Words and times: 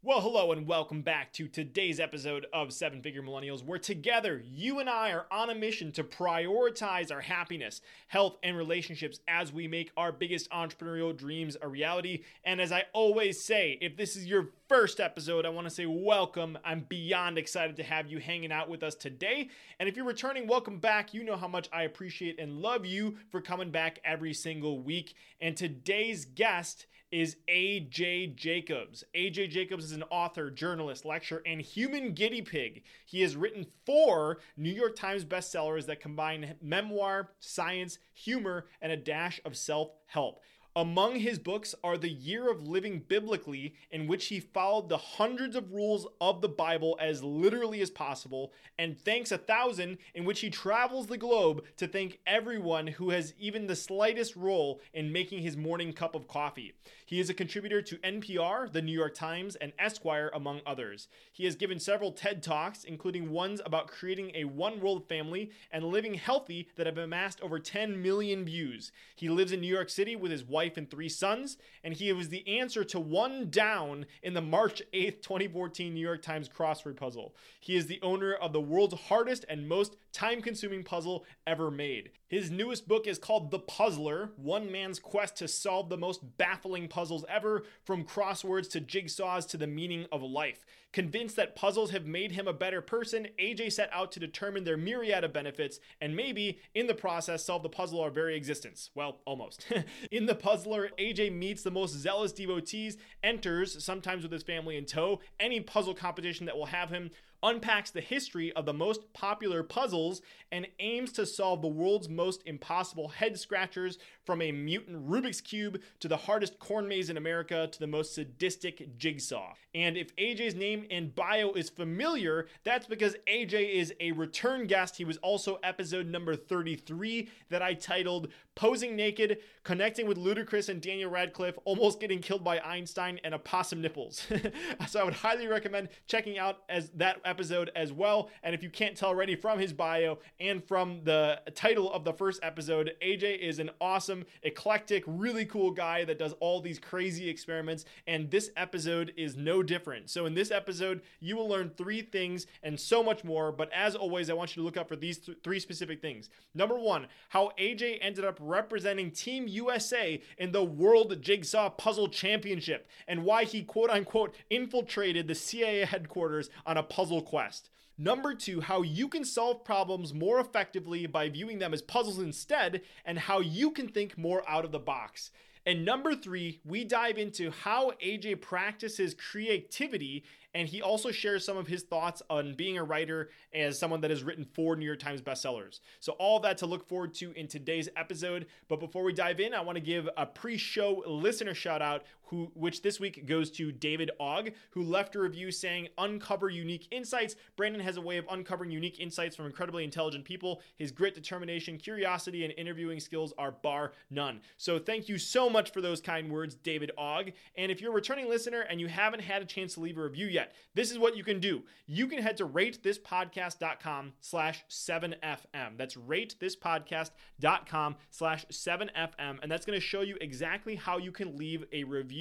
Well, 0.00 0.20
hello 0.20 0.52
and 0.52 0.64
welcome 0.64 1.02
back 1.02 1.32
to 1.32 1.48
today's 1.48 1.98
episode 1.98 2.46
of 2.52 2.72
Seven 2.72 3.02
Figure 3.02 3.20
Millennials, 3.20 3.64
where 3.64 3.80
together 3.80 4.40
you 4.46 4.78
and 4.78 4.88
I 4.88 5.10
are 5.10 5.26
on 5.28 5.50
a 5.50 5.56
mission 5.56 5.90
to 5.90 6.04
prioritize 6.04 7.10
our 7.10 7.20
happiness, 7.20 7.80
health, 8.06 8.36
and 8.44 8.56
relationships 8.56 9.18
as 9.26 9.52
we 9.52 9.66
make 9.66 9.90
our 9.96 10.12
biggest 10.12 10.48
entrepreneurial 10.50 11.16
dreams 11.16 11.56
a 11.60 11.66
reality. 11.66 12.22
And 12.44 12.60
as 12.60 12.70
I 12.70 12.84
always 12.92 13.42
say, 13.42 13.76
if 13.80 13.96
this 13.96 14.14
is 14.14 14.26
your 14.26 14.50
first 14.68 15.00
episode, 15.00 15.44
I 15.44 15.48
want 15.48 15.66
to 15.66 15.74
say 15.74 15.86
welcome. 15.86 16.56
I'm 16.64 16.86
beyond 16.88 17.36
excited 17.36 17.74
to 17.74 17.82
have 17.82 18.06
you 18.06 18.20
hanging 18.20 18.52
out 18.52 18.68
with 18.70 18.84
us 18.84 18.94
today. 18.94 19.48
And 19.80 19.88
if 19.88 19.96
you're 19.96 20.06
returning, 20.06 20.46
welcome 20.46 20.78
back. 20.78 21.12
You 21.12 21.24
know 21.24 21.36
how 21.36 21.48
much 21.48 21.68
I 21.72 21.82
appreciate 21.82 22.38
and 22.38 22.62
love 22.62 22.86
you 22.86 23.16
for 23.32 23.40
coming 23.40 23.72
back 23.72 23.98
every 24.04 24.32
single 24.32 24.80
week. 24.80 25.16
And 25.40 25.56
today's 25.56 26.24
guest 26.24 26.86
is 27.10 27.36
AJ 27.48 28.36
Jacobs. 28.36 29.04
AJ 29.14 29.50
Jacobs 29.50 29.84
is 29.84 29.92
an 29.92 30.04
author, 30.10 30.50
journalist, 30.50 31.04
lecturer, 31.04 31.42
and 31.46 31.60
human 31.60 32.12
guinea 32.12 32.42
pig. 32.42 32.82
He 33.06 33.22
has 33.22 33.36
written 33.36 33.66
four 33.86 34.38
New 34.56 34.72
York 34.72 34.96
Times 34.96 35.24
bestsellers 35.24 35.86
that 35.86 36.00
combine 36.00 36.54
memoir, 36.60 37.30
science, 37.40 37.98
humor, 38.12 38.66
and 38.80 38.92
a 38.92 38.96
dash 38.96 39.40
of 39.44 39.56
self 39.56 39.90
help. 40.06 40.40
Among 40.78 41.16
his 41.16 41.40
books 41.40 41.74
are 41.82 41.98
The 41.98 42.08
Year 42.08 42.48
of 42.48 42.68
Living 42.68 43.00
Biblically, 43.00 43.74
in 43.90 44.06
which 44.06 44.26
he 44.26 44.38
followed 44.38 44.88
the 44.88 44.96
hundreds 44.96 45.56
of 45.56 45.72
rules 45.72 46.06
of 46.20 46.40
the 46.40 46.48
Bible 46.48 46.96
as 47.00 47.24
literally 47.24 47.80
as 47.80 47.90
possible, 47.90 48.52
and 48.78 48.96
Thanks 48.96 49.32
a 49.32 49.38
Thousand, 49.38 49.98
in 50.14 50.24
which 50.24 50.38
he 50.38 50.50
travels 50.50 51.08
the 51.08 51.18
globe 51.18 51.64
to 51.78 51.88
thank 51.88 52.20
everyone 52.28 52.86
who 52.86 53.10
has 53.10 53.34
even 53.40 53.66
the 53.66 53.74
slightest 53.74 54.36
role 54.36 54.80
in 54.94 55.10
making 55.10 55.42
his 55.42 55.56
morning 55.56 55.92
cup 55.92 56.14
of 56.14 56.28
coffee. 56.28 56.74
He 57.08 57.20
is 57.20 57.30
a 57.30 57.34
contributor 57.34 57.80
to 57.80 57.96
NPR, 57.96 58.70
The 58.70 58.82
New 58.82 58.92
York 58.92 59.14
Times, 59.14 59.56
and 59.56 59.72
Esquire, 59.78 60.30
among 60.34 60.60
others. 60.66 61.08
He 61.32 61.46
has 61.46 61.56
given 61.56 61.80
several 61.80 62.12
TED 62.12 62.42
Talks, 62.42 62.84
including 62.84 63.30
ones 63.30 63.62
about 63.64 63.88
creating 63.88 64.32
a 64.34 64.44
one 64.44 64.78
world 64.78 65.08
family 65.08 65.50
and 65.72 65.86
living 65.86 66.12
healthy 66.12 66.68
that 66.76 66.84
have 66.84 66.98
amassed 66.98 67.40
over 67.40 67.58
10 67.58 68.02
million 68.02 68.44
views. 68.44 68.92
He 69.16 69.30
lives 69.30 69.52
in 69.52 69.62
New 69.62 69.74
York 69.74 69.88
City 69.88 70.16
with 70.16 70.30
his 70.30 70.44
wife 70.44 70.76
and 70.76 70.90
three 70.90 71.08
sons, 71.08 71.56
and 71.82 71.94
he 71.94 72.12
was 72.12 72.28
the 72.28 72.46
answer 72.46 72.84
to 72.84 73.00
one 73.00 73.48
down 73.48 74.04
in 74.22 74.34
the 74.34 74.42
March 74.42 74.82
8th, 74.92 75.22
2014 75.22 75.94
New 75.94 76.06
York 76.06 76.20
Times 76.20 76.46
crossword 76.46 76.96
puzzle. 76.96 77.34
He 77.58 77.74
is 77.74 77.86
the 77.86 78.02
owner 78.02 78.34
of 78.34 78.52
the 78.52 78.60
world's 78.60 79.00
hardest 79.08 79.46
and 79.48 79.66
most 79.66 79.96
time 80.12 80.42
consuming 80.42 80.84
puzzle 80.84 81.24
ever 81.46 81.70
made. 81.70 82.10
His 82.26 82.50
newest 82.50 82.86
book 82.86 83.06
is 83.06 83.18
called 83.18 83.50
The 83.50 83.58
Puzzler 83.58 84.32
One 84.36 84.70
Man's 84.70 84.98
Quest 84.98 85.36
to 85.36 85.48
Solve 85.48 85.88
the 85.88 85.96
Most 85.96 86.36
Baffling 86.36 86.88
Puzzles 86.98 87.24
Ever, 87.28 87.62
from 87.84 88.02
crosswords 88.02 88.68
to 88.70 88.80
jigsaws 88.80 89.48
to 89.50 89.56
the 89.56 89.68
meaning 89.68 90.06
of 90.10 90.20
life. 90.20 90.66
Convinced 90.92 91.36
that 91.36 91.54
puzzles 91.54 91.92
have 91.92 92.06
made 92.06 92.32
him 92.32 92.48
a 92.48 92.52
better 92.52 92.80
person, 92.80 93.28
AJ 93.38 93.72
set 93.74 93.88
out 93.92 94.10
to 94.10 94.18
determine 94.18 94.64
their 94.64 94.76
myriad 94.76 95.22
of 95.22 95.32
benefits 95.32 95.78
and 96.00 96.16
maybe, 96.16 96.58
in 96.74 96.88
the 96.88 96.94
process, 96.94 97.44
solve 97.44 97.62
the 97.62 97.68
puzzle 97.68 98.00
of 98.00 98.06
our 98.06 98.10
very 98.10 98.36
existence. 98.36 98.90
Well, 98.96 99.20
almost. 99.26 99.64
in 100.10 100.26
The 100.26 100.34
Puzzler, 100.34 100.90
AJ 100.98 101.32
meets 101.32 101.62
the 101.62 101.70
most 101.70 101.94
zealous 101.94 102.32
devotees, 102.32 102.96
enters, 103.22 103.84
sometimes 103.84 104.24
with 104.24 104.32
his 104.32 104.42
family 104.42 104.76
in 104.76 104.84
tow, 104.84 105.20
any 105.38 105.60
puzzle 105.60 105.94
competition 105.94 106.46
that 106.46 106.56
will 106.56 106.66
have 106.66 106.90
him 106.90 107.10
unpacks 107.42 107.90
the 107.90 108.00
history 108.00 108.52
of 108.52 108.66
the 108.66 108.72
most 108.72 109.12
popular 109.12 109.62
puzzles, 109.62 110.22
and 110.50 110.66
aims 110.80 111.12
to 111.12 111.26
solve 111.26 111.62
the 111.62 111.68
world's 111.68 112.08
most 112.08 112.42
impossible 112.46 113.08
head 113.08 113.38
scratchers 113.38 113.98
from 114.24 114.40
a 114.42 114.52
mutant 114.52 115.08
Rubik's 115.08 115.40
Cube 115.40 115.80
to 116.00 116.08
the 116.08 116.16
hardest 116.16 116.58
corn 116.58 116.88
maze 116.88 117.10
in 117.10 117.16
America 117.16 117.68
to 117.70 117.78
the 117.78 117.86
most 117.86 118.14
sadistic 118.14 118.96
jigsaw. 118.98 119.54
And 119.74 119.96
if 119.96 120.14
AJ's 120.16 120.54
name 120.54 120.86
and 120.90 121.14
bio 121.14 121.52
is 121.52 121.68
familiar, 121.68 122.48
that's 122.64 122.86
because 122.86 123.16
AJ 123.26 123.74
is 123.74 123.92
a 124.00 124.12
return 124.12 124.66
guest. 124.66 124.96
He 124.96 125.04
was 125.04 125.18
also 125.18 125.58
episode 125.62 126.06
number 126.06 126.34
33 126.34 127.28
that 127.50 127.62
I 127.62 127.74
titled 127.74 128.28
Posing 128.54 128.96
Naked, 128.96 129.38
Connecting 129.62 130.06
with 130.06 130.18
Ludacris 130.18 130.68
and 130.68 130.80
Daniel 130.80 131.10
Radcliffe, 131.10 131.58
Almost 131.64 132.00
Getting 132.00 132.20
Killed 132.20 132.42
by 132.42 132.58
Einstein, 132.60 133.20
and 133.22 133.34
a 133.34 133.38
Possum 133.38 133.80
Nipples. 133.80 134.26
so 134.88 135.00
I 135.00 135.04
would 135.04 135.14
highly 135.14 135.46
recommend 135.46 135.90
checking 136.06 136.38
out 136.38 136.58
as 136.68 136.90
that 136.90 137.20
episode 137.28 137.70
as 137.76 137.92
well. 137.92 138.30
And 138.42 138.54
if 138.54 138.62
you 138.62 138.70
can't 138.70 138.96
tell 138.96 139.10
already 139.10 139.36
from 139.36 139.58
his 139.58 139.72
bio 139.72 140.18
and 140.40 140.64
from 140.64 141.02
the 141.04 141.40
title 141.54 141.92
of 141.92 142.04
the 142.04 142.12
first 142.12 142.40
episode, 142.42 142.92
AJ 143.02 143.38
is 143.38 143.58
an 143.58 143.70
awesome, 143.80 144.24
eclectic, 144.42 145.04
really 145.06 145.44
cool 145.44 145.70
guy 145.70 146.04
that 146.04 146.18
does 146.18 146.34
all 146.40 146.60
these 146.60 146.78
crazy 146.78 147.28
experiments. 147.28 147.84
And 148.06 148.30
this 148.30 148.50
episode 148.56 149.12
is 149.16 149.36
no 149.36 149.62
different. 149.62 150.10
So 150.10 150.26
in 150.26 150.34
this 150.34 150.50
episode, 150.50 151.02
you 151.20 151.36
will 151.36 151.48
learn 151.48 151.70
three 151.76 152.02
things 152.02 152.46
and 152.62 152.78
so 152.78 153.02
much 153.02 153.24
more. 153.24 153.52
But 153.52 153.72
as 153.72 153.94
always, 153.94 154.30
I 154.30 154.34
want 154.34 154.56
you 154.56 154.62
to 154.62 154.64
look 154.64 154.76
up 154.76 154.88
for 154.88 154.96
these 154.96 155.18
th- 155.18 155.38
three 155.44 155.60
specific 155.60 156.00
things. 156.00 156.30
Number 156.54 156.78
one, 156.78 157.06
how 157.28 157.52
AJ 157.58 157.98
ended 158.00 158.24
up 158.24 158.38
representing 158.40 159.10
Team 159.10 159.46
USA 159.48 160.20
in 160.38 160.52
the 160.52 160.64
World 160.64 161.20
Jigsaw 161.20 161.70
Puzzle 161.70 162.08
Championship 162.08 162.88
and 163.06 163.24
why 163.24 163.44
he 163.44 163.62
quote 163.62 163.90
unquote 163.90 164.34
infiltrated 164.50 165.26
the 165.26 165.34
CIA 165.34 165.84
headquarters 165.84 166.50
on 166.66 166.76
a 166.76 166.82
puzzle 166.82 167.17
quest. 167.22 167.70
Number 167.96 168.32
two, 168.32 168.60
how 168.60 168.82
you 168.82 169.08
can 169.08 169.24
solve 169.24 169.64
problems 169.64 170.14
more 170.14 170.38
effectively 170.38 171.06
by 171.06 171.28
viewing 171.28 171.58
them 171.58 171.74
as 171.74 171.82
puzzles 171.82 172.20
instead, 172.20 172.82
and 173.04 173.18
how 173.18 173.40
you 173.40 173.72
can 173.72 173.88
think 173.88 174.16
more 174.16 174.48
out 174.48 174.64
of 174.64 174.70
the 174.70 174.78
box. 174.78 175.32
And 175.66 175.84
number 175.84 176.14
three, 176.14 176.60
we 176.64 176.84
dive 176.84 177.18
into 177.18 177.50
how 177.50 177.90
AJ 178.00 178.40
practices 178.40 179.14
creativity 179.14 180.24
and 180.54 180.68
he 180.68 180.80
also 180.80 181.10
shares 181.10 181.44
some 181.44 181.56
of 181.56 181.66
his 181.66 181.82
thoughts 181.82 182.22
on 182.30 182.54
being 182.54 182.78
a 182.78 182.84
writer 182.84 183.30
as 183.52 183.78
someone 183.78 184.00
that 184.00 184.10
has 184.10 184.22
written 184.22 184.44
four 184.44 184.76
New 184.76 184.86
York 184.86 184.98
Times 184.98 185.20
bestsellers. 185.20 185.80
So, 186.00 186.12
all 186.12 186.40
that 186.40 186.58
to 186.58 186.66
look 186.66 186.88
forward 186.88 187.14
to 187.14 187.32
in 187.32 187.48
today's 187.48 187.88
episode. 187.96 188.46
But 188.68 188.80
before 188.80 189.04
we 189.04 189.12
dive 189.12 189.40
in, 189.40 189.52
I 189.54 189.60
want 189.60 189.76
to 189.76 189.80
give 189.80 190.08
a 190.16 190.26
pre 190.26 190.56
show 190.56 191.02
listener 191.06 191.54
shout 191.54 191.82
out, 191.82 192.04
who, 192.28 192.50
which 192.54 192.82
this 192.82 193.00
week 193.00 193.26
goes 193.26 193.50
to 193.52 193.72
David 193.72 194.10
Ogg, 194.20 194.52
who 194.70 194.82
left 194.82 195.16
a 195.16 195.20
review 195.20 195.50
saying, 195.50 195.88
Uncover 195.96 196.50
unique 196.50 196.88
insights. 196.90 197.36
Brandon 197.56 197.80
has 197.80 197.96
a 197.96 198.00
way 198.00 198.18
of 198.18 198.26
uncovering 198.30 198.70
unique 198.70 199.00
insights 199.00 199.34
from 199.34 199.46
incredibly 199.46 199.84
intelligent 199.84 200.24
people. 200.24 200.60
His 200.76 200.92
grit, 200.92 201.14
determination, 201.14 201.78
curiosity, 201.78 202.44
and 202.44 202.52
interviewing 202.56 203.00
skills 203.00 203.32
are 203.38 203.52
bar 203.52 203.92
none. 204.10 204.40
So, 204.56 204.78
thank 204.78 205.08
you 205.08 205.18
so 205.18 205.48
much 205.48 205.72
for 205.72 205.80
those 205.80 206.00
kind 206.00 206.30
words, 206.30 206.54
David 206.54 206.90
Ogg. 206.98 207.32
And 207.56 207.72
if 207.72 207.80
you're 207.80 207.92
a 207.92 207.94
returning 207.94 208.28
listener 208.28 208.60
and 208.60 208.80
you 208.80 208.88
haven't 208.88 209.20
had 209.20 209.42
a 209.42 209.46
chance 209.46 209.74
to 209.74 209.80
leave 209.80 209.98
a 209.98 210.02
review 210.02 210.26
yet, 210.26 210.52
this 210.74 210.90
is 210.90 210.98
what 210.98 211.16
you 211.16 211.24
can 211.24 211.40
do. 211.40 211.62
You 211.86 212.06
can 212.08 212.22
head 212.22 212.36
to 212.38 212.46
ratethispodcast.com 212.46 214.12
slash 214.20 214.64
7FM. 214.68 215.76
That's 215.76 215.96
ratethispodcast.com 215.96 217.96
slash 218.10 218.46
7FM. 218.46 219.38
And 219.42 219.50
that's 219.50 219.64
going 219.64 219.78
to 219.78 219.84
show 219.84 220.02
you 220.02 220.16
exactly 220.20 220.76
how 220.76 220.98
you 220.98 221.12
can 221.12 221.36
leave 221.36 221.64
a 221.72 221.84
review 221.84 222.17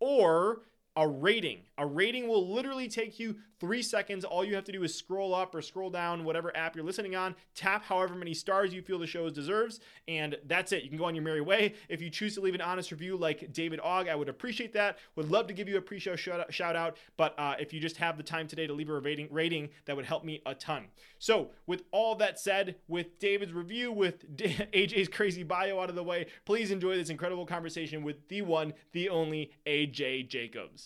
or 0.00 0.62
a 0.96 1.06
rating. 1.06 1.60
A 1.78 1.86
rating 1.86 2.26
will 2.26 2.52
literally 2.52 2.88
take 2.88 3.18
you 3.20 3.36
three 3.60 3.82
seconds. 3.82 4.24
All 4.24 4.44
you 4.44 4.54
have 4.54 4.64
to 4.64 4.72
do 4.72 4.82
is 4.82 4.94
scroll 4.94 5.34
up 5.34 5.54
or 5.54 5.60
scroll 5.60 5.90
down, 5.90 6.24
whatever 6.24 6.54
app 6.56 6.74
you're 6.74 6.84
listening 6.84 7.14
on, 7.14 7.34
tap 7.54 7.84
however 7.84 8.14
many 8.14 8.32
stars 8.34 8.72
you 8.72 8.82
feel 8.82 8.98
the 8.98 9.06
show 9.06 9.28
deserves, 9.28 9.80
and 10.08 10.36
that's 10.46 10.72
it. 10.72 10.82
You 10.82 10.88
can 10.88 10.98
go 10.98 11.04
on 11.04 11.14
your 11.14 11.24
merry 11.24 11.40
way. 11.42 11.74
If 11.88 12.00
you 12.00 12.08
choose 12.10 12.34
to 12.34 12.40
leave 12.40 12.54
an 12.54 12.60
honest 12.60 12.90
review 12.90 13.16
like 13.16 13.52
David 13.52 13.80
Ogg, 13.82 14.08
I 14.08 14.14
would 14.14 14.28
appreciate 14.28 14.72
that. 14.74 14.98
Would 15.16 15.30
love 15.30 15.46
to 15.48 15.52
give 15.52 15.68
you 15.68 15.76
a 15.76 15.82
pre 15.82 15.98
show 15.98 16.16
shout 16.16 16.76
out, 16.76 16.96
but 17.16 17.34
uh, 17.38 17.54
if 17.58 17.72
you 17.72 17.80
just 17.80 17.96
have 17.98 18.16
the 18.16 18.22
time 18.22 18.46
today 18.46 18.66
to 18.66 18.72
leave 18.72 18.88
a 18.88 18.98
rating, 18.98 19.28
rating, 19.30 19.68
that 19.84 19.96
would 19.96 20.06
help 20.06 20.24
me 20.24 20.40
a 20.46 20.54
ton. 20.54 20.86
So, 21.18 21.50
with 21.66 21.84
all 21.92 22.14
that 22.16 22.38
said, 22.38 22.76
with 22.88 23.18
David's 23.18 23.52
review, 23.52 23.92
with 23.92 24.36
AJ's 24.36 25.08
crazy 25.08 25.42
bio 25.42 25.80
out 25.80 25.90
of 25.90 25.94
the 25.94 26.02
way, 26.02 26.26
please 26.44 26.70
enjoy 26.70 26.96
this 26.96 27.10
incredible 27.10 27.46
conversation 27.46 28.02
with 28.02 28.28
the 28.28 28.42
one, 28.42 28.72
the 28.92 29.08
only 29.08 29.50
AJ 29.66 30.28
Jacobs. 30.28 30.85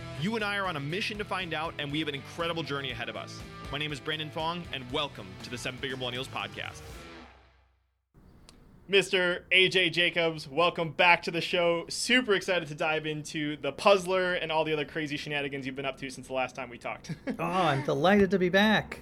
You 0.21 0.35
and 0.35 0.43
I 0.43 0.57
are 0.57 0.67
on 0.67 0.75
a 0.75 0.79
mission 0.79 1.17
to 1.17 1.23
find 1.23 1.51
out, 1.51 1.73
and 1.79 1.91
we 1.91 1.97
have 1.97 2.07
an 2.07 2.13
incredible 2.13 2.61
journey 2.61 2.91
ahead 2.91 3.09
of 3.09 3.15
us. 3.15 3.41
My 3.71 3.79
name 3.79 3.91
is 3.91 3.99
Brandon 3.99 4.29
Fong, 4.29 4.63
and 4.71 4.83
welcome 4.91 5.25
to 5.41 5.49
the 5.49 5.57
Seven 5.57 5.79
Figure 5.79 5.97
Millennials 5.97 6.27
Podcast. 6.27 6.81
Mr. 8.87 9.39
AJ 9.51 9.93
Jacobs, 9.93 10.47
welcome 10.47 10.91
back 10.91 11.23
to 11.23 11.31
the 11.31 11.41
show. 11.41 11.85
Super 11.89 12.35
excited 12.35 12.67
to 12.67 12.75
dive 12.75 13.07
into 13.07 13.57
the 13.57 13.71
puzzler 13.71 14.35
and 14.35 14.51
all 14.51 14.63
the 14.63 14.71
other 14.71 14.85
crazy 14.85 15.17
shenanigans 15.17 15.65
you've 15.65 15.75
been 15.75 15.87
up 15.87 15.97
to 15.97 16.07
since 16.11 16.27
the 16.27 16.33
last 16.33 16.55
time 16.55 16.69
we 16.69 16.77
talked. 16.77 17.15
oh, 17.39 17.43
I'm 17.43 17.83
delighted 17.83 18.29
to 18.29 18.37
be 18.37 18.49
back. 18.49 18.99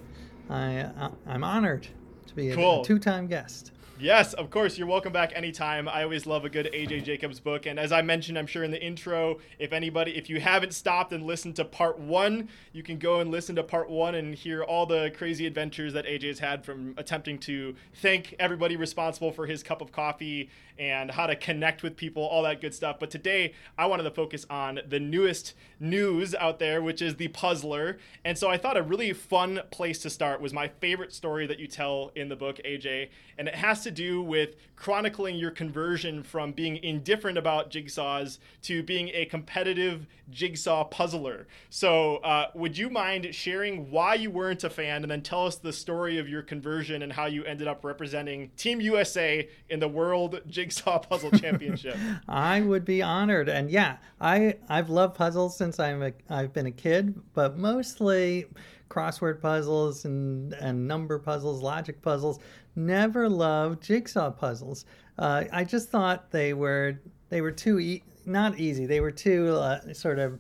I, 0.50 0.78
uh, 0.78 1.12
I'm 1.28 1.44
honored 1.44 1.86
to 2.28 2.34
be 2.34 2.54
cool. 2.54 2.78
a, 2.78 2.82
a 2.82 2.86
two 2.86 2.98
time 2.98 3.28
guest. 3.28 3.74
Yes, 4.02 4.34
of 4.34 4.50
course. 4.50 4.78
You're 4.78 4.88
welcome 4.88 5.12
back 5.12 5.34
anytime. 5.36 5.90
I 5.90 6.04
always 6.04 6.26
love 6.26 6.46
a 6.46 6.50
good 6.50 6.70
AJ 6.74 7.04
Jacobs 7.04 7.42
book. 7.42 7.66
And 7.66 7.78
as 7.78 7.92
I 7.92 8.02
mentioned, 8.02 8.40
I'm 8.40 8.48
sure 8.48 8.64
in 8.64 8.72
the 8.72 8.82
intro, 8.82 9.40
if 9.60 9.74
anybody, 9.74 10.16
if 10.16 10.30
you 10.30 10.40
haven't 10.40 10.74
stopped 10.74 11.12
and 11.12 11.26
listened 11.26 11.58
to 11.58 11.66
part 11.66 12.00
one, 12.00 12.48
you 12.72 12.82
can 12.82 12.98
go 12.98 13.20
and 13.20 13.30
listen 13.30 13.58
to 13.58 13.64
part 13.64 13.90
one 13.90 14.16
and 14.16 14.34
hear 14.34 14.64
all 14.64 14.86
the 14.86 15.12
crazy 15.18 15.46
adventures 15.46 15.92
that 15.92 16.06
AJ's 16.06 16.40
had 16.40 16.64
from 16.64 16.94
attempting 16.98 17.40
to 17.40 17.76
thank 17.96 18.36
everybody 18.40 18.78
responsible 18.78 19.34
for 19.34 19.46
his 19.46 19.64
cup 19.64 19.82
of 19.82 19.92
coffee 19.92 20.50
and 20.78 21.12
how 21.12 21.28
to 21.28 21.36
connect 21.36 21.84
with 21.84 21.98
people, 21.98 22.24
all 22.24 22.44
that 22.44 22.62
good 22.62 22.74
stuff. 22.74 23.00
But 23.02 23.12
today, 23.12 23.54
I 23.78 23.86
wanted 23.86 24.04
to 24.04 24.12
focus 24.12 24.46
on 24.50 24.80
the 24.88 25.00
newest 25.00 25.54
news 25.78 26.34
out 26.36 26.58
there, 26.60 26.82
which 26.82 27.02
is 27.02 27.18
the 27.18 27.28
Puzzler. 27.28 27.98
And 28.24 28.38
so 28.38 28.50
I 28.50 28.58
thought 28.58 28.78
a 28.78 28.82
really 28.82 29.12
fun 29.12 29.60
place 29.72 30.00
to 30.04 30.10
start 30.10 30.40
was 30.40 30.54
my 30.54 30.70
favorite 30.70 31.14
story 31.14 31.46
that 31.48 31.60
you 31.60 31.68
tell 31.68 32.14
in 32.16 32.30
the 32.30 32.38
book, 32.38 32.62
AJ. 32.64 33.10
And 33.38 33.50
it 33.50 33.56
has 33.56 33.84
to 33.84 33.89
do 33.92 34.22
with 34.22 34.56
chronicling 34.76 35.36
your 35.36 35.52
conversion 35.52 36.24
from 36.24 36.54
being 36.54 36.78
indifferent 36.78 37.38
about 37.38 37.70
jigsaws 37.70 38.40
to 38.62 38.82
being 38.82 39.10
a 39.14 39.26
competitive 39.26 40.08
jigsaw 40.30 40.86
puzzler. 40.86 41.48
So, 41.70 42.18
uh, 42.18 42.48
would 42.56 42.78
you 42.78 42.90
mind 42.90 43.36
sharing 43.36 43.92
why 43.92 44.14
you 44.14 44.32
weren't 44.32 44.64
a 44.64 44.70
fan 44.70 45.04
and 45.04 45.12
then 45.12 45.22
tell 45.22 45.46
us 45.46 45.58
the 45.58 45.74
story 45.74 46.18
of 46.18 46.30
your 46.30 46.42
conversion 46.42 47.02
and 47.02 47.12
how 47.12 47.26
you 47.26 47.44
ended 47.44 47.68
up 47.68 47.84
representing 47.84 48.52
Team 48.56 48.80
USA 48.80 49.48
in 49.70 49.80
the 49.80 49.88
World 49.88 50.42
Jigsaw 50.48 51.00
Puzzle 51.00 51.32
Championship? 51.32 51.98
I 52.30 52.62
would 52.62 52.86
be 52.86 53.02
honored. 53.02 53.50
And 53.50 53.70
yeah, 53.70 53.98
I, 54.22 54.56
I've 54.70 54.90
loved 54.90 55.16
puzzles 55.16 55.58
since 55.58 55.80
I'm 55.80 56.02
a, 56.02 56.14
I've 56.30 56.54
been 56.54 56.68
a 56.68 56.72
kid, 56.72 57.20
but 57.34 57.58
mostly 57.58 58.46
crossword 58.90 59.42
puzzles 59.42 60.06
and, 60.06 60.54
and 60.54 60.88
number 60.88 61.20
puzzles, 61.20 61.62
logic 61.62 62.02
puzzles. 62.02 62.40
Never 62.76 63.30
loved 63.30 63.84
jigsaw 63.84 64.32
puzzles. 64.32 64.86
Uh, 65.18 65.44
I 65.52 65.64
just 65.64 65.90
thought 65.90 66.32
they 66.32 66.54
were 66.54 67.00
they 67.30 67.42
were 67.42 67.52
too 67.52 67.80
e- 67.80 68.04
not 68.26 68.60
easy. 68.60 68.86
They 68.86 69.02
were 69.02 69.12
too 69.12 69.56
uh, 69.56 69.94
sort 69.94 70.20
of 70.20 70.40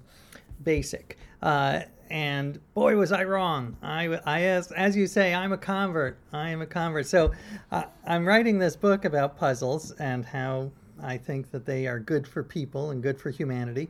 basic. 0.64 1.18
Uh, 1.42 1.82
and 2.10 2.60
boy, 2.74 2.96
was 2.96 3.12
I 3.12 3.24
wrong. 3.24 3.78
I, 3.84 4.20
I 4.26 4.42
as, 4.42 4.72
as 4.72 4.96
you 4.96 5.06
say, 5.06 5.34
I'm 5.34 5.54
a 5.54 5.58
convert. 5.58 6.18
I 6.34 6.50
am 6.50 6.62
a 6.62 6.66
convert. 6.66 7.06
So 7.06 7.32
uh, 7.72 7.84
I'm 8.06 8.28
writing 8.28 8.58
this 8.58 8.76
book 8.76 9.06
about 9.06 9.38
puzzles 9.38 9.92
and 9.92 10.26
how 10.26 10.72
I 11.02 11.18
think 11.18 11.52
that 11.52 11.66
they 11.66 11.88
are 11.88 12.00
good 12.00 12.28
for 12.28 12.44
people 12.44 12.92
and 12.92 13.04
good 13.04 13.20
for 13.20 13.30
humanity. 13.30 13.90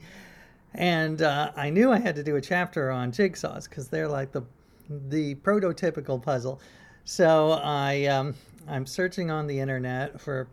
And 0.74 1.22
uh, 1.22 1.52
I 1.56 1.70
knew 1.70 1.92
I 1.92 2.00
had 2.00 2.16
to 2.16 2.24
do 2.24 2.36
a 2.36 2.42
chapter 2.42 2.92
on 2.92 3.12
jigsaws 3.12 3.68
because 3.68 3.88
they're 3.88 4.08
like 4.08 4.32
the 4.32 4.44
the 4.90 5.36
prototypical 5.36 6.22
puzzle. 6.22 6.60
So 7.06 7.52
I 7.64 8.06
um, 8.06 8.36
I'm 8.68 8.86
searching 8.86 9.32
on 9.32 9.48
the 9.48 9.60
internet 9.60 10.20
for 10.20 10.48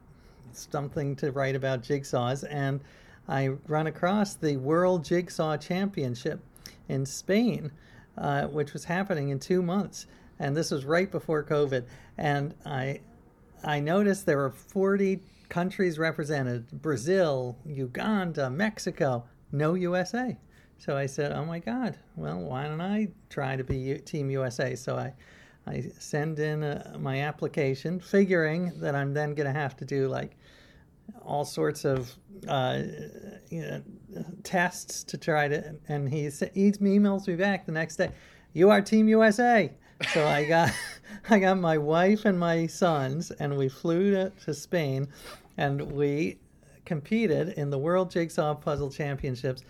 something 0.52 1.16
to 1.16 1.32
write 1.32 1.54
about 1.54 1.82
jigsaws, 1.82 2.44
and 2.48 2.80
I 3.28 3.48
run 3.66 3.86
across 3.86 4.34
the 4.34 4.56
World 4.56 5.04
Jigsaw 5.04 5.56
Championship 5.58 6.40
in 6.88 7.04
Spain, 7.04 7.72
uh, 8.16 8.46
which 8.46 8.72
was 8.72 8.84
happening 8.84 9.28
in 9.30 9.38
two 9.38 9.62
months, 9.62 10.06
and 10.38 10.56
this 10.56 10.70
was 10.70 10.84
right 10.84 11.10
before 11.10 11.42
COVID. 11.42 11.84
And 12.16 12.54
I 12.64 13.00
I 13.64 13.80
noticed 13.80 14.24
there 14.24 14.38
were 14.38 14.50
40 14.50 15.20
countries 15.50 15.98
represented: 15.98 16.70
Brazil, 16.82 17.56
Uganda, 17.66 18.48
Mexico 18.48 19.24
no 19.52 19.74
USA. 19.74 20.36
So 20.78 20.96
I 20.96 21.06
said, 21.06 21.32
oh 21.32 21.44
my 21.44 21.58
God, 21.58 21.96
well, 22.16 22.38
why 22.38 22.64
don't 22.64 22.80
I 22.80 23.08
try 23.30 23.56
to 23.56 23.64
be 23.64 23.98
Team 23.98 24.30
USA? 24.30 24.74
So 24.74 24.96
I, 24.96 25.14
I 25.66 25.90
send 25.98 26.38
in 26.38 26.62
uh, 26.62 26.96
my 26.98 27.20
application, 27.22 27.98
figuring 27.98 28.72
that 28.80 28.94
I'm 28.94 29.14
then 29.14 29.34
going 29.34 29.52
to 29.52 29.58
have 29.58 29.76
to 29.78 29.84
do 29.84 30.08
like 30.08 30.36
all 31.24 31.44
sorts 31.44 31.84
of 31.84 32.14
uh, 32.48 32.82
you 33.50 33.62
know, 33.62 33.82
tests 34.42 35.02
to 35.04 35.18
try 35.18 35.48
to. 35.48 35.74
And 35.88 36.08
he, 36.08 36.24
he 36.24 36.72
emails 36.72 37.26
me 37.26 37.36
back 37.36 37.66
the 37.66 37.72
next 37.72 37.96
day, 37.96 38.10
you 38.52 38.70
are 38.70 38.80
Team 38.80 39.08
USA. 39.08 39.72
So 40.12 40.26
I 40.26 40.44
got, 40.44 40.72
I 41.30 41.38
got 41.38 41.58
my 41.58 41.78
wife 41.78 42.24
and 42.24 42.38
my 42.38 42.66
sons, 42.66 43.30
and 43.30 43.56
we 43.56 43.68
flew 43.68 44.10
to, 44.12 44.30
to 44.44 44.54
Spain, 44.54 45.08
and 45.56 45.80
we 45.92 46.38
competed 46.86 47.50
in 47.50 47.68
the 47.68 47.78
World 47.78 48.10
Jigsaw 48.10 48.54
Puzzle 48.54 48.90
Championships, 48.90 49.64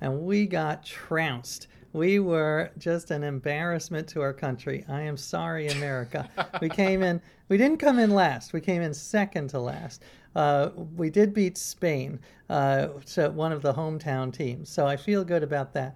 and 0.00 0.22
we 0.22 0.46
got 0.46 0.84
trounced. 0.84 1.68
We 1.92 2.18
were 2.18 2.70
just 2.78 3.10
an 3.10 3.22
embarrassment 3.22 4.08
to 4.08 4.22
our 4.22 4.32
country. 4.32 4.84
I 4.88 5.02
am 5.02 5.16
sorry, 5.16 5.68
America. 5.68 6.28
we 6.60 6.68
came 6.68 7.02
in, 7.02 7.20
we 7.48 7.58
didn't 7.58 7.78
come 7.78 7.98
in 7.98 8.10
last. 8.10 8.54
We 8.54 8.62
came 8.62 8.82
in 8.82 8.94
second 8.94 9.48
to 9.50 9.60
last. 9.60 10.02
Uh, 10.34 10.70
we 10.96 11.10
did 11.10 11.34
beat 11.34 11.58
Spain, 11.58 12.18
uh, 12.48 12.88
so 13.04 13.30
one 13.30 13.52
of 13.52 13.60
the 13.60 13.74
hometown 13.74 14.32
teams. 14.32 14.70
So 14.70 14.86
I 14.86 14.96
feel 14.96 15.22
good 15.22 15.42
about 15.42 15.74
that. 15.74 15.94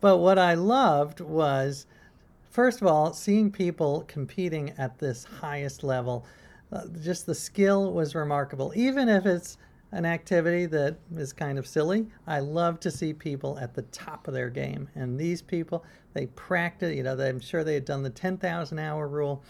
But 0.00 0.18
what 0.18 0.38
I 0.38 0.54
loved 0.54 1.20
was, 1.20 1.86
first 2.50 2.80
of 2.80 2.88
all, 2.88 3.12
seeing 3.12 3.50
people 3.50 4.04
competing 4.08 4.70
at 4.78 4.98
this 4.98 5.24
highest 5.24 5.84
level. 5.84 6.26
Uh, 6.72 6.82
just 7.00 7.26
the 7.26 7.34
skill 7.34 7.92
was 7.92 8.16
remarkable, 8.16 8.72
even 8.74 9.08
if 9.08 9.24
it's 9.24 9.56
an 9.96 10.04
activity 10.04 10.66
that 10.66 10.98
is 11.16 11.32
kind 11.32 11.58
of 11.58 11.66
silly. 11.66 12.06
I 12.26 12.40
love 12.40 12.78
to 12.80 12.90
see 12.90 13.14
people 13.14 13.58
at 13.58 13.72
the 13.72 13.80
top 13.82 14.28
of 14.28 14.34
their 14.34 14.50
game. 14.50 14.90
And 14.94 15.18
these 15.18 15.40
people, 15.40 15.86
they 16.12 16.26
practice, 16.26 16.94
you 16.94 17.02
know, 17.02 17.18
I'm 17.18 17.40
sure 17.40 17.64
they 17.64 17.72
had 17.74 17.86
done 17.86 18.02
the 18.02 18.10
10,000 18.10 18.78
hour 18.78 19.08
rule 19.08 19.42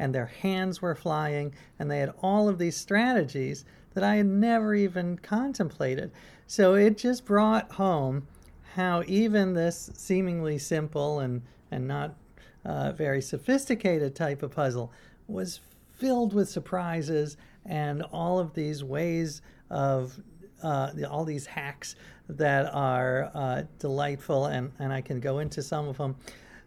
and 0.00 0.12
their 0.12 0.26
hands 0.26 0.82
were 0.82 0.96
flying 0.96 1.54
and 1.78 1.88
they 1.88 2.00
had 2.00 2.12
all 2.20 2.48
of 2.48 2.58
these 2.58 2.76
strategies 2.76 3.64
that 3.94 4.02
I 4.02 4.16
had 4.16 4.26
never 4.26 4.74
even 4.74 5.18
contemplated. 5.18 6.10
So 6.48 6.74
it 6.74 6.98
just 6.98 7.24
brought 7.24 7.70
home 7.70 8.26
how 8.74 9.04
even 9.06 9.54
this 9.54 9.88
seemingly 9.94 10.58
simple 10.58 11.20
and, 11.20 11.42
and 11.70 11.86
not 11.86 12.16
uh, 12.64 12.90
very 12.90 13.22
sophisticated 13.22 14.16
type 14.16 14.42
of 14.42 14.50
puzzle 14.50 14.90
was 15.28 15.60
filled 16.02 16.34
with 16.34 16.48
surprises 16.48 17.36
and 17.64 18.02
all 18.12 18.40
of 18.40 18.54
these 18.54 18.82
ways 18.82 19.40
of 19.70 20.20
uh, 20.64 20.90
all 21.08 21.24
these 21.24 21.46
hacks 21.46 21.94
that 22.28 22.68
are 22.74 23.30
uh, 23.34 23.62
delightful, 23.78 24.46
and, 24.46 24.72
and 24.80 24.92
I 24.92 25.00
can 25.00 25.20
go 25.20 25.38
into 25.38 25.62
some 25.62 25.86
of 25.86 25.98
them. 25.98 26.16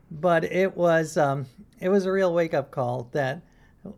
But 0.09 0.45
it 0.45 0.77
was 0.77 1.17
um, 1.17 1.47
it 1.81 1.89
was 1.89 2.05
a 2.05 2.11
real 2.11 2.33
wake 2.33 2.53
up 2.53 2.71
call 2.71 3.09
that 3.11 3.41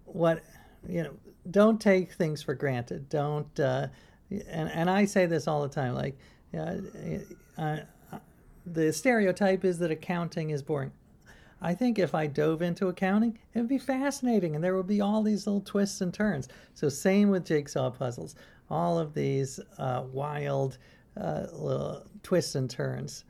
what 0.05 0.43
you 0.89 1.03
know 1.03 1.13
don't 1.51 1.79
take 1.79 2.13
things 2.13 2.41
for 2.41 2.55
granted. 2.55 3.07
Don't 3.07 3.59
uh, 3.59 3.87
and 4.31 4.69
and 4.69 4.89
I 4.89 5.05
say 5.05 5.27
this 5.27 5.47
all 5.47 5.61
the 5.61 5.69
time. 5.69 5.93
Like 5.93 6.17
uh, 6.57 7.77
the 8.65 8.91
stereotype 8.91 9.63
is 9.63 9.77
that 9.79 9.91
accounting 9.91 10.49
is 10.49 10.63
boring. 10.63 10.93
I 11.61 11.73
think 11.73 11.97
if 11.97 12.13
I 12.13 12.27
dove 12.27 12.61
into 12.61 12.87
accounting, 12.87 13.37
it 13.53 13.59
would 13.59 13.67
be 13.67 13.79
fascinating 13.79 14.55
and 14.55 14.63
there 14.63 14.75
would 14.75 14.87
be 14.87 15.01
all 15.01 15.23
these 15.23 15.47
little 15.47 15.61
twists 15.61 16.01
and 16.01 16.13
turns. 16.13 16.47
So, 16.73 16.89
same 16.89 17.29
with 17.29 17.45
jigsaw 17.45 17.89
puzzles, 17.89 18.35
all 18.69 18.99
of 18.99 19.13
these 19.13 19.59
uh, 19.77 20.03
wild 20.11 20.77
uh, 21.19 21.47
little 21.51 22.03
twists 22.23 22.55
and 22.55 22.69
turns. 22.69 23.23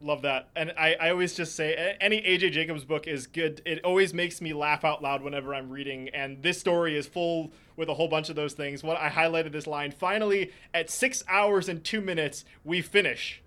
Love 0.00 0.22
that. 0.22 0.50
And 0.54 0.72
I, 0.76 0.96
I 1.00 1.10
always 1.10 1.34
just 1.34 1.56
say 1.56 1.96
any 1.98 2.20
AJ 2.20 2.52
Jacobs 2.52 2.84
book 2.84 3.06
is 3.06 3.26
good. 3.26 3.62
It 3.64 3.82
always 3.84 4.12
makes 4.12 4.42
me 4.42 4.52
laugh 4.52 4.84
out 4.84 5.02
loud 5.02 5.22
whenever 5.22 5.54
I'm 5.54 5.70
reading. 5.70 6.10
And 6.10 6.42
this 6.42 6.60
story 6.60 6.98
is 6.98 7.06
full 7.06 7.52
with 7.76 7.88
a 7.88 7.94
whole 7.94 8.08
bunch 8.08 8.28
of 8.28 8.36
those 8.36 8.52
things. 8.52 8.82
What 8.82 8.98
I 8.98 9.08
highlighted 9.08 9.52
this 9.52 9.66
line 9.66 9.92
finally, 9.92 10.52
at 10.74 10.90
six 10.90 11.22
hours 11.26 11.70
and 11.70 11.82
two 11.82 12.02
minutes, 12.02 12.44
we 12.64 12.82
finish 12.82 13.42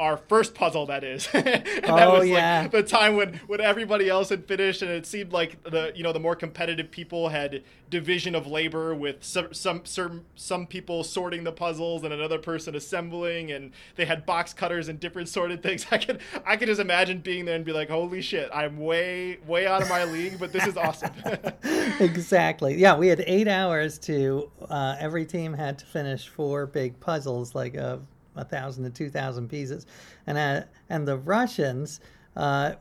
our 0.00 0.16
first 0.16 0.54
puzzle 0.54 0.86
that 0.86 1.04
is. 1.04 1.28
And 1.78 1.92
oh, 1.92 1.96
that 1.96 2.12
was 2.12 2.28
yeah. 2.28 2.62
like 2.62 2.72
the 2.72 2.82
time 2.82 3.16
when 3.16 3.40
when 3.46 3.60
everybody 3.60 4.08
else 4.08 4.28
had 4.28 4.46
finished 4.46 4.82
and 4.82 4.90
it 4.90 5.06
seemed 5.06 5.32
like 5.32 5.62
the 5.64 5.92
you 5.94 6.02
know 6.02 6.12
the 6.12 6.20
more 6.20 6.34
competitive 6.34 6.90
people 6.90 7.28
had 7.28 7.62
division 7.88 8.34
of 8.34 8.46
labor 8.46 8.94
with 8.94 9.24
some 9.24 9.54
some 9.54 9.84
some, 9.84 10.24
some 10.34 10.66
people 10.66 11.04
sorting 11.04 11.44
the 11.44 11.52
puzzles 11.52 12.04
and 12.04 12.12
another 12.12 12.38
person 12.38 12.74
assembling 12.74 13.52
and 13.52 13.72
they 13.96 14.04
had 14.04 14.26
box 14.26 14.52
cutters 14.52 14.88
and 14.88 15.00
different 15.00 15.28
sorted 15.28 15.62
things. 15.62 15.86
I 15.90 15.98
could 15.98 16.20
i 16.44 16.56
could 16.56 16.68
just 16.68 16.80
imagine 16.80 17.20
being 17.20 17.44
there 17.44 17.56
and 17.56 17.64
be 17.64 17.72
like 17.72 17.88
holy 17.88 18.20
shit 18.20 18.50
i'm 18.52 18.76
way 18.78 19.38
way 19.46 19.66
out 19.66 19.80
of 19.80 19.88
my 19.88 20.04
league 20.04 20.38
but 20.38 20.52
this 20.52 20.66
is 20.66 20.76
awesome. 20.76 21.12
Exactly. 22.00 22.76
Yeah 22.76 22.96
we 22.96 23.08
had 23.08 23.22
eight 23.26 23.48
hours 23.48 23.98
to 24.00 24.50
uh, 24.68 24.96
every 24.98 25.24
team 25.24 25.52
had 25.52 25.78
to 25.78 25.86
finish 25.86 26.28
four 26.28 26.66
big 26.66 26.98
puzzles 27.00 27.54
like 27.54 27.74
a 27.74 28.00
a 28.38 28.44
thousand 28.44 28.84
to 28.84 28.90
two 28.90 29.10
thousand 29.10 29.48
pieces, 29.48 29.86
and 30.26 30.38
uh, 30.38 30.62
and 30.88 31.06
the 31.06 31.18
Russians 31.18 32.00
uh, 32.36 32.72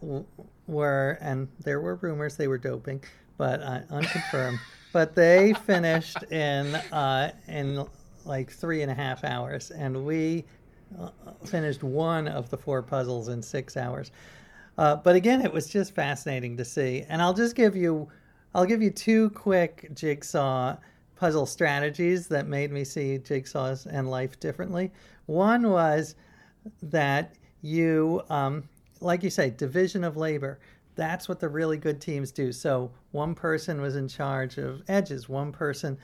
were 0.67 1.17
and 1.21 1.47
there 1.63 1.81
were 1.81 1.95
rumors 1.95 2.37
they 2.37 2.47
were 2.47 2.57
doping, 2.57 3.03
but 3.37 3.61
uh, 3.61 3.81
unconfirmed. 3.89 4.59
but 4.93 5.15
they 5.15 5.53
finished 5.53 6.23
in 6.31 6.75
uh, 6.75 7.31
in 7.47 7.85
like 8.25 8.51
three 8.51 8.81
and 8.81 8.91
a 8.91 8.95
half 8.95 9.23
hours, 9.23 9.71
and 9.71 10.05
we 10.05 10.45
uh, 10.99 11.09
finished 11.45 11.83
one 11.83 12.27
of 12.27 12.49
the 12.49 12.57
four 12.57 12.81
puzzles 12.81 13.29
in 13.29 13.41
six 13.41 13.77
hours. 13.77 14.11
Uh, 14.77 14.95
but 14.95 15.15
again, 15.15 15.41
it 15.41 15.51
was 15.51 15.67
just 15.67 15.95
fascinating 15.95 16.57
to 16.57 16.65
see, 16.65 17.03
and 17.09 17.21
I'll 17.21 17.33
just 17.33 17.55
give 17.55 17.75
you, 17.75 18.07
I'll 18.53 18.65
give 18.65 18.81
you 18.81 18.91
two 18.91 19.31
quick 19.31 19.89
jigsaw 19.93 20.77
puzzle 21.17 21.45
strategies 21.45 22.27
that 22.27 22.47
made 22.47 22.71
me 22.71 22.83
see 22.83 23.19
jigsaws 23.19 23.87
and 23.89 24.09
life 24.09 24.39
differently. 24.39 24.91
One 25.25 25.69
was 25.69 26.15
that 26.81 27.35
you, 27.61 28.21
um, 28.29 28.63
like 29.01 29.23
you 29.23 29.29
say, 29.29 29.49
division 29.49 30.03
of 30.03 30.15
labor. 30.15 30.59
That's 30.95 31.27
what 31.27 31.39
the 31.39 31.49
really 31.49 31.77
good 31.77 31.99
teams 31.99 32.31
do. 32.31 32.51
So 32.51 32.91
one 33.11 33.35
person 33.35 33.81
was 33.81 33.95
in 33.95 34.07
charge 34.07 34.57
of 34.57 34.81
edges, 34.87 35.27
one 35.27 35.51
person 35.51 35.97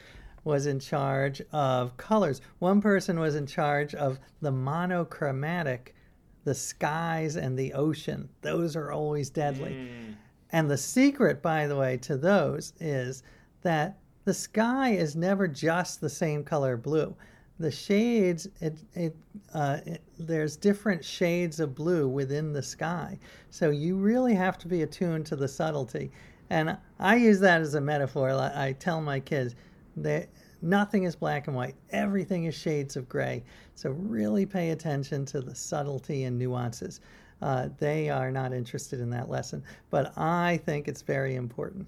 was 0.43 0.65
in 0.65 0.79
charge 0.79 1.41
of 1.51 1.95
colors, 1.97 2.41
one 2.59 2.81
person 2.81 3.19
was 3.19 3.35
in 3.35 3.47
charge 3.47 3.95
of 3.95 4.19
the 4.41 4.51
monochromatic, 4.51 5.95
the 6.43 6.53
skies 6.53 7.37
and 7.37 7.57
the 7.57 7.73
ocean. 7.73 8.29
Those 8.41 8.75
are 8.75 8.91
always 8.91 9.29
deadly. 9.29 9.71
Mm. 9.71 10.15
And 10.51 10.69
the 10.69 10.77
secret, 10.77 11.41
by 11.41 11.67
the 11.67 11.75
way, 11.75 11.97
to 11.97 12.17
those 12.17 12.73
is 12.79 13.23
that 13.61 13.97
the 14.25 14.33
sky 14.33 14.91
is 14.91 15.15
never 15.15 15.47
just 15.47 15.99
the 15.99 16.09
same 16.09 16.43
color 16.43 16.77
blue. 16.77 17.15
The 17.59 17.71
shades 17.71 18.47
it, 18.61 18.77
it, 18.93 19.15
uh, 19.53 19.79
it, 19.85 20.01
there's 20.17 20.55
different 20.55 21.03
shades 21.03 21.59
of 21.59 21.75
blue 21.75 22.07
within 22.07 22.53
the 22.53 22.63
sky. 22.63 23.19
So 23.49 23.69
you 23.69 23.97
really 23.97 24.33
have 24.33 24.57
to 24.59 24.67
be 24.67 24.81
attuned 24.81 25.25
to 25.27 25.35
the 25.35 25.47
subtlety. 25.47 26.11
And 26.49 26.77
i 26.99 27.15
use 27.15 27.39
that 27.41 27.61
as 27.61 27.73
a 27.75 27.81
metaphor. 27.81 28.31
I, 28.31 28.67
I 28.67 28.71
tell 28.73 29.01
my 29.01 29.19
kids 29.19 29.55
that 29.97 30.29
nothing 30.61 31.03
is 31.03 31.15
black 31.15 31.47
and 31.47 31.55
white. 31.55 31.75
Everything 31.91 32.45
is 32.45 32.55
shades 32.55 32.95
of 32.95 33.09
gray. 33.09 33.43
So 33.75 33.91
really 33.91 34.45
pay 34.45 34.71
attention 34.71 35.25
to 35.25 35.41
the 35.41 35.53
subtlety 35.55 36.23
and 36.23 36.39
nuances. 36.39 37.01
Uh, 37.41 37.69
they 37.77 38.09
are 38.09 38.31
not 38.31 38.53
interested 38.53 38.99
in 38.99 39.09
that 39.09 39.29
lesson. 39.29 39.63
But 39.89 40.17
i 40.17 40.57
think 40.65 40.87
it's 40.87 41.01
very 41.01 41.35
important 41.35 41.87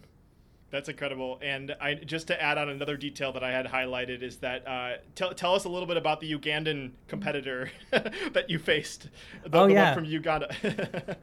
that's 0.72 0.90
incredible. 0.90 1.40
And 1.42 1.76
I 1.80 1.94
just 1.94 2.28
to 2.28 2.42
add 2.42 2.58
on 2.58 2.70
another 2.70 2.98
detail 2.98 3.32
that 3.34 3.44
I 3.44 3.52
had 3.52 3.66
highlighted 3.66 4.24
is 4.24 4.38
that 4.38 4.68
uh, 4.68 4.98
tell 5.14 5.34
tell 5.34 5.54
us 5.54 5.66
a 5.66 5.70
little 5.70 5.88
bit 5.88 5.98
about 5.98 6.20
the 6.20 6.34
Ugandan 6.34 6.92
competitor 7.08 7.72
that 7.92 8.50
you 8.50 8.60
faced. 8.60 9.10
The, 9.44 9.58
oh 9.58 9.68
the 9.68 9.74
yeah, 9.74 9.94
from 9.94 10.06
Uganda. 10.06 10.56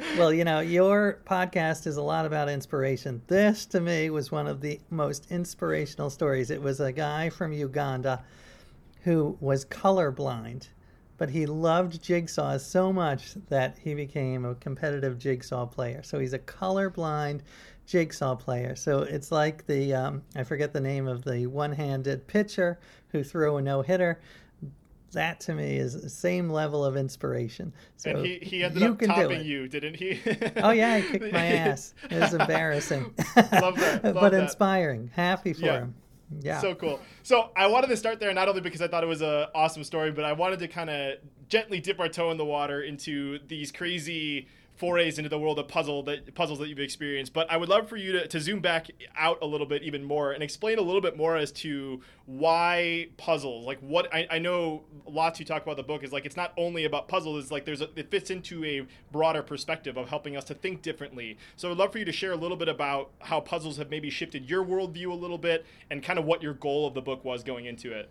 well, 0.16 0.32
you 0.32 0.44
know, 0.44 0.60
your 0.60 1.20
podcast 1.26 1.86
is 1.86 1.96
a 1.96 2.02
lot 2.02 2.24
about 2.24 2.48
inspiration. 2.48 3.20
This 3.26 3.66
to 3.66 3.80
me 3.80 4.10
was 4.10 4.30
one 4.30 4.46
of 4.46 4.60
the 4.60 4.80
most 4.90 5.30
inspirational 5.30 6.08
stories. 6.08 6.50
It 6.50 6.62
was 6.62 6.80
a 6.80 6.92
guy 6.92 7.28
from 7.28 7.52
Uganda 7.52 8.24
who 9.02 9.36
was 9.40 9.64
colorblind 9.64 10.68
but 11.22 11.30
he 11.30 11.46
loved 11.46 12.02
jigsaws 12.02 12.62
so 12.62 12.92
much 12.92 13.34
that 13.48 13.78
he 13.78 13.94
became 13.94 14.44
a 14.44 14.56
competitive 14.56 15.20
jigsaw 15.20 15.64
player. 15.64 16.02
So 16.02 16.18
he's 16.18 16.32
a 16.32 16.38
colorblind 16.40 17.42
jigsaw 17.86 18.34
player. 18.34 18.74
So 18.76 19.00
it's 19.00 19.32
like 19.32 19.66
the 19.66 19.94
um, 19.94 20.22
I 20.36 20.44
forget 20.44 20.72
the 20.72 20.80
name 20.80 21.06
of 21.06 21.24
the 21.24 21.46
one-handed 21.46 22.26
pitcher 22.26 22.78
who 23.08 23.22
threw 23.22 23.56
a 23.56 23.62
no-hitter. 23.62 24.20
That 25.12 25.40
to 25.40 25.54
me 25.54 25.76
is 25.76 26.00
the 26.00 26.08
same 26.08 26.48
level 26.48 26.84
of 26.84 26.96
inspiration. 26.96 27.74
So 27.96 28.10
and 28.10 28.24
he, 28.24 28.38
he 28.38 28.64
ended 28.64 28.82
up 28.82 28.98
topping 28.98 29.44
you, 29.44 29.68
didn't 29.68 29.96
he? 29.96 30.18
oh 30.56 30.70
yeah, 30.70 30.98
he 30.98 31.10
kicked 31.10 31.32
my 31.32 31.46
ass. 31.46 31.94
It 32.10 32.18
was 32.18 32.32
embarrassing. 32.32 33.12
Love 33.52 33.76
that. 33.76 34.04
Love 34.04 34.14
but 34.14 34.32
that. 34.32 34.42
inspiring. 34.42 35.10
Happy 35.14 35.52
for 35.52 35.66
yeah. 35.66 35.78
him. 35.80 35.94
Yeah. 36.40 36.60
So 36.60 36.74
cool. 36.74 36.98
So 37.22 37.50
I 37.54 37.66
wanted 37.66 37.88
to 37.88 37.96
start 37.96 38.20
there 38.20 38.32
not 38.32 38.48
only 38.48 38.62
because 38.62 38.80
I 38.80 38.88
thought 38.88 39.04
it 39.04 39.08
was 39.08 39.20
an 39.20 39.46
awesome 39.54 39.84
story, 39.84 40.10
but 40.10 40.24
I 40.24 40.32
wanted 40.32 40.60
to 40.60 40.68
kind 40.68 40.88
of 40.88 41.18
gently 41.48 41.80
dip 41.80 42.00
our 42.00 42.08
toe 42.08 42.30
in 42.30 42.38
the 42.38 42.44
water 42.46 42.82
into 42.82 43.38
these 43.48 43.70
crazy 43.70 44.48
forays 44.76 45.18
into 45.18 45.28
the 45.28 45.38
world 45.38 45.58
of 45.58 45.68
puzzle 45.68 46.02
that 46.02 46.34
puzzles 46.34 46.58
that 46.58 46.68
you've 46.68 46.80
experienced. 46.80 47.32
But 47.32 47.50
I 47.50 47.56
would 47.56 47.68
love 47.68 47.88
for 47.88 47.96
you 47.96 48.12
to, 48.12 48.26
to 48.28 48.40
zoom 48.40 48.60
back 48.60 48.90
out 49.16 49.38
a 49.42 49.46
little 49.46 49.66
bit 49.66 49.82
even 49.82 50.02
more 50.02 50.32
and 50.32 50.42
explain 50.42 50.78
a 50.78 50.82
little 50.82 51.00
bit 51.00 51.16
more 51.16 51.36
as 51.36 51.52
to 51.52 52.00
why 52.26 53.08
puzzles. 53.16 53.66
Like 53.66 53.78
what 53.80 54.12
I, 54.12 54.26
I 54.30 54.38
know 54.38 54.84
lots 55.06 55.38
you 55.38 55.46
talk 55.46 55.62
about 55.62 55.76
the 55.76 55.82
book 55.82 56.02
is 56.02 56.12
like 56.12 56.24
it's 56.24 56.36
not 56.36 56.52
only 56.56 56.84
about 56.84 57.08
puzzles, 57.08 57.42
it's 57.42 57.52
like 57.52 57.64
there's 57.64 57.80
a, 57.80 57.88
it 57.96 58.10
fits 58.10 58.30
into 58.30 58.64
a 58.64 58.86
broader 59.12 59.42
perspective 59.42 59.96
of 59.96 60.08
helping 60.08 60.36
us 60.36 60.44
to 60.44 60.54
think 60.54 60.82
differently. 60.82 61.38
So 61.56 61.70
I'd 61.70 61.76
love 61.76 61.92
for 61.92 61.98
you 61.98 62.04
to 62.04 62.12
share 62.12 62.32
a 62.32 62.36
little 62.36 62.56
bit 62.56 62.68
about 62.68 63.10
how 63.20 63.40
puzzles 63.40 63.76
have 63.76 63.90
maybe 63.90 64.10
shifted 64.10 64.48
your 64.48 64.64
worldview 64.64 65.10
a 65.10 65.14
little 65.14 65.38
bit 65.38 65.66
and 65.90 66.02
kind 66.02 66.18
of 66.18 66.24
what 66.24 66.42
your 66.42 66.54
goal 66.54 66.86
of 66.86 66.94
the 66.94 67.02
book 67.02 67.24
was 67.24 67.42
going 67.42 67.66
into 67.66 67.92
it. 67.92 68.10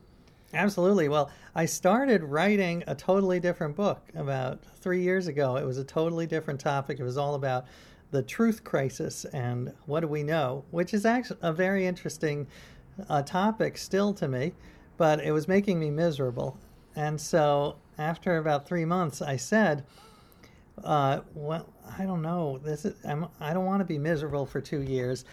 Absolutely. 0.53 1.07
Well, 1.07 1.31
I 1.55 1.65
started 1.65 2.23
writing 2.23 2.83
a 2.87 2.95
totally 2.95 3.39
different 3.39 3.75
book 3.75 4.01
about 4.15 4.59
three 4.81 5.01
years 5.01 5.27
ago. 5.27 5.55
It 5.55 5.65
was 5.65 5.77
a 5.77 5.83
totally 5.83 6.27
different 6.27 6.59
topic. 6.59 6.99
It 6.99 7.03
was 7.03 7.17
all 7.17 7.35
about 7.35 7.65
the 8.11 8.21
truth 8.21 8.63
crisis 8.63 9.23
and 9.25 9.73
what 9.85 10.01
do 10.01 10.07
we 10.07 10.23
know, 10.23 10.65
which 10.71 10.93
is 10.93 11.05
actually 11.05 11.39
a 11.41 11.53
very 11.53 11.85
interesting 11.85 12.47
uh, 13.07 13.21
topic 13.21 13.77
still 13.77 14.13
to 14.13 14.27
me, 14.27 14.51
but 14.97 15.21
it 15.21 15.31
was 15.31 15.47
making 15.47 15.79
me 15.79 15.89
miserable. 15.89 16.57
And 16.97 17.19
so 17.19 17.77
after 17.97 18.37
about 18.37 18.67
three 18.67 18.83
months, 18.83 19.21
I 19.21 19.37
said, 19.37 19.85
uh, 20.83 21.21
well, 21.33 21.69
I 21.97 22.03
don't 22.03 22.21
know. 22.21 22.57
This 22.57 22.83
is 22.83 22.93
I'm, 23.05 23.27
I 23.39 23.53
don't 23.53 23.65
want 23.65 23.79
to 23.79 23.85
be 23.85 23.97
miserable 23.97 24.45
for 24.45 24.59
two 24.59 24.81
years. 24.81 25.23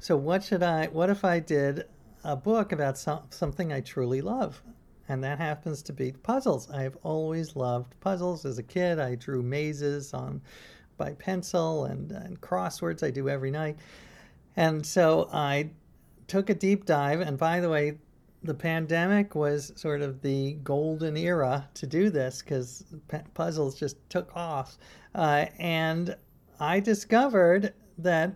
So 0.00 0.16
what 0.16 0.42
should 0.42 0.62
I? 0.62 0.86
What 0.86 1.10
if 1.10 1.24
I 1.24 1.38
did 1.38 1.84
a 2.26 2.34
book 2.34 2.72
about 2.72 2.98
some, 2.98 3.22
something 3.30 3.72
I 3.72 3.80
truly 3.80 4.20
love, 4.20 4.60
and 5.08 5.22
that 5.22 5.38
happens 5.38 5.80
to 5.82 5.92
be 5.92 6.10
puzzles. 6.10 6.68
I 6.70 6.82
have 6.82 6.96
always 7.04 7.54
loved 7.54 7.98
puzzles. 8.00 8.44
As 8.44 8.58
a 8.58 8.64
kid, 8.64 8.98
I 8.98 9.14
drew 9.14 9.42
mazes 9.42 10.12
on 10.12 10.42
by 10.96 11.12
pencil 11.12 11.84
and, 11.84 12.10
and 12.10 12.40
crosswords 12.40 13.04
I 13.04 13.10
do 13.10 13.28
every 13.28 13.52
night. 13.52 13.78
And 14.56 14.84
so 14.84 15.28
I 15.32 15.70
took 16.26 16.50
a 16.50 16.54
deep 16.54 16.84
dive. 16.84 17.20
And 17.20 17.38
by 17.38 17.60
the 17.60 17.70
way, 17.70 17.98
the 18.42 18.54
pandemic 18.54 19.36
was 19.36 19.72
sort 19.76 20.02
of 20.02 20.20
the 20.20 20.54
golden 20.64 21.16
era 21.16 21.68
to 21.74 21.86
do 21.86 22.10
this 22.10 22.42
because 22.42 22.84
puzzles 23.34 23.78
just 23.78 23.96
took 24.10 24.34
off. 24.34 24.78
Uh, 25.14 25.46
and 25.60 26.16
I 26.58 26.80
discovered 26.80 27.72
that 27.98 28.34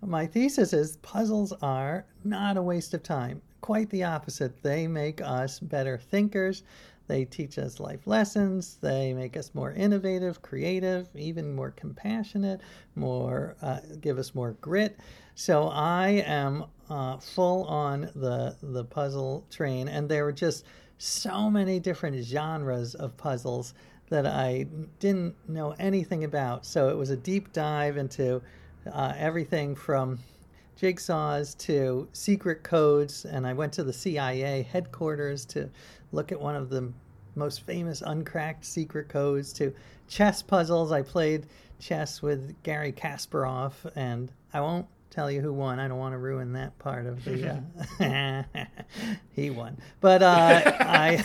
my 0.00 0.26
thesis 0.26 0.72
is 0.72 0.98
puzzles 0.98 1.52
are 1.62 2.04
not 2.24 2.56
a 2.56 2.62
waste 2.62 2.94
of 2.94 3.02
time. 3.02 3.42
Quite 3.60 3.90
the 3.90 4.04
opposite. 4.04 4.62
They 4.62 4.86
make 4.86 5.20
us 5.20 5.58
better 5.58 5.98
thinkers. 5.98 6.62
They 7.06 7.24
teach 7.24 7.58
us 7.58 7.80
life 7.80 8.06
lessons. 8.06 8.78
They 8.80 9.12
make 9.12 9.36
us 9.36 9.54
more 9.54 9.72
innovative, 9.72 10.40
creative, 10.40 11.08
even 11.14 11.54
more 11.54 11.70
compassionate, 11.70 12.60
more 12.94 13.56
uh, 13.60 13.80
give 14.00 14.18
us 14.18 14.34
more 14.34 14.52
grit. 14.60 14.98
So 15.34 15.68
I 15.68 16.22
am 16.26 16.64
uh, 16.88 17.18
full 17.18 17.64
on 17.64 18.10
the 18.14 18.56
the 18.62 18.84
puzzle 18.84 19.44
train, 19.50 19.88
and 19.88 20.08
there 20.08 20.24
were 20.24 20.32
just 20.32 20.64
so 20.96 21.50
many 21.50 21.78
different 21.78 22.24
genres 22.24 22.94
of 22.94 23.16
puzzles 23.16 23.74
that 24.08 24.26
I 24.26 24.66
didn't 25.00 25.34
know 25.48 25.74
anything 25.78 26.24
about. 26.24 26.64
So 26.64 26.88
it 26.88 26.96
was 26.96 27.10
a 27.10 27.16
deep 27.16 27.52
dive 27.52 27.96
into 27.96 28.40
uh, 28.90 29.12
everything 29.16 29.74
from 29.74 30.18
jigsaws 30.80 31.56
to 31.58 32.08
secret 32.12 32.62
codes. 32.62 33.24
And 33.24 33.46
I 33.46 33.52
went 33.52 33.72
to 33.74 33.84
the 33.84 33.92
CIA 33.92 34.62
headquarters 34.62 35.44
to 35.46 35.70
look 36.12 36.32
at 36.32 36.40
one 36.40 36.56
of 36.56 36.70
the 36.70 36.92
most 37.34 37.62
famous 37.62 38.02
uncracked 38.02 38.64
secret 38.64 39.08
codes 39.08 39.52
to 39.54 39.74
chess 40.08 40.42
puzzles. 40.42 40.92
I 40.92 41.02
played 41.02 41.46
chess 41.78 42.22
with 42.22 42.54
Garry 42.62 42.92
Kasparov, 42.92 43.72
and 43.96 44.30
I 44.52 44.60
won't 44.60 44.86
tell 45.10 45.30
you 45.30 45.40
who 45.40 45.52
won. 45.52 45.78
I 45.78 45.88
don't 45.88 45.98
want 45.98 46.12
to 46.12 46.18
ruin 46.18 46.52
that 46.54 46.78
part 46.78 47.06
of 47.06 47.24
the. 47.24 47.62
Uh, 48.00 48.42
he 49.32 49.50
won, 49.50 49.78
but 50.00 50.22
uh, 50.22 50.62
I. 50.80 51.24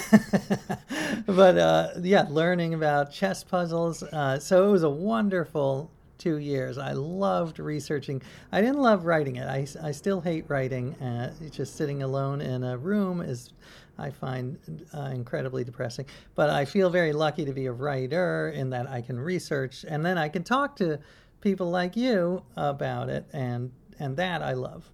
but 1.26 1.58
uh, 1.58 1.90
yeah, 2.02 2.26
learning 2.30 2.74
about 2.74 3.12
chess 3.12 3.44
puzzles. 3.44 4.04
Uh, 4.04 4.40
so 4.40 4.68
it 4.68 4.72
was 4.72 4.84
a 4.84 4.90
wonderful 4.90 5.92
two 6.20 6.38
years. 6.38 6.78
I 6.78 6.92
loved 6.92 7.58
researching. 7.58 8.22
I 8.52 8.62
didn't 8.62 8.82
love 8.82 9.06
writing 9.06 9.38
it. 9.38 9.48
I, 9.48 9.66
I 9.82 9.92
still 9.92 10.22
hate 10.22 10.46
writing. 10.48 10.94
Uh, 10.96 11.34
just 11.50 11.76
sitting 11.76 12.04
alone 12.04 12.42
in 12.42 12.64
a 12.64 12.78
room 12.78 13.22
is 13.22 13.54
I 13.98 14.12
find 14.12 14.86
uh, 14.94 15.10
incredibly 15.14 15.64
depressing. 15.64 16.06
But 16.36 16.50
I 16.50 16.66
feel 16.66 16.90
very 16.90 17.14
lucky 17.14 17.46
to 17.46 17.54
be 17.54 17.66
a 17.66 17.72
writer 17.72 18.50
in 18.50 18.70
that 18.70 18.88
I 18.88 19.02
can 19.02 19.20
research 19.20 19.84
and 19.88 20.06
then 20.06 20.18
I 20.18 20.30
can 20.30 20.44
talk 20.44 20.76
to 20.78 21.00
people 21.42 21.70
like 21.70 21.96
you 21.96 22.44
about 22.56 23.10
it, 23.10 23.26
and 23.34 23.72
and 24.00 24.18
that 24.18 24.42
I 24.42 24.54
love. 24.54 24.90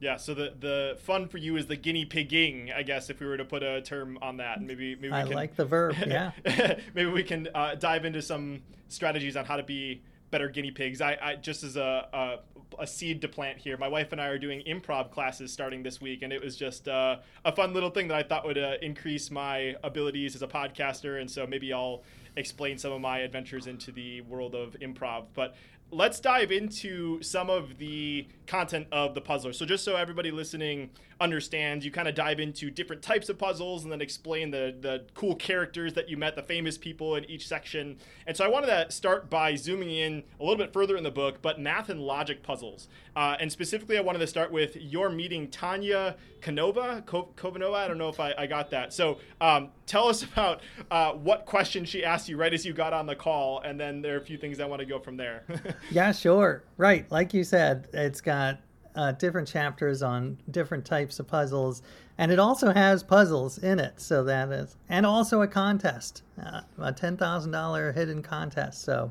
Yeah, 0.00 0.16
so 0.16 0.34
the 0.34 0.54
the 0.58 0.98
fun 1.00 1.28
for 1.28 1.38
you 1.38 1.56
is 1.56 1.66
the 1.66 1.76
guinea 1.76 2.04
pigging, 2.04 2.70
I 2.72 2.82
guess, 2.82 3.10
if 3.10 3.20
we 3.20 3.26
were 3.26 3.36
to 3.36 3.44
put 3.44 3.62
a 3.62 3.82
term 3.82 4.18
on 4.22 4.36
that. 4.36 4.62
Maybe 4.62 4.94
maybe 4.94 5.08
we 5.08 5.14
I 5.14 5.22
can, 5.24 5.32
like 5.32 5.56
the 5.56 5.64
verb. 5.64 5.96
Yeah. 6.06 6.32
maybe 6.94 7.10
we 7.10 7.24
can 7.24 7.48
uh, 7.54 7.74
dive 7.74 8.04
into 8.04 8.22
some 8.22 8.62
strategies 8.88 9.36
on 9.36 9.44
how 9.44 9.56
to 9.56 9.62
be 9.62 10.02
better 10.30 10.48
guinea 10.48 10.70
pigs. 10.70 11.00
I, 11.00 11.16
I 11.20 11.36
just 11.36 11.62
as 11.62 11.76
a, 11.76 12.08
a, 12.12 12.82
a 12.82 12.86
seed 12.86 13.20
to 13.22 13.28
plant 13.28 13.58
here. 13.58 13.76
My 13.76 13.88
wife 13.88 14.12
and 14.12 14.20
I 14.20 14.26
are 14.26 14.38
doing 14.38 14.62
improv 14.66 15.10
classes 15.10 15.52
starting 15.52 15.82
this 15.82 16.00
week, 16.00 16.22
and 16.22 16.32
it 16.32 16.42
was 16.42 16.56
just 16.56 16.88
uh, 16.88 17.16
a 17.44 17.52
fun 17.54 17.72
little 17.72 17.90
thing 17.90 18.08
that 18.08 18.16
I 18.16 18.22
thought 18.22 18.44
would 18.46 18.58
uh, 18.58 18.74
increase 18.82 19.30
my 19.30 19.74
abilities 19.82 20.34
as 20.34 20.42
a 20.42 20.46
podcaster. 20.46 21.20
And 21.20 21.30
so 21.30 21.46
maybe 21.46 21.72
I'll 21.72 22.02
explain 22.36 22.78
some 22.78 22.92
of 22.92 23.00
my 23.00 23.18
adventures 23.20 23.66
into 23.66 23.90
the 23.92 24.20
world 24.22 24.54
of 24.54 24.76
improv. 24.80 25.26
But 25.34 25.56
let's 25.90 26.20
dive 26.20 26.52
into 26.52 27.22
some 27.22 27.48
of 27.48 27.78
the 27.78 28.28
content 28.46 28.86
of 28.92 29.14
the 29.14 29.20
puzzler. 29.20 29.52
So 29.52 29.64
just 29.64 29.84
so 29.84 29.96
everybody 29.96 30.30
listening 30.30 30.90
understands, 31.20 31.84
you 31.84 31.90
kind 31.90 32.08
of 32.08 32.14
dive 32.14 32.38
into 32.38 32.70
different 32.70 33.02
types 33.02 33.28
of 33.28 33.38
puzzles 33.38 33.82
and 33.82 33.92
then 33.92 34.00
explain 34.00 34.50
the 34.50 34.74
the 34.80 35.04
cool 35.14 35.34
characters 35.34 35.94
that 35.94 36.08
you 36.08 36.16
met, 36.16 36.36
the 36.36 36.42
famous 36.42 36.78
people 36.78 37.16
in 37.16 37.24
each 37.24 37.46
section. 37.46 37.96
And 38.26 38.36
so 38.36 38.44
I 38.44 38.48
wanted 38.48 38.68
to 38.68 38.90
start 38.90 39.28
by 39.28 39.54
zooming 39.56 39.90
in 39.90 40.22
a 40.38 40.42
little 40.42 40.56
bit 40.56 40.72
further 40.72 40.96
in 40.96 41.02
the 41.02 41.10
book, 41.10 41.42
but 41.42 41.60
math 41.60 41.88
and 41.88 42.00
logic 42.00 42.42
puzzles. 42.42 42.88
Uh, 43.16 43.36
and 43.40 43.50
specifically, 43.50 43.98
I 43.98 44.00
wanted 44.00 44.20
to 44.20 44.26
start 44.26 44.52
with 44.52 44.76
your 44.76 45.10
meeting 45.10 45.48
Tanya 45.48 46.16
Kanova, 46.40 47.04
Khovanova. 47.04 47.74
I 47.74 47.88
don't 47.88 47.98
know 47.98 48.08
if 48.08 48.20
I, 48.20 48.32
I 48.38 48.46
got 48.46 48.70
that. 48.70 48.92
So 48.92 49.18
um, 49.40 49.70
tell 49.86 50.08
us 50.08 50.22
about 50.22 50.60
uh, 50.90 51.12
what 51.12 51.46
question 51.46 51.84
she 51.84 52.04
asked 52.04 52.28
you 52.28 52.36
right 52.36 52.54
as 52.54 52.64
you 52.64 52.72
got 52.72 52.92
on 52.92 53.06
the 53.06 53.16
call, 53.16 53.60
and 53.60 53.78
then 53.78 54.02
there 54.02 54.14
are 54.14 54.18
a 54.18 54.24
few 54.24 54.38
things 54.38 54.60
I 54.60 54.66
want 54.66 54.80
to 54.80 54.86
go 54.86 55.00
from 55.00 55.16
there. 55.16 55.42
yeah, 55.90 56.12
sure. 56.12 56.62
Right, 56.76 57.10
like 57.10 57.34
you 57.34 57.42
said, 57.42 57.88
it's 57.92 58.20
got 58.20 58.60
uh, 58.98 59.12
different 59.12 59.46
chapters 59.46 60.02
on 60.02 60.36
different 60.50 60.84
types 60.84 61.20
of 61.20 61.26
puzzles, 61.26 61.82
and 62.18 62.32
it 62.32 62.38
also 62.38 62.72
has 62.72 63.02
puzzles 63.02 63.58
in 63.58 63.78
it. 63.78 64.00
So 64.00 64.24
that 64.24 64.50
is, 64.50 64.76
and 64.88 65.06
also 65.06 65.42
a 65.42 65.46
contest, 65.46 66.22
uh, 66.44 66.62
a 66.78 66.92
ten 66.92 67.16
thousand 67.16 67.52
dollar 67.52 67.92
hidden 67.92 68.22
contest. 68.22 68.82
So. 68.82 69.10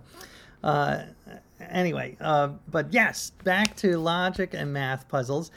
Uh, 0.63 1.03
anyway, 1.69 2.17
uh, 2.19 2.49
but 2.71 2.91
yes, 2.91 3.31
back 3.43 3.75
to 3.75 3.97
logic 3.97 4.55
and 4.55 4.73
math 4.73 5.07
puzzles. 5.07 5.51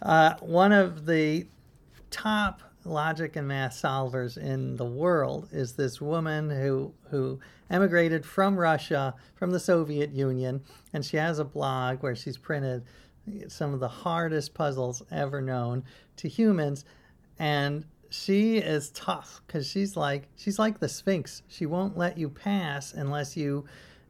Uh, 0.00 0.34
one 0.40 0.72
of 0.72 1.04
the 1.04 1.46
top 2.10 2.62
logic 2.86 3.36
and 3.36 3.46
math 3.46 3.74
solvers 3.74 4.38
in 4.38 4.76
the 4.76 4.84
world 4.84 5.48
is 5.52 5.72
this 5.72 6.00
woman 6.00 6.48
who 6.48 6.92
who 7.10 7.38
emigrated 7.70 8.24
from 8.24 8.56
Russia, 8.58 9.14
from 9.34 9.50
the 9.50 9.60
Soviet 9.60 10.10
Union, 10.10 10.62
and 10.92 11.04
she 11.04 11.18
has 11.18 11.38
a 11.38 11.44
blog 11.44 12.02
where 12.02 12.16
she's 12.16 12.38
printed 12.38 12.82
some 13.48 13.74
of 13.74 13.80
the 13.80 13.88
hardest 13.88 14.54
puzzles 14.54 15.02
ever 15.10 15.40
known 15.40 15.84
to 16.16 16.28
humans. 16.28 16.84
And 17.38 17.84
she 18.10 18.58
is 18.58 18.90
tough 18.90 19.42
because 19.46 19.66
she's 19.66 19.96
like 19.96 20.28
she's 20.36 20.58
like 20.58 20.78
the 20.78 20.88
sphinx. 20.88 21.42
She 21.48 21.66
won't 21.66 21.96
let 21.96 22.18
you 22.18 22.28
pass 22.28 22.92
unless 22.92 23.36
you 23.36 23.64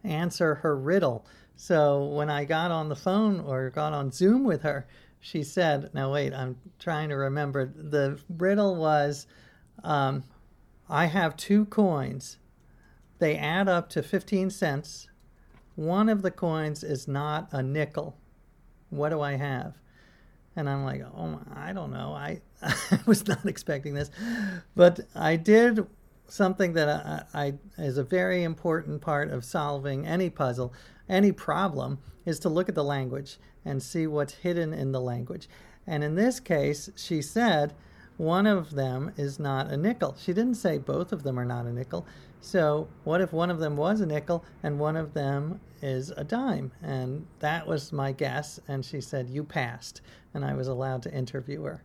answer 0.05 0.57
her 0.57 0.77
riddle. 0.77 1.27
So 1.57 2.05
when 2.05 2.31
i 2.31 2.45
got 2.45 2.71
on 2.71 2.89
the 2.89 2.97
phone 2.97 3.41
or 3.41 3.71
got 3.71 3.93
on 3.93 4.13
zoom 4.13 4.45
with 4.45 4.63
her 4.63 4.87
she 5.21 5.43
said 5.43 5.91
now 5.95 6.13
wait 6.13 6.35
i'm 6.35 6.57
trying 6.79 7.09
to 7.09 7.17
remember. 7.17 7.67
The 7.67 8.21
riddle 8.29 8.77
was 8.77 9.27
um, 9.83 10.25
i 10.89 11.07
have 11.07 11.37
two 11.37 11.65
coins. 11.67 12.39
They 13.19 13.37
add 13.37 13.67
up 13.67 13.89
to 13.91 14.03
15 14.03 14.51
cents. 14.51 15.09
One 15.75 16.11
of 16.11 16.21
the 16.21 16.31
coins 16.31 16.85
is 16.85 17.09
not 17.09 17.49
a 17.51 17.63
nickel 17.63 18.19
what 18.91 19.11
do 19.11 19.21
I 19.21 19.33
have? 19.33 19.75
And 20.55 20.69
I'm 20.71 20.85
like, 20.85 21.03
oh, 21.03 21.41
I 21.55 21.73
don't 21.73 21.93
know. 21.93 22.13
I, 22.13 22.41
I 22.63 22.99
was 23.07 23.27
not 23.27 23.45
expecting 23.45 23.95
this, 23.95 24.11
but 24.75 25.01
I 25.15 25.37
did 25.37 25.87
something 26.29 26.73
that 26.73 26.89
I, 26.89 27.23
I 27.35 27.55
is 27.79 27.99
a 27.99 28.05
very 28.05 28.43
important 28.43 29.01
part 29.01 29.31
of 29.31 29.45
solving 29.45 30.07
any 30.07 30.31
puzzle, 30.31 30.73
any 31.09 31.31
problem, 31.31 31.99
is 32.25 32.39
to 32.41 32.49
look 32.49 32.69
at 32.69 32.75
the 32.75 32.85
language 32.85 33.39
and 33.65 33.83
see 33.83 34.07
what's 34.07 34.35
hidden 34.35 34.73
in 34.73 34.93
the 34.93 35.01
language. 35.01 35.49
And 35.87 36.03
in 36.03 36.15
this 36.15 36.41
case, 36.41 36.91
she 36.97 37.23
said 37.23 37.75
one 38.17 38.47
of 38.47 38.73
them 38.75 39.13
is 39.17 39.39
not 39.39 39.71
a 39.71 39.77
nickel. 39.77 40.17
She 40.19 40.33
didn't 40.33 40.55
say 40.55 40.79
both 40.79 41.13
of 41.13 41.23
them 41.23 41.39
are 41.39 41.45
not 41.45 41.67
a 41.67 41.73
nickel. 41.73 42.07
So, 42.47 42.87
what 43.03 43.21
if 43.21 43.33
one 43.33 43.51
of 43.51 43.59
them 43.59 43.77
was 43.77 44.01
a 44.01 44.07
nickel 44.07 44.45
and 44.63 44.79
one 44.79 44.95
of 44.95 45.15
them 45.15 45.61
is 45.83 46.11
a 46.11 46.23
dime? 46.23 46.71
And 46.81 47.27
that 47.41 47.67
was 47.67 47.93
my 47.93 48.13
guess. 48.13 48.61
And 48.69 48.85
she 48.85 49.01
said, 49.01 49.29
You 49.29 49.43
passed. 49.43 50.01
And 50.33 50.45
I 50.45 50.55
was 50.55 50.69
allowed 50.69 51.03
to 51.03 51.13
interview 51.13 51.65
her. 51.65 51.83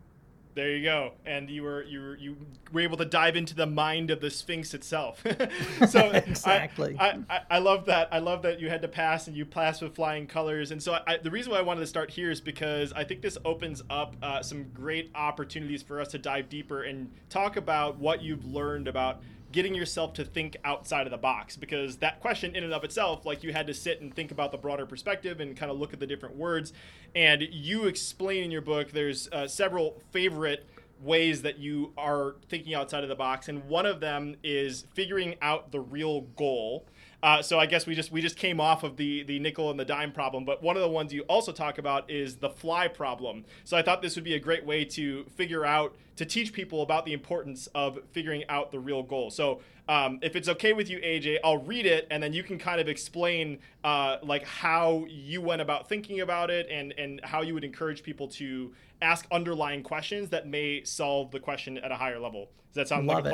There 0.53 0.69
you 0.69 0.83
go, 0.83 1.13
and 1.25 1.49
you 1.49 1.63
were 1.63 1.81
you 1.83 2.01
were 2.01 2.17
you 2.17 2.37
were 2.73 2.81
able 2.81 2.97
to 2.97 3.05
dive 3.05 3.37
into 3.37 3.55
the 3.55 3.65
mind 3.65 4.11
of 4.11 4.19
the 4.19 4.29
Sphinx 4.29 4.73
itself. 4.73 5.23
so 5.89 6.11
exactly, 6.11 6.97
I, 6.99 7.19
I, 7.29 7.39
I, 7.51 7.57
love 7.59 7.85
that. 7.85 8.09
I 8.11 8.19
love 8.19 8.41
that 8.41 8.59
you 8.59 8.69
had 8.69 8.81
to 8.81 8.89
pass 8.89 9.27
and 9.27 9.37
you 9.37 9.45
passed 9.45 9.81
with 9.81 9.95
flying 9.95 10.27
colors. 10.27 10.71
And 10.71 10.83
so 10.83 10.99
I, 11.07 11.17
the 11.17 11.31
reason 11.31 11.53
why 11.53 11.59
I 11.59 11.61
wanted 11.61 11.79
to 11.79 11.87
start 11.87 12.11
here 12.11 12.29
is 12.29 12.41
because 12.41 12.91
I 12.91 13.05
think 13.05 13.21
this 13.21 13.37
opens 13.45 13.81
up 13.89 14.17
uh, 14.21 14.43
some 14.43 14.65
great 14.73 15.09
opportunities 15.15 15.81
for 15.81 16.01
us 16.01 16.09
to 16.09 16.17
dive 16.17 16.49
deeper 16.49 16.83
and 16.83 17.09
talk 17.29 17.55
about 17.55 17.97
what 17.97 18.21
you've 18.21 18.43
learned 18.43 18.89
about 18.89 19.21
getting 19.51 19.73
yourself 19.73 20.13
to 20.13 20.25
think 20.25 20.57
outside 20.63 21.07
of 21.07 21.11
the 21.11 21.17
box 21.17 21.55
because 21.57 21.97
that 21.97 22.19
question 22.19 22.55
in 22.55 22.63
and 22.63 22.73
of 22.73 22.83
itself 22.83 23.25
like 23.25 23.43
you 23.43 23.53
had 23.53 23.67
to 23.67 23.73
sit 23.73 24.01
and 24.01 24.13
think 24.13 24.31
about 24.31 24.51
the 24.51 24.57
broader 24.57 24.85
perspective 24.85 25.39
and 25.39 25.55
kind 25.57 25.71
of 25.71 25.79
look 25.79 25.93
at 25.93 25.99
the 25.99 26.07
different 26.07 26.35
words. 26.35 26.73
And 27.15 27.41
you 27.41 27.85
explain 27.85 28.43
in 28.43 28.51
your 28.51 28.61
book 28.61 28.91
there's 28.91 29.27
uh, 29.29 29.47
several 29.47 30.01
favorite 30.11 30.67
ways 31.01 31.41
that 31.41 31.57
you 31.57 31.93
are 31.97 32.35
thinking 32.47 32.75
outside 32.75 33.03
of 33.03 33.09
the 33.09 33.15
box 33.15 33.49
and 33.49 33.63
one 33.65 33.85
of 33.85 33.99
them 33.99 34.35
is 34.43 34.85
figuring 34.93 35.35
out 35.41 35.71
the 35.71 35.79
real 35.79 36.21
goal 36.21 36.85
uh, 37.23 37.41
so 37.41 37.59
I 37.59 37.65
guess 37.67 37.85
we 37.85 37.93
just 37.93 38.11
we 38.11 38.21
just 38.21 38.37
came 38.37 38.59
off 38.59 38.83
of 38.83 38.97
the 38.97 39.23
the 39.23 39.39
nickel 39.39 39.69
and 39.69 39.79
the 39.79 39.85
dime 39.85 40.11
problem, 40.11 40.43
but 40.43 40.63
one 40.63 40.75
of 40.75 40.81
the 40.81 40.89
ones 40.89 41.13
you 41.13 41.21
also 41.23 41.51
talk 41.51 41.77
about 41.77 42.09
is 42.09 42.37
the 42.37 42.49
fly 42.49 42.87
problem. 42.87 43.45
So 43.63 43.77
I 43.77 43.81
thought 43.81 44.01
this 44.01 44.15
would 44.15 44.23
be 44.23 44.33
a 44.33 44.39
great 44.39 44.65
way 44.65 44.85
to 44.85 45.25
figure 45.35 45.63
out 45.65 45.95
to 46.15 46.25
teach 46.25 46.51
people 46.51 46.81
about 46.81 47.05
the 47.05 47.13
importance 47.13 47.67
of 47.73 47.99
figuring 48.11 48.43
out 48.49 48.71
the 48.71 48.79
real 48.79 49.03
goal. 49.03 49.29
So 49.29 49.61
um, 49.87 50.19
if 50.21 50.35
it's 50.35 50.47
okay 50.49 50.73
with 50.73 50.89
you, 50.89 50.99
AJ, 50.99 51.37
I'll 51.43 51.59
read 51.59 51.85
it 51.85 52.07
and 52.09 52.21
then 52.21 52.33
you 52.33 52.43
can 52.43 52.57
kind 52.57 52.81
of 52.81 52.87
explain 52.87 53.59
uh, 53.83 54.17
like 54.23 54.45
how 54.45 55.05
you 55.07 55.41
went 55.41 55.61
about 55.61 55.89
thinking 55.89 56.21
about 56.21 56.49
it 56.49 56.67
and 56.71 56.93
and 56.97 57.21
how 57.23 57.41
you 57.41 57.53
would 57.53 57.63
encourage 57.63 58.01
people 58.01 58.27
to 58.29 58.73
ask 59.01 59.25
underlying 59.31 59.83
questions 59.83 60.29
that 60.29 60.47
may 60.47 60.83
solve 60.83 61.31
the 61.31 61.39
question 61.39 61.77
at 61.77 61.91
a 61.91 61.95
higher 61.95 62.19
level. 62.19 62.49
Does 62.69 62.75
that 62.75 62.87
sound 62.87 63.07
Love 63.07 63.25
like 63.25 63.25
a 63.25 63.27
it. 63.27 63.31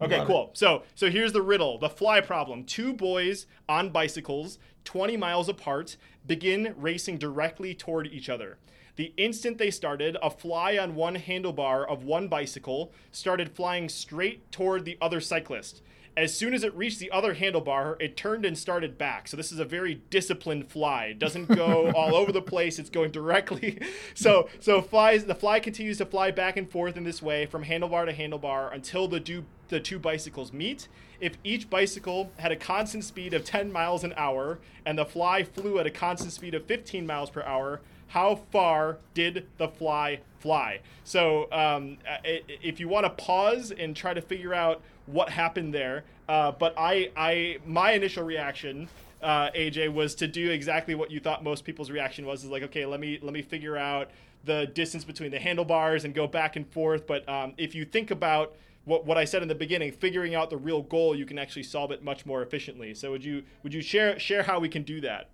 Okay, 0.00 0.18
Love 0.18 0.26
cool. 0.26 0.50
So 0.54 0.82
so 0.94 1.10
here's 1.10 1.32
the 1.32 1.42
riddle: 1.42 1.78
the 1.78 1.88
fly 1.88 2.20
problem. 2.20 2.64
Two 2.64 2.92
boys 2.92 3.46
on 3.68 3.90
bicycles, 3.90 4.58
20 4.84 5.16
miles 5.16 5.48
apart, 5.48 5.96
begin 6.26 6.74
racing 6.76 7.18
directly 7.18 7.74
toward 7.74 8.06
each 8.06 8.28
other. 8.28 8.58
The 8.96 9.12
instant 9.16 9.58
they 9.58 9.70
started, 9.70 10.16
a 10.22 10.30
fly 10.30 10.78
on 10.78 10.94
one 10.94 11.16
handlebar 11.16 11.86
of 11.88 12.04
one 12.04 12.28
bicycle 12.28 12.92
started 13.10 13.50
flying 13.50 13.88
straight 13.88 14.50
toward 14.52 14.84
the 14.84 14.96
other 15.00 15.20
cyclist. 15.20 15.82
As 16.16 16.32
soon 16.32 16.54
as 16.54 16.62
it 16.62 16.74
reached 16.76 17.00
the 17.00 17.10
other 17.10 17.34
handlebar, 17.34 18.00
it 18.00 18.16
turned 18.16 18.44
and 18.44 18.56
started 18.56 18.96
back. 18.96 19.26
So 19.26 19.36
this 19.36 19.50
is 19.50 19.58
a 19.58 19.64
very 19.64 20.02
disciplined 20.10 20.68
fly. 20.68 21.06
It 21.06 21.18
doesn't 21.18 21.48
go 21.48 21.90
all 21.96 22.14
over 22.14 22.30
the 22.30 22.42
place. 22.42 22.78
It's 22.78 22.90
going 22.90 23.10
directly. 23.10 23.80
So 24.14 24.48
so 24.60 24.80
flies 24.80 25.24
the 25.24 25.34
fly 25.34 25.60
continues 25.60 25.98
to 25.98 26.06
fly 26.06 26.30
back 26.30 26.56
and 26.56 26.70
forth 26.70 26.96
in 26.96 27.04
this 27.04 27.20
way 27.20 27.46
from 27.46 27.64
handlebar 27.64 28.06
to 28.06 28.12
handlebar 28.12 28.72
until 28.72 29.08
the 29.08 29.20
two 29.20 29.44
the 29.68 29.80
two 29.80 29.98
bicycles 29.98 30.52
meet. 30.52 30.88
If 31.20 31.36
each 31.42 31.68
bicycle 31.70 32.30
had 32.38 32.52
a 32.52 32.56
constant 32.56 33.04
speed 33.04 33.34
of 33.34 33.44
10 33.44 33.72
miles 33.72 34.04
an 34.04 34.14
hour 34.16 34.58
and 34.84 34.98
the 34.98 35.04
fly 35.04 35.42
flew 35.42 35.78
at 35.78 35.86
a 35.86 35.90
constant 35.90 36.32
speed 36.32 36.54
of 36.54 36.64
15 36.66 37.06
miles 37.06 37.30
per 37.30 37.42
hour, 37.42 37.80
how 38.08 38.36
far 38.52 38.98
did 39.14 39.46
the 39.58 39.68
fly 39.68 40.20
fly? 40.38 40.80
So, 41.02 41.48
um, 41.50 41.98
if 42.24 42.78
you 42.78 42.88
want 42.88 43.04
to 43.04 43.10
pause 43.10 43.72
and 43.72 43.96
try 43.96 44.14
to 44.14 44.20
figure 44.20 44.54
out 44.54 44.82
what 45.06 45.28
happened 45.28 45.74
there, 45.74 46.04
uh, 46.28 46.52
but 46.52 46.74
I, 46.76 47.10
I, 47.16 47.58
my 47.66 47.92
initial 47.92 48.24
reaction, 48.24 48.88
uh, 49.22 49.50
AJ, 49.50 49.92
was 49.92 50.14
to 50.16 50.26
do 50.26 50.50
exactly 50.50 50.94
what 50.94 51.10
you 51.10 51.20
thought 51.20 51.44
most 51.44 51.64
people's 51.64 51.90
reaction 51.90 52.26
was: 52.26 52.44
is 52.44 52.50
like, 52.50 52.62
okay, 52.64 52.86
let 52.86 53.00
me 53.00 53.18
let 53.22 53.32
me 53.32 53.42
figure 53.42 53.76
out 53.76 54.10
the 54.44 54.66
distance 54.66 55.04
between 55.04 55.30
the 55.30 55.38
handlebars 55.38 56.04
and 56.04 56.14
go 56.14 56.26
back 56.26 56.56
and 56.56 56.66
forth. 56.68 57.06
But 57.06 57.28
um, 57.28 57.54
if 57.56 57.74
you 57.74 57.84
think 57.84 58.10
about 58.10 58.54
what, 58.84 59.06
what 59.06 59.16
I 59.16 59.24
said 59.24 59.42
in 59.42 59.48
the 59.48 59.54
beginning, 59.54 59.92
figuring 59.92 60.34
out 60.34 60.50
the 60.50 60.56
real 60.56 60.82
goal, 60.82 61.16
you 61.16 61.26
can 61.26 61.38
actually 61.38 61.62
solve 61.62 61.90
it 61.90 62.02
much 62.02 62.26
more 62.26 62.42
efficiently. 62.42 62.94
So 62.94 63.10
would 63.10 63.24
you 63.24 63.42
would 63.62 63.74
you 63.74 63.82
share 63.82 64.18
share 64.18 64.42
how 64.42 64.58
we 64.60 64.68
can 64.68 64.82
do 64.82 65.00
that? 65.02 65.30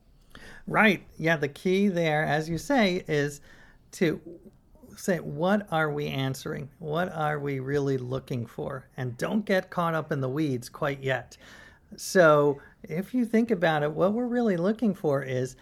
Right. 0.67 1.05
Yeah. 1.19 1.37
The 1.37 1.49
key 1.49 1.89
there, 1.89 2.25
as 2.25 2.49
you 2.49 2.59
say, 2.59 3.05
is 3.09 3.41
to 3.93 4.21
say, 4.97 5.19
what 5.19 5.67
are 5.71 5.91
we 5.91 6.07
answering? 6.09 6.69
What 6.79 7.13
are 7.13 7.39
we 7.39 7.61
really 7.61 7.99
looking 7.99 8.47
for? 8.47 8.89
And 8.97 9.17
don't 9.17 9.45
get 9.45 9.71
caught 9.71 9.95
up 9.95 10.13
in 10.13 10.21
the 10.21 10.29
weeds 10.29 10.69
quite 10.69 11.03
yet. 11.03 11.37
So, 11.97 12.61
if 12.83 13.13
you 13.13 13.25
think 13.25 13.51
about 13.51 13.83
it, 13.83 13.91
what 13.91 14.13
we're 14.13 14.27
really 14.27 14.57
looking 14.57 14.95
for 14.95 15.23
is 15.23 15.57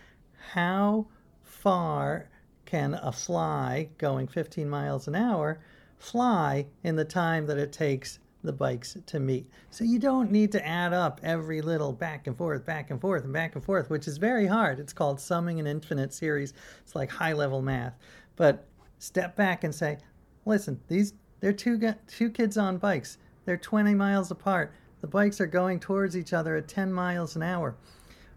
how 0.52 1.06
far 1.42 2.28
can 2.64 2.94
a 2.94 3.10
fly 3.10 3.88
going 3.96 4.28
15 4.28 4.68
miles 4.68 5.08
an 5.08 5.14
hour 5.14 5.58
fly 5.98 6.66
in 6.84 6.96
the 6.96 7.04
time 7.04 7.46
that 7.46 7.58
it 7.58 7.72
takes 7.72 8.18
the 8.44 8.52
bikes 8.52 8.96
to 9.06 9.18
meet. 9.18 9.50
So 9.70 9.84
you 9.84 9.98
don't 9.98 10.30
need 10.30 10.52
to 10.52 10.66
add 10.66 10.92
up 10.92 11.20
every 11.22 11.60
little 11.60 11.92
back 11.92 12.26
and 12.26 12.36
forth, 12.36 12.64
back 12.64 12.90
and 12.90 13.00
forth, 13.00 13.24
and 13.24 13.32
back 13.32 13.54
and 13.56 13.64
forth, 13.64 13.90
which 13.90 14.06
is 14.06 14.16
very 14.16 14.46
hard. 14.46 14.78
It's 14.78 14.92
called 14.92 15.20
summing 15.20 15.58
an 15.58 15.66
infinite 15.66 16.12
series. 16.12 16.52
It's 16.82 16.94
like 16.94 17.10
high 17.10 17.32
level 17.32 17.62
math. 17.62 17.98
But 18.36 18.67
step 18.98 19.36
back 19.36 19.64
and 19.64 19.74
say, 19.74 19.98
listen, 20.44 20.80
these 20.88 21.12
they're 21.40 21.52
two 21.52 21.94
two 22.06 22.30
kids 22.30 22.56
on 22.56 22.78
bikes. 22.78 23.18
They're 23.44 23.56
20 23.56 23.94
miles 23.94 24.30
apart. 24.30 24.72
The 25.00 25.06
bikes 25.06 25.40
are 25.40 25.46
going 25.46 25.80
towards 25.80 26.16
each 26.16 26.32
other 26.32 26.56
at 26.56 26.68
10 26.68 26.92
miles 26.92 27.36
an 27.36 27.42
hour. 27.42 27.76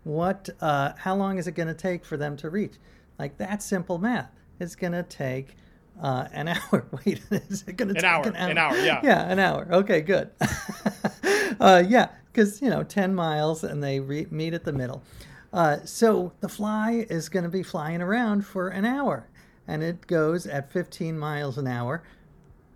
What? 0.03 0.49
Uh, 0.59 0.93
how 0.97 1.15
long 1.15 1.37
is 1.37 1.47
it 1.47 1.53
going 1.53 1.67
to 1.67 1.73
take 1.73 2.05
for 2.05 2.17
them 2.17 2.37
to 2.37 2.49
reach? 2.49 2.75
Like 3.19 3.37
that 3.37 3.61
simple 3.63 3.97
math. 3.97 4.31
It's 4.59 4.75
going 4.75 4.93
to 4.93 5.03
take 5.03 5.55
uh, 6.01 6.27
an 6.31 6.47
hour. 6.71 6.85
Wait, 7.05 7.21
is 7.31 7.63
it 7.67 7.77
going 7.77 7.89
to 7.89 7.95
take 7.95 8.03
hour, 8.03 8.27
an 8.27 8.35
hour? 8.35 8.49
An 8.51 8.57
hour, 8.57 8.77
yeah. 8.77 9.01
Yeah, 9.03 9.31
an 9.31 9.39
hour. 9.39 9.67
Okay, 9.71 10.01
good. 10.01 10.29
uh, 11.59 11.83
yeah, 11.87 12.09
because, 12.31 12.61
you 12.61 12.69
know, 12.69 12.83
10 12.83 13.13
miles 13.13 13.63
and 13.63 13.83
they 13.83 13.99
re- 13.99 14.27
meet 14.29 14.53
at 14.53 14.63
the 14.63 14.73
middle. 14.73 15.03
Uh, 15.51 15.79
so 15.83 16.31
the 16.39 16.47
fly 16.47 17.05
is 17.09 17.27
going 17.27 17.43
to 17.43 17.49
be 17.49 17.63
flying 17.63 18.01
around 18.01 18.45
for 18.45 18.69
an 18.69 18.85
hour 18.85 19.27
and 19.71 19.81
it 19.83 20.05
goes 20.05 20.45
at 20.45 20.69
15 20.69 21.17
miles 21.17 21.57
an 21.57 21.65
hour. 21.65 22.03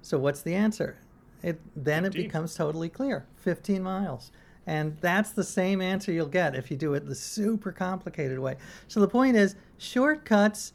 So 0.01 0.17
what's 0.17 0.41
the 0.41 0.55
answer? 0.55 0.97
It 1.43 1.59
then 1.75 2.03
15. 2.03 2.21
it 2.21 2.23
becomes 2.23 2.55
totally 2.55 2.87
clear. 2.87 3.25
15 3.35 3.83
miles. 3.83 4.31
And 4.65 4.97
that's 5.01 5.31
the 5.31 5.43
same 5.43 5.81
answer 5.81 6.13
you'll 6.13 6.27
get 6.27 6.55
if 6.55 6.71
you 6.71 6.77
do 6.77 6.93
it 6.93 7.05
the 7.05 7.13
super 7.13 7.73
complicated 7.73 8.39
way. 8.39 8.55
So 8.87 9.01
the 9.01 9.09
point 9.09 9.35
is, 9.35 9.57
shortcuts 9.77 10.71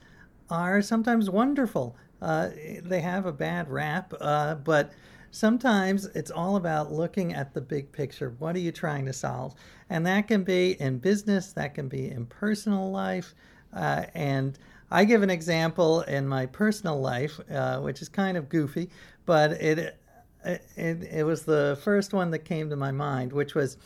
are 0.51 0.83
sometimes 0.83 1.31
wonderful. 1.31 1.97
Uh, 2.21 2.51
they 2.83 3.01
have 3.01 3.25
a 3.25 3.33
bad 3.33 3.71
rap, 3.71 4.13
uh, 4.21 4.57
but 4.57 4.93
sometimes 5.31 6.05
it's 6.15 6.31
all 6.31 6.57
about 6.57 6.93
looking 6.93 7.33
at 7.33 7.55
the 7.55 7.63
big 7.63 7.91
picture. 7.93 8.35
What 8.39 8.55
are 8.57 8.61
you 8.61 8.73
trying 8.73 9.07
to 9.07 9.15
solve? 9.15 9.55
And 9.89 10.07
that 10.07 10.29
can 10.29 10.45
be 10.45 10.79
in 10.79 10.99
business, 10.99 11.55
that 11.55 11.75
can 11.75 11.89
be 11.89 12.11
in 12.11 12.27
personal 12.27 12.91
life. 12.91 13.35
Uh, 13.73 14.05
and 14.15 14.59
I 14.91 15.05
give 15.05 15.23
an 15.23 15.31
example 15.31 16.03
in 16.03 16.27
my 16.27 16.47
personal 16.47 17.01
life, 17.01 17.39
uh, 17.51 17.79
which 17.81 18.03
is 18.03 18.09
kind 18.09 18.37
of 18.37 18.49
goofy, 18.49 18.91
but 19.25 19.53
it, 19.53 19.97
it, 20.45 20.63
it 20.77 21.25
was 21.25 21.45
the 21.45 21.79
first 21.83 22.13
one 22.13 22.31
that 22.33 22.41
came 22.41 22.71
to 22.71 22.77
my 22.77 22.91
mind, 22.91 23.33
which 23.33 23.55
was 23.55 23.77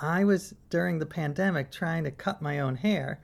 I 0.00 0.24
was 0.24 0.54
during 0.68 0.98
the 0.98 1.06
pandemic 1.06 1.70
trying 1.70 2.04
to 2.04 2.10
cut 2.10 2.42
my 2.42 2.58
own 2.58 2.76
hair. 2.76 3.20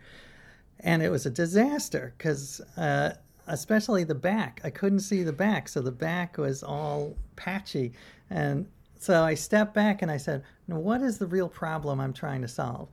And 0.81 1.02
it 1.02 1.11
was 1.11 1.26
a 1.26 1.31
disaster 1.31 2.14
because 2.16 2.61
uh, 2.76 3.14
especially 3.48 4.04
the 4.04 4.14
back. 4.14 4.61
I 4.62 4.70
couldn't 4.70 5.00
see 5.00 5.22
the 5.22 5.33
back, 5.33 5.68
so 5.68 5.81
the 5.81 5.90
back 5.90 6.38
was 6.38 6.62
all 6.62 7.16
patchy. 7.35 7.92
And 8.31 8.66
so 8.98 9.24
I 9.24 9.35
stepped 9.35 9.74
back 9.74 10.02
and 10.02 10.11
I 10.11 10.18
said, 10.18 10.44
What 10.66 11.02
is 11.02 11.18
the 11.18 11.26
real 11.26 11.48
problem 11.48 12.00
I'm 12.00 12.12
trying 12.12 12.42
to 12.42 12.48
solve? 12.48 12.88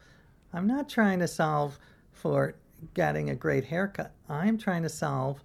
I'm 0.53 0.65
not 0.65 0.89
trying 0.89 1.19
to 1.19 1.27
solve 1.27 1.77
for 2.11 2.55
getting 2.93 3.29
a 3.29 3.35
great 3.35 3.65
haircut. 3.65 4.11
I'm 4.29 4.57
trying 4.57 4.83
to 4.83 4.89
solve 4.89 5.41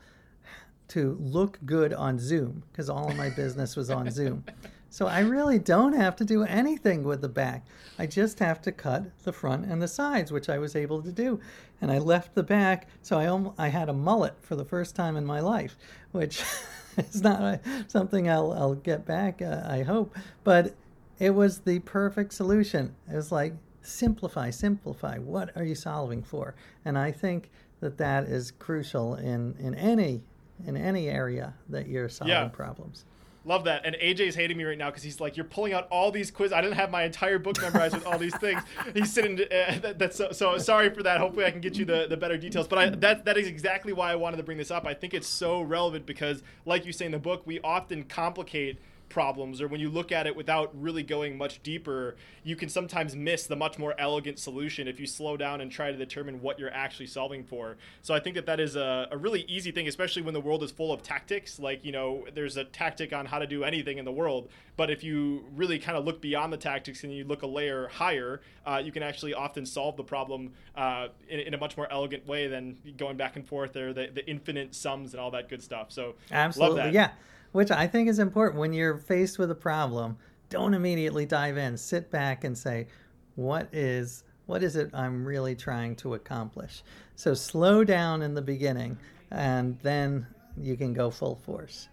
to 0.89 1.17
look 1.21 1.59
good 1.65 1.93
on 1.93 2.19
Zoom 2.19 2.65
because 2.71 2.91
all 2.91 3.09
of 3.09 3.17
my 3.17 3.31
business 3.31 3.77
was 3.77 3.91
on 3.91 4.11
Zoom. 4.11 4.45
So 4.93 5.07
I 5.07 5.21
really 5.21 5.61
don't 5.61 5.93
have 5.93 6.17
to 6.17 6.25
do 6.25 6.43
anything 6.43 7.05
with 7.05 7.21
the 7.21 7.29
back. 7.29 7.65
I 7.97 8.07
just 8.07 8.41
have 8.41 8.61
to 8.63 8.73
cut 8.73 9.05
the 9.23 9.33
front 9.33 9.67
and 9.67 9.81
the 9.81 9.87
sides, 9.87 10.33
which 10.33 10.49
I 10.49 10.59
was 10.59 10.75
able 10.75 11.01
to 11.03 11.13
do. 11.13 11.39
And 11.81 11.93
I 11.93 11.99
left 11.99 12.35
the 12.35 12.43
back, 12.43 12.89
so 13.01 13.53
I, 13.57 13.67
I 13.67 13.69
had 13.69 13.89
a 13.89 13.93
mullet 13.93 14.35
for 14.43 14.57
the 14.57 14.65
first 14.65 14.97
time 14.97 15.17
in 15.17 15.25
my 15.25 15.39
life, 15.39 15.77
which 16.11 16.43
is 16.97 17.23
not 17.23 17.61
something 17.87 18.29
I'll, 18.29 18.53
I'll 18.53 18.75
get 18.75 19.07
back, 19.07 19.41
uh, 19.41 19.63
I 19.65 19.85
hope. 19.85 20.17
But 20.43 20.75
it 21.21 21.31
was 21.31 21.61
the 21.61 21.79
perfect 21.81 22.35
solution. 22.35 22.97
It 23.09 23.15
was 23.15 23.31
like, 23.31 23.55
simplify, 23.83 24.51
simplify. 24.51 25.19
What 25.19 25.57
are 25.57 25.65
you 25.65 25.75
solving 25.75 26.23
for? 26.23 26.55
And 26.85 26.99
I 26.99 27.13
think 27.13 27.51
that 27.81 27.99
that 27.99 28.25
is 28.25 28.51
crucial 28.53 29.15
in, 29.15 29.57
in 29.59 29.75
any 29.75 30.23
in 30.67 30.77
any 30.77 31.09
area 31.09 31.55
that 31.71 31.89
you're 31.89 32.09
solving 32.09 32.35
yeah. 32.35 32.49
problems. 32.49 33.07
Love 33.47 33.65
that. 33.65 33.87
And 33.87 33.97
AJ's 33.97 34.35
hating 34.35 34.59
me 34.59 34.65
right 34.65 34.77
now 34.77 34.91
because 34.91 35.03
he's 35.03 35.19
like, 35.19 35.35
"You're 35.35 35.47
pulling 35.47 35.73
out 35.73 35.89
all 35.89 36.11
these 36.11 36.31
quizzes. 36.31 36.53
I 36.53 36.61
didn't 36.61 36.77
have 36.77 36.91
my 36.91 37.05
entire 37.05 37.39
book 37.39 37.59
memorized 37.63 37.95
with 37.95 38.07
all 38.07 38.19
these 38.19 38.37
things." 38.37 38.63
He's 38.95 39.11
sitting. 39.11 39.41
Uh, 39.41 39.79
that, 39.81 39.99
that's 39.99 40.17
so, 40.17 40.31
so, 40.33 40.59
sorry 40.59 40.91
for 40.91 41.03
that. 41.05 41.19
Hopefully, 41.21 41.47
I 41.47 41.51
can 41.51 41.63
get 41.63 41.79
you 41.79 41.87
the, 41.87 42.07
the 42.07 42.19
better 42.19 42.37
details. 42.37 42.69
But 42.69 42.79
I, 42.79 42.91
that 42.91 43.25
that 43.25 43.39
is 43.39 43.47
exactly 43.47 43.95
why 43.95 44.13
I 44.13 44.17
wanted 44.17 44.37
to 44.37 44.43
bring 44.43 44.59
this 44.59 44.71
up. 44.71 44.87
I 44.87 44.93
think 44.93 45.15
it's 45.15 45.27
so 45.27 45.63
relevant 45.63 46.05
because, 46.05 46.43
like 46.67 46.85
you 46.85 46.93
say 46.93 47.07
in 47.07 47.13
the 47.13 47.19
book, 47.19 47.47
we 47.47 47.61
often 47.61 48.05
complicate 48.05 48.79
problems 49.11 49.61
or 49.61 49.69
when 49.69 49.81
you 49.81 49.91
look 49.91 50.13
at 50.13 50.27
it 50.27 50.35
without 50.35 50.71
really 50.81 51.03
going 51.03 51.37
much 51.37 51.63
deeper 51.63 52.17
you 52.43 52.57
can 52.57 52.69
sometimes 52.69 53.15
miss 53.15 53.47
the 53.47 53.57
much 53.57 53.79
more 53.79 53.95
elegant 53.99 54.39
solution 54.39 54.89
if 54.89 54.99
you 54.99 55.07
slow 55.07 55.37
down 55.37 55.61
and 55.61 55.71
try 55.71 55.91
to 55.91 55.97
determine 55.99 56.41
what 56.41 56.59
you're 56.59 56.73
actually 56.73 57.07
solving 57.07 57.45
for. 57.45 57.77
So 58.03 58.15
i 58.15 58.21
think 58.21 58.37
that 58.37 58.47
that 58.47 58.61
is 58.61 58.77
a, 58.77 59.09
a 59.11 59.19
really 59.19 59.43
easy 59.43 59.73
thing 59.73 59.89
especially 59.89 60.23
when 60.23 60.33
the 60.33 60.41
world 60.41 60.63
is 60.63 60.71
full 60.71 60.93
of 60.93 61.03
tactics. 61.03 61.59
Like 61.59 61.85
you 61.85 61.93
know 61.93 62.25
there's 62.35 62.57
a 62.57 62.65
tactic 62.65 63.13
on 63.13 63.27
how 63.27 63.39
to 63.39 63.47
do 63.47 63.65
anything 63.65 63.99
in 63.99 64.05
the 64.05 64.13
world 64.13 64.49
but 64.77 64.91
if 64.91 65.05
you 65.05 65.45
really 65.55 65.79
kind 65.79 65.99
of 65.99 66.05
look 66.05 66.23
beyond 66.23 66.53
the 66.53 66.57
tactics 66.57 67.05
and 67.05 67.13
you 67.13 67.25
look 67.25 67.43
a 67.43 67.47
layer 67.47 67.89
higher 67.89 68.41
uh, 68.65 68.81
you 68.83 68.93
can 68.93 69.03
actually 69.03 69.35
often 69.35 69.67
solve 69.67 69.97
the 69.97 70.05
problem 70.05 70.53
uh, 70.77 71.09
in, 71.29 71.41
in, 71.41 71.55
a 71.55 71.59
much 71.59 71.77
more 71.77 71.91
elegant 71.91 72.27
way 72.27 72.47
than 72.47 72.77
going 72.97 73.17
back 73.17 73.37
and 73.37 73.47
forth 73.47 73.75
or 73.77 73.93
the, 73.93 74.09
the 74.15 74.27
infinite 74.29 74.75
sums 74.75 75.13
and 75.13 75.21
all 75.21 75.31
that 75.31 75.49
good 75.49 75.63
stuff. 75.63 75.91
So 75.91 76.15
absolutely 76.31 76.91
yeah 76.91 77.11
which 77.53 77.71
I 77.71 77.87
think 77.87 78.09
is 78.09 78.19
important 78.19 78.61
when 78.61 78.73
you're 78.73 78.97
faced 78.97 79.39
with 79.39 79.51
a 79.51 79.55
problem. 79.55 80.19
Don't 80.49 80.75
immediately 80.75 81.27
dive 81.27 81.57
in. 81.57 81.77
Sit 81.77 82.11
back 82.11 82.45
and 82.45 82.57
say, 82.57 82.87
what 83.37 83.69
is 83.73 84.25
what 84.47 84.65
is 84.65 84.75
it 84.75 84.91
I'm 84.93 85.25
really 85.25 85.55
trying 85.55 85.95
to 85.97 86.15
accomplish? 86.15 86.83
So 87.15 87.35
slow 87.35 87.85
down 87.85 88.21
in 88.23 88.35
the 88.35 88.43
beginning 88.43 88.99
and 89.31 89.79
then 89.83 90.27
you 90.61 90.77
can 90.77 90.93
go 90.93 91.11
full 91.11 91.37
force. 91.37 91.89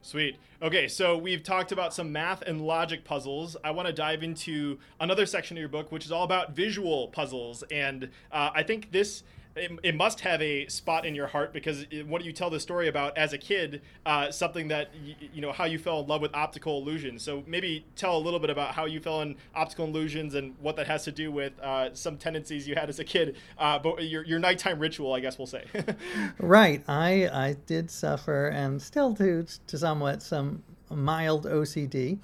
Sweet. 0.00 0.38
Okay, 0.62 0.88
so 0.88 1.18
we've 1.18 1.42
talked 1.42 1.70
about 1.70 1.92
some 1.92 2.10
math 2.10 2.40
and 2.42 2.62
logic 2.62 3.04
puzzles. 3.04 3.56
I 3.62 3.72
want 3.72 3.88
to 3.88 3.92
dive 3.92 4.22
into 4.22 4.78
another 5.00 5.26
section 5.26 5.58
of 5.58 5.60
your 5.60 5.68
book, 5.68 5.92
which 5.92 6.06
is 6.06 6.12
all 6.12 6.24
about 6.24 6.52
visual 6.56 7.08
puzzles. 7.08 7.62
And 7.70 8.08
uh, 8.32 8.50
I 8.54 8.62
think 8.62 8.90
this 8.90 9.22
it, 9.58 9.72
it, 9.82 9.94
must 9.94 10.20
have 10.20 10.40
a 10.42 10.66
spot 10.68 11.04
in 11.04 11.14
your 11.14 11.26
heart 11.26 11.52
because 11.52 11.86
it, 11.90 12.06
what 12.06 12.24
you 12.24 12.32
tell 12.32 12.50
the 12.50 12.60
story 12.60 12.88
about 12.88 13.16
as 13.16 13.32
a 13.32 13.38
kid, 13.38 13.82
uh, 14.06 14.30
something 14.30 14.68
that 14.68 14.90
y- 15.04 15.16
you 15.32 15.40
know 15.40 15.52
how 15.52 15.64
you 15.64 15.78
fell 15.78 16.00
in 16.00 16.06
love 16.06 16.20
with 16.20 16.34
optical 16.34 16.78
illusions. 16.78 17.22
So 17.22 17.42
maybe 17.46 17.84
tell 17.96 18.16
a 18.16 18.18
little 18.18 18.40
bit 18.40 18.50
about 18.50 18.74
how 18.74 18.84
you 18.86 19.00
fell 19.00 19.22
in 19.22 19.36
optical 19.54 19.86
illusions 19.86 20.34
and 20.34 20.54
what 20.60 20.76
that 20.76 20.86
has 20.86 21.04
to 21.04 21.12
do 21.12 21.30
with 21.30 21.58
uh, 21.60 21.94
some 21.94 22.16
tendencies 22.16 22.66
you 22.68 22.74
had 22.74 22.88
as 22.88 22.98
a 22.98 23.04
kid, 23.04 23.36
uh, 23.58 23.78
but 23.78 24.04
your 24.04 24.24
your 24.24 24.38
nighttime 24.38 24.78
ritual, 24.78 25.12
I 25.12 25.20
guess 25.20 25.38
we'll 25.38 25.46
say. 25.46 25.64
right, 26.38 26.82
I 26.88 27.28
I 27.28 27.56
did 27.66 27.90
suffer 27.90 28.48
and 28.48 28.80
still 28.80 29.12
do 29.12 29.46
to 29.66 29.78
somewhat 29.78 30.22
some 30.22 30.62
mild 30.90 31.44
OCD. 31.44 32.18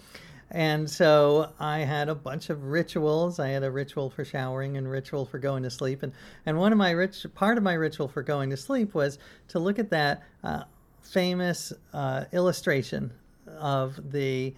And 0.51 0.89
so 0.89 1.53
I 1.59 1.81
had 1.81 2.09
a 2.09 2.15
bunch 2.15 2.51
of 2.51 2.65
rituals. 2.65 3.39
I 3.39 3.49
had 3.49 3.65
a 3.65 3.71
ritual 3.71 4.11
for 4.11 4.25
showering 4.25 4.77
and 4.77 4.89
ritual 4.89 5.25
for 5.25 5.39
going 5.39 5.63
to 5.63 5.71
sleep. 5.71 6.03
And, 6.03 6.13
and 6.47 6.59
one 6.59 6.73
of 6.73 6.79
my 6.79 6.91
rich 6.91 7.27
part 7.35 7.59
of 7.59 7.65
my 7.65 7.75
ritual 7.75 8.09
for 8.09 8.23
going 8.23 8.51
to 8.51 8.57
sleep 8.57 8.95
was 8.95 9.19
to 9.49 9.59
look 9.59 9.79
at 9.79 9.91
that 9.91 10.23
uh, 10.43 10.65
famous 11.03 11.73
uh, 11.93 12.25
illustration 12.33 13.13
of 13.59 14.13
the 14.13 14.55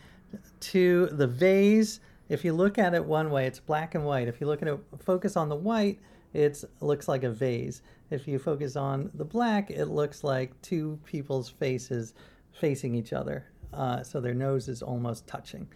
two 0.61 1.07
the 1.13 1.27
vase. 1.27 2.01
If 2.29 2.45
you 2.45 2.53
look 2.53 2.79
at 2.79 2.95
it 2.95 3.05
one 3.05 3.31
way, 3.31 3.47
it's 3.47 3.61
black 3.61 3.95
and 3.95 4.05
white. 4.05 4.29
If 4.29 4.41
you 4.41 4.47
look 4.47 4.63
at 4.63 4.69
it, 4.69 4.79
focus 4.99 5.37
on 5.37 5.49
the 5.49 5.57
white, 5.57 6.01
it 6.33 6.63
looks 6.81 7.09
like 7.09 7.23
a 7.23 7.31
vase. 7.31 7.83
If 8.11 8.27
you 8.27 8.39
focus 8.39 8.77
on 8.77 9.11
the 9.15 9.25
black, 9.25 9.71
it 9.71 9.87
looks 9.87 10.25
like 10.25 10.61
two 10.63 10.99
people's 11.05 11.49
faces 11.49 12.15
facing 12.53 12.95
each 12.95 13.13
other 13.13 13.47
uh, 13.77 14.03
so 14.03 14.21
their 14.21 14.35
nose 14.35 14.69
is 14.69 14.83
almost 14.83 15.27
touching. 15.27 15.69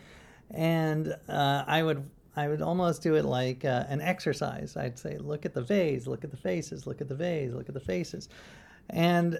And 0.50 1.14
uh, 1.28 1.64
I 1.66 1.82
would 1.82 2.08
I 2.36 2.48
would 2.48 2.62
almost 2.62 3.02
do 3.02 3.16
it 3.16 3.24
like 3.24 3.64
uh, 3.64 3.84
an 3.88 4.00
exercise. 4.00 4.76
I'd 4.76 4.98
say, 4.98 5.18
look 5.18 5.44
at 5.44 5.52
the 5.52 5.62
vase, 5.62 6.06
look 6.06 6.24
at 6.24 6.30
the 6.30 6.36
faces, 6.36 6.86
look 6.86 7.00
at 7.00 7.08
the 7.08 7.14
vase, 7.14 7.52
look 7.52 7.68
at 7.68 7.74
the 7.74 7.80
faces. 7.80 8.28
And 8.88 9.38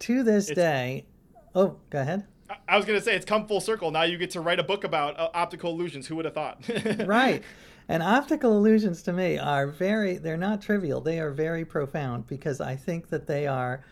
to 0.00 0.22
this 0.22 0.48
it's, 0.48 0.56
day, 0.56 1.06
oh, 1.54 1.76
go 1.90 2.00
ahead. 2.00 2.26
I 2.68 2.76
was 2.76 2.86
going 2.86 2.98
to 2.98 3.04
say 3.04 3.14
it's 3.14 3.26
come 3.26 3.46
full 3.46 3.60
circle. 3.60 3.90
Now 3.90 4.02
you 4.02 4.16
get 4.16 4.30
to 4.30 4.40
write 4.40 4.58
a 4.58 4.64
book 4.64 4.84
about 4.84 5.18
uh, 5.18 5.28
optical 5.34 5.72
illusions. 5.72 6.06
Who 6.06 6.16
would 6.16 6.24
have 6.24 6.34
thought? 6.34 6.64
right. 7.06 7.42
And 7.88 8.02
optical 8.02 8.56
illusions 8.56 9.02
to 9.02 9.12
me 9.12 9.36
are 9.36 9.66
very, 9.66 10.16
they're 10.16 10.36
not 10.36 10.62
trivial. 10.62 11.00
They 11.00 11.20
are 11.20 11.30
very 11.30 11.64
profound 11.64 12.26
because 12.26 12.60
I 12.60 12.74
think 12.74 13.08
that 13.10 13.26
they 13.26 13.46
are 13.46 13.84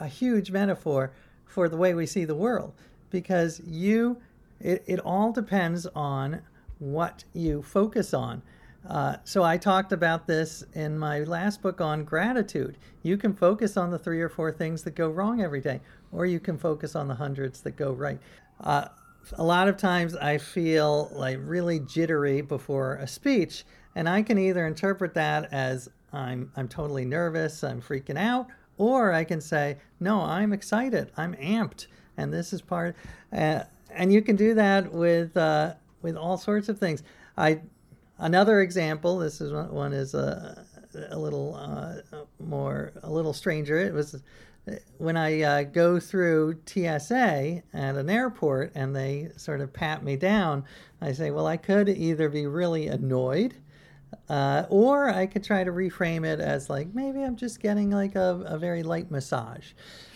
a 0.00 0.08
huge 0.08 0.50
metaphor 0.50 1.12
for 1.46 1.68
the 1.68 1.76
way 1.76 1.94
we 1.94 2.06
see 2.06 2.24
the 2.24 2.34
world 2.34 2.74
because 3.14 3.62
you 3.64 4.16
it, 4.60 4.82
it 4.88 4.98
all 4.98 5.30
depends 5.30 5.86
on 5.94 6.42
what 6.80 7.22
you 7.32 7.62
focus 7.62 8.12
on. 8.12 8.42
Uh, 8.88 9.16
so 9.22 9.44
I 9.44 9.56
talked 9.56 9.92
about 9.92 10.26
this 10.26 10.64
in 10.74 10.98
my 10.98 11.20
last 11.20 11.62
book 11.62 11.80
on 11.80 12.02
gratitude. 12.02 12.76
You 13.04 13.16
can 13.16 13.32
focus 13.32 13.76
on 13.76 13.92
the 13.92 14.00
three 14.00 14.20
or 14.20 14.28
four 14.28 14.50
things 14.50 14.82
that 14.82 14.96
go 14.96 15.08
wrong 15.08 15.40
every 15.40 15.60
day, 15.60 15.80
or 16.10 16.26
you 16.26 16.40
can 16.40 16.58
focus 16.58 16.96
on 16.96 17.06
the 17.06 17.14
hundreds 17.14 17.60
that 17.60 17.76
go 17.76 17.92
right. 17.92 18.18
Uh, 18.60 18.86
a 19.34 19.44
lot 19.44 19.68
of 19.68 19.76
times 19.76 20.16
I 20.16 20.38
feel 20.38 21.08
like 21.12 21.38
really 21.40 21.78
jittery 21.78 22.40
before 22.40 22.96
a 22.96 23.06
speech, 23.06 23.64
and 23.94 24.08
I 24.08 24.22
can 24.22 24.38
either 24.38 24.66
interpret 24.66 25.14
that 25.14 25.52
as 25.52 25.88
I'm 26.12 26.50
I'm 26.56 26.66
totally 26.66 27.04
nervous, 27.04 27.62
I'm 27.62 27.80
freaking 27.80 28.18
out, 28.18 28.48
or 28.76 29.12
I 29.12 29.22
can 29.22 29.40
say, 29.40 29.76
no, 30.00 30.20
I'm 30.20 30.52
excited, 30.52 31.12
I'm 31.16 31.34
amped 31.36 31.86
and 32.16 32.32
this 32.32 32.52
is 32.52 32.60
part. 32.60 32.96
Uh, 33.32 33.60
and 33.90 34.12
you 34.12 34.22
can 34.22 34.36
do 34.36 34.54
that 34.54 34.92
with 34.92 35.36
uh, 35.36 35.74
with 36.02 36.16
all 36.16 36.36
sorts 36.36 36.68
of 36.68 36.78
things. 36.78 37.02
I 37.36 37.60
another 38.18 38.60
example. 38.60 39.18
This 39.18 39.40
is 39.40 39.52
one, 39.52 39.72
one 39.72 39.92
is 39.92 40.14
a, 40.14 40.64
a 41.10 41.18
little 41.18 41.54
uh, 41.54 42.24
more 42.40 42.92
a 43.02 43.10
little 43.10 43.32
stranger. 43.32 43.78
It 43.78 43.92
was 43.92 44.22
when 44.98 45.16
I 45.16 45.42
uh, 45.42 45.62
go 45.64 46.00
through 46.00 46.60
TSA 46.66 47.62
at 47.72 47.96
an 47.96 48.08
airport 48.08 48.72
and 48.74 48.96
they 48.96 49.30
sort 49.36 49.60
of 49.60 49.72
pat 49.72 50.02
me 50.02 50.16
down. 50.16 50.64
I 51.00 51.12
say, 51.12 51.30
well, 51.30 51.46
I 51.46 51.56
could 51.56 51.88
either 51.88 52.28
be 52.28 52.46
really 52.46 52.88
annoyed. 52.88 53.54
Uh, 54.28 54.64
or 54.70 55.10
I 55.10 55.26
could 55.26 55.42
try 55.42 55.64
to 55.64 55.72
reframe 55.72 56.24
it 56.24 56.38
as 56.38 56.70
like 56.70 56.94
maybe 56.94 57.22
I'm 57.22 57.34
just 57.34 57.60
getting 57.60 57.90
like 57.90 58.14
a, 58.14 58.42
a 58.46 58.58
very 58.58 58.84
light 58.84 59.10
massage 59.10 59.72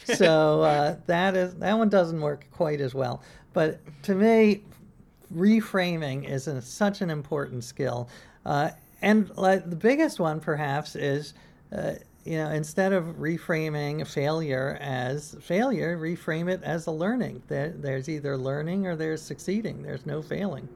so 0.17 0.63
uh, 0.63 0.97
that 1.07 1.37
is 1.37 1.55
that 1.57 1.77
one 1.77 1.89
doesn't 1.89 2.21
work 2.21 2.47
quite 2.51 2.81
as 2.81 2.95
well. 2.95 3.23
But 3.53 3.81
to 4.05 4.15
me, 4.15 4.63
reframing 5.35 6.29
is 6.29 6.47
a, 6.49 6.63
such 6.63 7.01
an 7.01 7.11
important 7.11 7.65
skill. 7.65 8.09
Uh, 8.47 8.71
and 9.03 9.31
like, 9.37 9.69
the 9.69 9.77
biggest 9.77 10.19
one, 10.19 10.41
perhaps, 10.41 10.97
is 10.97 11.35
uh, 11.73 11.95
you 12.25 12.39
know 12.39 12.51
instead 12.51 12.93
of 12.93 13.05
reframing 13.19 14.07
failure 14.07 14.79
as 14.81 15.37
failure, 15.41 15.97
reframe 15.99 16.51
it 16.51 16.63
as 16.63 16.87
a 16.87 16.91
learning. 16.91 17.43
There, 17.49 17.71
there's 17.71 18.09
either 18.09 18.37
learning 18.37 18.87
or 18.87 18.97
there's 18.97 19.23
succeeding. 19.23 19.83
There's 19.83 20.07
no 20.07 20.23
failing. 20.23 20.69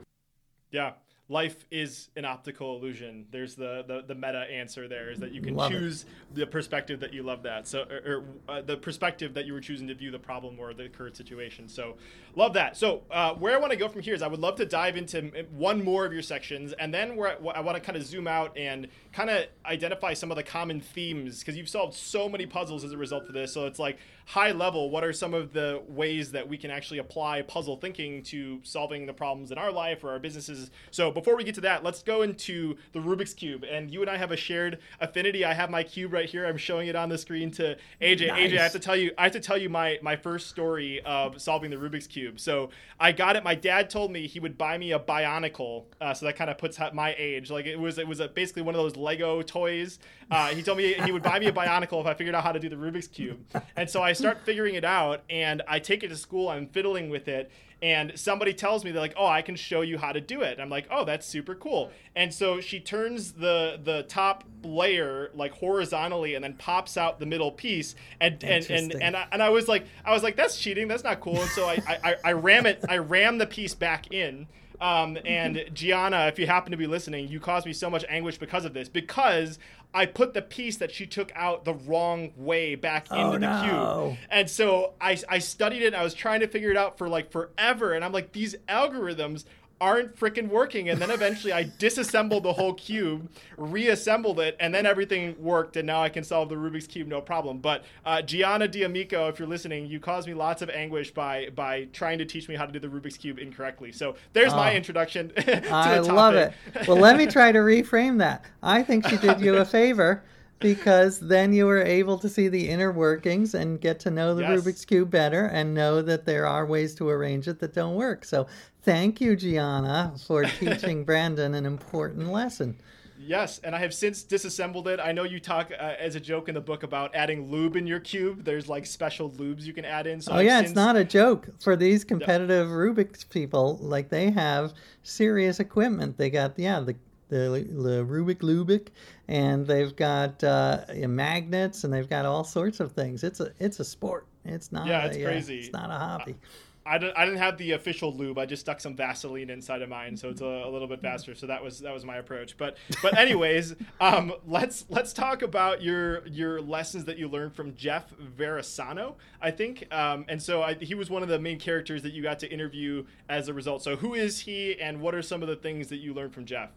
Yeah, 0.70 0.92
life 1.32 1.64
is 1.70 2.10
an 2.14 2.24
optical 2.26 2.76
illusion. 2.76 3.26
There's 3.30 3.54
the 3.54 3.84
the, 3.86 4.04
the 4.06 4.14
meta 4.14 4.46
answer 4.52 4.86
there 4.86 5.10
is 5.10 5.18
that 5.20 5.32
you 5.32 5.40
can 5.40 5.54
love 5.56 5.70
choose 5.70 6.02
it. 6.02 6.34
the 6.34 6.46
perspective 6.46 7.00
that 7.00 7.14
you 7.14 7.22
love 7.22 7.42
that. 7.44 7.66
So 7.66 7.86
or, 7.90 8.12
or 8.12 8.24
uh, 8.48 8.60
the 8.60 8.76
perspective 8.76 9.32
that 9.34 9.46
you 9.46 9.54
were 9.54 9.60
choosing 9.60 9.88
to 9.88 9.94
view 9.94 10.10
the 10.10 10.18
problem 10.18 10.58
or 10.60 10.74
the 10.74 10.88
current 10.88 11.16
situation. 11.16 11.68
So 11.68 11.96
love 12.36 12.52
that. 12.54 12.76
So 12.76 13.02
uh, 13.10 13.34
where 13.34 13.56
I 13.56 13.58
want 13.58 13.72
to 13.72 13.78
go 13.78 13.88
from 13.88 14.02
here 14.02 14.14
is 14.14 14.20
I 14.22 14.28
would 14.28 14.40
love 14.40 14.56
to 14.56 14.66
dive 14.66 14.96
into 14.96 15.46
one 15.50 15.82
more 15.82 16.04
of 16.04 16.12
your 16.12 16.22
sections, 16.22 16.74
and 16.74 16.92
then 16.92 17.16
where 17.16 17.30
I, 17.30 17.58
I 17.58 17.60
want 17.60 17.76
to 17.76 17.80
kind 17.80 17.96
of 17.96 18.04
zoom 18.04 18.28
out 18.28 18.56
and 18.56 18.88
kind 19.12 19.30
of 19.30 19.46
identify 19.64 20.12
some 20.12 20.30
of 20.30 20.36
the 20.36 20.42
common 20.42 20.80
themes 20.80 21.40
because 21.40 21.56
you've 21.56 21.68
solved 21.68 21.94
so 21.94 22.28
many 22.28 22.44
puzzles 22.44 22.84
as 22.84 22.92
a 22.92 22.98
result 22.98 23.24
of 23.24 23.32
this. 23.32 23.52
So 23.54 23.66
it's 23.66 23.78
like 23.78 23.98
high 24.26 24.52
level, 24.52 24.90
what 24.90 25.04
are 25.04 25.12
some 25.12 25.34
of 25.34 25.52
the 25.52 25.82
ways 25.88 26.32
that 26.32 26.48
we 26.48 26.56
can 26.56 26.70
actually 26.70 26.98
apply 26.98 27.42
puzzle 27.42 27.76
thinking 27.76 28.22
to 28.24 28.60
solving 28.62 29.06
the 29.06 29.12
problems 29.12 29.50
in 29.50 29.58
our 29.58 29.72
life 29.72 30.04
or 30.04 30.10
our 30.10 30.18
businesses? 30.18 30.70
So 30.90 31.10
before 31.10 31.36
we 31.36 31.44
get 31.44 31.54
to 31.56 31.60
that, 31.62 31.82
let's 31.84 32.02
go 32.02 32.22
into 32.22 32.76
the 32.92 33.00
Rubik's 33.00 33.34
Cube. 33.34 33.64
And 33.64 33.90
you 33.90 34.00
and 34.00 34.10
I 34.10 34.16
have 34.16 34.30
a 34.30 34.36
shared 34.36 34.78
affinity. 35.00 35.44
I 35.44 35.54
have 35.54 35.70
my 35.70 35.82
cube 35.82 36.12
right 36.12 36.28
here. 36.28 36.46
I'm 36.46 36.56
showing 36.56 36.88
it 36.88 36.96
on 36.96 37.08
the 37.08 37.18
screen 37.18 37.50
to 37.52 37.76
AJ. 38.00 38.28
Nice. 38.28 38.50
AJ, 38.52 38.58
I 38.58 38.62
have 38.62 38.72
to 38.72 38.78
tell 38.78 38.96
you, 38.96 39.12
I 39.18 39.24
have 39.24 39.32
to 39.32 39.40
tell 39.40 39.58
you 39.58 39.68
my, 39.68 39.98
my 40.02 40.16
first 40.16 40.48
story 40.48 41.00
of 41.02 41.40
solving 41.40 41.70
the 41.70 41.76
Rubik's 41.76 42.06
Cube. 42.06 42.38
So 42.40 42.70
I 43.00 43.12
got 43.12 43.36
it. 43.36 43.44
My 43.44 43.54
dad 43.54 43.90
told 43.90 44.12
me 44.12 44.26
he 44.26 44.40
would 44.40 44.56
buy 44.56 44.78
me 44.78 44.92
a 44.92 44.98
Bionicle. 44.98 45.84
Uh, 46.00 46.14
so 46.14 46.26
that 46.26 46.36
kind 46.36 46.50
of 46.50 46.58
puts 46.58 46.78
my 46.92 47.14
age. 47.18 47.50
Like 47.50 47.66
it 47.66 47.78
was, 47.78 47.98
it 47.98 48.06
was 48.06 48.20
a, 48.20 48.28
basically 48.28 48.62
one 48.62 48.74
of 48.74 48.80
those 48.80 48.96
Lego 48.96 49.42
toys. 49.42 49.98
Uh, 50.30 50.48
he 50.48 50.62
told 50.62 50.78
me 50.78 50.94
he 50.94 51.12
would 51.12 51.22
buy 51.22 51.38
me 51.38 51.46
a 51.46 51.52
Bionicle 51.52 52.00
if 52.00 52.06
I 52.06 52.14
figured 52.14 52.34
out 52.34 52.42
how 52.42 52.52
to 52.52 52.58
do 52.58 52.68
the 52.68 52.76
Rubik's 52.76 53.08
Cube. 53.08 53.44
And 53.76 53.88
so 53.88 54.02
I 54.02 54.11
I 54.12 54.14
start 54.14 54.38
figuring 54.44 54.74
it 54.74 54.84
out 54.84 55.22
and 55.30 55.62
I 55.66 55.78
take 55.78 56.02
it 56.02 56.08
to 56.08 56.16
school. 56.16 56.48
I'm 56.48 56.66
fiddling 56.66 57.10
with 57.10 57.28
it. 57.28 57.50
And 57.80 58.12
somebody 58.14 58.54
tells 58.54 58.84
me 58.84 58.92
they're 58.92 59.00
like, 59.00 59.14
"Oh, 59.16 59.26
I 59.26 59.42
can 59.42 59.56
show 59.56 59.80
you 59.80 59.98
how 59.98 60.12
to 60.12 60.20
do 60.20 60.42
it." 60.42 60.52
And 60.52 60.62
I'm 60.62 60.70
like, 60.70 60.86
"Oh, 60.88 61.04
that's 61.04 61.26
super 61.26 61.56
cool." 61.56 61.90
And 62.14 62.32
so 62.32 62.60
she 62.60 62.78
turns 62.78 63.32
the 63.32 63.80
the 63.82 64.04
top 64.04 64.44
layer 64.62 65.32
like 65.34 65.52
horizontally 65.52 66.36
and 66.36 66.44
then 66.44 66.54
pops 66.54 66.96
out 66.96 67.18
the 67.18 67.26
middle 67.26 67.50
piece. 67.50 67.96
And 68.20 68.44
and 68.44 68.70
and 68.70 68.94
and 69.02 69.16
I, 69.16 69.26
and 69.32 69.42
I 69.42 69.48
was 69.48 69.66
like, 69.66 69.84
I 70.04 70.12
was 70.12 70.22
like, 70.22 70.36
"That's 70.36 70.56
cheating. 70.60 70.86
That's 70.86 71.02
not 71.02 71.18
cool." 71.20 71.40
And 71.40 71.50
so 71.50 71.66
I 71.66 71.82
I, 71.88 72.16
I 72.24 72.32
ram 72.34 72.66
it. 72.66 72.84
I 72.88 72.98
ram 72.98 73.38
the 73.38 73.46
piece 73.46 73.74
back 73.74 74.12
in. 74.12 74.46
Um, 74.82 75.16
and 75.24 75.64
Gianna, 75.72 76.26
if 76.26 76.40
you 76.40 76.46
happen 76.48 76.72
to 76.72 76.76
be 76.76 76.88
listening, 76.88 77.28
you 77.28 77.38
caused 77.38 77.66
me 77.66 77.72
so 77.72 77.88
much 77.88 78.04
anguish 78.08 78.36
because 78.36 78.64
of 78.64 78.74
this. 78.74 78.88
Because 78.88 79.60
I 79.94 80.06
put 80.06 80.34
the 80.34 80.42
piece 80.42 80.78
that 80.78 80.90
she 80.90 81.06
took 81.06 81.30
out 81.36 81.64
the 81.64 81.74
wrong 81.74 82.32
way 82.36 82.74
back 82.74 83.06
oh, 83.12 83.26
into 83.26 83.38
the 83.38 83.62
no. 83.62 84.08
cube. 84.08 84.18
And 84.28 84.50
so 84.50 84.94
I, 85.00 85.16
I 85.28 85.38
studied 85.38 85.82
it 85.82 85.86
and 85.86 85.96
I 85.96 86.02
was 86.02 86.14
trying 86.14 86.40
to 86.40 86.48
figure 86.48 86.72
it 86.72 86.76
out 86.76 86.98
for 86.98 87.08
like 87.08 87.30
forever. 87.30 87.92
And 87.92 88.04
I'm 88.04 88.10
like, 88.10 88.32
these 88.32 88.56
algorithms 88.68 89.44
aren't 89.82 90.16
freaking 90.16 90.48
working. 90.48 90.88
And 90.88 91.02
then 91.02 91.10
eventually 91.10 91.52
I 91.52 91.64
disassembled 91.64 92.44
the 92.44 92.52
whole 92.52 92.72
cube, 92.72 93.28
reassembled 93.56 94.38
it, 94.38 94.56
and 94.60 94.72
then 94.72 94.86
everything 94.86 95.34
worked. 95.42 95.76
And 95.76 95.88
now 95.88 96.00
I 96.00 96.08
can 96.08 96.22
solve 96.22 96.48
the 96.48 96.54
Rubik's 96.54 96.86
Cube 96.86 97.08
no 97.08 97.20
problem. 97.20 97.58
But 97.58 97.82
uh, 98.06 98.22
Gianna 98.22 98.68
D'Amico, 98.68 99.28
if 99.28 99.40
you're 99.40 99.48
listening, 99.48 99.86
you 99.86 99.98
caused 99.98 100.28
me 100.28 100.34
lots 100.34 100.62
of 100.62 100.70
anguish 100.70 101.12
by 101.12 101.48
by 101.56 101.88
trying 101.92 102.18
to 102.18 102.24
teach 102.24 102.48
me 102.48 102.54
how 102.54 102.64
to 102.64 102.72
do 102.72 102.78
the 102.78 102.86
Rubik's 102.86 103.16
Cube 103.16 103.40
incorrectly. 103.40 103.90
So 103.90 104.14
there's 104.32 104.52
my 104.52 104.72
ah. 104.72 104.76
introduction 104.76 105.32
I 105.70 105.98
love 105.98 106.34
it. 106.34 106.52
Well, 106.86 106.96
let 106.96 107.16
me 107.16 107.26
try 107.38 107.50
to 107.50 107.58
reframe 107.58 108.18
that. 108.18 108.44
I 108.62 108.84
think 108.84 109.08
she 109.08 109.16
did 109.16 109.40
you 109.40 109.56
a 109.56 109.64
favor 109.72 110.22
because 110.62 111.20
then 111.20 111.52
you 111.52 111.66
were 111.66 111.82
able 111.82 112.18
to 112.18 112.28
see 112.28 112.48
the 112.48 112.68
inner 112.68 112.92
workings 112.92 113.54
and 113.54 113.80
get 113.80 114.00
to 114.00 114.10
know 114.10 114.34
the 114.34 114.42
yes. 114.42 114.60
Rubik's 114.60 114.84
Cube 114.84 115.10
better 115.10 115.46
and 115.46 115.74
know 115.74 116.02
that 116.02 116.24
there 116.24 116.46
are 116.46 116.64
ways 116.64 116.94
to 116.96 117.08
arrange 117.08 117.48
it 117.48 117.58
that 117.60 117.74
don't 117.74 117.94
work. 117.94 118.24
So 118.24 118.46
thank 118.82 119.20
you, 119.20 119.36
Gianna, 119.36 120.14
for 120.26 120.44
teaching 120.60 121.04
Brandon 121.04 121.54
an 121.54 121.66
important 121.66 122.28
lesson. 122.32 122.78
Yes, 123.24 123.60
and 123.62 123.74
I 123.74 123.78
have 123.78 123.94
since 123.94 124.22
disassembled 124.24 124.88
it. 124.88 124.98
I 124.98 125.12
know 125.12 125.22
you 125.22 125.38
talk 125.38 125.70
uh, 125.70 125.94
as 125.98 126.16
a 126.16 126.20
joke 126.20 126.48
in 126.48 126.54
the 126.54 126.60
book 126.60 126.82
about 126.82 127.14
adding 127.14 127.50
lube 127.50 127.76
in 127.76 127.86
your 127.86 128.00
cube. 128.00 128.44
There's 128.44 128.68
like 128.68 128.84
special 128.84 129.30
lubes 129.30 129.62
you 129.62 129.72
can 129.72 129.84
add 129.84 130.06
in. 130.06 130.20
So 130.20 130.32
oh 130.32 130.36
I've 130.36 130.44
yeah, 130.44 130.58
since... 130.58 130.70
it's 130.70 130.76
not 130.76 130.96
a 130.96 131.04
joke 131.04 131.48
for 131.60 131.76
these 131.76 132.04
competitive. 132.04 132.68
Rubik's 132.68 133.22
people. 133.22 133.78
Like 133.80 134.08
they 134.08 134.30
have 134.30 134.74
serious 135.04 135.60
equipment. 135.60 136.18
They 136.18 136.30
got 136.30 136.58
yeah 136.58 136.80
the 136.80 136.96
the, 137.32 137.66
the 137.70 138.04
Rubik 138.04 138.40
Lubic, 138.40 138.88
and 139.28 139.66
they've 139.66 139.94
got 139.96 140.44
uh, 140.44 140.84
magnets, 141.08 141.84
and 141.84 141.92
they've 141.92 142.08
got 142.08 142.26
all 142.26 142.44
sorts 142.44 142.80
of 142.80 142.92
things. 142.92 143.24
It's 143.24 143.40
a 143.40 143.52
it's 143.58 143.80
a 143.80 143.84
sport. 143.84 144.26
It's 144.44 144.70
not. 144.70 144.86
Yeah, 144.86 145.06
it's 145.06 145.16
a, 145.16 145.24
crazy. 145.24 145.56
Uh, 145.56 145.60
it's 145.60 145.72
not 145.72 145.90
a 145.90 145.94
hobby. 145.94 146.36
I 146.84 146.98
didn't, 146.98 147.16
I 147.16 147.24
didn't 147.24 147.38
have 147.38 147.58
the 147.58 147.72
official 147.72 148.12
lube. 148.12 148.38
I 148.38 148.46
just 148.46 148.60
stuck 148.60 148.80
some 148.80 148.96
Vaseline 148.96 149.50
inside 149.50 149.82
of 149.82 149.88
mine, 149.88 150.16
so 150.16 150.30
it's 150.30 150.40
a, 150.40 150.44
a 150.44 150.68
little 150.68 150.88
bit 150.88 151.00
faster. 151.00 151.34
So 151.34 151.46
that 151.46 151.62
was 151.62 151.78
that 151.80 151.94
was 151.94 152.04
my 152.04 152.16
approach. 152.16 152.56
But 152.56 152.76
but 153.00 153.16
anyways, 153.16 153.76
um, 154.00 154.32
let's 154.46 154.84
let's 154.88 155.12
talk 155.12 155.42
about 155.42 155.80
your 155.80 156.26
your 156.26 156.60
lessons 156.60 157.04
that 157.04 157.18
you 157.18 157.28
learned 157.28 157.54
from 157.54 157.74
Jeff 157.76 158.12
Varasano, 158.36 159.14
I 159.40 159.52
think. 159.52 159.86
Um, 159.94 160.24
and 160.28 160.42
so 160.42 160.62
I, 160.62 160.74
he 160.74 160.94
was 160.94 161.08
one 161.08 161.22
of 161.22 161.28
the 161.28 161.38
main 161.38 161.58
characters 161.58 162.02
that 162.02 162.12
you 162.12 162.22
got 162.22 162.40
to 162.40 162.52
interview 162.52 163.04
as 163.28 163.48
a 163.48 163.54
result. 163.54 163.82
So 163.82 163.96
who 163.96 164.14
is 164.14 164.40
he, 164.40 164.80
and 164.80 165.00
what 165.00 165.14
are 165.14 165.22
some 165.22 165.40
of 165.40 165.48
the 165.48 165.56
things 165.56 165.88
that 165.88 165.98
you 165.98 166.12
learned 166.12 166.34
from 166.34 166.44
Jeff? 166.44 166.70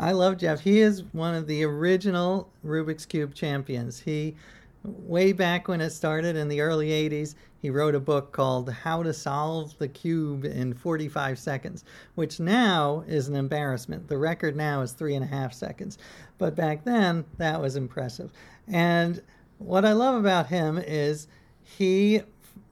I 0.00 0.12
love 0.12 0.36
Jeff. 0.36 0.60
He 0.60 0.80
is 0.80 1.02
one 1.12 1.34
of 1.34 1.48
the 1.48 1.64
original 1.64 2.48
Rubik's 2.64 3.04
Cube 3.04 3.34
champions. 3.34 3.98
He 3.98 4.36
way 4.84 5.32
back 5.32 5.66
when 5.66 5.80
it 5.80 5.90
started 5.90 6.36
in 6.36 6.46
the 6.46 6.60
early 6.60 6.90
80s, 6.90 7.34
he 7.60 7.68
wrote 7.68 7.96
a 7.96 8.00
book 8.00 8.30
called 8.30 8.70
How 8.70 9.02
to 9.02 9.12
Solve 9.12 9.76
the 9.78 9.88
Cube 9.88 10.44
in 10.44 10.72
45 10.72 11.36
Seconds, 11.36 11.84
which 12.14 12.38
now 12.38 13.02
is 13.08 13.26
an 13.26 13.34
embarrassment. 13.34 14.06
The 14.06 14.18
record 14.18 14.54
now 14.54 14.82
is 14.82 14.92
three 14.92 15.16
and 15.16 15.24
a 15.24 15.28
half 15.28 15.52
seconds. 15.52 15.98
But 16.38 16.54
back 16.54 16.84
then, 16.84 17.24
that 17.38 17.60
was 17.60 17.74
impressive. 17.74 18.30
And 18.68 19.20
what 19.58 19.84
I 19.84 19.94
love 19.94 20.14
about 20.14 20.46
him 20.46 20.78
is 20.78 21.26
he 21.64 22.22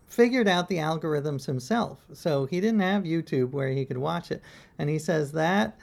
figured 0.06 0.46
out 0.46 0.68
the 0.68 0.76
algorithms 0.76 1.44
himself. 1.44 2.06
So 2.12 2.46
he 2.46 2.60
didn't 2.60 2.80
have 2.80 3.02
YouTube 3.02 3.50
where 3.50 3.70
he 3.70 3.84
could 3.84 3.98
watch 3.98 4.30
it. 4.30 4.40
And 4.78 4.88
he 4.88 5.00
says 5.00 5.32
that 5.32 5.76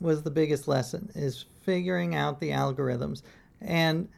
was 0.00 0.22
the 0.22 0.30
biggest 0.30 0.66
lesson 0.66 1.10
is 1.14 1.44
figuring 1.62 2.14
out 2.14 2.40
the 2.40 2.50
algorithms. 2.50 3.22
And 3.60 4.08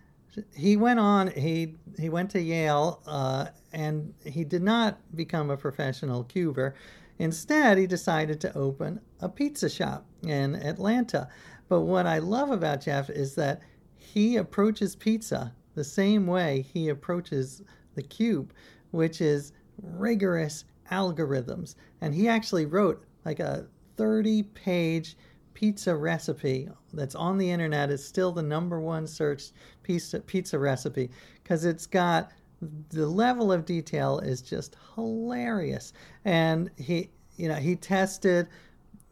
he 0.55 0.77
went 0.77 1.01
on. 1.01 1.29
He 1.29 1.77
he 1.99 2.09
went 2.09 2.31
to 2.31 2.41
Yale, 2.41 3.03
uh, 3.07 3.47
and 3.73 4.15
he 4.25 4.45
did 4.45 4.63
not 4.63 4.99
become 5.15 5.51
a 5.51 5.57
professional 5.57 6.25
cuber. 6.25 6.75
Instead, 7.19 7.79
he 7.79 7.87
decided 7.87 8.41
to 8.41 8.57
open 8.57 9.01
a 9.21 9.29
pizza 9.29 9.69
shop 9.69 10.07
in 10.23 10.55
Atlanta. 10.57 11.29
But 11.69 11.83
what 11.83 12.07
I 12.07 12.19
love 12.19 12.51
about 12.51 12.81
Jeff 12.81 13.11
is 13.11 13.35
that 13.35 13.61
he 13.97 14.37
approaches 14.37 14.97
pizza 14.97 15.55
the 15.75 15.85
same 15.85 16.27
way 16.27 16.67
he 16.73 16.89
approaches 16.89 17.63
the 17.95 18.03
cube, 18.03 18.53
which 18.91 19.21
is 19.21 19.53
rigorous 19.83 20.65
algorithms. 20.91 21.75
And 22.01 22.15
he 22.15 22.29
actually 22.29 22.67
wrote 22.67 23.05
like 23.25 23.41
a 23.41 23.67
30 23.97 24.43
page 24.43 25.17
pizza 25.55 25.95
recipe 25.95 26.69
that's 26.93 27.15
on 27.15 27.39
the 27.39 27.51
internet 27.51 27.91
is 27.91 28.05
still 28.05 28.33
the 28.33 28.43
number 28.43 28.81
one 28.81 29.07
searched 29.07 29.53
pizza 29.83 30.21
pizza 30.21 30.59
recipe 30.59 31.11
because 31.43 31.65
it's 31.65 31.87
got 31.87 32.31
the 32.91 33.07
level 33.07 33.51
of 33.51 33.65
detail 33.65 34.21
is 34.21 34.41
just 34.41 34.77
hilarious. 34.95 35.93
And 36.25 36.71
he 36.77 37.11
you 37.37 37.49
know 37.49 37.57
he 37.57 37.77
tested 37.77 38.49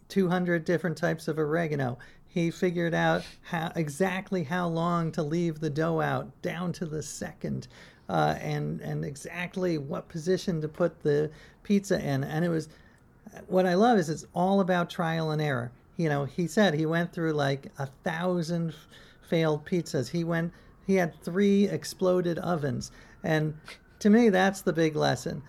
200 0.08 0.64
different 0.64 0.96
types 0.96 1.28
of 1.28 1.38
oregano. 1.38 1.98
He 2.26 2.50
figured 2.50 2.94
out 2.94 3.22
how 3.42 3.72
exactly 3.74 4.44
how 4.44 4.68
long 4.68 5.10
to 5.12 5.22
leave 5.22 5.58
the 5.58 5.70
dough 5.70 6.00
out 6.00 6.30
down 6.42 6.72
to 6.74 6.86
the 6.86 7.02
second 7.02 7.66
uh, 8.08 8.36
and 8.40 8.80
and 8.80 9.04
exactly 9.04 9.78
what 9.78 10.08
position 10.08 10.60
to 10.60 10.68
put 10.68 11.02
the 11.02 11.30
pizza 11.62 12.00
in. 12.00 12.24
And 12.24 12.44
it 12.44 12.48
was 12.48 12.68
what 13.46 13.66
i 13.66 13.74
love 13.74 13.98
is 13.98 14.08
it's 14.08 14.26
all 14.34 14.60
about 14.60 14.90
trial 14.90 15.30
and 15.30 15.40
error 15.40 15.70
you 16.00 16.08
know, 16.08 16.24
he 16.24 16.46
said 16.46 16.72
he 16.72 16.86
went 16.86 17.12
through 17.12 17.34
like 17.34 17.70
a 17.78 17.84
thousand 18.04 18.74
failed 19.28 19.66
pizzas. 19.66 20.08
He 20.08 20.24
went, 20.24 20.50
he 20.86 20.94
had 20.94 21.14
three 21.22 21.68
exploded 21.68 22.38
ovens. 22.38 22.90
And 23.22 23.52
to 23.98 24.08
me, 24.08 24.30
that's 24.30 24.62
the 24.62 24.72
big 24.72 24.96
lesson. 24.96 25.42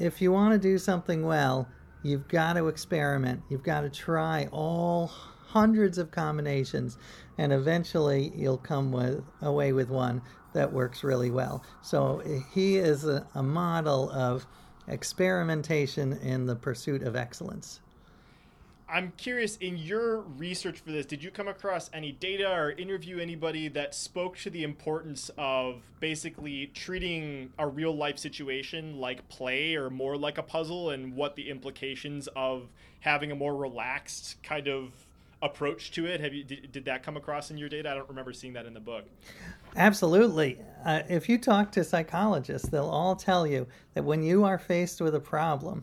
If 0.00 0.20
you 0.20 0.32
want 0.32 0.52
to 0.52 0.58
do 0.58 0.78
something 0.78 1.24
well, 1.24 1.68
you've 2.02 2.26
got 2.26 2.54
to 2.54 2.66
experiment. 2.66 3.42
You've 3.48 3.62
got 3.62 3.82
to 3.82 3.88
try 3.88 4.48
all 4.50 5.06
hundreds 5.06 5.96
of 5.96 6.10
combinations, 6.10 6.98
and 7.38 7.52
eventually 7.52 8.32
you'll 8.34 8.58
come 8.58 8.90
with, 8.90 9.22
away 9.42 9.72
with 9.72 9.90
one 9.90 10.22
that 10.54 10.72
works 10.72 11.04
really 11.04 11.30
well. 11.30 11.62
So 11.82 12.18
eh, 12.26 12.40
he 12.52 12.78
is 12.78 13.04
a, 13.04 13.24
a 13.36 13.44
model 13.44 14.10
of 14.10 14.44
experimentation 14.88 16.14
in 16.14 16.46
the 16.46 16.56
pursuit 16.56 17.04
of 17.04 17.14
excellence. 17.14 17.78
I'm 18.94 19.12
curious 19.16 19.56
in 19.56 19.76
your 19.76 20.20
research 20.20 20.78
for 20.78 20.92
this, 20.92 21.04
did 21.04 21.20
you 21.20 21.32
come 21.32 21.48
across 21.48 21.90
any 21.92 22.12
data 22.12 22.48
or 22.48 22.70
interview 22.70 23.18
anybody 23.18 23.66
that 23.66 23.92
spoke 23.92 24.38
to 24.38 24.50
the 24.50 24.62
importance 24.62 25.32
of 25.36 25.82
basically 25.98 26.68
treating 26.68 27.50
a 27.58 27.66
real 27.66 27.90
life 27.90 28.18
situation 28.20 29.00
like 29.00 29.28
play 29.28 29.74
or 29.74 29.90
more 29.90 30.16
like 30.16 30.38
a 30.38 30.44
puzzle 30.44 30.90
and 30.90 31.16
what 31.16 31.34
the 31.34 31.50
implications 31.50 32.28
of 32.36 32.68
having 33.00 33.32
a 33.32 33.34
more 33.34 33.56
relaxed 33.56 34.40
kind 34.44 34.68
of 34.68 34.92
approach 35.42 35.90
to 35.90 36.06
it? 36.06 36.20
Have 36.20 36.32
you 36.32 36.44
did, 36.44 36.70
did 36.70 36.84
that 36.84 37.02
come 37.02 37.16
across 37.16 37.50
in 37.50 37.58
your 37.58 37.68
data? 37.68 37.90
I 37.90 37.94
don't 37.94 38.08
remember 38.08 38.32
seeing 38.32 38.52
that 38.52 38.64
in 38.64 38.74
the 38.74 38.80
book. 38.80 39.06
Absolutely. 39.74 40.56
Uh, 40.84 41.02
if 41.08 41.28
you 41.28 41.38
talk 41.38 41.72
to 41.72 41.82
psychologists, 41.82 42.68
they'll 42.68 42.84
all 42.84 43.16
tell 43.16 43.44
you 43.44 43.66
that 43.94 44.04
when 44.04 44.22
you 44.22 44.44
are 44.44 44.56
faced 44.56 45.00
with 45.00 45.16
a 45.16 45.20
problem, 45.20 45.82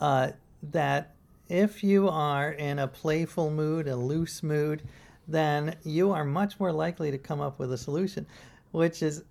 uh, 0.00 0.30
that 0.70 1.13
if 1.48 1.84
you 1.84 2.08
are 2.08 2.52
in 2.52 2.78
a 2.78 2.88
playful 2.88 3.50
mood, 3.50 3.86
a 3.86 3.96
loose 3.96 4.42
mood, 4.42 4.82
then 5.28 5.76
you 5.84 6.12
are 6.12 6.24
much 6.24 6.58
more 6.58 6.72
likely 6.72 7.10
to 7.10 7.18
come 7.18 7.40
up 7.40 7.58
with 7.58 7.72
a 7.72 7.78
solution, 7.78 8.26
which 8.72 9.02
is 9.02 9.24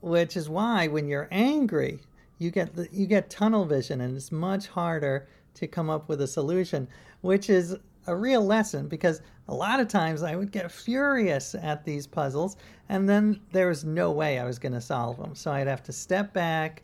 which 0.00 0.36
is 0.36 0.48
why 0.48 0.86
when 0.86 1.06
you're 1.06 1.28
angry, 1.30 2.00
you 2.38 2.50
get 2.50 2.74
the, 2.74 2.88
you 2.90 3.06
get 3.06 3.28
tunnel 3.28 3.66
vision 3.66 4.00
and 4.00 4.16
it's 4.16 4.32
much 4.32 4.66
harder 4.66 5.28
to 5.52 5.66
come 5.66 5.90
up 5.90 6.08
with 6.08 6.22
a 6.22 6.26
solution, 6.26 6.88
which 7.20 7.50
is 7.50 7.76
a 8.06 8.16
real 8.16 8.42
lesson 8.42 8.88
because 8.88 9.20
a 9.48 9.54
lot 9.54 9.78
of 9.78 9.88
times 9.88 10.22
I 10.22 10.36
would 10.36 10.52
get 10.52 10.72
furious 10.72 11.54
at 11.54 11.84
these 11.84 12.06
puzzles 12.06 12.56
and 12.88 13.06
then 13.06 13.40
there 13.52 13.68
was 13.68 13.84
no 13.84 14.10
way 14.10 14.38
I 14.38 14.44
was 14.44 14.58
going 14.58 14.72
to 14.72 14.80
solve 14.80 15.18
them. 15.18 15.34
So 15.34 15.52
I'd 15.52 15.66
have 15.66 15.82
to 15.82 15.92
step 15.92 16.32
back, 16.32 16.82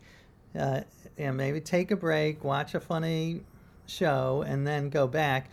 uh, 0.57 0.81
and 1.17 1.35
maybe 1.35 1.59
take 1.59 1.91
a 1.91 1.95
break, 1.95 2.43
watch 2.43 2.75
a 2.75 2.79
funny 2.79 3.41
show 3.87 4.43
and 4.47 4.67
then 4.67 4.89
go 4.89 5.07
back. 5.07 5.49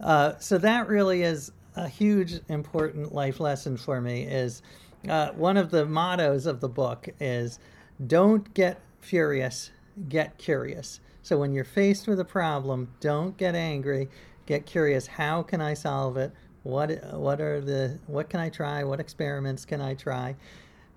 Uh, 0.00 0.34
so 0.38 0.58
that 0.58 0.88
really 0.88 1.22
is 1.22 1.52
a 1.76 1.88
huge 1.88 2.40
important 2.48 3.14
life 3.14 3.40
lesson 3.40 3.76
for 3.76 4.00
me. 4.00 4.22
Is 4.22 4.62
uh, 5.08 5.30
one 5.30 5.56
of 5.56 5.70
the 5.70 5.86
mottos 5.86 6.46
of 6.46 6.60
the 6.60 6.68
book 6.68 7.08
is 7.20 7.58
don't 8.06 8.52
get 8.54 8.80
furious, 9.00 9.70
get 10.08 10.38
curious. 10.38 11.00
So 11.22 11.38
when 11.38 11.52
you're 11.52 11.64
faced 11.64 12.06
with 12.06 12.20
a 12.20 12.24
problem, 12.24 12.88
don't 13.00 13.36
get 13.36 13.54
angry, 13.54 14.08
get 14.46 14.66
curious. 14.66 15.06
How 15.06 15.42
can 15.42 15.60
I 15.60 15.74
solve 15.74 16.16
it? 16.16 16.32
What 16.62 16.90
what 17.14 17.40
are 17.40 17.60
the 17.60 17.98
what 18.06 18.28
can 18.28 18.40
I 18.40 18.48
try? 18.48 18.84
What 18.84 19.00
experiments 19.00 19.64
can 19.64 19.80
I 19.80 19.94
try? 19.94 20.36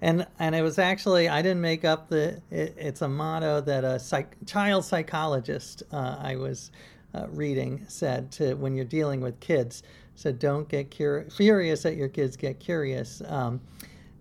And 0.02 0.26
and 0.40 0.56
it 0.56 0.62
was 0.62 0.80
actually 0.80 1.30
I 1.30 1.42
didn't 1.42 1.62
make 1.62 1.86
up 1.86 2.10
the 2.10 2.42
it, 2.50 2.76
it's 2.78 3.02
a 3.02 3.08
motto 3.08 3.62
that 3.62 3.84
a 3.84 4.00
psych, 4.00 4.36
child 4.46 4.84
psychologist 4.84 5.84
uh, 5.92 6.18
I 6.20 6.36
was 6.36 6.72
uh, 7.14 7.28
reading 7.30 7.86
said 7.88 8.32
to 8.34 8.56
when 8.56 8.76
you're 8.76 8.86
dealing 8.86 9.22
with 9.22 9.40
kids 9.40 9.84
so 10.16 10.32
don't 10.32 10.68
get 10.68 10.96
cur- 10.96 11.28
furious 11.30 11.86
at 11.86 11.96
your 11.96 12.10
kids 12.10 12.36
get 12.36 12.60
curious. 12.60 13.22
Um, 13.28 13.62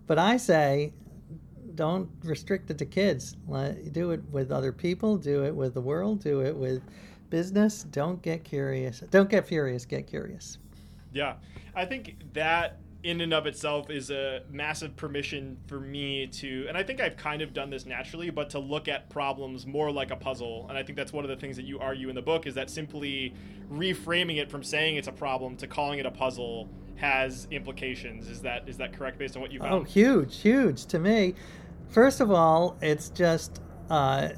but 0.07 0.17
I 0.17 0.37
say 0.37 0.93
don't 1.75 2.09
restrict 2.23 2.69
it 2.69 2.77
to 2.79 2.85
kids. 2.85 3.35
Do 3.91 4.11
it 4.11 4.21
with 4.31 4.51
other 4.51 4.71
people 4.71 5.17
do 5.17 5.45
it 5.45 5.55
with 5.55 5.73
the 5.73 5.81
world 5.81 6.21
do 6.21 6.41
it 6.41 6.55
with 6.55 6.83
business. 7.29 7.83
Don't 7.83 8.21
get 8.21 8.43
curious 8.43 8.99
don't 9.09 9.29
get 9.29 9.47
furious 9.47 9.85
get 9.85 10.05
curious. 10.05 10.59
Yeah. 11.11 11.35
I 11.73 11.85
think 11.85 12.15
that 12.33 12.77
in 13.03 13.21
and 13.21 13.33
of 13.33 13.47
itself 13.47 13.89
is 13.89 14.11
a 14.11 14.43
massive 14.51 14.95
permission 14.95 15.57
for 15.67 15.79
me 15.79 16.27
to 16.27 16.65
and 16.67 16.77
i 16.77 16.83
think 16.83 17.01
i've 17.01 17.17
kind 17.17 17.41
of 17.41 17.53
done 17.53 17.69
this 17.69 17.85
naturally 17.85 18.29
but 18.29 18.49
to 18.49 18.59
look 18.59 18.87
at 18.87 19.09
problems 19.09 19.65
more 19.65 19.91
like 19.91 20.11
a 20.11 20.15
puzzle. 20.15 20.65
And 20.69 20.77
i 20.77 20.83
think 20.83 20.97
that's 20.97 21.11
one 21.11 21.23
of 21.23 21.29
the 21.29 21.35
things 21.35 21.55
that 21.55 21.65
you 21.65 21.79
argue 21.79 22.09
in 22.09 22.15
the 22.15 22.21
book 22.21 22.45
is 22.45 22.55
that 22.55 22.69
simply 22.69 23.33
reframing 23.71 24.37
it 24.37 24.51
from 24.51 24.63
saying 24.63 24.97
it's 24.97 25.07
a 25.07 25.13
problem 25.13 25.55
to 25.57 25.67
calling 25.67 25.99
it 25.99 26.05
a 26.05 26.11
puzzle 26.11 26.69
has 26.95 27.47
implications. 27.49 28.27
Is 28.27 28.41
that 28.41 28.69
is 28.69 28.77
that 28.77 28.93
correct 28.93 29.17
based 29.17 29.35
on 29.35 29.41
what 29.41 29.51
you 29.51 29.59
found? 29.59 29.73
Oh 29.73 29.83
huge 29.83 30.37
huge 30.37 30.85
to 30.87 30.99
me. 30.99 31.33
First 31.89 32.19
of 32.19 32.31
all 32.31 32.77
it's 32.81 33.09
just 33.09 33.61
uh, 33.89 34.29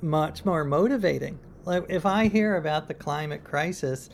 much 0.00 0.44
more 0.44 0.64
motivating. 0.64 1.38
Like 1.64 1.84
if 1.88 2.06
i 2.06 2.28
hear 2.28 2.56
about 2.56 2.88
the 2.88 2.94
climate 2.94 3.44
crisis 3.44 4.08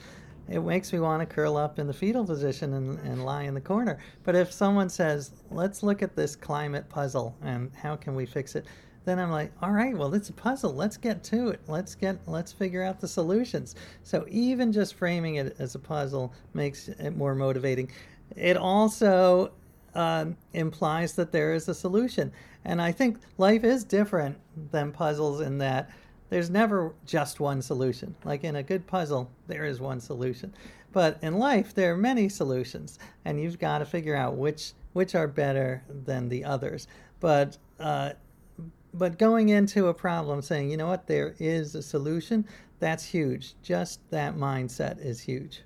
it 0.48 0.60
makes 0.60 0.92
me 0.92 0.98
want 0.98 1.20
to 1.20 1.26
curl 1.26 1.56
up 1.56 1.78
in 1.78 1.86
the 1.86 1.92
fetal 1.92 2.24
position 2.24 2.74
and, 2.74 2.98
and 3.00 3.24
lie 3.24 3.42
in 3.42 3.54
the 3.54 3.60
corner. 3.60 3.98
But 4.24 4.34
if 4.34 4.52
someone 4.52 4.88
says, 4.88 5.32
let's 5.50 5.82
look 5.82 6.02
at 6.02 6.16
this 6.16 6.34
climate 6.34 6.88
puzzle 6.88 7.36
and 7.42 7.70
how 7.74 7.96
can 7.96 8.14
we 8.14 8.26
fix 8.26 8.54
it, 8.56 8.64
then 9.04 9.18
I'm 9.18 9.30
like, 9.30 9.52
all 9.62 9.70
right, 9.70 9.96
well, 9.96 10.14
it's 10.14 10.28
a 10.28 10.34
puzzle. 10.34 10.74
Let's 10.74 10.96
get 10.96 11.22
to 11.24 11.48
it. 11.48 11.60
Let's 11.66 11.94
get, 11.94 12.18
let's 12.26 12.52
figure 12.52 12.82
out 12.82 13.00
the 13.00 13.08
solutions. 13.08 13.74
So 14.02 14.26
even 14.28 14.72
just 14.72 14.94
framing 14.94 15.36
it 15.36 15.56
as 15.58 15.74
a 15.74 15.78
puzzle 15.78 16.32
makes 16.52 16.88
it 16.88 17.16
more 17.16 17.34
motivating. 17.34 17.90
It 18.36 18.56
also 18.56 19.52
um, 19.94 20.36
implies 20.52 21.14
that 21.14 21.32
there 21.32 21.54
is 21.54 21.68
a 21.68 21.74
solution. 21.74 22.32
And 22.64 22.82
I 22.82 22.92
think 22.92 23.18
life 23.38 23.64
is 23.64 23.84
different 23.84 24.36
than 24.70 24.92
puzzles 24.92 25.40
in 25.40 25.58
that 25.58 25.90
there's 26.30 26.50
never 26.50 26.94
just 27.06 27.40
one 27.40 27.62
solution. 27.62 28.14
Like 28.24 28.44
in 28.44 28.56
a 28.56 28.62
good 28.62 28.86
puzzle, 28.86 29.30
there 29.46 29.64
is 29.64 29.80
one 29.80 30.00
solution. 30.00 30.52
But 30.92 31.18
in 31.22 31.38
life, 31.38 31.74
there 31.74 31.92
are 31.92 31.96
many 31.96 32.28
solutions, 32.28 32.98
and 33.24 33.40
you've 33.40 33.58
got 33.58 33.78
to 33.78 33.84
figure 33.84 34.16
out 34.16 34.36
which 34.36 34.72
which 34.94 35.14
are 35.14 35.28
better 35.28 35.84
than 35.88 36.28
the 36.28 36.44
others. 36.44 36.86
But 37.20 37.58
uh, 37.78 38.12
but 38.94 39.18
going 39.18 39.50
into 39.50 39.88
a 39.88 39.94
problem 39.94 40.42
saying, 40.42 40.70
you 40.70 40.76
know 40.76 40.88
what, 40.88 41.06
there 41.06 41.34
is 41.38 41.74
a 41.74 41.82
solution, 41.82 42.46
that's 42.80 43.04
huge. 43.04 43.54
Just 43.62 44.00
that 44.10 44.36
mindset 44.36 45.04
is 45.04 45.20
huge. 45.20 45.62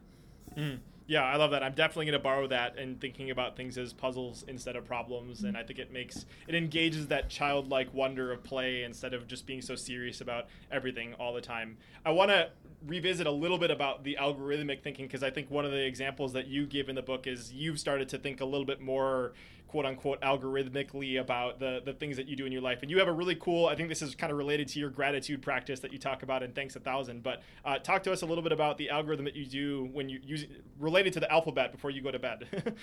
Mm. 0.57 0.79
Yeah, 1.07 1.25
I 1.25 1.37
love 1.37 1.51
that. 1.51 1.63
I'm 1.63 1.75
definitely 1.75 2.07
going 2.07 2.19
to 2.19 2.23
borrow 2.23 2.47
that 2.49 2.79
and 2.79 3.01
thinking 3.01 3.31
about 3.31 3.57
things 3.57 3.77
as 3.77 3.93
puzzles 3.93 4.45
instead 4.47 4.77
of 4.77 4.85
problems. 4.87 5.43
And 5.43 5.57
I 5.57 5.63
think 5.63 5.79
it 5.79 5.93
makes 5.93 6.27
it 6.47 6.55
engages 6.55 7.09
that 7.09 7.29
childlike 7.29 7.93
wonder 7.93 8.33
of 8.33 8.43
play 8.45 8.85
instead 8.85 9.13
of 9.13 9.27
just 9.27 9.47
being 9.47 9.63
so 9.63 9.75
serious 9.75 10.21
about 10.21 10.47
everything 10.71 11.15
all 11.15 11.35
the 11.35 11.41
time. 11.41 11.77
I 12.05 12.11
want 12.11 12.31
to 12.31 12.51
revisit 12.87 13.27
a 13.27 13.31
little 13.31 13.59
bit 13.59 13.71
about 13.71 14.05
the 14.05 14.19
algorithmic 14.21 14.83
thinking 14.83 15.07
because 15.07 15.23
I 15.23 15.31
think 15.31 15.51
one 15.51 15.65
of 15.65 15.71
the 15.71 15.85
examples 15.85 16.33
that 16.33 16.47
you 16.47 16.67
give 16.67 16.89
in 16.89 16.95
the 16.95 17.03
book 17.03 17.27
is 17.27 17.53
you've 17.53 17.79
started 17.79 18.09
to 18.11 18.19
think 18.19 18.41
a 18.41 18.45
little 18.45 18.67
bit 18.67 18.81
more 18.81 19.33
quote 19.73 19.87
unquote 19.87 20.21
algorithmically 20.21 21.19
about 21.19 21.59
the 21.59 21.81
the 21.85 21.95
things 21.95 22.17
that 22.19 22.29
you 22.29 22.37
do 22.37 22.45
in 22.45 22.53
your 22.53 22.61
life. 22.61 22.81
And 22.83 22.91
you 22.91 22.99
have 22.99 23.09
a 23.09 23.13
really 23.13 23.37
cool 23.37 23.67
i 23.67 23.75
think 23.75 23.89
this 23.89 24.03
is 24.03 24.15
kind 24.15 24.31
of 24.31 24.37
related 24.37 24.69
to 24.69 24.79
your 24.79 24.91
gratitude 24.91 25.41
practice 25.41 25.81
that 25.81 25.93
you 25.93 25.99
talk 25.99 26.23
about 26.23 26.43
in 26.43 26.53
thanks 26.53 26.77
a 26.77 26.81
thousand 26.81 27.23
but 27.23 27.43
uh, 27.65 27.79
talk 27.79 28.03
to 28.03 28.13
us 28.13 28.21
a 28.21 28.27
little 28.27 28.43
bit 28.43 28.53
about 28.53 28.77
the 28.77 28.91
algorithm 28.91 29.25
that 29.25 29.35
you 29.35 29.47
do 29.47 29.89
when 29.93 30.11
you 30.11 30.21
use 30.23 30.45
related 30.79 31.13
to 31.15 31.21
the 31.21 31.33
alphabet 31.33 31.73
before 31.73 31.91
you 31.91 32.03
go 32.03 32.11
to 32.11 32.19
bed. 32.19 32.47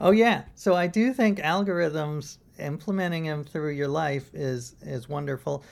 Oh 0.00 0.12
yeah. 0.12 0.44
So 0.54 0.74
i 0.74 0.86
do 0.86 1.12
think 1.12 1.38
algorithms 1.40 2.38
implementing 2.58 3.24
them 3.24 3.44
through 3.44 3.72
your 3.72 3.88
life 3.88 4.30
is 4.34 4.74
is 4.82 5.08
wonderful 5.08 5.62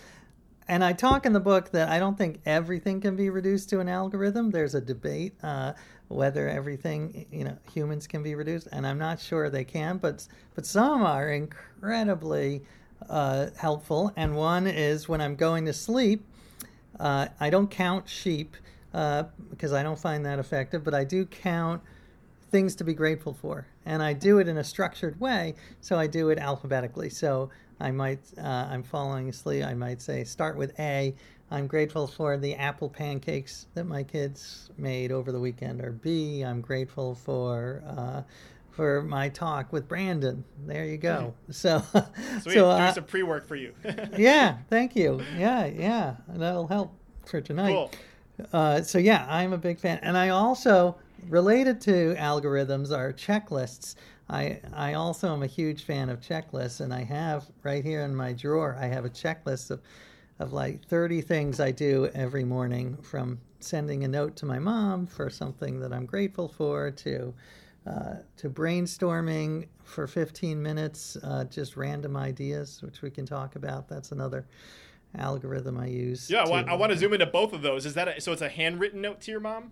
and 0.69 0.85
I 0.85 0.93
talk 0.93 1.27
in 1.27 1.33
the 1.33 1.41
book 1.41 1.71
that 1.71 1.89
I 1.89 1.99
don't 1.99 2.19
think 2.19 2.41
everything 2.45 3.01
can 3.01 3.17
be 3.17 3.31
reduced 3.31 3.71
to 3.71 3.81
an 3.81 3.89
algorithm. 3.89 4.51
There's 4.51 4.75
a 4.75 4.81
debate 4.81 5.35
uh, 5.43 5.75
whether 6.09 6.49
everything, 6.49 7.27
you 7.31 7.45
know, 7.45 7.57
humans 7.73 8.07
can 8.07 8.23
be 8.23 8.35
reduced, 8.35 8.69
and 8.73 8.87
I'm 8.87 8.99
not 8.99 9.21
sure 9.21 9.51
they 9.51 9.65
can, 9.65 9.99
but 9.99 10.27
but 10.55 10.67
some 10.67 11.03
are 11.03 11.31
incredibly 11.31 12.63
uh, 13.09 13.49
helpful. 13.57 14.13
And 14.17 14.37
one 14.37 14.67
is 14.67 15.09
when 15.09 15.21
I'm 15.21 15.37
going 15.37 15.67
to 15.67 15.73
sleep, 15.73 16.25
uh, 16.99 17.29
I 17.41 17.51
don't 17.51 17.71
count 17.71 18.09
sheep 18.09 18.57
uh, 18.95 19.25
because 19.51 19.73
I 19.73 19.83
don't 19.83 19.99
find 19.99 20.25
that 20.27 20.39
effective, 20.39 20.85
but 20.85 20.95
I 20.95 21.05
do 21.05 21.27
count 21.27 21.83
things 22.51 22.77
to 22.77 22.85
be 22.85 22.95
grateful 22.95 23.35
for, 23.35 23.67
and 23.85 24.03
I 24.03 24.13
do 24.13 24.39
it 24.39 24.49
in 24.49 24.57
a 24.57 24.65
structured 24.65 25.21
way. 25.21 25.55
So 25.81 25.99
I 25.99 26.07
do 26.07 26.31
it 26.31 26.39
alphabetically. 26.39 27.11
So 27.11 27.51
I 27.81 27.91
might, 27.91 28.21
uh, 28.39 28.69
I'm 28.71 28.83
falling 28.83 29.29
asleep. 29.29 29.65
I 29.65 29.75
might 29.75 30.01
say, 30.01 30.25
start 30.25 30.57
with 30.57 30.79
A. 30.79 31.15
I'm 31.51 31.67
grateful 31.67 32.07
for 32.07 32.37
the 32.37 32.55
apple 32.55 32.89
pancakes 32.89 33.67
that 33.75 33.85
my 33.85 34.03
kids 34.03 34.71
made 34.77 35.13
over 35.13 35.31
the 35.31 35.39
weekend. 35.39 35.81
Or 35.81 35.93
B, 35.93 36.43
I'm 36.43 36.61
grateful 36.61 37.15
for 37.15 37.83
uh, 37.87 38.23
for 38.77 39.03
my 39.03 39.29
talk 39.31 39.73
with 39.73 39.89
Brandon. 39.89 40.45
There 40.67 40.85
you 40.85 40.99
go. 40.99 41.35
So, 41.51 41.83
Sweet. 42.43 42.55
so 42.55 42.71
uh, 42.71 42.93
some 42.93 43.05
pre 43.05 43.23
work 43.23 43.47
for 43.47 43.57
you. 43.57 43.73
yeah, 44.19 44.59
thank 44.69 44.97
you. 44.97 45.23
Yeah, 45.37 45.67
yeah, 45.67 46.17
that'll 46.29 46.67
help 46.67 46.93
for 47.25 47.41
tonight. 47.41 47.73
Cool. 47.73 47.91
Uh, 48.53 48.83
so 48.83 48.99
yeah, 48.99 49.27
I'm 49.31 49.53
a 49.53 49.59
big 49.59 49.79
fan, 49.79 49.99
and 50.03 50.17
I 50.17 50.29
also 50.29 50.97
related 51.29 51.81
to 51.83 52.15
algorithms 52.19 52.97
are 52.97 53.13
checklists. 53.13 53.95
I 54.29 54.61
I 54.73 54.95
also 54.95 55.33
am 55.33 55.43
a 55.43 55.47
huge 55.47 55.85
fan 55.85 56.09
of 56.09 56.21
checklists, 56.21 56.81
and 56.81 56.93
I 56.93 57.05
have 57.05 57.47
right 57.63 57.85
here 57.85 58.03
in 58.03 58.15
my 58.15 58.33
drawer. 58.33 58.77
I 58.79 58.87
have 58.87 59.05
a 59.05 59.11
checklist 59.11 59.71
of 59.71 59.81
of 60.39 60.53
like 60.53 60.85
30 60.87 61.23
things 61.23 61.61
I 61.61 61.71
do 61.71 62.11
every 62.15 62.45
morning, 62.45 62.97
from 63.03 63.41
sending 63.61 64.05
a 64.05 64.09
note 64.09 64.37
to 64.37 64.47
my 64.47 64.59
mom 64.59 65.07
for 65.07 65.31
something 65.31 65.81
that 65.81 65.93
I'm 65.93 66.05
grateful 66.05 66.49
for, 66.49 66.91
to 66.91 67.35
uh, 67.87 68.17
to 68.37 68.51
brainstorming 68.51 69.69
for 69.85 70.07
15 70.07 70.61
minutes, 70.61 71.17
uh, 71.23 71.45
just 71.45 71.77
random 71.77 72.17
ideas, 72.17 72.83
which 72.83 73.01
we 73.01 73.11
can 73.11 73.25
talk 73.25 73.55
about. 73.55 73.89
That's 73.89 74.11
another 74.11 74.47
algorithm 75.17 75.79
I 75.79 75.87
use. 75.87 76.29
Yeah, 76.29 76.43
I 76.43 76.49
want, 76.49 76.69
I 76.69 76.75
want 76.75 76.91
to 76.91 76.99
zoom 76.99 77.13
into 77.13 77.27
both 77.27 77.53
of 77.53 77.63
those. 77.63 77.87
Is 77.87 77.95
that 77.95 78.09
a, 78.09 78.21
so? 78.21 78.33
It's 78.33 78.43
a 78.43 78.49
handwritten 78.49 79.01
note 79.01 79.21
to 79.23 79.31
your 79.31 79.41
mom 79.41 79.71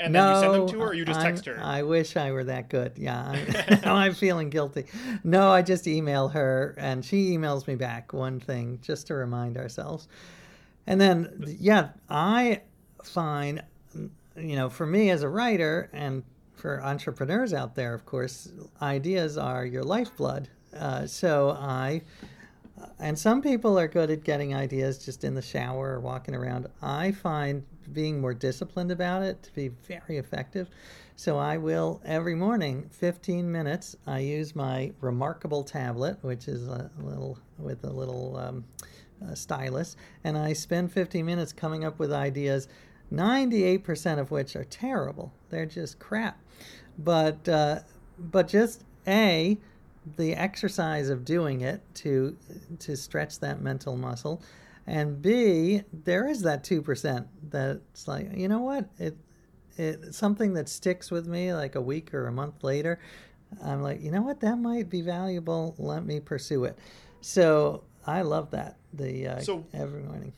and 0.00 0.12
no, 0.12 0.26
then 0.26 0.34
you 0.34 0.40
send 0.40 0.54
them 0.54 0.68
to 0.68 0.80
her, 0.80 0.86
or 0.88 0.94
you 0.94 1.04
just 1.04 1.20
I'm, 1.20 1.26
text 1.26 1.46
her? 1.46 1.58
I 1.62 1.82
wish 1.82 2.16
I 2.16 2.32
were 2.32 2.44
that 2.44 2.68
good. 2.68 2.92
Yeah, 2.96 3.22
I'm, 3.22 3.78
I'm 3.84 4.14
feeling 4.14 4.50
guilty. 4.50 4.86
No, 5.24 5.50
I 5.50 5.62
just 5.62 5.86
email 5.86 6.28
her, 6.28 6.74
and 6.78 7.04
she 7.04 7.30
emails 7.36 7.66
me 7.66 7.74
back 7.74 8.12
one 8.12 8.40
thing 8.40 8.78
just 8.82 9.06
to 9.08 9.14
remind 9.14 9.56
ourselves. 9.56 10.08
And 10.86 11.00
then, 11.00 11.44
yeah, 11.60 11.90
I 12.08 12.62
find, 13.04 13.62
you 14.36 14.56
know, 14.56 14.68
for 14.68 14.86
me 14.86 15.10
as 15.10 15.22
a 15.22 15.28
writer 15.28 15.88
and 15.92 16.24
for 16.54 16.82
entrepreneurs 16.82 17.52
out 17.52 17.74
there, 17.74 17.94
of 17.94 18.04
course, 18.06 18.50
ideas 18.80 19.38
are 19.38 19.64
your 19.64 19.82
lifeblood. 19.82 20.48
Uh, 20.76 21.06
so 21.06 21.50
I 21.50 22.02
and 22.98 23.18
some 23.18 23.42
people 23.42 23.78
are 23.78 23.88
good 23.88 24.10
at 24.10 24.24
getting 24.24 24.54
ideas 24.54 25.04
just 25.04 25.24
in 25.24 25.34
the 25.34 25.42
shower 25.42 25.94
or 25.94 26.00
walking 26.00 26.34
around. 26.34 26.68
I 26.80 27.12
find 27.12 27.64
being 27.92 28.20
more 28.20 28.34
disciplined 28.34 28.90
about 28.90 29.22
it 29.22 29.42
to 29.42 29.52
be 29.54 29.68
very 29.68 30.18
effective. 30.18 30.68
So 31.16 31.38
I 31.38 31.56
will 31.56 32.00
every 32.04 32.34
morning, 32.34 32.88
15 32.90 33.50
minutes. 33.50 33.96
I 34.06 34.20
use 34.20 34.56
my 34.56 34.92
Remarkable 35.00 35.62
tablet, 35.62 36.18
which 36.22 36.48
is 36.48 36.66
a 36.66 36.90
little 36.98 37.38
with 37.58 37.84
a 37.84 37.90
little 37.90 38.36
um, 38.36 38.64
uh, 39.24 39.34
stylus, 39.34 39.96
and 40.24 40.36
I 40.36 40.52
spend 40.52 40.92
15 40.92 41.24
minutes 41.24 41.52
coming 41.52 41.84
up 41.84 41.98
with 41.98 42.12
ideas. 42.12 42.68
98% 43.12 44.18
of 44.18 44.30
which 44.30 44.56
are 44.56 44.64
terrible. 44.64 45.32
They're 45.50 45.66
just 45.66 45.98
crap. 45.98 46.40
But 46.98 47.46
uh, 47.48 47.80
but 48.18 48.48
just 48.48 48.84
a 49.06 49.58
the 50.16 50.34
exercise 50.34 51.08
of 51.08 51.24
doing 51.24 51.60
it 51.60 51.82
to 51.94 52.36
to 52.80 52.96
stretch 52.96 53.40
that 53.40 53.60
mental 53.60 53.96
muscle. 53.96 54.42
And 54.86 55.22
b 55.22 55.82
there 55.92 56.26
is 56.26 56.42
that 56.42 56.64
2% 56.64 57.26
that's 57.48 58.08
like 58.08 58.36
you 58.36 58.48
know 58.48 58.60
what? 58.60 58.88
It 58.98 59.16
it 59.76 60.14
something 60.14 60.54
that 60.54 60.68
sticks 60.68 61.10
with 61.10 61.26
me 61.26 61.54
like 61.54 61.74
a 61.76 61.80
week 61.80 62.12
or 62.12 62.26
a 62.26 62.32
month 62.32 62.62
later 62.62 63.00
i'm 63.64 63.82
like 63.82 64.02
you 64.02 64.10
know 64.10 64.22
what? 64.22 64.40
That 64.40 64.56
might 64.58 64.88
be 64.90 65.02
valuable. 65.02 65.74
Let 65.78 66.04
me 66.04 66.20
pursue 66.20 66.64
it. 66.64 66.78
So 67.20 67.84
i 68.06 68.22
love 68.22 68.50
that. 68.50 68.76
The 68.92 69.28
uh, 69.28 69.40
so 69.40 69.64
every 69.72 70.02
morning 70.02 70.32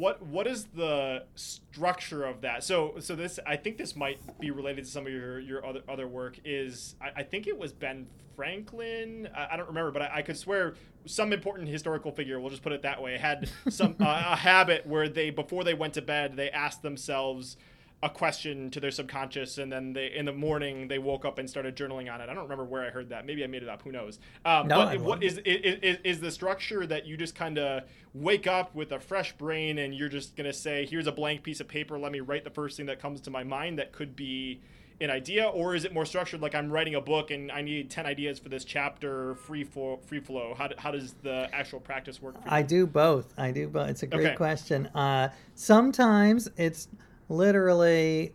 what 0.00 0.22
what 0.22 0.46
is 0.46 0.64
the 0.74 1.24
structure 1.34 2.24
of 2.24 2.40
that? 2.40 2.64
So 2.64 2.94
so 3.00 3.14
this 3.14 3.38
I 3.46 3.56
think 3.56 3.76
this 3.76 3.94
might 3.94 4.18
be 4.40 4.50
related 4.50 4.86
to 4.86 4.90
some 4.90 5.06
of 5.06 5.12
your 5.12 5.38
your 5.38 5.64
other 5.64 5.82
other 5.86 6.08
work. 6.08 6.38
Is 6.42 6.96
I, 7.02 7.20
I 7.20 7.22
think 7.22 7.46
it 7.46 7.58
was 7.58 7.72
Ben 7.72 8.06
Franklin. 8.34 9.28
I, 9.36 9.48
I 9.52 9.56
don't 9.58 9.68
remember, 9.68 9.90
but 9.90 10.00
I, 10.00 10.10
I, 10.16 10.22
could 10.22 10.38
swear 10.38 10.72
some 11.04 11.34
important 11.34 11.68
historical 11.68 12.12
figure. 12.12 12.40
We'll 12.40 12.48
just 12.48 12.62
put 12.62 12.72
it 12.72 12.80
that 12.82 13.02
way. 13.02 13.18
Had 13.18 13.50
some 13.68 13.94
uh, 14.00 14.04
a 14.28 14.36
habit 14.36 14.86
where 14.86 15.06
they 15.06 15.28
before 15.28 15.64
they 15.64 15.74
went 15.74 15.92
to 15.94 16.02
bed 16.02 16.34
they 16.34 16.50
asked 16.50 16.80
themselves 16.80 17.58
a 18.02 18.08
question 18.08 18.70
to 18.70 18.80
their 18.80 18.90
subconscious 18.90 19.58
and 19.58 19.70
then 19.70 19.92
they 19.92 20.10
in 20.12 20.24
the 20.24 20.32
morning 20.32 20.88
they 20.88 20.98
woke 20.98 21.26
up 21.26 21.38
and 21.38 21.48
started 21.48 21.76
journaling 21.76 22.12
on 22.12 22.20
it. 22.20 22.30
I 22.30 22.34
don't 22.34 22.44
remember 22.44 22.64
where 22.64 22.82
i 22.82 22.88
heard 22.88 23.10
that. 23.10 23.26
Maybe 23.26 23.44
i 23.44 23.46
made 23.46 23.62
it 23.62 23.68
up. 23.68 23.82
Who 23.82 23.92
knows? 23.92 24.18
Um, 24.44 24.68
no, 24.68 24.86
but 24.86 25.00
what 25.00 25.22
is, 25.22 25.38
is, 25.44 25.98
is 26.02 26.20
the 26.20 26.30
structure 26.30 26.86
that 26.86 27.04
you 27.04 27.18
just 27.18 27.34
kind 27.34 27.58
of 27.58 27.82
wake 28.14 28.46
up 28.46 28.74
with 28.74 28.92
a 28.92 28.98
fresh 28.98 29.36
brain 29.36 29.78
and 29.78 29.94
you're 29.94 30.08
just 30.08 30.34
going 30.34 30.46
to 30.46 30.52
say 30.52 30.86
here's 30.86 31.06
a 31.06 31.12
blank 31.12 31.42
piece 31.42 31.60
of 31.60 31.68
paper. 31.68 31.98
Let 31.98 32.12
me 32.12 32.20
write 32.20 32.44
the 32.44 32.50
first 32.50 32.78
thing 32.78 32.86
that 32.86 33.00
comes 33.00 33.20
to 33.22 33.30
my 33.30 33.44
mind 33.44 33.78
that 33.78 33.92
could 33.92 34.16
be 34.16 34.60
an 35.02 35.10
idea 35.10 35.46
or 35.46 35.74
is 35.74 35.86
it 35.86 35.94
more 35.94 36.04
structured 36.04 36.42
like 36.42 36.54
i'm 36.54 36.70
writing 36.70 36.94
a 36.94 37.00
book 37.00 37.30
and 37.30 37.50
i 37.52 37.62
need 37.62 37.88
10 37.88 38.04
ideas 38.04 38.38
for 38.38 38.50
this 38.50 38.64
chapter 38.64 39.34
free 39.34 39.64
flow 39.64 39.98
free 40.04 40.20
flow. 40.20 40.54
How, 40.54 40.68
how 40.76 40.90
does 40.90 41.14
the 41.22 41.48
actual 41.54 41.80
practice 41.80 42.20
work 42.20 42.36
i 42.46 42.60
do 42.60 42.86
both. 42.86 43.32
I 43.38 43.50
do 43.50 43.66
both. 43.68 43.88
It's 43.88 44.02
a 44.02 44.06
great 44.06 44.26
okay. 44.26 44.36
question. 44.36 44.86
Uh, 44.88 45.30
sometimes 45.54 46.50
it's 46.58 46.88
literally 47.30 48.34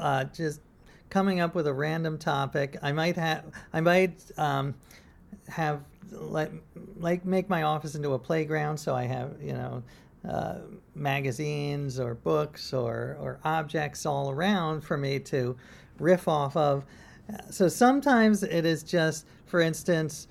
uh, 0.00 0.24
just 0.24 0.60
coming 1.10 1.40
up 1.40 1.54
with 1.54 1.66
a 1.66 1.74
random 1.74 2.16
topic. 2.16 2.78
I 2.82 2.92
might 2.92 3.16
have 3.16 3.44
I 3.74 3.82
might 3.82 4.24
um, 4.38 4.74
have 5.48 5.82
like 6.10 6.52
like 6.98 7.26
make 7.26 7.50
my 7.50 7.64
office 7.64 7.94
into 7.94 8.14
a 8.14 8.18
playground, 8.18 8.78
so 8.78 8.94
I 8.94 9.04
have 9.04 9.36
you 9.42 9.52
know. 9.52 9.82
Uh, 10.26 10.58
magazines 10.96 12.00
or 12.00 12.14
books 12.14 12.72
or, 12.72 13.16
or 13.20 13.38
objects 13.44 14.04
all 14.04 14.28
around 14.30 14.80
for 14.80 14.96
me 14.96 15.20
to 15.20 15.56
riff 16.00 16.26
off 16.26 16.56
of. 16.56 16.84
So 17.50 17.68
sometimes 17.68 18.42
it 18.42 18.64
is 18.64 18.82
just, 18.82 19.26
for 19.46 19.60
instance, 19.60 20.26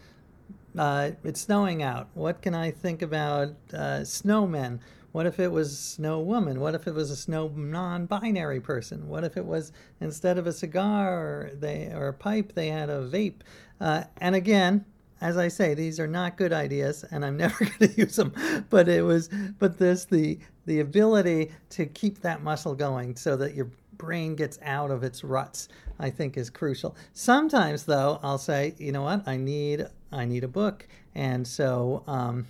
uh, 0.78 1.12
it's 1.24 1.42
snowing 1.42 1.82
out. 1.82 2.10
What 2.14 2.42
can 2.42 2.54
I 2.54 2.72
think 2.72 3.02
about 3.02 3.50
uh, 3.74 4.02
snowmen? 4.02 4.80
What 5.16 5.28
if 5.28 5.40
it 5.40 5.50
was 5.50 5.80
Snow 5.80 6.20
Woman? 6.20 6.60
What 6.60 6.76
if 6.76 6.88
it 6.88 6.94
was 6.94 7.10
a 7.10 7.16
Snow 7.16 7.48
non-binary 7.48 8.60
person? 8.60 9.08
What 9.08 9.24
if 9.24 9.38
it 9.38 9.46
was 9.46 9.72
instead 10.02 10.38
of 10.38 10.46
a 10.46 10.52
cigar 10.52 11.14
or 11.14 11.52
they 11.54 11.90
or 11.96 12.10
a 12.10 12.14
pipe 12.14 12.52
they 12.52 12.68
had 12.68 12.90
a 12.90 13.08
vape? 13.08 13.40
Uh, 13.80 14.04
and 14.18 14.36
again, 14.36 14.84
as 15.22 15.38
I 15.38 15.48
say, 15.48 15.74
these 15.74 16.02
are 16.02 16.06
not 16.06 16.36
good 16.36 16.52
ideas, 16.52 17.06
and 17.12 17.24
I'm 17.24 17.38
never 17.46 17.64
going 17.64 17.94
to 17.94 17.98
use 17.98 18.18
them. 18.18 18.34
But 18.70 18.90
it 18.90 19.06
was, 19.06 19.30
but 19.58 19.78
this 19.78 20.04
the 20.04 20.38
the 20.66 20.82
ability 20.82 21.54
to 21.70 21.86
keep 21.86 22.20
that 22.20 22.44
muscle 22.44 22.76
going 22.76 23.16
so 23.16 23.38
that 23.38 23.56
your 23.56 23.72
brain 23.94 24.36
gets 24.36 24.60
out 24.64 24.92
of 24.92 25.02
its 25.02 25.24
ruts, 25.24 25.70
I 25.98 26.10
think, 26.10 26.36
is 26.36 26.50
crucial. 26.50 26.94
Sometimes, 27.14 27.86
though, 27.86 28.20
I'll 28.22 28.38
say, 28.38 28.76
you 28.78 28.92
know 28.92 29.04
what, 29.04 29.26
I 29.26 29.38
need 29.38 29.88
I 30.12 30.26
need 30.26 30.44
a 30.44 30.50
book, 30.50 30.86
and 31.14 31.48
so 31.48 32.04
um, 32.06 32.48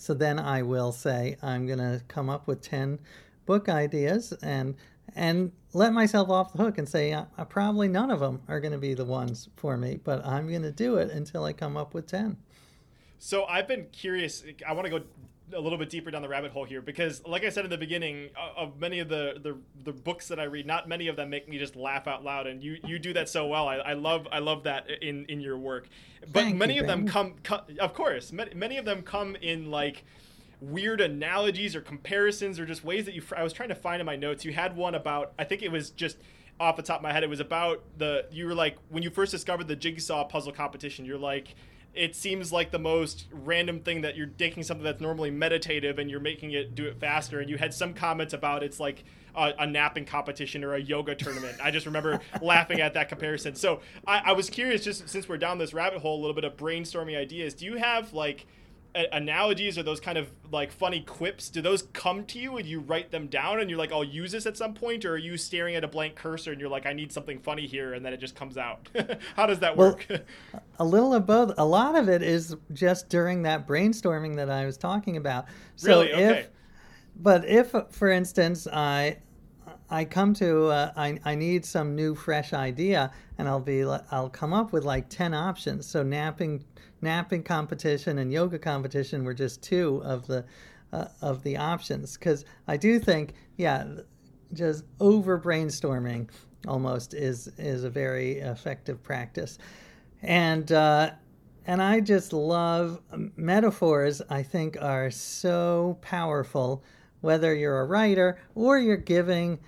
so 0.00 0.14
then 0.14 0.38
I 0.38 0.62
will 0.62 0.92
say 0.92 1.36
I'm 1.42 1.66
going 1.66 1.78
to 1.78 2.02
come 2.08 2.30
up 2.30 2.46
with 2.46 2.62
ten 2.62 2.98
book 3.44 3.68
ideas 3.68 4.32
and 4.42 4.74
and 5.14 5.52
let 5.72 5.92
myself 5.92 6.28
off 6.30 6.52
the 6.52 6.62
hook 6.62 6.78
and 6.78 6.88
say 6.88 7.12
uh, 7.12 7.24
probably 7.48 7.88
none 7.88 8.10
of 8.10 8.20
them 8.20 8.42
are 8.48 8.60
going 8.60 8.72
to 8.72 8.78
be 8.78 8.94
the 8.94 9.04
ones 9.04 9.48
for 9.56 9.76
me, 9.76 9.98
but 10.02 10.24
I'm 10.24 10.48
going 10.48 10.62
to 10.62 10.72
do 10.72 10.96
it 10.96 11.10
until 11.10 11.44
I 11.44 11.52
come 11.52 11.76
up 11.76 11.94
with 11.94 12.06
10. 12.06 12.36
So 13.18 13.44
I've 13.44 13.68
been 13.68 13.86
curious. 13.92 14.44
I 14.66 14.72
want 14.72 14.86
to 14.86 14.90
go 14.90 15.04
a 15.54 15.60
little 15.60 15.78
bit 15.78 15.90
deeper 15.90 16.10
down 16.10 16.22
the 16.22 16.28
rabbit 16.28 16.52
hole 16.52 16.64
here 16.64 16.80
because, 16.80 17.24
like 17.26 17.44
I 17.44 17.48
said 17.48 17.64
in 17.64 17.70
the 17.70 17.78
beginning, 17.78 18.30
uh, 18.36 18.62
of 18.62 18.78
many 18.78 18.98
of 19.00 19.08
the, 19.08 19.38
the, 19.42 19.56
the 19.84 19.92
books 19.92 20.28
that 20.28 20.38
I 20.38 20.44
read, 20.44 20.66
not 20.66 20.88
many 20.88 21.08
of 21.08 21.16
them 21.16 21.30
make 21.30 21.48
me 21.48 21.58
just 21.58 21.76
laugh 21.76 22.06
out 22.06 22.24
loud, 22.24 22.46
and 22.46 22.62
you, 22.62 22.78
you 22.84 22.98
do 22.98 23.12
that 23.14 23.28
so 23.28 23.46
well. 23.46 23.68
I, 23.68 23.76
I 23.76 23.92
love 23.94 24.26
I 24.30 24.38
love 24.38 24.64
that 24.64 24.90
in, 25.02 25.24
in 25.26 25.40
your 25.40 25.58
work. 25.58 25.88
But 26.20 26.42
Thank 26.44 26.56
many 26.56 26.74
you, 26.74 26.82
of 26.82 26.86
them 26.86 27.06
come, 27.06 27.34
come, 27.42 27.62
of 27.78 27.94
course, 27.94 28.32
many, 28.32 28.54
many 28.54 28.76
of 28.78 28.84
them 28.84 29.02
come 29.02 29.36
in 29.36 29.70
like 29.70 30.04
weird 30.60 31.00
analogies 31.00 31.74
or 31.74 31.80
comparisons 31.80 32.60
or 32.60 32.66
just 32.66 32.84
ways 32.84 33.04
that 33.06 33.14
you. 33.14 33.22
I 33.36 33.42
was 33.42 33.52
trying 33.52 33.70
to 33.70 33.74
find 33.74 34.00
in 34.00 34.06
my 34.06 34.16
notes. 34.16 34.44
You 34.44 34.52
had 34.52 34.76
one 34.76 34.94
about 34.94 35.32
I 35.38 35.44
think 35.44 35.62
it 35.62 35.72
was 35.72 35.90
just 35.90 36.18
off 36.58 36.76
the 36.76 36.82
top 36.82 36.98
of 36.98 37.02
my 37.02 37.12
head. 37.12 37.22
It 37.22 37.30
was 37.30 37.40
about 37.40 37.82
the 37.98 38.26
you 38.30 38.46
were 38.46 38.54
like 38.54 38.76
when 38.88 39.02
you 39.02 39.10
first 39.10 39.32
discovered 39.32 39.68
the 39.68 39.76
jigsaw 39.76 40.24
puzzle 40.24 40.52
competition. 40.52 41.04
You're 41.04 41.18
like. 41.18 41.54
It 41.94 42.14
seems 42.14 42.52
like 42.52 42.70
the 42.70 42.78
most 42.78 43.26
random 43.32 43.80
thing 43.80 44.02
that 44.02 44.16
you're 44.16 44.26
taking 44.26 44.62
something 44.62 44.84
that's 44.84 45.00
normally 45.00 45.30
meditative 45.30 45.98
and 45.98 46.08
you're 46.08 46.20
making 46.20 46.52
it 46.52 46.74
do 46.74 46.86
it 46.86 47.00
faster. 47.00 47.40
And 47.40 47.50
you 47.50 47.58
had 47.58 47.74
some 47.74 47.94
comments 47.94 48.32
about 48.32 48.62
it's 48.62 48.78
like 48.78 49.04
a, 49.34 49.52
a 49.58 49.66
napping 49.66 50.04
competition 50.04 50.62
or 50.62 50.74
a 50.74 50.80
yoga 50.80 51.14
tournament. 51.14 51.58
I 51.62 51.70
just 51.70 51.86
remember 51.86 52.20
laughing 52.42 52.80
at 52.80 52.94
that 52.94 53.08
comparison. 53.08 53.54
So 53.54 53.80
I, 54.06 54.22
I 54.26 54.32
was 54.32 54.48
curious, 54.50 54.84
just 54.84 55.08
since 55.08 55.28
we're 55.28 55.38
down 55.38 55.58
this 55.58 55.74
rabbit 55.74 56.00
hole, 56.00 56.18
a 56.18 56.20
little 56.20 56.34
bit 56.34 56.44
of 56.44 56.56
brainstorming 56.56 57.16
ideas. 57.16 57.54
Do 57.54 57.64
you 57.64 57.76
have 57.76 58.12
like 58.12 58.46
analogies 58.94 59.78
or 59.78 59.82
those 59.82 60.00
kind 60.00 60.18
of 60.18 60.28
like 60.50 60.72
funny 60.72 61.00
quips 61.00 61.48
do 61.48 61.60
those 61.60 61.82
come 61.92 62.24
to 62.24 62.38
you 62.38 62.56
and 62.56 62.66
you 62.66 62.80
write 62.80 63.10
them 63.10 63.28
down 63.28 63.60
and 63.60 63.70
you're 63.70 63.78
like 63.78 63.92
i'll 63.92 64.02
use 64.02 64.32
this 64.32 64.46
at 64.46 64.56
some 64.56 64.74
point 64.74 65.04
or 65.04 65.12
are 65.12 65.18
you 65.18 65.36
staring 65.36 65.76
at 65.76 65.84
a 65.84 65.88
blank 65.88 66.16
cursor 66.16 66.50
and 66.50 66.60
you're 66.60 66.70
like 66.70 66.86
i 66.86 66.92
need 66.92 67.12
something 67.12 67.38
funny 67.38 67.66
here 67.66 67.94
and 67.94 68.04
then 68.04 68.12
it 68.12 68.18
just 68.18 68.34
comes 68.34 68.56
out 68.58 68.88
how 69.36 69.46
does 69.46 69.60
that 69.60 69.76
Well, 69.76 69.90
work 69.90 70.06
A 70.78 70.84
little 70.84 71.12
of 71.12 71.26
both. 71.26 71.52
A 71.58 71.64
lot 71.64 71.94
of 71.94 72.08
it 72.08 72.22
is 72.22 72.56
just 72.72 73.08
during 73.10 73.42
that 73.42 73.66
brainstorming 73.66 74.36
that 74.36 74.48
I 74.50 74.64
was 74.64 74.78
talking 74.78 75.16
about. 75.18 75.44
So 75.76 76.00
Really? 76.00 76.12
Okay. 76.14 76.40
if, 76.40 76.48
but 77.16 77.44
if, 77.46 77.74
for 77.90 78.08
instance, 78.10 78.66
I, 78.66 79.18
I 79.90 80.04
come 80.06 80.32
to, 80.34 80.68
uh, 80.68 80.92
I, 80.96 81.18
I 81.24 81.34
need 81.34 81.66
some 81.66 81.94
new 81.94 82.14
fresh 82.14 82.52
idea, 82.54 83.12
and 83.36 83.46
I'll 83.46 83.60
be, 83.60 83.84
I'll 83.84 84.30
come 84.30 84.54
up 84.54 84.72
with 84.72 84.84
like 84.84 85.10
ten 85.10 85.34
options. 85.34 85.86
So 85.86 86.02
napping, 86.02 86.64
napping 87.02 87.42
competition 87.42 88.18
and 88.18 88.32
yoga 88.32 88.58
competition 88.58 89.24
were 89.24 89.34
just 89.34 89.62
two 89.62 90.02
of 90.04 90.26
the, 90.26 90.44
uh, 90.92 91.06
of 91.22 91.42
the 91.42 91.56
options. 91.56 92.16
Because 92.16 92.44
I 92.68 92.76
do 92.76 92.98
think, 92.98 93.34
yeah, 93.56 93.86
just 94.52 94.84
over 94.98 95.38
brainstorming 95.38 96.28
almost 96.68 97.14
is 97.14 97.48
is 97.56 97.84
a 97.84 97.90
very 97.90 98.38
effective 98.38 99.02
practice 99.02 99.56
and 100.22 100.70
uh, 100.72 101.10
and 101.66 101.82
I 101.82 102.00
just 102.00 102.32
love 102.32 103.00
metaphors. 103.36 104.22
I 104.28 104.42
think 104.42 104.76
are 104.80 105.10
so 105.10 105.98
powerful, 106.00 106.82
whether 107.20 107.54
you're 107.54 107.80
a 107.80 107.84
writer 107.84 108.38
or 108.54 108.78
you're 108.78 108.96
giving 108.96 109.58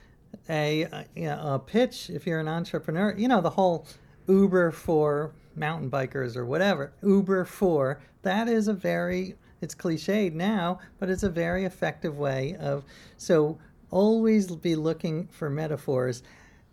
a 0.49 1.07
you 1.15 1.27
know, 1.27 1.55
a 1.55 1.59
pitch. 1.59 2.11
If 2.11 2.27
you're 2.27 2.41
an 2.41 2.49
entrepreneur, 2.49 3.15
you 3.17 3.29
know 3.29 3.41
the 3.41 3.51
whole 3.51 3.87
Uber 4.29 4.73
for 4.73 5.35
mountain 5.57 5.91
bikers 5.91 6.37
or 6.37 6.45
whatever. 6.45 6.93
Uber 7.03 7.45
for 7.45 8.01
that 8.23 8.49
is 8.49 8.69
a 8.69 8.73
very 8.73 9.37
it's 9.61 9.75
cliched 9.75 10.33
now, 10.33 10.81
but 10.99 11.09
it's 11.09 11.23
a 11.23 11.31
very 11.31 11.65
effective 11.65 12.19
way 12.19 12.57
of 12.59 12.85
so 13.17 13.59
always 13.91 14.51
be 14.57 14.75
looking 14.75 15.29
for 15.29 15.49
metaphors 15.49 16.23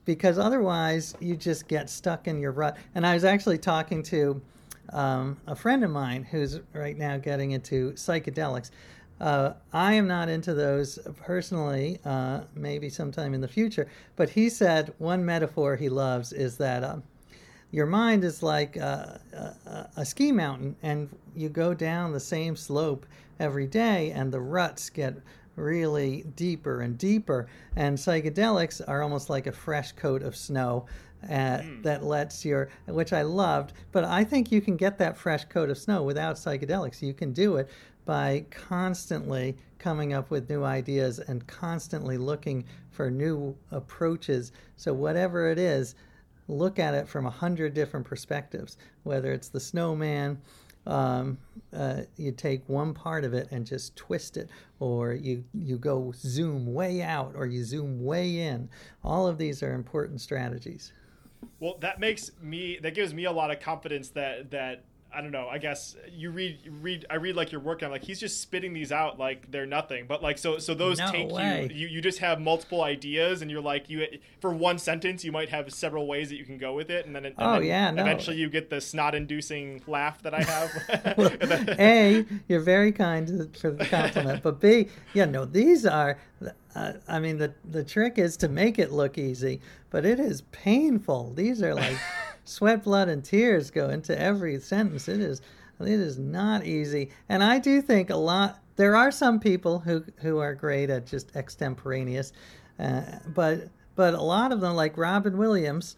because 0.05 0.39
otherwise 0.39 1.13
you 1.19 1.35
just 1.35 1.67
get 1.67 1.89
stuck 1.89 2.27
in 2.27 2.39
your 2.39 2.51
rut. 2.51 2.77
And 2.95 3.05
I 3.05 3.13
was 3.13 3.23
actually 3.23 3.59
talking 3.59 4.01
to 4.03 4.41
um, 4.91 5.37
a 5.45 5.55
friend 5.55 5.83
of 5.83 5.91
mine 5.91 6.23
who's 6.23 6.59
right 6.73 6.97
now 6.97 7.17
getting 7.17 7.51
into 7.51 7.91
psychedelics. 7.91 8.71
Uh, 9.21 9.53
I 9.73 9.93
am 9.93 10.07
not 10.07 10.29
into 10.29 10.53
those 10.53 10.97
personally, 11.17 11.99
uh, 12.05 12.41
maybe 12.55 12.89
sometime 12.89 13.33
in 13.33 13.41
the 13.41 13.47
future. 13.47 13.87
But 14.15 14.29
he 14.29 14.49
said 14.49 14.93
one 14.97 15.23
metaphor 15.23 15.75
he 15.75 15.89
loves 15.89 16.33
is 16.33 16.57
that 16.57 16.83
um, 16.83 17.03
your 17.71 17.85
mind 17.85 18.23
is 18.23 18.41
like 18.41 18.77
a, 18.77 19.19
a, 19.65 19.89
a 20.01 20.05
ski 20.05 20.31
mountain, 20.31 20.75
and 20.81 21.09
you 21.35 21.49
go 21.49 21.73
down 21.73 22.11
the 22.11 22.19
same 22.19 22.55
slope 22.55 23.05
every 23.39 23.67
day, 23.67 24.11
and 24.11 24.31
the 24.31 24.39
ruts 24.39 24.89
get 24.89 25.15
really 25.55 26.23
deeper 26.35 26.81
and 26.81 26.97
deeper. 26.97 27.47
And 27.75 27.97
psychedelics 27.97 28.81
are 28.87 29.03
almost 29.03 29.29
like 29.29 29.47
a 29.47 29.51
fresh 29.51 29.91
coat 29.91 30.23
of 30.23 30.35
snow 30.35 30.85
uh, 31.29 31.61
that 31.81 32.03
lets 32.03 32.45
your, 32.45 32.69
which 32.87 33.13
I 33.13 33.21
loved. 33.23 33.73
But 33.91 34.05
I 34.05 34.23
think 34.23 34.51
you 34.51 34.61
can 34.61 34.77
get 34.77 34.97
that 34.99 35.17
fresh 35.17 35.45
coat 35.45 35.69
of 35.69 35.77
snow 35.77 36.03
without 36.03 36.37
psychedelics. 36.37 37.01
You 37.01 37.13
can 37.13 37.33
do 37.33 37.57
it 37.57 37.69
by 38.05 38.45
constantly 38.49 39.55
coming 39.77 40.13
up 40.13 40.31
with 40.31 40.49
new 40.49 40.63
ideas 40.63 41.19
and 41.19 41.45
constantly 41.45 42.17
looking 42.17 42.65
for 42.89 43.11
new 43.11 43.55
approaches. 43.71 44.51
So, 44.77 44.93
whatever 44.93 45.51
it 45.51 45.59
is, 45.59 45.95
look 46.49 46.79
at 46.79 46.93
it 46.93 47.07
from 47.07 47.25
a 47.25 47.29
hundred 47.29 47.73
different 47.73 48.05
perspectives, 48.05 48.77
whether 49.03 49.31
it's 49.31 49.49
the 49.49 49.59
snowman, 49.59 50.41
um, 50.87 51.37
uh, 51.73 52.01
you 52.17 52.31
take 52.31 52.67
one 52.67 52.93
part 52.93 53.23
of 53.23 53.33
it 53.33 53.47
and 53.51 53.65
just 53.65 53.95
twist 53.95 54.37
it, 54.37 54.49
or 54.79 55.13
you 55.13 55.43
you 55.53 55.77
go 55.77 56.11
zoom 56.15 56.73
way 56.73 57.01
out, 57.01 57.33
or 57.35 57.45
you 57.45 57.63
zoom 57.63 58.03
way 58.03 58.39
in. 58.39 58.69
All 59.03 59.27
of 59.27 59.37
these 59.37 59.61
are 59.61 59.73
important 59.73 60.19
strategies. 60.21 60.91
well 61.59 61.77
that 61.79 61.99
makes 61.99 62.31
me 62.41 62.79
that 62.81 62.95
gives 62.95 63.13
me 63.13 63.25
a 63.25 63.31
lot 63.31 63.51
of 63.51 63.59
confidence 63.59 64.09
that 64.09 64.51
that 64.51 64.83
I 65.13 65.21
don't 65.21 65.31
know. 65.31 65.47
I 65.47 65.57
guess 65.57 65.95
you 66.11 66.29
read, 66.29 66.59
you 66.63 66.71
read. 66.71 67.05
I 67.09 67.15
read 67.15 67.35
like 67.35 67.51
your 67.51 67.61
work. 67.61 67.81
I'm 67.81 67.89
like, 67.89 68.03
he's 68.03 68.19
just 68.19 68.41
spitting 68.41 68.73
these 68.73 68.91
out 68.91 69.17
like 69.17 69.49
they're 69.51 69.65
nothing. 69.65 70.05
But 70.07 70.21
like, 70.21 70.37
so, 70.37 70.59
so 70.59 70.73
those 70.75 70.99
No 70.99 71.11
take 71.11 71.31
way. 71.31 71.67
you. 71.71 71.75
You, 71.81 71.87
you 71.95 72.01
just 72.01 72.19
have 72.19 72.39
multiple 72.39 72.83
ideas, 72.83 73.41
and 73.41 73.49
you're 73.49 73.61
like, 73.61 73.89
you 73.89 74.05
for 74.39 74.53
one 74.53 74.77
sentence, 74.77 75.23
you 75.25 75.31
might 75.31 75.49
have 75.49 75.73
several 75.73 76.05
ways 76.07 76.29
that 76.29 76.35
you 76.35 76.45
can 76.45 76.57
go 76.57 76.73
with 76.73 76.89
it, 76.91 77.05
and 77.07 77.15
then, 77.15 77.25
and 77.25 77.35
Oh, 77.39 77.53
then 77.59 77.63
yeah, 77.67 77.91
no. 77.91 78.01
eventually 78.03 78.37
you 78.37 78.49
get 78.49 78.69
the 78.69 78.79
snot-inducing 78.79 79.81
laugh 79.87 80.21
that 80.21 80.33
I 80.35 80.43
have. 80.43 81.75
A, 81.79 82.25
you're 82.47 82.59
very 82.59 82.91
kind 82.91 83.55
for 83.57 83.71
the 83.71 83.85
compliment, 83.85 84.43
but 84.43 84.59
B, 84.59 84.89
yeah, 85.13 85.25
no, 85.25 85.45
these 85.45 85.85
are. 85.85 86.19
Uh, 86.75 86.93
I 87.07 87.19
mean, 87.19 87.37
the 87.37 87.53
the 87.65 87.83
trick 87.83 88.17
is 88.19 88.37
to 88.37 88.47
make 88.47 88.77
it 88.77 88.91
look 88.91 89.17
easy, 89.17 89.59
but 89.89 90.05
it 90.05 90.19
is 90.19 90.41
painful. 90.51 91.33
These 91.35 91.63
are 91.63 91.73
like 91.73 91.97
sweat, 92.49 92.83
blood, 92.83 93.09
and 93.09 93.23
tears 93.23 93.71
go 93.71 93.89
into 93.89 94.19
every 94.19 94.59
sentence. 94.59 95.07
It 95.07 95.19
is 95.19 95.41
it 95.79 95.87
is 95.87 96.17
not 96.17 96.65
easy, 96.65 97.09
and 97.29 97.43
I 97.43 97.59
do 97.59 97.81
think 97.81 98.09
a 98.09 98.17
lot. 98.17 98.59
There 98.75 98.95
are 98.95 99.11
some 99.11 99.39
people 99.39 99.79
who 99.79 100.03
who 100.17 100.39
are 100.39 100.53
great 100.53 100.89
at 100.89 101.05
just 101.05 101.35
extemporaneous, 101.35 102.33
uh, 102.79 103.01
but 103.27 103.69
but 103.95 104.13
a 104.13 104.21
lot 104.21 104.51
of 104.51 104.61
them, 104.61 104.75
like 104.75 104.97
Robin 104.97 105.37
Williams, 105.37 105.95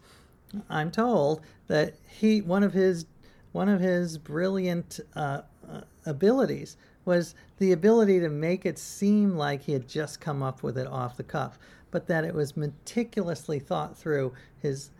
I'm 0.68 0.90
told 0.90 1.40
that 1.66 1.94
he 2.06 2.42
one 2.42 2.62
of 2.62 2.72
his 2.72 3.06
one 3.52 3.68
of 3.68 3.80
his 3.80 4.18
brilliant 4.18 5.00
uh, 5.16 5.42
uh, 5.68 5.80
abilities 6.06 6.76
was 7.04 7.34
the 7.58 7.72
ability 7.72 8.20
to 8.20 8.28
make 8.28 8.64
it 8.64 8.78
seem 8.78 9.36
like 9.36 9.62
he 9.62 9.72
had 9.72 9.88
just 9.88 10.20
come 10.20 10.42
up 10.42 10.62
with 10.62 10.78
it 10.78 10.86
off 10.86 11.16
the 11.16 11.22
cuff, 11.22 11.58
but 11.90 12.06
that 12.06 12.24
it 12.24 12.34
was 12.34 12.56
meticulously 12.56 13.58
thought 13.58 13.96
through. 13.96 14.32
His 14.60 14.90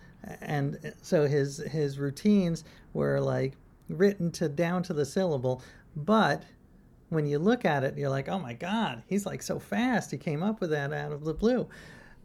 and 0.41 0.95
so 1.03 1.27
his 1.27 1.59
his 1.59 1.99
routines 1.99 2.65
were 2.93 3.21
like 3.21 3.55
written 3.89 4.31
to 4.33 4.49
down 4.49 4.83
to 4.85 4.93
the 4.93 5.05
syllable, 5.05 5.63
but 5.97 6.43
when 7.09 7.27
you 7.27 7.39
look 7.39 7.65
at 7.65 7.85
it, 7.85 7.99
you're 7.99 8.09
like, 8.09 8.29
oh 8.29 8.39
my 8.39 8.55
god, 8.55 9.03
he's 9.07 9.27
like 9.27 9.43
so 9.43 9.59
fast. 9.59 10.11
He 10.11 10.17
came 10.17 10.43
up 10.43 10.61
with 10.61 10.71
that 10.71 10.93
out 10.93 11.13
of 11.13 11.25
the 11.25 11.35
blue. 11.35 11.69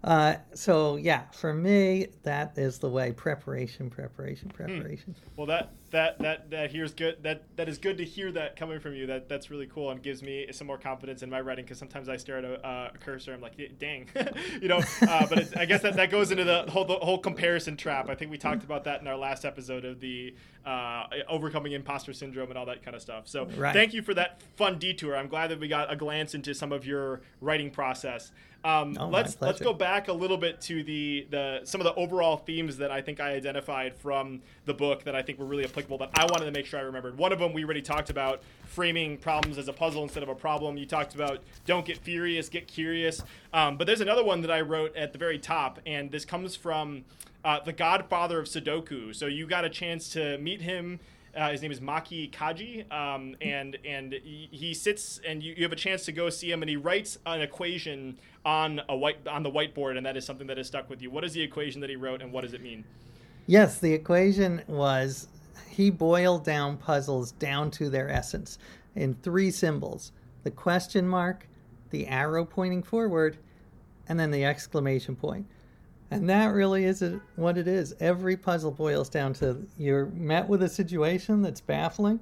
Uh, 0.08 0.38
so 0.54 0.96
yeah, 0.96 1.24
for 1.32 1.54
me, 1.54 2.08
that 2.24 2.58
is 2.58 2.80
the 2.80 2.90
way. 2.90 3.12
Preparation, 3.12 3.90
preparation, 3.90 4.48
preparation. 4.48 5.14
Hmm. 5.14 5.30
Well, 5.36 5.48
that 5.48 5.74
that 5.92 6.18
that 6.20 6.50
that 6.50 6.72
here's 6.72 6.94
good. 6.94 7.22
That 7.24 7.44
that 7.58 7.68
is 7.68 7.78
good 7.78 7.98
to 7.98 8.06
hear 8.06 8.32
that 8.32 8.56
coming 8.56 8.80
from 8.80 8.96
you. 8.96 9.06
That 9.06 9.28
that's 9.28 9.52
really 9.52 9.68
cool 9.68 9.92
and 9.92 10.02
gives 10.02 10.24
me 10.24 10.48
some 10.54 10.66
more 10.66 10.78
confidence 10.78 11.24
in 11.24 11.30
my 11.30 11.42
writing 11.42 11.66
because 11.66 11.78
sometimes 11.78 12.08
I 12.08 12.16
stare 12.16 12.38
at 12.38 12.46
a, 12.46 12.66
uh, 12.66 12.92
cursor. 13.02 13.34
I'm 13.34 13.42
like, 13.42 13.58
dang, 13.80 14.08
you 14.62 14.70
know. 14.70 14.80
Uh, 15.02 15.28
but 15.28 15.58
I 15.58 15.66
guess 15.66 15.82
that 15.82 15.98
that 15.98 16.10
goes 16.10 16.32
into 16.32 16.46
the 16.46 16.72
whole 16.72 16.86
the 16.86 16.96
whole 16.96 17.20
comparison 17.20 17.76
trap. 17.76 18.10
I 18.10 18.16
think 18.16 18.32
we 18.32 18.38
talked 18.38 18.64
about 18.64 18.86
that 18.86 19.02
in 19.02 19.08
our 19.10 19.18
last 19.18 19.44
episode 19.44 19.84
of 19.84 20.00
the 20.00 20.34
uh, 20.66 21.04
overcoming 21.28 21.74
imposter 21.74 22.14
syndrome 22.14 22.48
and 22.48 22.58
all 22.58 22.66
that 22.68 22.82
kind 22.82 22.96
of 22.96 23.02
stuff. 23.02 23.28
So 23.28 23.46
right. 23.58 23.74
thank 23.74 23.94
you 23.94 24.02
for 24.02 24.14
that 24.14 24.42
fun 24.56 24.80
detour. 24.80 25.18
I'm 25.18 25.28
glad 25.28 25.52
that 25.52 25.60
we 25.60 25.68
got 25.68 25.92
a 25.92 25.98
glance 25.98 26.34
into 26.34 26.54
some 26.54 26.72
of 26.72 26.86
your 26.86 27.20
writing 27.42 27.72
process. 27.72 28.32
Um, 28.68 28.98
oh, 29.00 29.08
let's 29.08 29.38
let's 29.40 29.62
go 29.62 29.72
back 29.72 30.10
a 30.10 30.14
little 30.14 30.36
bit 30.36 30.60
to 30.64 30.84
the 30.84 31.26
the 31.30 31.62
some 31.64 31.80
of 31.80 31.86
the 31.86 31.96
overall 31.96 32.36
themes 32.36 32.76
that 32.78 32.92
I 32.92 33.02
think 33.02 33.22
I 33.22 33.32
identified 33.32 33.96
from 33.96 34.42
the 34.66 34.74
book 34.74 35.06
that 35.06 35.16
I 35.16 35.22
think 35.22 35.40
were 35.40 35.46
really 35.46 35.64
applicable 35.64 35.98
that 36.00 36.10
I 36.16 36.26
wanted 36.26 36.46
to 36.46 36.52
make 36.52 36.66
sure 36.66 36.78
I 36.78 36.84
remembered. 36.84 37.18
One 37.18 37.32
of 37.32 37.40
them 37.40 37.54
we 37.54 37.64
already 37.64 37.82
talked 37.82 38.10
about 38.10 38.42
framing 38.66 39.20
problems 39.20 39.58
as 39.58 39.70
a 39.70 39.74
puzzle 39.74 40.04
instead 40.04 40.22
of 40.22 40.28
a 40.28 40.36
problem. 40.36 40.76
You 40.76 40.86
talked 40.86 41.16
about 41.16 41.42
don't 41.66 41.86
get 41.86 41.98
furious, 41.98 42.50
get 42.50 42.68
curious. 42.68 43.24
Um, 43.54 43.78
but 43.78 43.88
there's 43.88 44.02
another 44.02 44.26
one 44.26 44.42
that 44.42 44.52
I 44.52 44.60
wrote 44.60 44.94
at 44.98 45.14
the 45.14 45.18
very 45.18 45.40
top, 45.40 45.80
and 45.86 46.12
this 46.12 46.26
comes 46.26 46.58
from 46.58 47.06
uh, 47.46 47.62
the 47.64 47.72
Godfather 47.72 48.38
of 48.38 48.48
Sudoku. 48.48 49.16
So 49.16 49.28
you 49.28 49.48
got 49.48 49.64
a 49.64 49.70
chance 49.70 50.10
to 50.10 50.38
meet 50.40 50.62
him 50.62 51.00
uh, 51.38 51.52
his 51.52 51.62
name 51.62 51.72
is 51.72 51.80
Maki 51.80 52.32
Kaji, 52.32 52.92
um, 52.92 53.36
and 53.42 53.78
and 53.86 54.14
he, 54.24 54.74
sits 54.74 55.20
and 55.26 55.44
you, 55.44 55.54
you, 55.56 55.64
have 55.64 55.72
a 55.72 55.78
chance 55.78 56.04
to 56.06 56.12
go 56.12 56.30
see 56.30 56.52
him, 56.52 56.64
and 56.64 56.70
he 56.70 56.76
writes 56.76 57.20
an 57.26 57.42
equation 57.42 58.18
on 58.44 58.82
a 58.90 58.96
white 58.96 59.26
on 59.28 59.44
the 59.44 59.52
whiteboard, 59.52 59.98
and 59.98 60.06
that 60.06 60.18
is 60.18 60.26
something 60.26 60.48
that 60.48 60.58
has 60.58 60.68
stuck 60.68 60.90
with 60.90 61.02
you. 61.02 61.12
What 61.12 61.24
is 61.24 61.34
the 61.34 61.42
equation 61.42 61.80
that 61.82 61.90
he 61.90 61.96
wrote, 61.96 62.22
and 62.22 62.32
what 62.32 62.42
does 62.42 62.54
it 62.54 62.62
mean? 62.62 62.84
Yes, 63.46 63.78
the 63.78 63.94
equation 63.94 64.64
was 64.68 65.28
he 65.70 65.92
boiled 65.92 66.44
down 66.44 66.78
puzzles 66.78 67.34
down 67.34 67.70
to 67.72 67.90
their 67.90 68.10
essence 68.10 68.58
in 68.96 69.14
three 69.22 69.52
symbols: 69.52 70.12
the 70.44 70.52
question 70.52 71.08
mark, 71.08 71.48
the 71.92 72.08
arrow 72.08 72.46
pointing 72.46 72.82
forward, 72.82 73.38
and 74.10 74.20
then 74.20 74.32
the 74.32 74.44
exclamation 74.44 75.16
point. 75.16 75.46
And 76.10 76.30
that 76.30 76.48
really 76.48 76.86
is 76.86 77.02
it, 77.02 77.20
what 77.36 77.58
it 77.58 77.68
is. 77.68 77.94
Every 78.00 78.38
puzzle 78.38 78.72
boils 78.72 79.10
down 79.10 79.34
to 79.36 79.68
you're 79.78 80.06
met 80.08 80.48
with 80.48 80.64
a 80.64 80.70
situation 80.70 81.42
that's 81.42 81.60
baffling, 81.60 82.20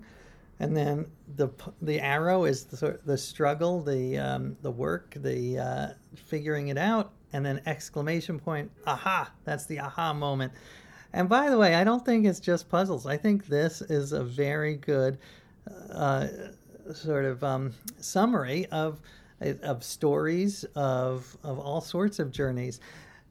and 0.60 0.76
then 0.76 1.06
the 1.36 1.50
the 1.82 2.00
arrow 2.00 2.46
is 2.46 2.64
the, 2.64 3.00
the 3.06 3.18
struggle, 3.18 3.82
the 3.82 4.18
um, 4.18 4.58
the 4.64 4.72
work, 4.72 5.14
the 5.18 5.60
uh, 5.60 5.88
figuring 6.16 6.70
it 6.70 6.78
out, 6.78 7.12
and 7.34 7.46
then 7.46 7.62
exclamation 7.68 8.40
point, 8.40 8.72
aha! 8.88 9.32
That's 9.44 9.68
the 9.68 9.80
aha 9.80 10.14
moment. 10.14 10.52
And 11.14 11.30
by 11.30 11.50
the 11.50 11.58
way, 11.58 11.76
I 11.76 11.84
don't 11.84 12.04
think 12.04 12.26
it's 12.26 12.40
just 12.40 12.68
puzzles. 12.68 13.06
I 13.06 13.18
think 13.18 13.48
this 13.48 13.82
is 13.82 14.12
a 14.14 14.24
very 14.24 14.76
good 14.76 15.20
uh, 15.92 16.28
sort 16.94 17.26
of 17.26 17.44
um, 17.44 17.74
summary 18.00 18.66
of 18.68 19.00
of 19.62 19.84
stories 19.84 20.64
of 20.76 21.38
of 21.44 21.60
all 21.60 21.82
sorts 21.82 22.20
of 22.20 22.32
journeys. 22.32 22.80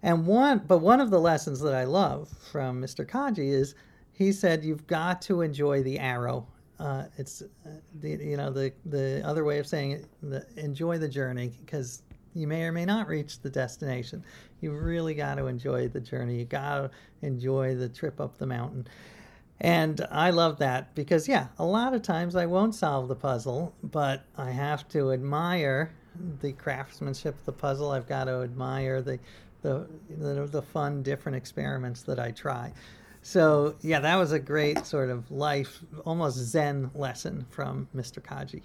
And 0.04 0.26
one, 0.26 0.62
but 0.68 0.78
one 0.78 1.00
of 1.00 1.08
the 1.08 1.18
lessons 1.18 1.60
that 1.60 1.74
I 1.74 1.84
love 1.84 2.28
from 2.28 2.80
Mr. 2.80 3.08
Kaji 3.08 3.50
is 3.50 3.74
he 4.12 4.32
said 4.32 4.62
you've 4.62 4.86
got 4.86 5.22
to 5.22 5.40
enjoy 5.40 5.82
the 5.82 5.98
arrow. 5.98 6.46
Uh, 6.78 7.04
it's 7.16 7.40
uh, 7.40 7.70
the 8.00 8.10
you 8.10 8.36
know 8.36 8.50
the 8.50 8.70
the 8.84 9.22
other 9.24 9.44
way 9.44 9.58
of 9.58 9.66
saying 9.66 9.92
it, 9.92 10.06
the, 10.22 10.46
enjoy 10.56 10.98
the 10.98 11.08
journey 11.08 11.52
because 11.64 12.02
you 12.34 12.46
may 12.46 12.64
or 12.64 12.72
may 12.72 12.84
not 12.84 13.08
reach 13.08 13.40
the 13.40 13.48
destination. 13.48 14.22
You 14.60 14.72
really 14.72 15.14
got 15.14 15.36
to 15.36 15.46
enjoy 15.46 15.88
the 15.88 16.00
journey. 16.00 16.38
You 16.38 16.44
got 16.44 16.78
to 16.78 16.90
enjoy 17.22 17.74
the 17.74 17.88
trip 17.88 18.20
up 18.20 18.36
the 18.36 18.46
mountain. 18.46 18.86
And 19.60 20.06
I 20.10 20.30
love 20.30 20.58
that 20.58 20.94
because, 20.94 21.28
yeah, 21.28 21.46
a 21.58 21.64
lot 21.64 21.94
of 21.94 22.02
times 22.02 22.34
I 22.34 22.44
won't 22.44 22.74
solve 22.74 23.08
the 23.08 23.14
puzzle, 23.14 23.72
but 23.84 24.24
I 24.36 24.50
have 24.50 24.86
to 24.88 25.12
admire 25.12 25.92
the 26.40 26.52
craftsmanship 26.52 27.38
of 27.38 27.44
the 27.44 27.52
puzzle. 27.52 27.90
I've 27.90 28.08
got 28.08 28.24
to 28.24 28.42
admire 28.42 29.00
the 29.00 29.18
the, 29.64 30.48
the, 30.50 30.62
fun, 30.62 31.02
different 31.02 31.36
experiments 31.36 32.02
that 32.02 32.18
I 32.18 32.30
try. 32.30 32.72
So 33.22 33.76
yeah, 33.80 34.00
that 34.00 34.16
was 34.16 34.32
a 34.32 34.38
great 34.38 34.84
sort 34.86 35.08
of 35.08 35.30
life, 35.30 35.80
almost 36.04 36.36
Zen 36.36 36.90
lesson 36.94 37.46
from 37.50 37.88
Mr. 37.96 38.20
Kaji. 38.20 38.62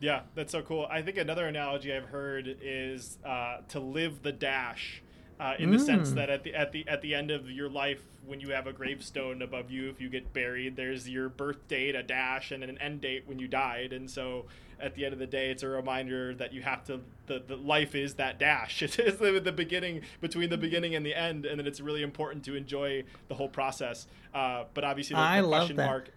Yeah, 0.00 0.22
that's 0.34 0.52
so 0.52 0.62
cool. 0.62 0.86
I 0.90 1.02
think 1.02 1.18
another 1.18 1.46
analogy 1.46 1.92
I've 1.92 2.06
heard 2.06 2.56
is 2.62 3.18
uh, 3.24 3.58
to 3.68 3.80
live 3.80 4.22
the 4.22 4.32
dash, 4.32 5.02
uh, 5.38 5.54
in 5.58 5.70
mm. 5.70 5.78
the 5.78 5.84
sense 5.84 6.10
mm. 6.10 6.14
that 6.14 6.30
at 6.30 6.44
the 6.44 6.54
at 6.54 6.72
the 6.72 6.86
at 6.88 7.02
the 7.02 7.14
end 7.14 7.30
of 7.30 7.50
your 7.50 7.68
life, 7.68 8.00
when 8.26 8.40
you 8.40 8.50
have 8.50 8.66
a 8.66 8.72
gravestone 8.72 9.42
above 9.42 9.70
you, 9.70 9.88
if 9.90 10.00
you 10.00 10.08
get 10.08 10.32
buried, 10.32 10.76
there's 10.76 11.08
your 11.08 11.28
birth 11.28 11.68
date, 11.68 11.94
a 11.94 12.02
dash, 12.02 12.50
and 12.50 12.64
an 12.64 12.78
end 12.78 13.02
date 13.02 13.24
when 13.26 13.38
you 13.38 13.48
died, 13.48 13.92
and 13.92 14.10
so 14.10 14.46
at 14.80 14.94
the 14.94 15.04
end 15.04 15.12
of 15.12 15.18
the 15.18 15.26
day, 15.26 15.50
it's 15.50 15.62
a 15.62 15.68
reminder 15.68 16.34
that 16.34 16.52
you 16.52 16.62
have 16.62 16.84
to. 16.84 17.00
The, 17.26 17.42
the 17.46 17.56
life 17.56 17.94
is 17.94 18.14
that 18.14 18.38
dash. 18.38 18.82
It 18.82 18.98
is 18.98 19.18
the, 19.18 19.40
the 19.40 19.52
beginning 19.52 20.02
between 20.20 20.50
the 20.50 20.58
beginning 20.58 20.94
and 20.94 21.04
the 21.04 21.14
end, 21.14 21.46
and 21.46 21.58
then 21.58 21.66
it's 21.66 21.80
really 21.80 22.02
important 22.02 22.44
to 22.44 22.54
enjoy 22.54 23.04
the 23.28 23.34
whole 23.34 23.48
process. 23.48 24.06
Uh, 24.34 24.64
but 24.74 24.84
obviously, 24.84 25.14
the, 25.14 25.20
I 25.20 25.40
the 25.40 25.48
question 25.48 25.76
that. 25.76 25.86
mark. 25.86 26.10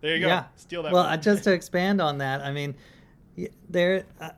There 0.00 0.14
you 0.14 0.20
go. 0.20 0.28
Yeah. 0.28 0.44
Steal 0.56 0.82
that. 0.82 0.92
Well, 0.92 1.16
just 1.18 1.44
to 1.44 1.52
expand 1.52 2.00
on 2.00 2.18
that, 2.18 2.40
I 2.42 2.52
mean, 2.52 2.74
there. 3.68 4.04
Uh, 4.20 4.30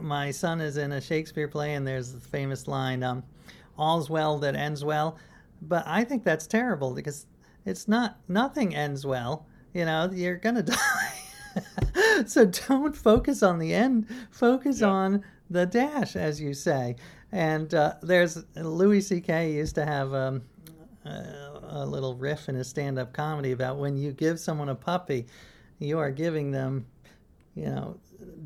my 0.00 0.30
son 0.30 0.60
is 0.60 0.76
in 0.76 0.92
a 0.92 1.00
Shakespeare 1.00 1.48
play, 1.48 1.74
and 1.74 1.86
there's 1.86 2.12
the 2.12 2.20
famous 2.20 2.66
line, 2.66 3.02
um, 3.02 3.22
"All's 3.78 4.08
well 4.08 4.38
that 4.38 4.54
ends 4.54 4.84
well." 4.84 5.18
But 5.62 5.84
I 5.86 6.04
think 6.04 6.24
that's 6.24 6.46
terrible 6.46 6.94
because 6.94 7.26
it's 7.64 7.88
not. 7.88 8.18
Nothing 8.28 8.74
ends 8.74 9.06
well. 9.06 9.46
You 9.72 9.84
know, 9.84 10.10
you're 10.12 10.36
gonna 10.36 10.62
die. 10.62 10.76
so 12.30 12.46
don't 12.46 12.96
focus 12.96 13.42
on 13.42 13.58
the 13.58 13.74
end. 13.74 14.06
Focus 14.30 14.80
yep. 14.80 14.90
on 14.90 15.24
the 15.50 15.66
dash, 15.66 16.16
as 16.16 16.40
you 16.40 16.54
say. 16.54 16.96
And 17.32 17.74
uh, 17.74 17.94
there's 18.02 18.44
Louis 18.56 19.00
C.K. 19.00 19.52
used 19.52 19.74
to 19.74 19.84
have 19.84 20.14
um, 20.14 20.42
a, 21.04 21.60
a 21.68 21.86
little 21.86 22.14
riff 22.14 22.48
in 22.48 22.54
his 22.54 22.68
stand-up 22.68 23.12
comedy 23.12 23.52
about 23.52 23.78
when 23.78 23.96
you 23.96 24.12
give 24.12 24.38
someone 24.38 24.68
a 24.68 24.74
puppy, 24.74 25.26
you 25.78 25.98
are 25.98 26.10
giving 26.10 26.50
them, 26.50 26.86
you 27.54 27.66
know, 27.66 27.98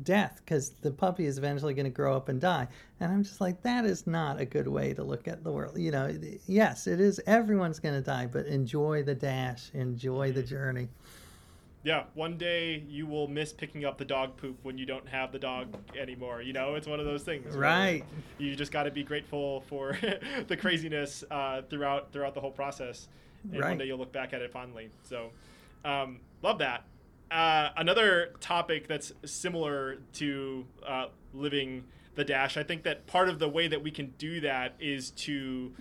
death 0.03 0.41
because 0.43 0.71
the 0.81 0.91
puppy 0.91 1.25
is 1.25 1.37
eventually 1.37 1.73
going 1.73 1.85
to 1.85 1.91
grow 1.91 2.15
up 2.15 2.29
and 2.29 2.41
die. 2.41 2.67
And 2.99 3.11
I'm 3.11 3.23
just 3.23 3.41
like, 3.41 3.61
that 3.61 3.85
is 3.85 4.07
not 4.07 4.39
a 4.39 4.45
good 4.45 4.67
way 4.67 4.93
to 4.93 5.03
look 5.03 5.27
at 5.27 5.43
the 5.43 5.51
world. 5.51 5.77
You 5.77 5.91
know, 5.91 6.13
yes, 6.47 6.87
it 6.87 6.99
is. 6.99 7.21
Everyone's 7.27 7.79
going 7.79 7.95
to 7.95 8.01
die, 8.01 8.27
but 8.27 8.45
enjoy 8.47 9.03
the 9.03 9.15
dash, 9.15 9.71
enjoy 9.73 10.31
the 10.31 10.43
journey. 10.43 10.89
Yeah, 11.83 12.03
one 12.13 12.37
day 12.37 12.83
you 12.89 13.07
will 13.07 13.27
miss 13.27 13.53
picking 13.53 13.85
up 13.85 13.97
the 13.97 14.05
dog 14.05 14.35
poop 14.35 14.57
when 14.63 14.77
you 14.77 14.85
don't 14.85 15.07
have 15.07 15.31
the 15.31 15.39
dog 15.39 15.77
anymore. 15.97 16.41
You 16.41 16.51
know, 16.51 16.75
it's 16.75 16.87
one 16.87 16.99
of 16.99 17.05
those 17.05 17.23
things. 17.23 17.55
Right. 17.55 18.03
You 18.37 18.53
just 18.55 18.73
got 18.73 18.83
to 18.83 18.91
be 18.91 19.03
grateful 19.03 19.61
for 19.61 19.97
the 20.47 20.57
craziness 20.57 21.23
uh, 21.31 21.61
throughout 21.69 22.11
throughout 22.11 22.33
the 22.33 22.41
whole 22.41 22.51
process, 22.51 23.07
and 23.51 23.61
right. 23.61 23.69
one 23.69 23.77
day 23.77 23.85
you'll 23.85 23.97
look 23.97 24.11
back 24.11 24.33
at 24.33 24.41
it 24.41 24.51
fondly. 24.51 24.89
So, 25.03 25.29
um, 25.85 26.19
love 26.41 26.57
that. 26.57 26.83
Uh, 27.31 27.69
another 27.77 28.33
topic 28.41 28.87
that's 28.87 29.13
similar 29.23 29.99
to 30.13 30.65
uh, 30.85 31.07
living 31.33 31.85
the 32.15 32.25
dash. 32.25 32.57
I 32.57 32.63
think 32.63 32.83
that 32.83 33.07
part 33.07 33.29
of 33.29 33.39
the 33.39 33.47
way 33.47 33.69
that 33.69 33.81
we 33.81 33.91
can 33.91 34.13
do 34.17 34.41
that 34.41 34.73
is 34.79 35.11
to 35.11 35.71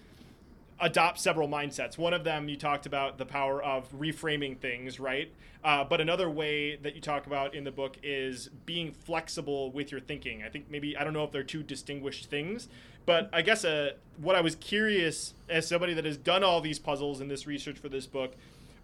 adopt 0.80 1.18
several 1.18 1.48
mindsets. 1.48 1.98
One 1.98 2.14
of 2.14 2.24
them 2.24 2.48
you 2.48 2.56
talked 2.56 2.86
about 2.86 3.18
the 3.18 3.26
power 3.26 3.62
of 3.62 3.90
reframing 3.92 4.58
things, 4.58 5.00
right? 5.00 5.32
Uh, 5.64 5.84
but 5.84 6.00
another 6.00 6.30
way 6.30 6.76
that 6.76 6.94
you 6.94 7.00
talk 7.00 7.26
about 7.26 7.54
in 7.54 7.64
the 7.64 7.72
book 7.72 7.96
is 8.02 8.48
being 8.64 8.92
flexible 8.92 9.72
with 9.72 9.90
your 9.90 10.00
thinking. 10.00 10.42
I 10.44 10.48
think 10.48 10.70
maybe 10.70 10.96
I 10.96 11.02
don't 11.02 11.12
know 11.12 11.24
if 11.24 11.32
they're 11.32 11.42
two 11.42 11.62
distinguished 11.62 12.26
things, 12.26 12.68
but 13.06 13.28
I 13.32 13.42
guess 13.42 13.64
uh, 13.64 13.92
what 14.18 14.36
I 14.36 14.40
was 14.40 14.54
curious 14.54 15.34
as 15.48 15.66
somebody 15.66 15.94
that 15.94 16.04
has 16.04 16.16
done 16.16 16.44
all 16.44 16.60
these 16.60 16.78
puzzles 16.78 17.20
in 17.20 17.28
this 17.28 17.46
research 17.46 17.78
for 17.78 17.88
this 17.88 18.06
book, 18.06 18.34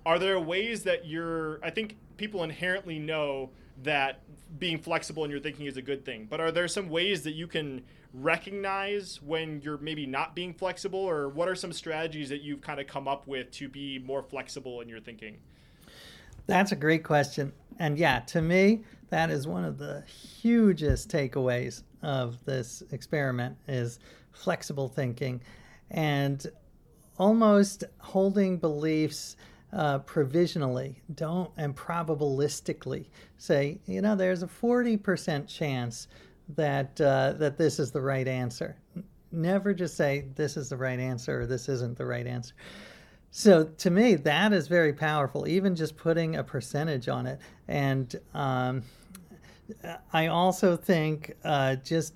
are 0.05 0.19
there 0.19 0.41
ways 0.41 0.83
that 0.83 1.07
you're? 1.07 1.65
I 1.65 1.71
think 1.71 1.97
people 2.17 2.43
inherently 2.43 2.99
know 2.99 3.51
that 3.83 4.21
being 4.59 4.79
flexible 4.79 5.25
in 5.25 5.31
your 5.31 5.41
thinking 5.41 5.67
is 5.67 5.77
a 5.77 5.83
good 5.83 6.05
thing, 6.05 6.27
but 6.29 6.41
are 6.41 6.51
there 6.51 6.69
some 6.69 6.89
ways 6.89 7.23
that 7.23 7.33
you 7.33 7.47
can 7.47 7.83
recognize 8.15 9.21
when 9.21 9.61
you're 9.63 9.79
maybe 9.79 10.07
not 10.07 10.35
being 10.35 10.55
flexible, 10.55 11.01
or 11.01 11.29
what 11.29 11.49
are 11.49 11.55
some 11.55 11.73
strategies 11.73 12.29
that 12.29 12.43
you've 12.43 12.61
kind 12.61 12.81
of 12.81 12.87
come 12.87 13.09
up 13.09 13.27
with 13.27 13.51
to 13.53 13.69
be 13.69 13.99
more 13.99 14.23
flexible 14.23 14.81
in 14.81 14.89
your 14.89 15.01
thinking? 15.01 15.37
That's 16.47 16.73
a 16.73 16.77
great 16.77 17.05
question. 17.05 17.53
And 17.79 17.99
yeah, 17.99 18.21
to 18.21 18.41
me, 18.41 18.85
that 19.11 19.31
is 19.31 19.47
one 19.47 19.65
of 19.65 19.79
the 19.79 20.03
hugest 20.03 21.11
takeaways 21.11 21.83
of 22.03 22.45
this 22.45 22.83
experiment 22.93 23.57
is 23.67 23.99
flexible 24.33 24.89
thinking 24.89 25.41
and 25.91 26.47
almost 27.19 27.85
holding 27.99 28.59
beliefs 28.59 29.37
uh, 29.73 29.99
provisionally 30.01 31.01
don't 31.15 31.51
and 31.57 31.77
probabilistically 31.77 33.07
say 33.39 33.79
you 33.87 34.01
know 34.01 34.15
there's 34.15 34.43
a 34.43 34.47
40% 34.47 35.49
chance 35.49 36.09
that 36.49 37.01
uh, 37.01 37.33
that 37.39 37.57
this 37.57 37.79
is 37.79 37.91
the 37.91 38.01
right 38.01 38.29
answer 38.29 38.77
never 39.35 39.75
just 39.75 39.97
say 39.97 40.27
this 40.37 40.57
is 40.57 40.69
the 40.69 40.77
right 40.77 40.99
answer 40.99 41.41
or 41.41 41.47
this 41.47 41.69
isn't 41.69 41.99
the 41.99 42.07
right 42.07 42.27
answer. 42.27 42.55
So 43.31 43.65
to 43.65 43.91
me, 43.91 44.15
that 44.15 44.53
is 44.53 44.69
very 44.69 44.93
powerful. 44.93 45.49
Even 45.49 45.75
just 45.75 45.97
putting 45.97 46.37
a 46.37 46.45
percentage 46.45 47.09
on 47.09 47.27
it, 47.27 47.41
and 47.67 48.15
um, 48.33 48.83
I 50.13 50.29
also 50.29 50.77
think 50.77 51.35
uh, 51.45 51.77
just 51.77 52.15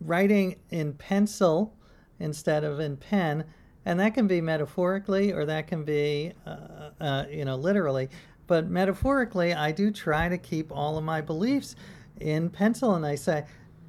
writing 0.00 0.56
in 0.70 0.92
pencil 0.92 1.74
instead 2.20 2.62
of 2.62 2.78
in 2.78 2.96
pen, 2.96 3.44
and 3.86 3.98
that 3.98 4.14
can 4.14 4.28
be 4.28 4.40
metaphorically 4.40 5.32
or 5.32 5.44
that 5.46 5.66
can 5.66 5.84
be, 5.84 6.32
uh, 6.46 6.90
uh, 7.00 7.24
you 7.28 7.44
know, 7.44 7.56
literally. 7.56 8.08
But 8.46 8.70
metaphorically, 8.70 9.52
I 9.52 9.72
do 9.72 9.90
try 9.90 10.28
to 10.28 10.38
keep 10.38 10.70
all 10.70 10.96
of 10.96 11.02
my 11.02 11.20
beliefs 11.20 11.74
in 12.20 12.50
pencil, 12.50 12.94
and 12.94 13.04
I 13.04 13.14
say, 13.14 13.44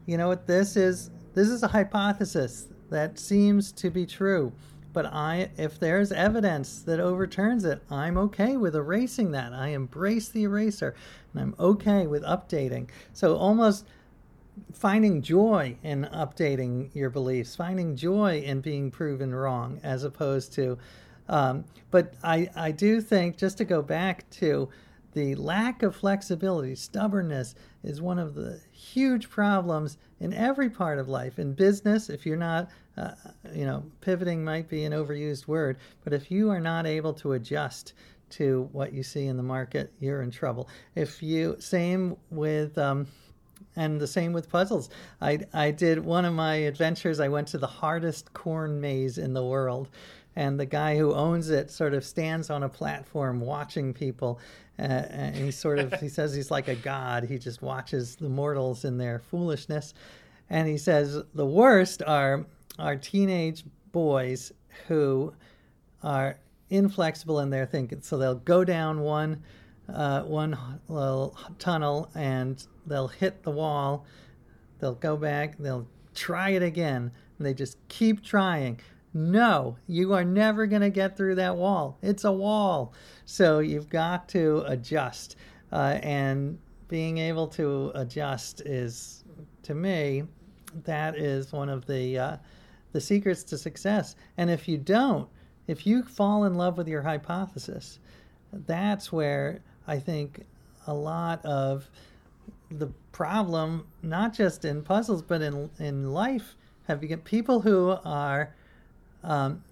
you 0.05 0.17
know 0.17 0.28
what, 0.28 0.47
this 0.47 0.75
is 0.75 1.09
this 1.34 1.49
is 1.49 1.63
a 1.63 1.67
hypothesis 1.67 2.67
that 2.89 3.19
seems 3.19 3.71
to 3.73 3.89
be 3.89 4.05
true. 4.05 4.51
But 4.93 5.05
I, 5.05 5.51
if 5.57 5.80
there's 5.80 6.11
evidence 6.11 6.82
that 6.82 6.99
overturns 6.99 7.65
it, 7.65 7.84
I'm 7.91 8.17
okay 8.17 8.57
with 8.57 8.75
erasing 8.75 9.32
that. 9.32 9.53
I 9.53 9.67
embrace 9.67 10.30
the 10.30 10.43
eraser, 10.43 10.95
and 11.34 11.41
I'm 11.41 11.55
okay 11.59 12.07
with 12.07 12.23
updating. 12.23 12.89
So 13.13 13.36
almost 13.36 13.86
finding 14.73 15.21
joy 15.21 15.78
in 15.84 16.09
updating 16.11 16.89
your 16.95 17.11
beliefs, 17.11 17.55
finding 17.55 17.95
joy 17.95 18.41
in 18.41 18.61
being 18.61 18.89
proven 18.89 19.36
wrong, 19.36 19.80
as 19.84 20.03
opposed 20.03 20.53
to. 20.53 20.80
Um, 21.30 21.65
but 21.91 22.15
I, 22.23 22.49
I 22.55 22.71
do 22.71 22.99
think, 22.99 23.38
just 23.38 23.59
to 23.59 23.65
go 23.65 23.84
back 23.84 24.28
to 24.32 24.69
the 25.18 25.34
lack 25.34 25.82
of 25.82 25.95
flexibility, 25.95 26.76
stubbornness 26.76 27.55
is 27.84 27.99
one 27.99 28.20
of 28.20 28.36
the 28.36 28.61
huge 28.72 29.32
problems 29.32 29.97
in 30.20 30.32
every 30.32 30.70
part 30.70 30.99
of 30.99 31.09
life. 31.09 31.39
In 31.39 31.53
business, 31.53 32.07
if 32.07 32.24
you're 32.24 32.38
not, 32.38 32.70
uh, 32.97 33.13
you 33.51 33.65
know, 33.65 33.84
pivoting 33.99 34.43
might 34.43 34.70
be 34.70 34.84
an 34.84 34.93
overused 34.93 35.47
word, 35.47 35.78
but 36.03 36.13
if 36.13 36.30
you 36.30 36.51
are 36.51 36.59
not 36.59 36.86
able 36.86 37.13
to 37.13 37.34
adjust 37.34 37.93
to 38.30 38.70
what 38.74 38.93
you 38.93 39.01
see 39.01 39.26
in 39.26 39.38
the 39.38 39.43
market, 39.43 39.91
you're 39.99 40.22
in 40.22 40.30
trouble. 40.30 40.70
If 40.93 41.24
you, 41.24 41.55
same 41.57 42.15
with, 42.30 42.78
um, 42.78 43.07
and 43.76 43.99
the 43.99 44.05
same 44.05 44.34
with 44.34 44.51
puzzles. 44.51 44.91
I, 45.20 45.39
I 45.51 45.72
did 45.72 45.97
one 45.97 46.26
of 46.26 46.34
my 46.36 46.55
adventures, 46.55 47.20
I 47.20 47.28
went 47.28 47.47
to 47.49 47.57
the 47.57 47.65
hardest 47.65 48.34
corn 48.34 48.80
maze 48.80 49.18
in 49.18 49.34
the 49.34 49.43
world. 49.43 49.89
And 50.38 50.59
the 50.59 50.67
guy 50.67 50.95
who 50.95 51.15
owns 51.15 51.49
it 51.49 51.71
sort 51.71 51.95
of 51.95 52.05
stands 52.05 52.51
on 52.51 52.61
a 52.61 52.69
platform 52.69 53.41
watching 53.41 53.91
people. 53.91 54.39
Uh, 54.77 54.83
and 54.83 55.35
he 55.35 55.49
sort 55.49 55.79
of, 55.79 55.99
he 55.99 56.07
says 56.07 56.35
he's 56.35 56.51
like 56.51 56.67
a 56.67 56.75
god. 56.75 57.23
He 57.23 57.39
just 57.39 57.63
watches 57.63 58.15
the 58.17 58.29
mortals 58.29 58.85
in 58.85 58.99
their 58.99 59.17
foolishness. 59.17 59.95
And 60.51 60.67
he 60.67 60.77
says 60.77 61.23
the 61.33 61.45
worst 61.45 62.03
are, 62.05 62.45
are 62.77 62.95
teenage 62.95 63.63
boys 63.91 64.51
who 64.88 65.33
are 66.03 66.38
inflexible 66.69 67.39
in 67.39 67.49
their 67.49 67.65
thinking. 67.65 68.01
So 68.03 68.19
they'll 68.19 68.35
go 68.35 68.63
down 68.63 68.99
one 68.99 69.41
uh, 69.91 70.21
one 70.21 70.55
little 70.88 71.35
tunnel 71.57 72.11
and 72.13 72.63
they'll 72.85 73.07
hit 73.07 73.41
the 73.41 73.49
wall. 73.49 74.05
They'll 74.79 74.93
go 74.93 75.17
back. 75.17 75.57
They'll 75.57 75.88
try 76.13 76.49
it 76.51 76.61
again. 76.61 77.11
And 77.39 77.47
they 77.47 77.55
just 77.55 77.77
keep 77.88 78.23
trying. 78.23 78.79
No, 79.18 79.78
you 79.88 80.13
are 80.13 80.24
never 80.24 80.68
going 80.68 80.84
to 80.84 80.91
get 80.91 81.18
through 81.18 81.34
that 81.36 81.55
wall. 81.57 81.97
It's 82.03 82.24
a 82.24 82.32
wall. 82.32 82.93
So 83.26 83.57
you've 83.57 83.89
got 83.89 84.30
to 84.30 84.63
adjust. 84.68 85.38
Uh, 85.72 85.97
and 86.03 86.59
being 86.88 87.18
able 87.18 87.47
to 87.47 87.91
adjust 87.95 88.61
is, 88.61 89.24
to 89.63 89.74
me, 89.74 90.26
that 90.84 91.18
is 91.18 91.51
one 91.51 91.68
of 91.68 91.88
the 91.88 92.20
uh, 92.20 92.38
the 92.91 93.01
secrets 93.01 93.41
to 93.45 93.57
success. 93.57 94.15
And 94.38 94.51
if 94.51 94.68
you 94.68 94.78
don't, 94.78 95.28
if 95.65 95.88
you 95.88 96.03
fall 96.03 96.43
in 96.43 96.53
love 96.53 96.78
with 96.78 96.88
your 96.88 97.01
hypothesis, 97.01 97.97
that's 98.68 99.11
where 99.11 99.61
I 99.88 99.97
think 99.97 100.45
a 100.86 100.93
lot 100.93 101.43
of 101.43 101.89
the 102.70 102.91
problem, 103.13 103.88
not 104.03 104.32
just 104.36 104.63
in 104.63 104.84
puzzles 104.84 105.24
but 105.24 105.41
in 105.41 105.72
in 105.80 106.13
life, 106.13 106.55
have 106.88 107.01
become 107.01 107.22
people 107.22 107.61
who 107.61 107.97
are 108.05 108.53
um, 109.24 109.63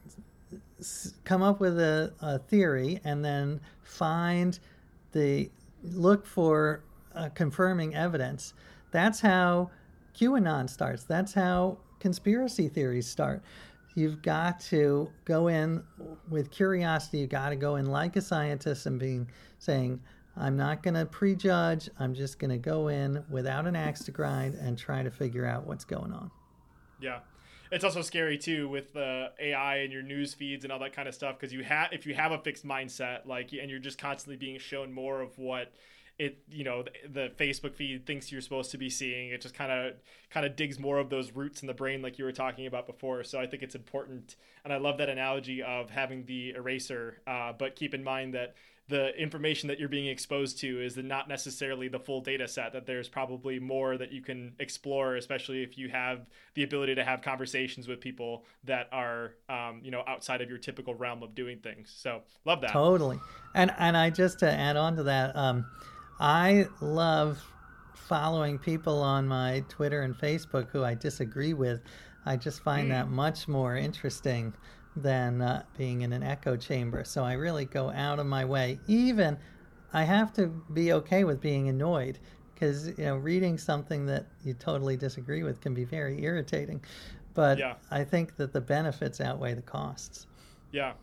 come 1.24 1.42
up 1.42 1.60
with 1.60 1.80
a, 1.80 2.14
a, 2.22 2.40
theory 2.40 3.00
and 3.04 3.24
then 3.24 3.60
find 3.84 4.60
the 5.12 5.50
look 5.84 6.26
for 6.26 6.84
uh, 7.16 7.30
confirming 7.30 7.96
evidence. 7.96 8.54
That's 8.92 9.20
how 9.20 9.72
QAnon 10.16 10.70
starts. 10.70 11.04
That's 11.04 11.34
how 11.34 11.78
conspiracy 12.00 12.68
theories 12.68 13.08
start. 13.08 13.42
You've 13.96 14.22
got 14.22 14.60
to 14.62 15.10
go 15.24 15.48
in 15.48 15.82
with 16.30 16.52
curiosity. 16.52 17.20
You've 17.20 17.30
got 17.30 17.50
to 17.50 17.56
go 17.56 17.78
in 17.78 17.86
like 17.86 18.18
a 18.18 18.22
scientist 18.22 18.86
and 18.86 19.00
being 19.00 19.30
saying, 19.60 20.02
I'm 20.38 20.58
not 20.58 20.84
going 20.84 20.96
to 20.96 21.06
prejudge. 21.06 21.90
I'm 21.98 22.14
just 22.14 22.40
going 22.40 22.52
to 22.52 22.58
go 22.58 22.90
in 22.90 23.24
without 23.30 23.68
an 23.68 23.76
axe 23.76 24.04
to 24.06 24.12
grind 24.12 24.56
and 24.56 24.78
try 24.78 25.02
to 25.02 25.10
figure 25.10 25.46
out 25.46 25.66
what's 25.66 25.86
going 25.86 26.12
on. 26.12 26.30
Yeah. 27.00 27.20
It's 27.72 27.84
also 27.84 28.02
scary 28.02 28.38
too 28.38 28.68
with 28.68 28.94
the 28.94 29.32
AI 29.40 29.78
and 29.78 29.92
your 29.92 30.04
news 30.04 30.34
feeds 30.34 30.64
and 30.64 30.72
all 30.72 30.80
that 30.80 30.94
kind 30.94 31.08
of 31.08 31.16
stuff 31.16 31.40
because 31.40 31.54
you 31.54 31.64
have 31.64 31.90
if 31.92 32.06
you 32.06 32.14
have 32.14 32.32
a 32.32 32.38
fixed 32.38 32.66
mindset 32.66 33.26
like 33.26 33.52
and 33.54 33.70
you're 33.70 33.80
just 33.80 33.98
constantly 33.98 34.38
being 34.38 34.60
shown 34.60 34.92
more 34.94 35.22
of 35.22 35.38
what 35.38 35.74
it 36.18 36.38
you 36.50 36.64
know 36.64 36.84
the, 36.84 36.92
the, 37.12 37.32
facebook 37.44 37.76
feed 37.76 38.06
thinks 38.06 38.32
you're 38.32 38.40
supposed 38.40 38.72
to 38.72 38.78
be 38.78 38.90
seeing 38.90 39.32
it 39.32 39.42
just 39.42 39.54
kind 39.54 39.72
of 39.72 39.94
kind 40.30 40.46
of 40.46 40.56
digs 40.56 40.80
more 40.80 40.98
of 40.98 41.10
those 41.10 41.34
roots 41.34 41.62
in 41.62 41.68
the 41.68 41.74
brain 41.74 42.02
like 42.02 42.18
you 42.18 42.24
were 42.24 42.32
talking 42.32 42.68
about 42.68 42.88
before. 42.88 43.24
So 43.24 43.40
i 43.40 43.46
think 43.46 43.64
it's 43.64 43.76
important 43.76 44.36
and 44.64 44.72
i 44.72 44.78
love 44.78 44.98
that 45.00 45.10
analogy 45.10 45.62
of 45.62 45.90
having 45.90 46.26
the 46.26 46.52
eraser 46.52 47.20
uh, 47.28 47.52
but 47.58 47.76
keep 47.76 47.94
in 47.94 48.04
mind 48.04 48.34
that 48.34 48.56
the 48.88 49.20
information 49.20 49.68
that 49.68 49.80
you're 49.80 49.90
being 49.90 50.08
exposed 50.08 50.60
to 50.60 50.84
is 50.84 50.96
not 50.96 51.28
necessarily 51.28 51.88
the 51.88 52.00
full 52.00 52.22
data 52.22 52.48
set 52.48 52.72
that 52.74 52.86
there's 52.86 53.10
probably 53.10 53.60
more 53.60 53.98
that 53.98 54.12
you 54.12 54.22
can 54.22 54.54
explore 54.60 55.16
especially 55.16 55.64
if 55.64 55.78
you 55.78 55.90
have 55.90 56.28
the 56.54 56.64
ability 56.64 56.94
to 56.94 57.04
have 57.04 57.22
conversations 57.22 57.88
with 57.88 58.00
people 58.00 58.46
that 58.64 58.88
are 58.92 59.34
um, 59.50 59.82
you 59.84 59.92
know 59.92 60.04
outside 60.08 60.42
of 60.42 60.50
your 60.50 60.60
typical 60.60 60.94
realm 60.94 61.24
of 61.24 61.34
doing 61.34 61.58
things. 61.60 61.94
So 61.96 62.22
love 62.46 62.62
that. 62.62 62.72
Totally. 62.72 63.20
And 63.54 63.74
and 63.78 63.98
i 63.98 64.10
just 64.10 64.40
to 64.40 64.52
add 64.52 64.76
on 64.78 64.96
to 64.98 65.04
that 65.04 65.36
um, 65.36 65.66
i 66.20 66.68
love 66.82 67.42
following 67.96 68.60
people 68.60 69.02
on 69.02 69.28
my 69.28 69.64
twitter 69.70 70.02
and 70.02 70.14
facebook 70.16 70.70
who 70.70 70.84
i 70.84 70.94
disagree 70.94 71.54
with. 71.54 71.82
I 72.26 72.38
just 72.38 72.64
find 72.64 72.88
mm. 72.88 72.92
that 72.92 73.10
much 73.10 73.48
more 73.48 73.78
interesting 73.78 74.54
than 74.96 75.42
uh, 75.42 75.64
being 75.78 76.02
in 76.02 76.14
an 76.14 76.24
echo 76.24 76.56
chamber. 76.56 77.04
So 77.04 77.24
I 77.24 77.34
really 77.34 77.66
go 77.66 77.92
out 77.92 78.20
of 78.20 78.26
my 78.26 78.46
way. 78.46 78.80
Even 78.88 79.38
I 79.94 80.04
have 80.04 80.34
to 80.34 80.48
be 80.74 80.94
okay 80.94 81.24
with 81.24 81.42
being 81.42 81.70
annoyed 81.70 82.20
because 82.54 82.88
you 82.88 83.06
know 83.06 83.18
reading 83.18 83.58
something 83.58 84.06
that 84.06 84.26
you 84.44 84.54
totally 84.54 84.98
disagree 84.98 85.44
with 85.44 85.62
can 85.62 85.74
be 85.74 85.84
very 85.84 86.24
irritating. 86.24 86.82
But 87.34 87.58
yeah. 87.58 87.76
I 87.92 88.04
think 88.04 88.38
that 88.38 88.54
the 88.54 88.62
benefits 88.62 89.20
outweigh 89.20 89.56
the 89.56 89.62
costs. 89.62 90.28
Yeah. 90.72 90.94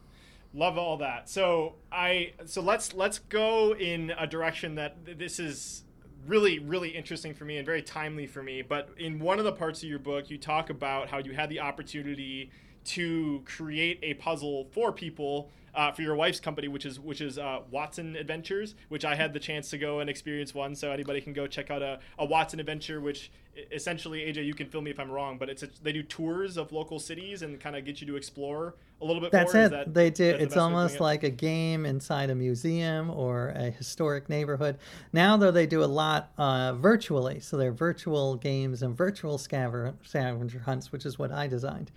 Love 0.55 0.79
all 0.79 0.97
that. 0.99 1.29
So 1.29 1.75
I 1.91 2.33
so 2.47 2.63
let's 2.63 2.95
let's 2.95 3.19
go 3.19 3.75
in 3.75 4.13
a 4.19 4.27
direction 4.27 4.75
that 4.77 4.97
this 5.19 5.39
is 5.39 5.85
really 6.27 6.59
really 6.61 6.91
interesting 6.91 7.35
for 7.35 7.45
me 7.45 7.57
and 7.57 7.67
very 7.67 7.83
timely 7.83 8.29
for 8.29 8.45
me 8.45 8.63
but 8.63 8.91
in 8.97 9.19
one 9.19 9.41
of 9.41 9.45
the 9.45 9.51
parts 9.51 9.83
of 9.83 9.89
your 9.89 9.99
book 9.99 10.31
you 10.31 10.39
talk 10.39 10.71
about 10.71 11.09
how 11.09 11.19
you 11.19 11.33
had 11.33 11.51
the 11.51 11.59
opportunity 11.59 12.49
to 12.85 13.43
create 13.45 13.99
a 14.03 14.15
puzzle 14.15 14.69
for 14.73 14.93
people 14.93 15.51
uh, 15.75 15.91
for 15.93 16.03
your 16.03 16.15
wife's 16.15 16.41
company, 16.41 16.69
which 16.69 16.85
is 16.85 17.01
which 17.01 17.21
is 17.21 17.39
uh, 17.39 17.61
Watson 17.71 18.17
Adventures, 18.17 18.75
which 18.89 19.05
I 19.05 19.15
had 19.15 19.33
the 19.33 19.41
chance 19.41 19.71
to 19.71 19.79
go 19.79 20.01
and 20.01 20.11
experience 20.11 20.55
one. 20.55 20.75
So 20.75 20.91
anybody 20.91 21.21
can 21.21 21.33
go 21.33 21.47
check 21.47 21.71
out 21.71 21.83
a, 21.83 21.99
a 22.19 22.27
Watson 22.27 22.61
Adventure, 22.61 23.01
which 23.01 23.31
essentially 23.71 24.21
AJ, 24.21 24.45
you 24.47 24.55
can 24.55 24.67
fill 24.67 24.81
me 24.81 24.91
if 24.91 24.99
I'm 24.99 25.11
wrong, 25.11 25.39
but 25.39 25.49
it's 25.49 25.63
a, 25.63 25.69
they 25.83 25.93
do 25.93 26.03
tours 26.03 26.57
of 26.57 26.73
local 26.73 26.99
cities 26.99 27.43
and 27.43 27.59
kind 27.61 27.77
of 27.77 27.85
get 27.85 28.01
you 28.01 28.07
to 28.07 28.17
explore 28.17 28.75
a 29.01 29.05
little 29.05 29.21
bit 29.21 29.33
that's 29.33 29.53
more. 29.53 29.65
It. 29.65 29.71
That, 29.71 29.95
they 29.95 30.11
do. 30.11 30.25
It's 30.25 30.57
almost 30.57 31.01
like 31.01 31.23
a 31.23 31.31
game 31.31 31.87
inside 31.87 32.31
a 32.31 32.35
museum 32.35 33.11
or 33.11 33.49
a 33.51 33.71
historic 33.71 34.29
neighborhood. 34.29 34.79
Now, 35.13 35.37
though, 35.37 35.51
they 35.51 35.67
do 35.67 35.83
a 35.83 35.87
lot 35.87 36.33
uh, 36.39 36.75
virtually. 36.75 37.41
So 37.41 37.57
they're 37.57 37.73
virtual 37.73 38.37
games 38.37 38.83
and 38.83 38.97
virtual 38.97 39.39
scavenger 39.39 40.63
hunts, 40.65 40.93
which 40.93 41.05
is 41.05 41.19
what 41.19 41.33
I 41.33 41.47
designed. 41.47 41.91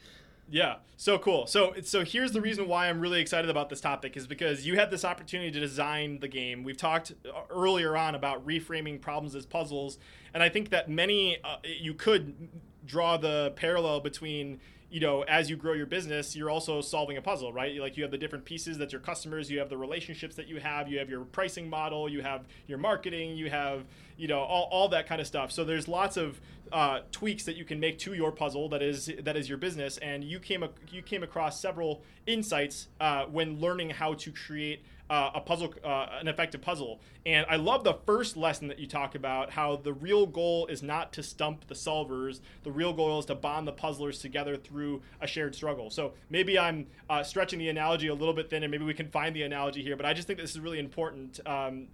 Yeah, 0.49 0.75
so 0.95 1.17
cool. 1.17 1.47
So 1.47 1.73
so 1.83 2.05
here's 2.05 2.31
the 2.31 2.41
reason 2.41 2.67
why 2.67 2.87
I'm 2.87 2.99
really 2.99 3.19
excited 3.19 3.49
about 3.49 3.69
this 3.69 3.81
topic 3.81 4.15
is 4.15 4.27
because 4.27 4.65
you 4.65 4.75
had 4.75 4.91
this 4.91 5.03
opportunity 5.03 5.51
to 5.51 5.59
design 5.59 6.19
the 6.19 6.27
game. 6.27 6.63
We've 6.63 6.77
talked 6.77 7.13
uh, 7.25 7.41
earlier 7.49 7.97
on 7.97 8.13
about 8.13 8.45
reframing 8.45 9.01
problems 9.01 9.35
as 9.35 9.45
puzzles, 9.45 9.97
and 10.33 10.43
I 10.43 10.49
think 10.49 10.69
that 10.69 10.89
many 10.89 11.39
uh, 11.43 11.57
you 11.63 11.95
could 11.95 12.49
draw 12.85 13.17
the 13.17 13.53
parallel 13.55 14.01
between 14.01 14.59
you 14.95 15.01
know, 15.01 15.23
as 15.23 15.49
you 15.49 15.57
grow 15.57 15.73
your 15.73 15.85
business, 15.85 16.37
you're 16.37 16.49
also 16.49 16.79
solving 16.79 17.17
a 17.17 17.21
puzzle, 17.21 17.51
right? 17.51 17.75
Like 17.81 17.97
you 17.97 18.03
have 18.03 18.11
the 18.11 18.17
different 18.17 18.45
pieces 18.45 18.77
that 18.77 18.93
your 18.93 19.01
customers, 19.01 19.51
you 19.51 19.59
have 19.59 19.67
the 19.67 19.75
relationships 19.75 20.35
that 20.35 20.47
you 20.47 20.61
have, 20.61 20.87
you 20.87 20.99
have 20.99 21.09
your 21.09 21.25
pricing 21.25 21.69
model, 21.69 22.07
you 22.07 22.21
have 22.21 22.45
your 22.65 22.77
marketing, 22.77 23.35
you 23.35 23.49
have, 23.49 23.83
you 24.15 24.29
know, 24.29 24.39
all, 24.39 24.69
all 24.71 24.87
that 24.87 25.05
kind 25.05 25.19
of 25.19 25.27
stuff. 25.27 25.51
So 25.51 25.65
there's 25.65 25.89
lots 25.89 26.15
of 26.15 26.39
uh, 26.71 26.99
tweaks 27.11 27.43
that 27.43 27.57
you 27.57 27.65
can 27.65 27.77
make 27.77 27.99
to 27.99 28.13
your 28.13 28.31
puzzle 28.31 28.69
that 28.69 28.81
is 28.81 29.11
that 29.21 29.35
is 29.35 29.49
your 29.49 29.57
business. 29.57 29.97
And 29.97 30.23
you 30.23 30.39
came 30.39 30.63
you 30.89 31.01
came 31.01 31.23
across 31.23 31.59
several 31.59 32.01
insights 32.25 32.87
uh, 33.01 33.25
when 33.25 33.59
learning 33.59 33.89
how 33.89 34.13
to 34.13 34.31
create 34.31 34.81
uh, 35.09 35.31
a 35.35 35.41
puzzle, 35.41 35.73
uh, 35.83 36.07
an 36.19 36.27
effective 36.27 36.61
puzzle. 36.61 36.99
And 37.25 37.45
I 37.49 37.55
love 37.55 37.83
the 37.83 37.95
first 38.05 38.37
lesson 38.37 38.67
that 38.67 38.79
you 38.79 38.87
talk 38.87 39.15
about 39.15 39.51
how 39.51 39.75
the 39.75 39.93
real 39.93 40.25
goal 40.25 40.67
is 40.67 40.81
not 40.81 41.13
to 41.13 41.23
stump 41.23 41.67
the 41.67 41.75
solvers. 41.75 42.39
The 42.63 42.71
real 42.71 42.93
goal 42.93 43.19
is 43.19 43.25
to 43.25 43.35
bond 43.35 43.67
the 43.67 43.71
puzzlers 43.71 44.19
together 44.19 44.57
through 44.57 45.01
a 45.21 45.27
shared 45.27 45.55
struggle. 45.55 45.89
So 45.89 46.13
maybe 46.29 46.57
I'm 46.57 46.87
uh, 47.09 47.23
stretching 47.23 47.59
the 47.59 47.69
analogy 47.69 48.07
a 48.07 48.13
little 48.13 48.33
bit 48.33 48.49
thin, 48.49 48.63
and 48.63 48.71
maybe 48.71 48.83
we 48.83 48.93
can 48.93 49.09
find 49.09 49.35
the 49.35 49.43
analogy 49.43 49.83
here. 49.83 49.95
But 49.95 50.05
I 50.05 50.13
just 50.13 50.27
think 50.27 50.39
this 50.39 50.51
is 50.51 50.59
really 50.59 50.79
important, 50.79 51.39
um, 51.45 51.87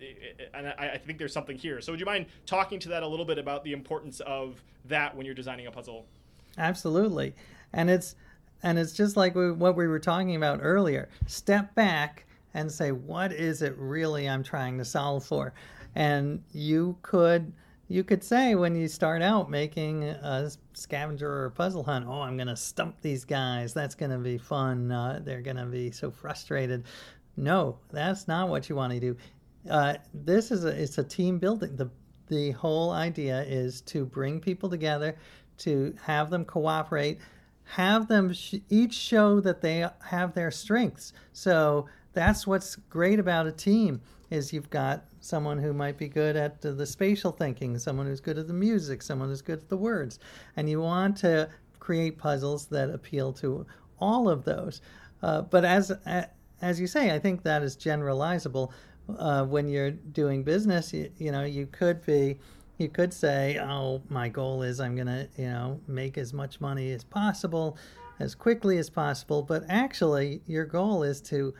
and 0.53 0.68
I, 0.68 0.91
I 0.93 0.97
think 0.97 1.18
there's 1.20 1.34
something 1.34 1.57
here. 1.57 1.82
So 1.82 1.91
would 1.91 1.99
you 1.99 2.05
mind 2.05 2.28
talking 2.45 2.80
to 2.80 2.89
that 2.89 3.03
a 3.03 3.07
little 3.07 3.26
bit 3.26 3.38
about 3.38 3.64
the 3.64 3.74
importance 3.74 4.20
of 4.22 4.62
that 4.86 5.16
when 5.16 5.26
you're 5.26 5.36
designing 5.36 5.68
a 5.68 5.72
puzzle? 5.72 6.05
Absolutely, 6.57 7.34
and 7.74 7.89
it's 7.89 8.16
and 8.64 8.78
it's 8.78 8.93
just 8.93 9.18
like 9.18 9.36
we, 9.36 9.51
what 9.51 9.76
we 9.76 9.88
were 9.88 9.99
talking 9.99 10.36
about 10.36 10.59
earlier. 10.62 11.09
Step 11.26 11.74
back 11.76 12.26
and 12.54 12.72
say, 12.72 12.91
what 12.91 13.32
is 13.32 13.62
it 13.62 13.76
really 13.78 14.28
I'm 14.28 14.43
trying 14.43 14.78
to 14.78 14.86
solve 14.86 15.26
for? 15.26 15.54
And 15.95 16.43
you 16.52 16.97
could 17.02 17.54
you 17.88 18.06
could 18.06 18.24
say 18.24 18.56
when 18.56 18.74
you 18.74 18.88
start 18.88 19.22
out 19.22 19.49
making 19.49 20.06
a 20.06 20.49
scavenger 20.74 21.30
or 21.30 21.45
a 21.47 21.52
puzzle 21.52 21.84
hunt, 21.84 22.06
oh, 22.08 22.22
I'm 22.22 22.38
going 22.38 22.47
to 22.47 22.56
stump 22.56 23.02
these 23.02 23.26
guys. 23.26 23.74
That's 23.74 23.95
going 23.95 24.12
to 24.12 24.18
be 24.18 24.38
fun. 24.38 24.89
Uh, 24.89 25.20
they're 25.22 25.41
going 25.41 25.58
to 25.58 25.66
be 25.66 25.91
so 25.91 26.10
frustrated. 26.10 26.86
No, 27.36 27.78
that's 27.91 28.30
not 28.30 28.47
what 28.47 28.70
you 28.70 28.78
want 28.78 28.93
to 28.93 28.99
do. 29.02 29.18
Uh, 29.70 29.95
this 30.14 30.52
is 30.52 30.64
a, 30.64 30.70
it's 30.70 30.97
a 30.99 31.04
team 31.04 31.38
building. 31.38 31.76
The 31.76 31.89
the 32.28 32.52
whole 32.52 32.91
idea 32.91 33.43
is 33.43 33.82
to 33.82 34.06
bring 34.06 34.39
people 34.39 34.70
together, 34.70 35.18
to 35.58 35.93
have 36.02 36.30
them 36.30 36.45
cooperate, 36.45 37.20
have 37.66 38.08
them 38.08 38.32
sh- 38.32 38.56
each 38.70 38.93
show 38.93 39.41
that 39.41 39.62
they 39.62 39.86
have 40.06 40.34
their 40.34 40.49
strengths. 40.49 41.12
So 41.34 41.88
that's 42.14 42.45
what's 42.45 42.76
great 42.76 43.20
about 43.20 43.47
a 43.47 43.51
team 43.51 44.01
is 44.30 44.53
you've 44.53 44.70
got 44.70 45.05
someone 45.20 45.59
who 45.59 45.74
might 45.74 45.97
be 45.97 46.07
good 46.07 46.36
at 46.36 46.62
the 46.62 46.86
spatial 46.86 47.32
thinking, 47.32 47.78
someone 47.78 48.05
who's 48.05 48.22
good 48.22 48.38
at 48.38 48.47
the 48.47 48.53
music, 48.53 49.01
someone 49.01 49.30
who's 49.30 49.41
good 49.41 49.59
at 49.59 49.70
the 49.70 49.78
words, 49.78 50.20
and 50.55 50.70
you 50.70 50.82
want 50.82 51.18
to 51.18 51.49
create 51.80 52.18
puzzles 52.18 52.68
that 52.68 52.89
appeal 52.89 53.34
to 53.34 53.66
all 53.99 54.30
of 54.30 54.45
those. 54.45 54.82
Uh, 55.22 55.41
but 55.41 55.66
as 55.66 55.91
as 56.62 56.80
you 56.80 56.88
say, 56.88 57.14
I 57.14 57.20
think 57.20 57.43
that 57.43 57.62
is 57.64 57.76
generalizable. 57.76 58.72
Uh, 59.18 59.43
when 59.43 59.68
you're 59.68 59.91
doing 59.91 60.43
business, 60.43 60.93
you, 60.93 61.12
you 61.18 61.32
know, 61.32 61.43
you 61.43 61.66
could 61.66 62.05
be, 62.05 62.38
you 62.78 62.88
could 62.88 63.14
say, 63.14 63.59
"Oh, 63.59 64.01
my 64.09 64.30
goal 64.30 64.64
is 64.64 64.80
I'm 64.80 64.95
going 64.95 65.07
to, 65.07 65.28
you 65.38 65.49
know, 65.49 65.80
make 65.88 66.18
as 66.18 66.34
much 66.34 66.62
money 66.62 66.91
as 66.91 67.03
possible, 67.03 67.78
as 68.20 68.36
quickly 68.36 68.78
as 68.78 68.89
possible." 68.89 69.41
But 69.41 69.66
actually, 69.68 70.41
your 70.47 70.66
goal 70.66 71.03
is 71.03 71.20
to 71.22 71.53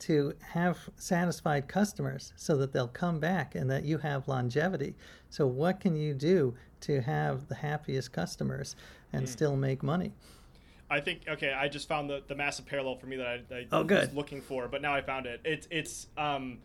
to 0.00 0.34
have 0.52 0.78
satisfied 0.96 1.68
customers 1.68 2.32
so 2.36 2.56
that 2.56 2.72
they'll 2.72 2.88
come 2.88 3.18
back 3.18 3.54
and 3.54 3.70
that 3.70 3.84
you 3.84 3.98
have 3.98 4.28
longevity. 4.28 4.94
So, 5.30 5.46
what 5.46 5.80
can 5.80 5.96
you 5.96 6.14
do 6.14 6.54
to 6.82 7.00
have 7.00 7.48
the 7.48 7.54
happiest 7.54 8.12
customers 8.12 8.76
and 9.12 9.24
mm. 9.24 9.28
still 9.28 9.56
make 9.56 9.82
money? 9.82 10.12
I 10.88 11.00
think 11.00 11.22
okay. 11.28 11.52
I 11.52 11.68
just 11.68 11.88
found 11.88 12.08
the, 12.08 12.22
the 12.26 12.34
massive 12.34 12.66
parallel 12.66 12.96
for 12.96 13.06
me 13.06 13.16
that 13.16 13.26
I, 13.26 13.54
I 13.54 13.66
oh, 13.72 13.82
was 13.82 14.12
looking 14.14 14.40
for, 14.40 14.68
but 14.68 14.82
now 14.82 14.94
I 14.94 15.00
found 15.00 15.26
it. 15.26 15.40
It's 15.44 15.66
it's 15.70 16.06
um, 16.16 16.58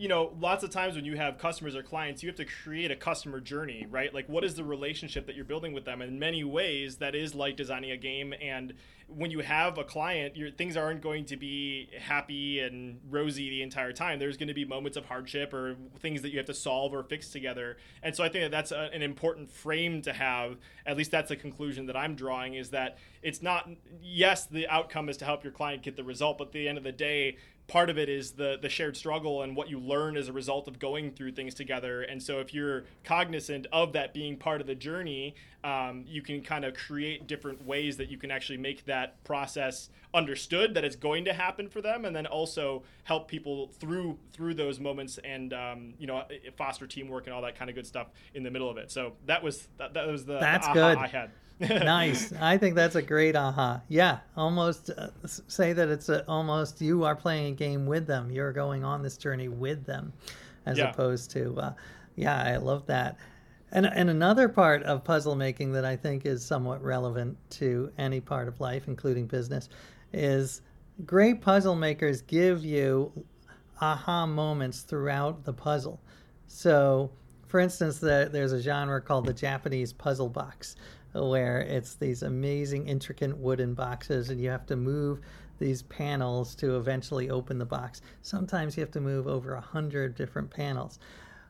you 0.00 0.08
know, 0.08 0.32
lots 0.40 0.64
of 0.64 0.70
times 0.70 0.96
when 0.96 1.04
you 1.04 1.14
have 1.16 1.36
customers 1.36 1.76
or 1.76 1.82
clients, 1.82 2.22
you 2.22 2.28
have 2.30 2.36
to 2.36 2.46
create 2.46 2.90
a 2.90 2.96
customer 2.96 3.38
journey, 3.38 3.86
right? 3.90 4.14
Like, 4.14 4.26
what 4.30 4.44
is 4.44 4.54
the 4.54 4.64
relationship 4.64 5.26
that 5.26 5.36
you're 5.36 5.44
building 5.44 5.74
with 5.74 5.84
them? 5.84 6.00
In 6.00 6.18
many 6.18 6.42
ways, 6.42 6.96
that 6.96 7.14
is 7.14 7.34
like 7.34 7.54
designing 7.54 7.90
a 7.90 7.98
game. 7.98 8.32
And 8.40 8.72
when 9.14 9.30
you 9.30 9.40
have 9.40 9.78
a 9.78 9.84
client, 9.84 10.36
your 10.36 10.50
things 10.50 10.76
aren't 10.76 11.00
going 11.00 11.24
to 11.26 11.36
be 11.36 11.88
happy 11.98 12.60
and 12.60 13.00
rosy 13.08 13.50
the 13.50 13.62
entire 13.62 13.92
time. 13.92 14.18
There's 14.18 14.36
going 14.36 14.48
to 14.48 14.54
be 14.54 14.64
moments 14.64 14.96
of 14.96 15.06
hardship 15.06 15.52
or 15.52 15.76
things 15.98 16.22
that 16.22 16.30
you 16.30 16.38
have 16.38 16.46
to 16.46 16.54
solve 16.54 16.92
or 16.94 17.02
fix 17.02 17.30
together. 17.30 17.76
And 18.02 18.14
so 18.14 18.24
I 18.24 18.28
think 18.28 18.44
that 18.44 18.50
that's 18.50 18.72
a, 18.72 18.90
an 18.92 19.02
important 19.02 19.50
frame 19.50 20.02
to 20.02 20.12
have. 20.12 20.56
At 20.86 20.96
least 20.96 21.10
that's 21.10 21.28
the 21.28 21.36
conclusion 21.36 21.86
that 21.86 21.96
I'm 21.96 22.14
drawing 22.14 22.54
is 22.54 22.70
that 22.70 22.98
it's 23.22 23.42
not, 23.42 23.68
yes, 24.00 24.46
the 24.46 24.68
outcome 24.68 25.08
is 25.08 25.16
to 25.18 25.24
help 25.24 25.44
your 25.44 25.52
client 25.52 25.82
get 25.82 25.96
the 25.96 26.04
result, 26.04 26.38
but 26.38 26.48
at 26.48 26.52
the 26.52 26.68
end 26.68 26.78
of 26.78 26.84
the 26.84 26.92
day, 26.92 27.36
part 27.70 27.88
of 27.88 27.96
it 27.96 28.08
is 28.08 28.32
the 28.32 28.58
the 28.60 28.68
shared 28.68 28.96
struggle 28.96 29.42
and 29.42 29.56
what 29.56 29.70
you 29.70 29.78
learn 29.78 30.16
as 30.16 30.28
a 30.28 30.32
result 30.32 30.66
of 30.66 30.78
going 30.80 31.12
through 31.12 31.30
things 31.30 31.54
together. 31.54 32.02
And 32.02 32.20
so 32.20 32.40
if 32.40 32.52
you're 32.52 32.84
cognizant 33.04 33.68
of 33.72 33.92
that 33.92 34.12
being 34.12 34.36
part 34.36 34.60
of 34.60 34.66
the 34.66 34.74
journey, 34.74 35.36
um, 35.62 36.04
you 36.06 36.20
can 36.20 36.42
kind 36.42 36.64
of 36.64 36.74
create 36.74 37.28
different 37.28 37.64
ways 37.64 37.96
that 37.98 38.10
you 38.10 38.18
can 38.18 38.32
actually 38.32 38.58
make 38.58 38.84
that 38.86 39.22
process 39.22 39.88
understood 40.12 40.74
that 40.74 40.84
it's 40.84 40.96
going 40.96 41.24
to 41.26 41.32
happen 41.32 41.68
for 41.68 41.80
them, 41.80 42.04
and 42.04 42.14
then 42.14 42.26
also 42.26 42.82
help 43.04 43.28
people 43.28 43.68
through 43.78 44.18
through 44.32 44.54
those 44.54 44.80
moments 44.80 45.18
and 45.22 45.52
um, 45.52 45.94
you 45.96 46.08
know 46.08 46.24
foster 46.56 46.88
teamwork 46.88 47.26
and 47.26 47.34
all 47.34 47.42
that 47.42 47.56
kind 47.56 47.70
of 47.70 47.76
good 47.76 47.86
stuff 47.86 48.08
in 48.34 48.42
the 48.42 48.50
middle 48.50 48.68
of 48.68 48.78
it. 48.78 48.90
So 48.90 49.12
that 49.26 49.44
was 49.44 49.68
that, 49.78 49.94
that 49.94 50.08
was 50.08 50.24
the, 50.24 50.40
that's 50.40 50.66
the 50.66 50.74
good. 50.74 50.98
I 50.98 51.06
had. 51.06 51.30
Nice. 51.60 52.32
I 52.32 52.58
think 52.58 52.74
that's 52.74 52.96
a 52.96 53.02
great 53.02 53.36
aha. 53.36 53.82
Yeah, 53.88 54.18
almost 54.36 54.90
uh, 54.90 55.08
say 55.24 55.72
that 55.72 55.88
it's 55.88 56.08
a, 56.08 56.26
almost 56.26 56.80
you 56.80 57.04
are 57.04 57.14
playing 57.14 57.52
a 57.52 57.56
game 57.56 57.86
with 57.86 58.06
them. 58.06 58.30
You're 58.30 58.52
going 58.52 58.84
on 58.84 59.02
this 59.02 59.16
journey 59.16 59.48
with 59.48 59.84
them, 59.84 60.12
as 60.66 60.78
yeah. 60.78 60.90
opposed 60.90 61.30
to, 61.32 61.54
uh, 61.58 61.72
yeah, 62.16 62.42
I 62.42 62.56
love 62.56 62.86
that. 62.86 63.18
And 63.72 63.86
and 63.86 64.10
another 64.10 64.48
part 64.48 64.82
of 64.84 65.04
puzzle 65.04 65.36
making 65.36 65.72
that 65.72 65.84
I 65.84 65.96
think 65.96 66.26
is 66.26 66.44
somewhat 66.44 66.82
relevant 66.82 67.36
to 67.50 67.92
any 67.98 68.20
part 68.20 68.48
of 68.48 68.60
life, 68.60 68.88
including 68.88 69.26
business, 69.26 69.68
is 70.12 70.62
great 71.06 71.40
puzzle 71.40 71.76
makers 71.76 72.22
give 72.22 72.64
you 72.64 73.12
aha 73.80 74.26
moments 74.26 74.80
throughout 74.80 75.44
the 75.44 75.52
puzzle. 75.52 76.00
So, 76.46 77.10
for 77.46 77.60
instance, 77.60 77.98
the, 77.98 78.28
there's 78.30 78.52
a 78.52 78.60
genre 78.60 79.00
called 79.00 79.26
the 79.26 79.32
Japanese 79.32 79.92
puzzle 79.92 80.28
box 80.28 80.76
where 81.12 81.60
it's 81.60 81.94
these 81.94 82.22
amazing, 82.22 82.86
intricate 82.88 83.36
wooden 83.36 83.74
boxes, 83.74 84.30
and 84.30 84.40
you 84.40 84.50
have 84.50 84.66
to 84.66 84.76
move 84.76 85.20
these 85.58 85.82
panels 85.82 86.54
to 86.56 86.76
eventually 86.76 87.30
open 87.30 87.58
the 87.58 87.64
box. 87.64 88.00
Sometimes 88.22 88.76
you 88.76 88.80
have 88.80 88.92
to 88.92 89.00
move 89.00 89.26
over 89.26 89.54
a 89.54 89.60
hundred 89.60 90.14
different 90.14 90.50
panels. 90.50 90.98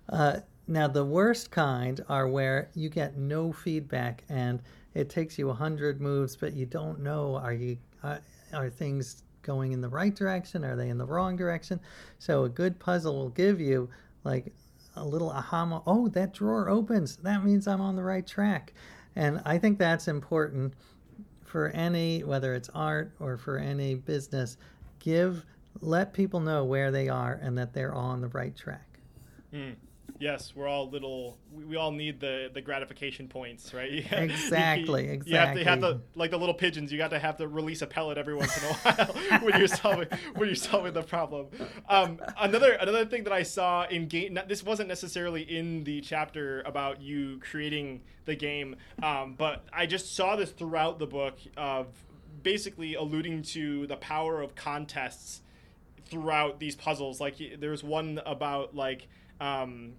Uh, 0.09 0.41
now, 0.67 0.87
the 0.87 1.05
worst 1.05 1.51
kind 1.51 2.05
are 2.09 2.29
where 2.29 2.71
you 2.75 2.89
get 2.89 3.17
no 3.17 3.53
feedback 3.53 4.25
and 4.29 4.63
it 4.95 5.09
takes 5.09 5.39
you 5.39 5.51
a 5.51 5.55
hundred 5.55 6.01
moves, 6.01 6.37
but 6.37 6.53
you 6.53 6.67
don't 6.67 7.01
know 7.01 7.37
are 7.37 7.53
you 7.53 7.77
uh, 8.03 8.19
are 8.53 8.71
things 8.71 9.23
going 9.43 9.73
in 9.73 9.81
the 9.81 9.89
right 9.89 10.15
direction? 10.15 10.65
Are 10.65 10.77
they 10.77 10.89
in 10.89 10.99
the 10.99 11.07
wrong 11.07 11.37
direction? 11.37 11.81
So 12.19 12.45
a 12.45 12.49
good 12.49 12.79
puzzle 12.79 13.17
will 13.17 13.31
give 13.31 13.61
you 13.61 13.89
like 14.25 14.53
a 14.97 15.05
little 15.05 15.31
aha. 15.31 15.83
Oh, 15.87 16.09
that 16.09 16.35
drawer 16.35 16.69
opens. 16.69 17.17
That 17.17 17.45
means 17.45 17.67
I'm 17.67 17.81
on 17.81 17.97
the 17.97 18.03
right 18.03 18.27
track. 18.27 18.73
And 19.17 19.41
I 19.45 19.59
think 19.59 19.79
that's 19.79 20.09
important 20.09 20.75
for 21.45 21.69
any, 21.69 22.23
whether 22.23 22.55
it's 22.55 22.71
art 22.75 23.13
or 23.19 23.37
for 23.37 23.59
any 23.59 23.95
business. 23.95 24.57
Give, 24.99 25.45
let 25.81 26.13
people 26.13 26.41
know 26.41 26.65
where 26.65 26.91
they 26.91 27.09
are 27.09 27.39
and 27.43 27.59
that 27.59 27.73
they're 27.73 27.95
on 27.95 28.21
the 28.21 28.29
right 28.29 28.57
track. 28.57 28.99
Mm. 29.53 29.75
Yes, 30.19 30.53
we're 30.55 30.69
all 30.69 30.89
little. 30.89 31.39
We, 31.53 31.65
we 31.65 31.77
all 31.77 31.91
need 31.91 32.21
the 32.21 32.51
the 32.53 32.61
gratification 32.61 33.29
points, 33.29 33.73
right? 33.73 33.91
exactly, 34.13 35.07
you, 35.07 35.13
exactly. 35.13 35.33
You 35.33 35.37
have 35.37 35.55
to 35.55 35.65
have 35.65 35.81
the 35.81 36.01
like 36.15 36.31
the 36.31 36.39
little 36.39 36.55
pigeons. 36.55 36.91
You 36.93 36.99
got 36.99 37.11
to 37.11 37.19
have 37.19 37.37
to 37.39 37.49
release 37.49 37.83
a 37.83 37.87
pellet 37.87 38.19
every 38.19 38.35
once 38.35 38.57
in 38.57 38.65
a 38.65 38.73
while 38.75 39.41
when 39.43 39.59
you're 39.59 39.69
solving 39.69 40.09
when 40.35 40.49
you're 40.49 40.57
solving 40.57 40.93
the 40.93 41.03
problem. 41.03 41.49
Um, 41.89 42.21
another 42.39 42.73
another 42.73 43.07
thing 43.07 43.25
that 43.25 43.33
I 43.33 43.43
saw 43.43 43.87
in 43.87 44.09
game. 44.09 44.39
This 44.49 44.63
wasn't 44.63 44.89
necessarily 44.89 45.43
in 45.43 45.85
the 45.85 46.01
chapter 46.01 46.63
about 46.63 47.01
you 47.01 47.39
creating 47.41 48.03
the 48.25 48.35
game, 48.35 48.77
um, 49.03 49.35
but 49.37 49.65
I 49.73 49.87
just 49.87 50.15
saw 50.15 50.37
this 50.37 50.51
throughout 50.51 50.99
the 50.99 51.07
book 51.07 51.39
of 51.57 51.87
basically 52.43 52.95
alluding 52.95 53.43
to 53.43 53.87
the 53.87 53.97
power 53.97 54.41
of 54.41 54.55
contests 54.55 55.43
throughout 56.07 56.59
these 56.59 56.75
puzzles. 56.75 57.21
Like 57.21 57.37
there's 57.59 57.83
one 57.83 58.21
about 58.27 58.75
like 58.75 59.09
um, 59.41 59.95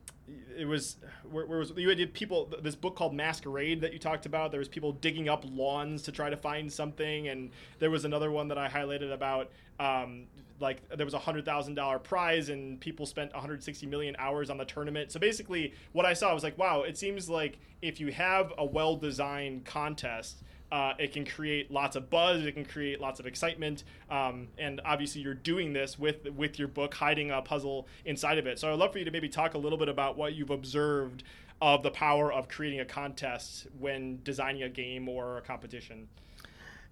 it 0.58 0.66
was 0.66 0.98
where, 1.30 1.46
where, 1.46 1.60
was 1.60 1.74
you 1.76 1.90
had 1.90 2.14
people 2.14 2.52
this 2.62 2.76
book 2.76 2.96
called 2.96 3.14
Masquerade 3.14 3.82
that 3.82 3.94
you 3.94 4.00
talked 4.00 4.26
about. 4.26 4.52
There 4.52 4.60
was 4.60 4.70
people 4.70 4.92
digging 4.94 5.28
up 5.30 5.44
lawns 5.52 6.04
to 6.04 6.12
try 6.12 6.30
to 6.30 6.38
find 6.38 6.72
something, 6.72 7.28
and 7.28 7.52
there 7.80 7.90
was 7.90 8.06
another 8.06 8.32
one 8.32 8.48
that 8.50 8.58
I 8.58 8.68
highlighted 8.70 9.12
about 9.12 9.52
um, 9.80 10.28
like 10.60 10.88
there 10.96 11.06
was 11.06 11.16
a 11.16 11.20
hundred 11.20 11.44
thousand 11.44 11.76
dollar 11.76 12.00
prize 12.00 12.50
and 12.50 12.80
people 12.80 13.06
spent 13.06 13.34
160 13.34 13.86
million 13.88 14.16
hours 14.20 14.50
on 14.50 14.58
the 14.58 14.66
tournament. 14.66 15.12
So 15.12 15.20
basically, 15.20 15.74
what 15.92 16.06
I 16.06 16.14
saw 16.14 16.34
was 16.34 16.44
like, 16.44 16.58
wow, 16.58 16.84
it 16.84 16.98
seems 16.98 17.30
like 17.30 17.58
if 17.82 18.00
you 18.00 18.12
have 18.12 18.54
a 18.58 18.66
well 18.66 18.96
designed 18.96 19.66
contest 19.66 20.44
uh, 20.72 20.94
it 20.98 21.12
can 21.12 21.26
create 21.26 21.70
lots 21.70 21.96
of 21.96 22.10
buzz. 22.10 22.46
It 22.46 22.54
can 22.54 22.66
create 22.66 23.02
lots 23.02 23.20
of 23.20 23.28
excitement. 23.28 23.84
Um, 24.10 24.48
and 24.58 24.80
obviously, 24.86 25.22
you're 25.22 25.34
doing 25.34 25.74
this 25.74 26.00
with 26.00 26.30
with 26.36 26.58
your 26.58 26.68
book, 26.68 26.94
hiding 26.94 27.32
a 27.32 27.42
puzzle 27.42 27.88
inside 28.06 28.38
of 28.38 28.48
it. 28.48 28.60
So 28.60 28.72
I'd 28.72 28.80
love 28.80 28.94
for 28.94 29.00
you 29.00 29.06
to 29.06 29.12
maybe 29.12 29.30
talk 29.30 29.54
a 29.54 29.58
little 29.58 29.78
bit 29.78 29.90
about 29.90 30.18
what 30.18 30.34
you've 30.34 30.50
observed 30.50 31.24
of 31.62 31.84
the 31.84 31.92
power 31.92 32.32
of 32.32 32.48
creating 32.48 32.80
a 32.80 32.86
contest 32.86 33.68
when 33.78 34.20
designing 34.24 34.64
a 34.64 34.70
game 34.70 35.08
or 35.08 35.38
a 35.38 35.42
competition. 35.42 36.08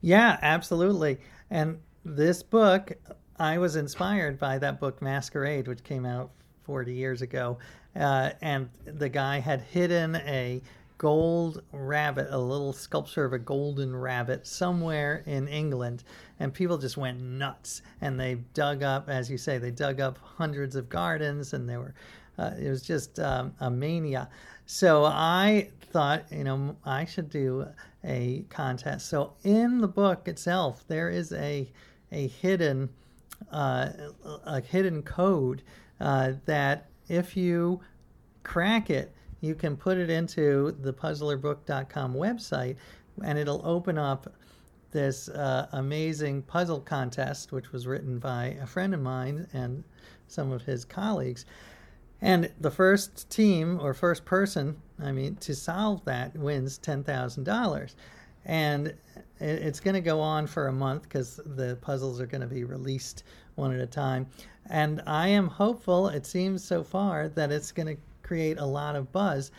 Yeah, 0.01 0.37
absolutely. 0.41 1.19
And 1.49 1.79
this 2.05 2.43
book, 2.43 2.91
I 3.37 3.57
was 3.57 3.75
inspired 3.75 4.39
by 4.39 4.59
that 4.59 4.79
book 4.79 5.01
Masquerade, 5.01 5.67
which 5.67 5.83
came 5.83 6.05
out 6.05 6.31
40 6.63 6.93
years 6.93 7.21
ago. 7.21 7.57
Uh, 7.95 8.31
and 8.41 8.69
the 8.85 9.09
guy 9.09 9.39
had 9.39 9.61
hidden 9.61 10.15
a 10.17 10.61
gold 10.99 11.63
rabbit, 11.71 12.27
a 12.29 12.37
little 12.37 12.73
sculpture 12.73 13.23
of 13.25 13.33
a 13.33 13.39
golden 13.39 13.95
rabbit 13.95 14.45
somewhere 14.45 15.23
in 15.25 15.47
England. 15.47 16.03
And 16.39 16.53
people 16.53 16.77
just 16.77 16.97
went 16.97 17.19
nuts. 17.21 17.81
And 18.01 18.19
they 18.19 18.35
dug 18.53 18.83
up, 18.83 19.09
as 19.09 19.31
you 19.31 19.37
say, 19.37 19.57
they 19.57 19.71
dug 19.71 19.99
up 19.99 20.19
hundreds 20.21 20.75
of 20.75 20.89
gardens 20.89 21.53
and 21.53 21.67
they 21.67 21.77
were, 21.77 21.95
uh, 22.37 22.51
it 22.59 22.69
was 22.69 22.83
just 22.83 23.17
um, 23.19 23.53
a 23.61 23.71
mania. 23.71 24.29
So 24.65 25.05
I 25.05 25.69
thought, 25.79 26.25
you 26.31 26.43
know, 26.43 26.75
I 26.85 27.05
should 27.05 27.29
do 27.29 27.65
a 28.03 28.45
contest. 28.49 29.09
So 29.09 29.33
in 29.43 29.79
the 29.79 29.87
book 29.87 30.27
itself, 30.27 30.83
there 30.87 31.09
is 31.09 31.31
a, 31.31 31.71
a 32.11 32.27
hidden, 32.27 32.89
uh, 33.51 33.89
a 34.43 34.59
hidden 34.59 35.01
code 35.01 35.63
uh, 36.01 36.33
that 36.45 36.89
if 37.07 37.37
you 37.37 37.79
crack 38.43 38.89
it, 38.89 39.15
you 39.41 39.55
can 39.55 39.77
put 39.77 39.97
it 39.97 40.09
into 40.09 40.75
the 40.81 40.93
puzzlerbook.com 40.93 42.13
website 42.13 42.75
and 43.23 43.37
it'll 43.37 43.65
open 43.65 43.97
up 43.97 44.33
this 44.91 45.29
uh, 45.29 45.67
amazing 45.73 46.41
puzzle 46.43 46.79
contest, 46.79 47.51
which 47.51 47.71
was 47.71 47.85
written 47.85 48.17
by 48.19 48.57
a 48.61 48.65
friend 48.65 48.93
of 48.93 49.01
mine 49.01 49.47
and 49.53 49.83
some 50.27 50.51
of 50.51 50.63
his 50.63 50.83
colleagues. 50.83 51.45
And 52.21 52.51
the 52.59 52.71
first 52.71 53.29
team 53.29 53.79
or 53.81 53.93
first 53.93 54.25
person, 54.25 54.81
I 55.01 55.11
mean, 55.11 55.35
to 55.37 55.55
solve 55.55 56.03
that 56.05 56.35
wins 56.35 56.79
$10,000. 56.79 57.95
And 58.45 58.93
it's 59.39 59.79
going 59.79 59.93
to 59.93 60.01
go 60.01 60.19
on 60.19 60.47
for 60.47 60.67
a 60.67 60.73
month 60.73 61.03
because 61.03 61.39
the 61.45 61.77
puzzles 61.81 62.19
are 62.19 62.25
going 62.25 62.41
to 62.41 62.47
be 62.47 62.63
released 62.63 63.23
one 63.55 63.73
at 63.73 63.79
a 63.79 63.85
time. 63.85 64.27
And 64.69 65.01
I 65.05 65.29
am 65.29 65.47
hopeful, 65.47 66.09
it 66.09 66.25
seems 66.25 66.63
so 66.63 66.83
far, 66.83 67.29
that 67.29 67.51
it's 67.51 67.71
going 67.71 67.95
to 67.95 68.01
create 68.29 68.59
a 68.59 68.65
lot 68.65 68.95
of 68.95 69.11
buzz. 69.11 69.49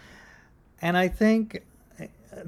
And 0.81 0.97
I 0.97 1.09
think 1.09 1.64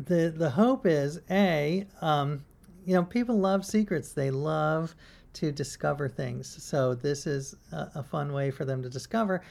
the 0.06 0.32
the 0.34 0.50
hope 0.50 0.86
is 0.86 1.20
a 1.28 1.84
um, 2.00 2.44
you 2.86 2.94
know 2.94 3.02
people 3.02 3.36
love 3.38 3.66
secrets. 3.66 4.12
They 4.12 4.30
love 4.30 4.94
to 5.34 5.50
discover 5.50 6.08
things. 6.08 6.46
So 6.62 6.94
this 6.94 7.26
is 7.26 7.56
a, 7.72 7.90
a 7.96 8.02
fun 8.04 8.32
way 8.32 8.52
for 8.52 8.64
them 8.64 8.82
to 8.84 8.88
discover. 8.88 9.42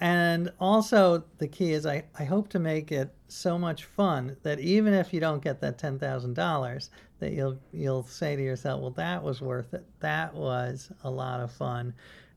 And 0.00 0.50
also 0.58 1.22
the 1.36 1.48
key 1.48 1.72
is 1.72 1.84
I, 1.84 2.04
I 2.18 2.24
hope 2.24 2.48
to 2.50 2.58
make 2.58 2.90
it 2.90 3.10
so 3.28 3.58
much 3.58 3.84
fun 3.84 4.36
that 4.42 4.58
even 4.58 4.94
if 4.94 5.12
you 5.12 5.20
don't 5.20 5.42
get 5.42 5.60
that 5.60 5.76
ten 5.76 5.98
thousand 5.98 6.32
dollars, 6.32 6.88
that 7.18 7.32
you'll 7.32 7.58
you'll 7.72 8.04
say 8.04 8.36
to 8.36 8.42
yourself, 8.42 8.80
well, 8.80 8.92
that 8.92 9.22
was 9.22 9.42
worth 9.42 9.74
it. 9.74 9.84
That 10.00 10.32
was 10.34 10.90
a 11.04 11.10
lot 11.10 11.40
of 11.40 11.52
fun. 11.52 11.92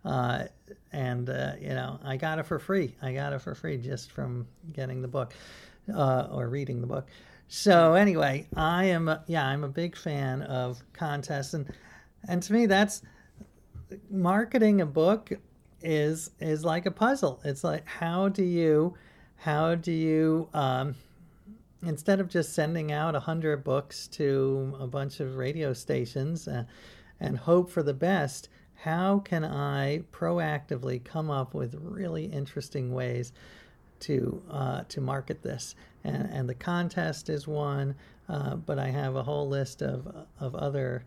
Uh, 0.05 0.45
and 0.91 1.29
uh, 1.29 1.53
you 1.59 1.69
know, 1.69 1.99
I 2.03 2.17
got 2.17 2.39
it 2.39 2.45
for 2.45 2.59
free. 2.59 2.95
I 3.01 3.13
got 3.13 3.33
it 3.33 3.39
for 3.41 3.55
free 3.55 3.77
just 3.77 4.11
from 4.11 4.47
getting 4.71 5.01
the 5.01 5.07
book 5.07 5.33
uh, 5.93 6.27
or 6.31 6.49
reading 6.49 6.81
the 6.81 6.87
book. 6.87 7.07
So 7.47 7.93
anyway, 7.93 8.47
I 8.55 8.85
am 8.85 9.15
yeah, 9.27 9.45
I'm 9.45 9.63
a 9.63 9.69
big 9.69 9.95
fan 9.95 10.41
of 10.43 10.81
contests, 10.93 11.53
and 11.53 11.71
and 12.27 12.41
to 12.43 12.53
me, 12.53 12.65
that's 12.65 13.01
marketing 14.09 14.81
a 14.81 14.85
book 14.85 15.31
is 15.81 16.31
is 16.39 16.63
like 16.63 16.85
a 16.85 16.91
puzzle. 16.91 17.41
It's 17.43 17.63
like 17.63 17.85
how 17.87 18.29
do 18.29 18.43
you 18.43 18.95
how 19.37 19.75
do 19.75 19.91
you 19.91 20.49
um, 20.53 20.95
instead 21.85 22.19
of 22.19 22.29
just 22.29 22.53
sending 22.53 22.91
out 22.91 23.15
a 23.15 23.19
hundred 23.19 23.63
books 23.63 24.07
to 24.07 24.75
a 24.79 24.87
bunch 24.87 25.19
of 25.19 25.35
radio 25.35 25.73
stations 25.73 26.47
uh, 26.47 26.63
and 27.19 27.37
hope 27.37 27.69
for 27.69 27.83
the 27.83 27.93
best, 27.93 28.49
how 28.84 29.19
can 29.19 29.45
I 29.45 30.03
proactively 30.11 31.01
come 31.01 31.31
up 31.31 31.53
with 31.53 31.73
really 31.79 32.25
interesting 32.25 32.93
ways 32.93 33.31
to 34.01 34.43
uh, 34.51 34.84
to 34.89 34.99
market 34.99 35.41
this? 35.41 35.75
And, 36.03 36.29
and 36.29 36.49
the 36.49 36.53
contest 36.53 37.29
is 37.29 37.47
one, 37.47 37.95
uh, 38.27 38.55
but 38.55 38.79
I 38.79 38.88
have 38.88 39.15
a 39.15 39.23
whole 39.23 39.47
list 39.47 39.81
of 39.81 40.13
of 40.38 40.53
other 40.55 41.05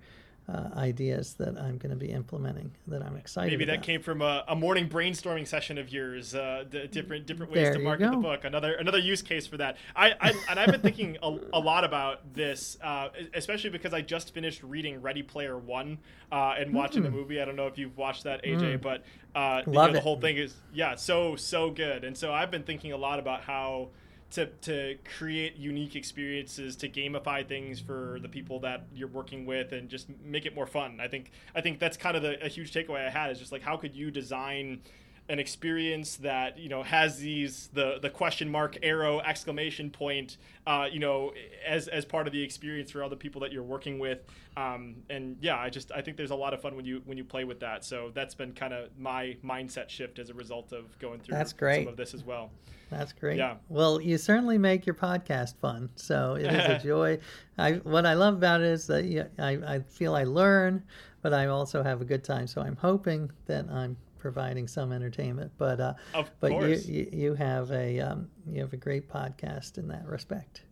uh, 0.49 0.69
ideas 0.77 1.35
that 1.35 1.59
I'm 1.59 1.77
going 1.77 1.91
to 1.91 1.97
be 1.97 2.13
implementing 2.13 2.71
that 2.87 3.03
I'm 3.03 3.17
excited. 3.17 3.51
Maybe 3.51 3.65
that 3.65 3.77
about. 3.77 3.85
came 3.85 4.01
from 4.01 4.23
a, 4.23 4.45
a, 4.47 4.55
morning 4.55 4.89
brainstorming 4.89 5.47
session 5.47 5.77
of 5.77 5.93
yours. 5.93 6.37
Uh, 6.37 6.65
the 6.71 6.87
different 6.87 7.27
different 7.27 7.51
ways 7.51 7.65
there 7.65 7.73
to 7.75 7.81
market 7.81 8.13
the 8.13 8.17
book. 8.17 8.45
Another 8.45 8.75
another 8.75 8.99
use 8.99 9.23
case 9.23 9.47
for 9.47 9.57
that. 9.57 9.77
I, 9.97 10.15
I 10.21 10.35
and 10.49 10.61
I've 10.61 10.71
been 10.71 10.83
thinking 10.83 11.19
a, 11.21 11.37
a 11.53 11.59
lot 11.59 11.83
about 11.83 12.33
this, 12.33 12.79
uh, 12.81 13.09
especially 13.35 13.71
because 13.71 13.93
I 13.93 14.03
just 14.03 14.33
finished 14.33 14.63
reading 14.63 15.03
Ready 15.03 15.23
Player 15.23 15.59
One 15.59 15.99
uh, 16.31 16.55
and 16.57 16.73
watching 16.73 17.03
mm. 17.03 17.07
the 17.07 17.11
movie. 17.11 17.41
I 17.41 17.45
don't 17.45 17.57
know 17.57 17.67
if 17.67 17.77
you've 17.77 17.97
watched 17.97 18.23
that, 18.25 18.45
AJ, 18.45 18.79
mm. 18.79 18.83
but 18.83 19.03
uh, 19.35 19.63
you 19.67 19.73
know, 19.73 19.93
the 19.93 20.01
whole 20.01 20.21
thing 20.21 20.37
is 20.37 20.55
yeah, 20.73 20.95
so 20.95 21.35
so 21.35 21.71
good. 21.71 22.05
And 22.05 22.17
so 22.17 22.33
I've 22.33 22.53
been 22.53 22.63
thinking 22.63 22.93
a 22.93 22.97
lot 22.97 23.19
about 23.19 23.43
how 23.43 23.89
to 24.33 24.47
to 24.63 24.97
create 25.17 25.57
unique 25.57 25.95
experiences 25.97 26.77
to 26.77 26.89
gamify 26.89 27.47
things 27.47 27.81
for 27.81 28.19
the 28.21 28.29
people 28.29 28.61
that 28.61 28.85
you're 28.95 29.09
working 29.09 29.47
with 29.47 29.73
and 29.73 29.89
just 29.89 30.09
make 30.25 30.47
it 30.47 30.55
more 30.55 30.67
fun. 30.67 30.99
I 31.01 31.09
think 31.09 31.31
i 31.55 31.61
think 31.61 31.79
that's 31.79 31.97
kind 31.97 32.17
of 32.17 32.23
the, 32.23 32.45
a 32.45 32.49
huge 32.49 32.73
takeaway 32.73 33.07
i 33.07 33.11
had 33.11 33.31
is 33.31 33.39
just 33.39 33.53
like 33.53 33.63
how 33.63 33.77
could 33.77 33.95
you 33.95 34.11
design 34.11 34.81
an 35.29 35.39
experience 35.39 36.17
that 36.17 36.59
you 36.59 36.69
know 36.69 36.83
has 36.83 37.19
these 37.19 37.69
the 37.73 37.99
the 38.01 38.11
question 38.11 38.49
mark 38.49 38.79
arrow 38.83 39.21
exclamation 39.21 39.91
point 39.91 40.37
uh, 40.67 40.87
you 40.91 41.01
know 41.01 41.33
as 41.67 41.89
as 41.89 42.05
part 42.05 42.27
of 42.27 42.33
the 42.33 42.43
experience 42.43 42.91
for 42.91 43.03
all 43.03 43.09
the 43.09 43.17
people 43.17 43.41
that 43.41 43.53
you're 43.53 43.63
working 43.63 43.99
with. 43.99 44.21
Um, 44.57 44.97
and 45.11 45.37
yeah 45.41 45.59
I 45.59 45.69
just 45.69 45.91
I 45.93 46.01
think 46.01 46.17
there's 46.17 46.31
a 46.31 46.37
lot 46.37 46.55
of 46.55 46.63
fun 46.63 46.77
when 46.77 46.85
you 46.85 47.03
when 47.05 47.19
you 47.19 47.25
play 47.25 47.45
with 47.45 47.61
that. 47.61 47.85
So 47.85 48.11
that's 48.15 48.35
been 48.35 48.53
kind 48.53 48.73
of 48.73 48.89
my 48.99 49.37
mindset 49.45 49.89
shift 49.89 50.19
as 50.19 50.31
a 50.31 50.35
result 50.35 50.73
of 50.73 50.97
going 50.99 51.21
through 51.21 51.37
that's 51.37 51.53
great. 51.53 51.85
some 51.85 51.89
of 51.89 51.97
this 51.97 52.15
as 52.15 52.25
well. 52.25 52.51
That's 52.91 53.13
great. 53.13 53.39
Yeah. 53.39 53.57
Well 53.69 54.01
you 54.01 54.19
certainly 54.19 54.59
make 54.59 54.87
your 54.87 54.95
podcast 54.95 55.57
fun 55.57 55.91
so 55.97 56.37
it 56.37 56.47
is 56.47 56.65
a 56.65 56.79
joy. 56.85 57.19
I 57.59 57.75
what 57.75 58.07
I 58.07 58.15
love 58.15 58.35
about 58.35 58.61
it 58.61 58.69
is 58.69 58.87
that 58.87 59.31
I, 59.39 59.75
I 59.75 59.81
feel 59.81 60.15
I 60.15 60.25
learn 60.25 60.85
but 61.23 61.35
I 61.35 61.47
also 61.47 61.83
have 61.83 62.01
a 62.01 62.05
good 62.05 62.23
time. 62.23 62.47
So 62.47 62.61
I'm 62.61 62.77
hoping 62.77 63.33
that 63.47 63.69
I'm 63.69 63.97
providing 64.19 64.69
some 64.69 64.93
entertainment. 64.93 65.53
But 65.59 65.81
uh, 65.81 65.95
but 66.41 66.53
you, 66.53 66.77
you, 66.85 67.09
you 67.13 67.35
have 67.35 67.71
a 67.71 68.01
um, 68.01 68.29
you 68.51 68.61
have 68.61 68.73
a 68.73 68.77
great 68.77 69.09
podcast 69.09 69.79
in 69.79 69.89
that 69.89 70.07
respect. 70.07 70.63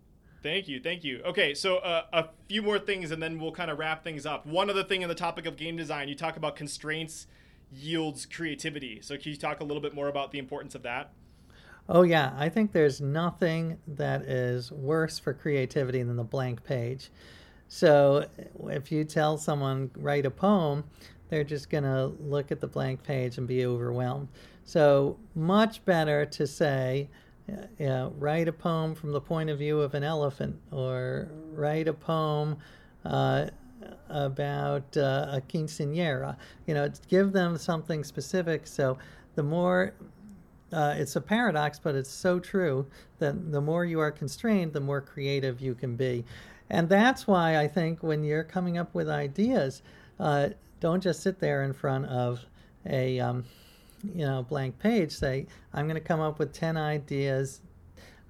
Thank 0.43 0.69
you, 0.69 0.79
thank 0.79 1.05
you. 1.05 1.23
Okay, 1.25 1.55
so 1.55 1.79
uh, 1.79 2.03
a 2.13 2.27
few 2.49 2.61
more 2.61 2.79
things, 2.79 3.11
and 3.11 3.23
then 3.23 3.41
we'll 3.41 3.53
kind 3.53 3.71
of 3.71 3.79
wrap 3.79 4.05
things 4.05 4.27
up. 4.27 4.45
One 4.45 4.69
other 4.69 4.85
thing 4.85 5.01
in 5.01 5.09
the 5.09 5.15
topic 5.15 5.47
of 5.47 5.57
game 5.57 5.77
design, 5.77 6.09
you 6.09 6.15
talk 6.15 6.37
about 6.37 6.55
constraints 6.55 7.27
yields 7.73 8.27
creativity. 8.27 9.01
So 9.01 9.17
can 9.17 9.31
you 9.31 9.37
talk 9.37 9.61
a 9.61 9.65
little 9.65 9.81
bit 9.83 9.95
more 9.95 10.09
about 10.09 10.33
the 10.33 10.39
importance 10.39 10.75
of 10.75 10.83
that? 10.83 11.13
Oh 11.89 12.03
yeah, 12.03 12.35
I 12.39 12.49
think 12.49 12.73
there's 12.73 13.01
nothing 13.01 13.79
that 13.87 14.23
is 14.23 14.73
worse 14.73 15.19
for 15.19 15.35
creativity 15.35 16.03
than 16.03 16.17
the 16.17 16.25
blank 16.25 16.65
page. 16.65 17.11
So 17.69 18.27
if 18.69 18.93
you 18.93 19.05
tell 19.05 19.37
someone 19.37 19.91
write 19.97 20.27
a 20.27 20.31
poem, 20.31 20.85
they're 21.35 21.43
just 21.43 21.69
going 21.69 21.83
to 21.83 22.13
look 22.21 22.53
at 22.53 22.61
the 22.61 22.67
blank 22.69 23.03
page 23.03 23.39
and 23.39 23.49
be 23.49 23.67
overwhelmed. 23.67 24.29
So, 24.65 25.19
much 25.35 25.85
better 25.85 26.25
to 26.27 26.47
say, 26.47 27.09
uh, 27.81 28.11
write 28.17 28.47
a 28.47 28.53
poem 28.53 28.95
from 28.95 29.11
the 29.11 29.21
point 29.21 29.51
of 29.51 29.59
view 29.59 29.81
of 29.81 29.95
an 29.95 30.05
elephant, 30.05 30.57
or 30.71 31.29
write 31.51 31.89
a 31.89 31.93
poem 31.93 32.57
uh, 33.05 33.47
about 34.09 34.97
uh, 34.97 35.27
a 35.33 35.43
quinceanera. 35.49 36.37
You 36.69 36.75
know, 36.75 36.89
give 37.09 37.33
them 37.33 37.59
something 37.59 38.05
specific. 38.05 38.69
So, 38.69 38.97
the 39.35 39.43
more 39.43 39.93
uh, 40.73 40.95
it's 40.97 41.17
a 41.17 41.21
paradox, 41.21 41.81
but 41.81 41.97
it's 41.97 42.11
so 42.11 42.39
true 42.39 42.87
that 43.19 43.51
the 43.51 43.61
more 43.61 43.85
you 43.85 43.99
are 43.99 44.13
constrained, 44.13 44.73
the 44.73 44.81
more 44.81 45.01
creative 45.01 45.61
you 45.61 45.75
can 45.75 45.97
be. 45.97 46.25
And 46.71 46.89
that's 46.89 47.27
why 47.27 47.59
I 47.59 47.67
think 47.67 48.05
when 48.05 48.23
you're 48.23 48.45
coming 48.45 48.79
up 48.79 48.95
with 48.95 49.09
ideas, 49.09 49.83
uh, 50.21 50.51
don't 50.85 51.03
just 51.03 51.23
sit 51.23 51.39
there 51.39 51.63
in 51.63 51.73
front 51.73 52.05
of 52.05 52.45
a 52.85 53.19
um, 53.19 53.43
you 54.15 54.27
know 54.27 54.43
blank 54.43 54.79
page. 54.79 55.13
Say, 55.13 55.47
I'm 55.73 55.87
going 55.87 55.95
to 55.95 56.09
come 56.09 56.21
up 56.21 56.39
with 56.39 56.53
ten 56.53 56.77
ideas, 56.77 57.63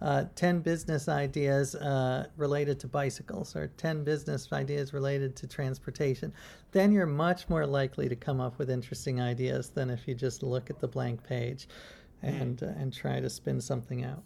uh, 0.00 0.26
ten 0.36 0.60
business 0.60 1.08
ideas 1.08 1.74
uh, 1.74 2.28
related 2.36 2.78
to 2.78 2.86
bicycles, 2.86 3.56
or 3.56 3.66
ten 3.76 4.04
business 4.04 4.52
ideas 4.52 4.92
related 4.92 5.34
to 5.34 5.48
transportation. 5.48 6.32
Then 6.70 6.92
you're 6.92 7.06
much 7.06 7.48
more 7.48 7.66
likely 7.66 8.08
to 8.08 8.14
come 8.14 8.40
up 8.40 8.56
with 8.56 8.70
interesting 8.70 9.20
ideas 9.20 9.70
than 9.70 9.90
if 9.90 10.06
you 10.06 10.14
just 10.14 10.44
look 10.44 10.70
at 10.70 10.78
the 10.78 10.86
blank 10.86 11.24
page 11.24 11.66
and 12.22 12.62
uh, 12.62 12.66
and 12.78 12.94
try 12.94 13.18
to 13.18 13.28
spin 13.28 13.60
something 13.60 14.04
out. 14.04 14.22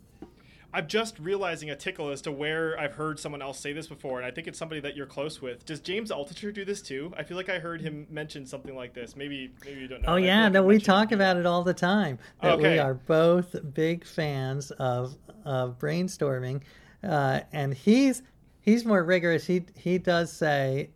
I'm 0.73 0.87
just 0.87 1.19
realizing 1.19 1.71
a 1.71 1.77
tickle 1.77 2.11
as 2.11 2.21
to 2.23 2.33
where 2.33 2.79
I've 2.79 2.95
heard 2.95 3.19
someone 3.19 3.41
else 3.41 3.59
say 3.59 3.73
this 3.73 3.87
before, 3.87 4.19
and 4.19 4.27
I 4.27 4.31
think 4.31 4.47
it's 4.47 4.59
somebody 4.59 4.83
that 4.83 4.97
you're 4.97 5.07
close 5.07 5.41
with. 5.41 5.65
Does 5.65 5.81
James 5.81 6.11
Altucher 6.11 6.53
do 6.53 6.65
this 6.65 6.83
too? 6.83 7.13
I 7.17 7.23
feel 7.23 7.39
like 7.39 7.49
I 7.49 7.59
heard 7.59 7.81
him 7.81 8.07
mention 8.11 8.45
something 8.45 8.77
like 8.77 8.93
this. 8.93 9.17
Maybe 9.17 9.51
maybe 9.65 9.81
you 9.81 9.89
don't 9.89 10.03
know. 10.03 10.15
Oh 10.15 10.17
yeah, 10.17 10.49
no, 10.49 10.63
we 10.63 10.79
talk 10.79 11.13
about 11.13 11.39
it 11.39 11.47
all 11.47 11.63
the 11.63 11.73
time. 11.73 12.19
That 12.43 12.59
okay. 12.59 12.73
we 12.73 12.79
are 12.79 12.95
both 12.95 13.57
big 13.73 14.05
fans 14.05 14.71
of 14.73 15.17
of 15.45 15.79
brainstorming, 15.79 16.61
uh, 17.03 17.41
and 17.53 17.73
he's 17.73 18.23
he's 18.61 18.85
more 18.85 19.03
rigorous. 19.03 19.47
He 19.47 19.65
he 19.75 19.97
does 19.97 20.31
say 20.31 20.91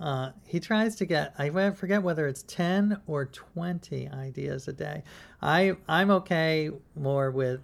uh, 0.00 0.30
he 0.46 0.58
tries 0.60 0.96
to 0.96 1.04
get 1.04 1.34
I 1.38 1.50
forget 1.72 2.02
whether 2.02 2.26
it's 2.26 2.42
ten 2.44 2.98
or 3.06 3.26
twenty 3.26 4.08
ideas 4.08 4.66
a 4.66 4.72
day. 4.72 5.02
I 5.42 5.76
I'm 5.86 6.10
okay 6.10 6.70
more 6.96 7.30
with 7.30 7.60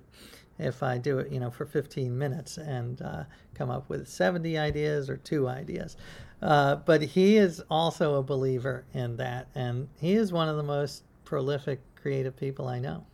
if 0.58 0.82
I 0.82 0.98
do 0.98 1.18
it, 1.18 1.30
you 1.30 1.40
know, 1.40 1.50
for 1.50 1.66
15 1.66 2.16
minutes 2.16 2.58
and 2.58 3.00
uh, 3.02 3.24
come 3.54 3.70
up 3.70 3.88
with 3.88 4.08
70 4.08 4.56
ideas 4.58 5.10
or 5.10 5.16
two 5.16 5.48
ideas. 5.48 5.96
Uh, 6.42 6.76
but 6.76 7.02
he 7.02 7.36
is 7.36 7.62
also 7.70 8.16
a 8.16 8.22
believer 8.22 8.84
in 8.92 9.16
that, 9.16 9.48
and 9.54 9.88
he 10.00 10.14
is 10.14 10.32
one 10.32 10.48
of 10.48 10.56
the 10.56 10.62
most 10.62 11.04
prolific 11.24 11.80
creative 11.96 12.36
people 12.36 12.68
I 12.68 12.78
know. 12.78 13.06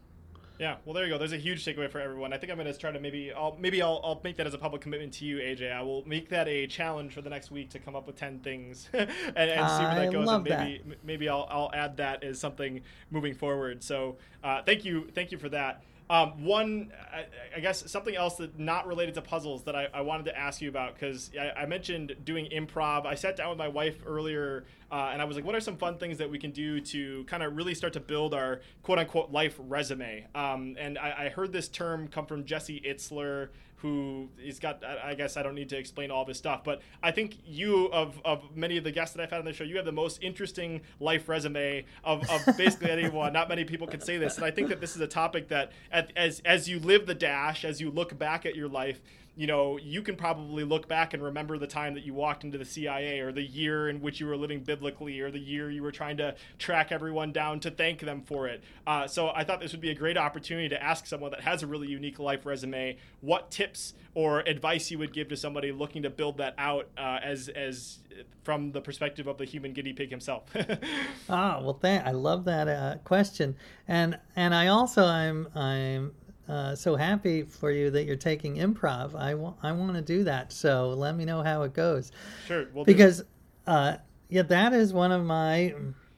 Yeah, 0.63 0.77
well, 0.85 0.95
there 0.95 1.05
you 1.05 1.11
go. 1.11 1.19
There's 1.19 1.33
a 1.33 1.39
huge 1.39 1.65
takeaway 1.65 1.91
for 1.91 2.01
everyone. 2.01 2.33
I 2.33 2.39
think 2.39 2.53
I'm 2.53 2.57
going 2.57 2.73
to 2.73 2.79
try 2.79 2.93
to 2.93 3.01
maybe 3.01 3.33
I'll 3.33 3.57
maybe 3.59 3.83
I'll, 3.83 4.01
I'll 4.05 4.21
make 4.23 4.37
that 4.37 4.47
as 4.47 4.55
a 4.55 4.59
public 4.59 4.81
commitment 4.81 5.13
to 5.15 5.25
you, 5.25 5.39
AJ. 5.39 5.73
I 5.73 5.83
will 5.83 6.07
make 6.07 6.29
that 6.29 6.47
a 6.47 6.69
challenge 6.69 7.15
for 7.15 7.21
the 7.21 7.31
next 7.31 7.51
week 7.51 7.71
to 7.71 7.81
come 7.81 7.97
up 7.97 8.07
with 8.07 8.15
ten 8.15 8.39
things 8.39 8.89
and, 8.93 9.11
and 9.37 9.71
see 9.71 9.83
where 9.83 9.95
that 9.97 10.13
goes. 10.13 10.29
and 10.29 10.45
maybe 10.45 10.83
that. 10.87 11.05
maybe 11.05 11.29
I'll 11.29 11.49
I'll 11.51 11.71
add 11.75 11.97
that 11.97 12.23
as 12.23 12.39
something 12.39 12.81
moving 13.11 13.35
forward. 13.35 13.83
So 13.83 14.19
uh, 14.45 14.63
thank 14.63 14.85
you 14.85 15.09
thank 15.15 15.33
you 15.33 15.39
for 15.39 15.49
that. 15.49 15.83
Um, 16.13 16.45
one, 16.45 16.93
I, 17.11 17.25
I, 17.57 17.61
guess 17.61 17.91
something 17.91 18.15
else 18.15 18.35
that 18.35 18.59
not 18.59 18.87
related 18.87 19.15
to 19.15 19.23
puzzles 19.23 19.63
that 19.63 19.75
I, 19.75 19.89
I 19.95 20.03
wanted 20.03 20.27
to 20.27 20.39
ask 20.39 20.61
you 20.61 20.69
about 20.69 20.93
because 20.93 21.31
I, 21.41 21.63
I, 21.63 21.65
mentioned 21.65 22.15
doing 22.23 22.51
improv. 22.53 23.07
I 23.07 23.15
sat 23.15 23.35
down 23.35 23.49
with 23.49 23.57
my 23.57 23.69
wife 23.69 23.97
earlier 24.05 24.65
uh, 24.91 25.09
and 25.11 25.23
I 25.23 25.25
was 25.25 25.37
like, 25.37 25.47
what 25.47 25.55
are 25.55 25.61
some 25.61 25.79
fun 25.79 25.97
things 25.97 26.19
that 26.19 26.29
we 26.29 26.39
can 26.39 26.51
do 26.51 26.83
to 26.83 27.25
kind 27.25 27.43
of 27.43 27.57
really 27.57 27.75
start 27.75 27.95
to 27.95 28.01
build 28.01 28.35
our 28.35 28.61
quote 28.83 28.99
unquote 28.99 29.33
life 29.33 29.59
resume? 29.59 30.27
Um, 30.35 30.77
and 30.79 30.99
I, 30.99 31.15
I, 31.19 31.29
heard 31.31 31.51
this 31.51 31.67
term 31.69 32.09
come 32.09 32.27
from 32.27 32.45
Jesse 32.45 32.83
Itzler, 32.87 33.49
who 33.83 34.29
he's 34.39 34.61
got, 34.61 34.85
I 34.85 35.15
guess 35.15 35.37
I 35.37 35.43
don't 35.43 35.57
need 35.57 35.69
to 35.71 35.77
explain 35.77 36.13
all 36.13 36.25
this 36.25 36.39
stuff, 36.39 36.63
but 36.63 36.81
I 37.03 37.11
think 37.11 37.37
you, 37.45 37.87
of, 37.87 38.21
of 38.25 38.57
many 38.57 38.77
of 38.79 38.85
the 38.85 38.93
guests 38.93 39.15
that 39.17 39.23
I've 39.23 39.31
had 39.31 39.41
on 39.41 39.45
the 39.45 39.53
show, 39.53 39.65
you 39.65 39.77
have 39.77 39.85
the 39.85 39.91
most 39.91 40.23
interesting 40.23 40.83
life 41.01 41.29
resume 41.29 41.85
of, 42.05 42.23
of 42.31 42.57
basically 42.57 42.91
anyone. 42.93 43.33
Not 43.33 43.49
many 43.49 43.65
people 43.65 43.89
can 43.89 44.01
say 44.01 44.19
this. 44.19 44.37
And 44.37 44.47
I 44.47 44.53
think 44.53 44.69
that 44.69 44.81
this 44.81 44.95
is 44.95 45.03
a 45.03 45.09
topic 45.09 45.49
that, 45.49 45.73
at, 45.91 46.13
as, 46.15 46.41
as 46.45 46.69
you 46.69 46.79
live 46.79 47.07
the 47.07 47.15
dash, 47.15 47.65
as 47.65 47.81
you 47.81 47.91
look 47.91 48.17
back 48.17 48.47
at 48.47 48.55
your 48.55 48.69
life, 48.69 49.01
you 49.35 49.47
know, 49.47 49.79
you 49.79 50.03
can 50.03 50.15
probably 50.15 50.63
look 50.63 50.89
back 50.89 51.15
and 51.15 51.23
remember 51.23 51.57
the 51.57 51.67
time 51.67 51.95
that 51.95 52.05
you 52.05 52.13
walked 52.13 52.45
into 52.45 52.59
the 52.59 52.65
CIA 52.65 53.21
or 53.21 53.33
the 53.33 53.43
year 53.43 53.89
in 53.89 54.01
which 54.03 54.21
you 54.21 54.27
were 54.27 54.37
living 54.37 54.61
biblically 54.61 55.21
or 55.21 55.31
the 55.31 55.41
year 55.41 55.71
you 55.71 55.83
were 55.83 55.93
trying 55.93 56.19
to 56.19 56.35
track 56.59 56.93
everyone 56.93 57.33
down 57.33 57.59
to 57.61 57.71
thank 57.71 58.01
them 58.01 58.21
for 58.21 58.47
it. 58.47 58.63
Uh, 58.87 59.07
so 59.07 59.31
I 59.35 59.45
thought 59.45 59.61
this 59.61 59.73
would 59.73 59.81
be 59.81 59.91
a 59.91 59.95
great 59.95 60.19
opportunity 60.19 60.69
to 60.69 60.83
ask 60.83 61.07
someone 61.07 61.31
that 61.31 61.41
has 61.41 61.63
a 61.63 61.67
really 61.67 61.89
unique 61.89 62.19
life 62.19 62.45
resume 62.45 62.99
what 63.23 63.51
tips 63.51 63.95
or 64.15 64.41
advice 64.41 64.91
you 64.91 64.99
would 64.99 65.15
give 65.15 65.29
to 65.29 65.37
somebody 65.37 65.73
looking 65.73 66.03
to 66.03 66.11
build 66.11 66.37
that 66.37 66.55
out 66.59 66.89
uh, 66.99 67.19
as 67.23 67.49
as 67.49 68.01
from 68.45 68.73
the 68.73 68.81
perspective 68.81 69.27
of 69.27 69.39
the 69.39 69.45
human 69.45 69.73
guinea 69.73 69.93
pig 69.93 70.11
himself. 70.11 70.45
ah, 71.31 71.61
well, 71.63 71.79
thank, 71.81 72.05
I 72.05 72.11
love 72.11 72.45
that 72.45 72.69
uh, 72.69 72.97
question, 73.05 73.57
and 73.89 74.19
and 74.37 74.55
I 74.55 74.67
also 74.67 75.05
I'm 75.05 75.49
I'm 75.55 76.13
uh, 76.49 76.75
so 76.75 76.97
happy 76.97 77.43
for 77.43 77.71
you 77.71 77.91
that 77.91 78.05
you're 78.05 78.17
taking 78.17 78.57
improv. 78.57 79.15
I 79.15 79.35
want 79.35 79.57
I 79.63 79.73
want 79.73 79.95
to 79.95 80.03
do 80.03 80.25
that. 80.25 80.53
So 80.53 80.91
let 80.91 81.17
me 81.17 81.25
know 81.25 81.43
how 81.43 81.63
it 81.63 81.73
goes. 81.73 82.13
Sure. 82.47 82.67
We'll 82.73 82.85
because 82.85 83.23
uh, 83.67 83.97
yeah, 84.29 84.43
that 84.43 84.73
is 84.73 84.93
one 84.93 85.13
of 85.13 85.25
my 85.25 85.75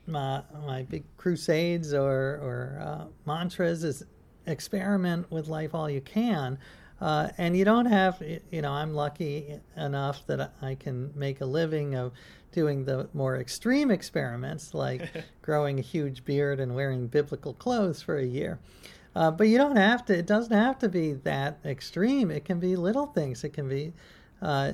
my 0.06 0.42
my 0.66 0.82
big 0.82 1.04
crusades 1.16 1.92
or 1.92 2.10
or 2.42 2.80
uh, 2.82 3.04
mantras 3.26 3.84
is 3.84 4.04
experiment 4.46 5.30
with 5.30 5.48
life 5.48 5.74
all 5.74 5.88
you 5.90 6.00
can. 6.00 6.58
Uh, 7.00 7.28
and 7.38 7.56
you 7.56 7.64
don't 7.64 7.86
have, 7.86 8.22
you 8.50 8.62
know, 8.62 8.72
I'm 8.72 8.94
lucky 8.94 9.60
enough 9.76 10.26
that 10.26 10.54
I 10.62 10.74
can 10.76 11.12
make 11.14 11.40
a 11.40 11.44
living 11.44 11.94
of 11.94 12.12
doing 12.52 12.84
the 12.84 13.08
more 13.12 13.36
extreme 13.36 13.90
experiments 13.90 14.74
like 14.74 15.10
growing 15.42 15.78
a 15.78 15.82
huge 15.82 16.24
beard 16.24 16.60
and 16.60 16.74
wearing 16.74 17.08
biblical 17.08 17.52
clothes 17.52 18.00
for 18.00 18.16
a 18.16 18.24
year. 18.24 18.60
Uh, 19.14 19.30
but 19.30 19.48
you 19.48 19.58
don't 19.58 19.76
have 19.76 20.04
to. 20.06 20.16
It 20.16 20.26
doesn't 20.26 20.56
have 20.56 20.78
to 20.80 20.88
be 20.88 21.12
that 21.12 21.58
extreme. 21.64 22.30
It 22.30 22.44
can 22.44 22.58
be 22.58 22.76
little 22.76 23.06
things. 23.06 23.44
It 23.44 23.52
can 23.52 23.68
be 23.68 23.92
uh, 24.42 24.72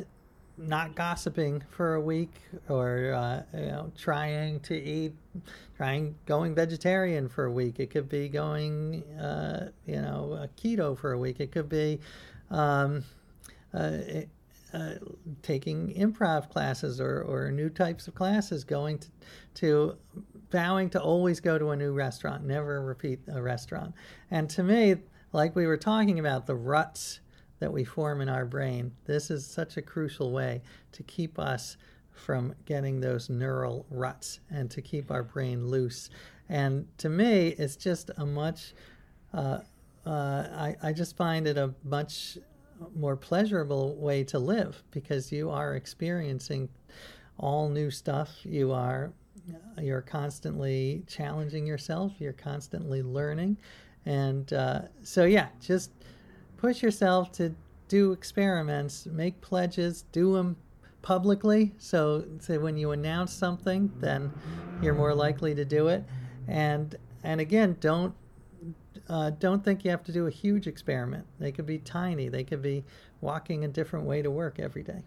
not 0.56 0.94
gossiping 0.94 1.62
for 1.68 1.94
a 1.94 2.00
week, 2.00 2.40
or 2.68 3.12
uh, 3.14 3.42
you 3.58 3.66
know, 3.66 3.92
trying 3.96 4.60
to 4.60 4.74
eat, 4.74 5.12
trying 5.76 6.14
going 6.26 6.54
vegetarian 6.54 7.28
for 7.28 7.44
a 7.46 7.52
week. 7.52 7.80
It 7.80 7.90
could 7.90 8.08
be 8.08 8.28
going, 8.28 9.02
uh, 9.18 9.70
you 9.86 10.00
know, 10.00 10.48
keto 10.56 10.98
for 10.98 11.12
a 11.12 11.18
week. 11.18 11.40
It 11.40 11.52
could 11.52 11.68
be. 11.68 12.00
Um, 12.50 13.04
it, 13.72 14.28
uh, 14.28 14.36
uh, 14.72 14.94
taking 15.42 15.92
improv 15.94 16.48
classes 16.48 17.00
or, 17.00 17.22
or 17.22 17.50
new 17.50 17.68
types 17.68 18.06
of 18.06 18.14
classes, 18.14 18.62
going 18.62 18.98
to, 18.98 19.08
to 19.54 19.96
vowing 20.50 20.90
to 20.90 21.00
always 21.00 21.40
go 21.40 21.58
to 21.58 21.70
a 21.70 21.76
new 21.76 21.92
restaurant, 21.92 22.44
never 22.44 22.82
repeat 22.82 23.20
a 23.28 23.40
restaurant. 23.40 23.94
And 24.30 24.48
to 24.50 24.62
me, 24.62 24.96
like 25.32 25.54
we 25.54 25.66
were 25.66 25.76
talking 25.76 26.18
about, 26.18 26.46
the 26.46 26.56
ruts 26.56 27.20
that 27.60 27.72
we 27.72 27.84
form 27.84 28.20
in 28.20 28.28
our 28.28 28.44
brain, 28.44 28.92
this 29.04 29.30
is 29.30 29.46
such 29.46 29.76
a 29.76 29.82
crucial 29.82 30.32
way 30.32 30.62
to 30.92 31.02
keep 31.02 31.38
us 31.38 31.76
from 32.12 32.54
getting 32.64 33.00
those 33.00 33.30
neural 33.30 33.86
ruts 33.90 34.40
and 34.50 34.70
to 34.70 34.82
keep 34.82 35.10
our 35.10 35.22
brain 35.22 35.66
loose. 35.66 36.10
And 36.48 36.86
to 36.98 37.08
me, 37.08 37.48
it's 37.48 37.76
just 37.76 38.10
a 38.16 38.26
much, 38.26 38.74
uh, 39.32 39.60
uh, 40.04 40.10
I, 40.10 40.76
I 40.82 40.92
just 40.92 41.16
find 41.16 41.46
it 41.46 41.56
a 41.56 41.74
much 41.84 42.38
more 42.96 43.16
pleasurable 43.16 43.94
way 43.96 44.24
to 44.24 44.38
live 44.38 44.82
because 44.90 45.30
you 45.30 45.50
are 45.50 45.76
experiencing 45.76 46.68
all 47.38 47.68
new 47.68 47.90
stuff. 47.90 48.30
You 48.44 48.72
are 48.72 49.12
you're 49.80 50.02
constantly 50.02 51.02
challenging 51.06 51.66
yourself, 51.66 52.12
you're 52.18 52.32
constantly 52.32 53.02
learning. 53.02 53.56
And 54.06 54.52
uh, 54.52 54.82
so, 55.02 55.24
yeah, 55.24 55.48
just 55.60 55.90
push 56.56 56.82
yourself 56.82 57.32
to 57.32 57.54
do 57.88 58.12
experiments, 58.12 59.06
make 59.06 59.40
pledges, 59.40 60.04
do 60.12 60.34
them 60.34 60.56
publicly. 61.02 61.72
So, 61.78 62.24
say 62.38 62.58
when 62.58 62.76
you 62.76 62.92
announce 62.92 63.32
something, 63.32 63.92
then 63.98 64.32
you're 64.82 64.94
more 64.94 65.14
likely 65.14 65.54
to 65.54 65.64
do 65.64 65.88
it. 65.88 66.04
And 66.48 66.96
and 67.22 67.40
again, 67.40 67.76
don't 67.80 68.14
uh, 69.08 69.30
don't 69.30 69.64
think 69.64 69.84
you 69.84 69.90
have 69.90 70.04
to 70.04 70.12
do 70.12 70.26
a 70.26 70.30
huge 70.30 70.66
experiment. 70.66 71.26
They 71.38 71.52
could 71.52 71.66
be 71.66 71.78
tiny. 71.78 72.28
They 72.28 72.44
could 72.44 72.62
be 72.62 72.84
walking 73.20 73.64
a 73.64 73.68
different 73.68 74.06
way 74.06 74.22
to 74.22 74.30
work 74.30 74.58
every 74.58 74.82
day, 74.82 75.02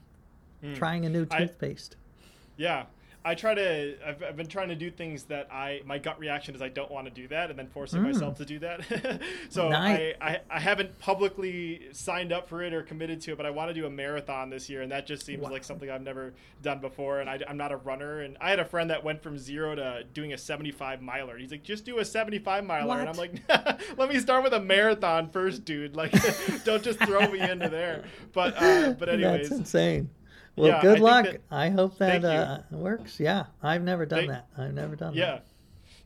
mm. 0.64 0.76
trying 0.76 1.06
a 1.06 1.10
new 1.10 1.26
toothpaste. 1.26 1.96
I, 1.98 2.22
yeah, 2.58 2.86
I 3.26 3.36
try 3.36 3.54
to. 3.54 3.96
I've, 4.06 4.22
I've, 4.24 4.36
been 4.36 4.48
trying 4.48 4.68
to 4.70 4.76
do 4.76 4.92
things 4.92 5.24
that 5.26 5.48
I 5.52 5.82
my 5.86 5.98
gut 5.98 6.20
reaction 6.20 6.56
is 6.56 6.62
I 6.62 6.68
don't 6.68 6.92
want 6.92 7.08
to 7.08 7.14
do 7.14 7.28
that, 7.30 7.50
and 7.50 7.58
then 7.58 7.68
forcing 7.68 8.02
mm. 8.02 8.12
myself 8.12 8.38
to 8.38 8.46
do 8.46 8.60
that. 8.60 9.22
so 9.50 9.70
nice. 9.70 10.16
I, 10.20 10.28
I, 10.28 10.42
I 10.50 10.60
haven't 10.60 11.00
publicly 11.00 11.88
signed 11.94 12.34
up 12.34 12.50
for 12.50 12.62
it 12.64 12.74
or 12.74 12.84
committed 12.84 13.22
to 13.22 13.32
it, 13.32 13.38
but 13.38 13.46
I 13.46 13.50
want 13.50 13.70
to 13.70 13.74
do 13.74 13.86
a 13.86 13.90
marathon 13.90 14.50
this 14.50 14.70
year, 14.70 14.82
and 14.82 14.92
that 14.92 15.08
just 15.08 15.26
seems 15.26 15.44
wow. 15.44 15.52
like 15.52 15.64
something 15.64 15.90
I've 15.90 16.02
never 16.02 16.34
done 16.62 16.80
before. 16.80 17.22
And 17.22 17.30
I, 17.30 17.40
am 17.48 17.56
not 17.56 17.72
a 17.72 17.78
runner, 17.78 18.22
and 18.22 18.38
I 18.42 18.50
had 18.50 18.60
a 18.60 18.66
friend 18.66 18.90
that 18.90 19.04
went 19.04 19.24
from 19.24 19.38
zero 19.38 19.74
to 19.76 20.04
doing 20.14 20.34
a 20.34 20.38
75 20.38 21.02
miler. 21.02 21.38
He's 21.38 21.52
like, 21.52 21.64
just 21.64 21.86
do 21.86 22.00
a 22.00 22.06
75 22.06 22.66
miler, 22.66 22.88
what? 22.88 23.00
and 23.00 23.10
I'm 23.10 23.16
like, 23.16 23.42
let 23.98 24.10
me 24.10 24.20
start 24.20 24.44
with 24.44 24.54
a 24.54 24.60
marathon 24.60 25.30
first, 25.30 25.64
dude. 25.64 25.96
Like, 25.96 26.12
don't 26.66 26.84
just 26.84 27.00
throw 27.00 27.30
me 27.32 27.40
into 27.40 27.70
there. 27.70 28.04
But 28.34 28.62
uh, 28.62 28.92
but 29.00 29.08
anyways, 29.08 29.50
that's 29.50 29.60
insane. 29.60 30.10
Well, 30.56 30.68
yeah, 30.68 30.82
good 30.82 31.00
I 31.00 31.02
luck. 31.02 31.26
That, 31.26 31.42
I 31.50 31.70
hope 31.70 31.98
that 31.98 32.24
uh, 32.24 32.60
works. 32.72 33.20
Yeah, 33.20 33.46
I've 33.62 33.84
never 33.84 34.06
done 34.06 34.28
thank, 34.28 34.30
that. 34.30 34.48
I've 34.58 34.74
never 34.74 34.96
done 34.96 35.14
yeah. 35.14 35.26
that. 35.26 35.34
Yeah. 35.36 35.40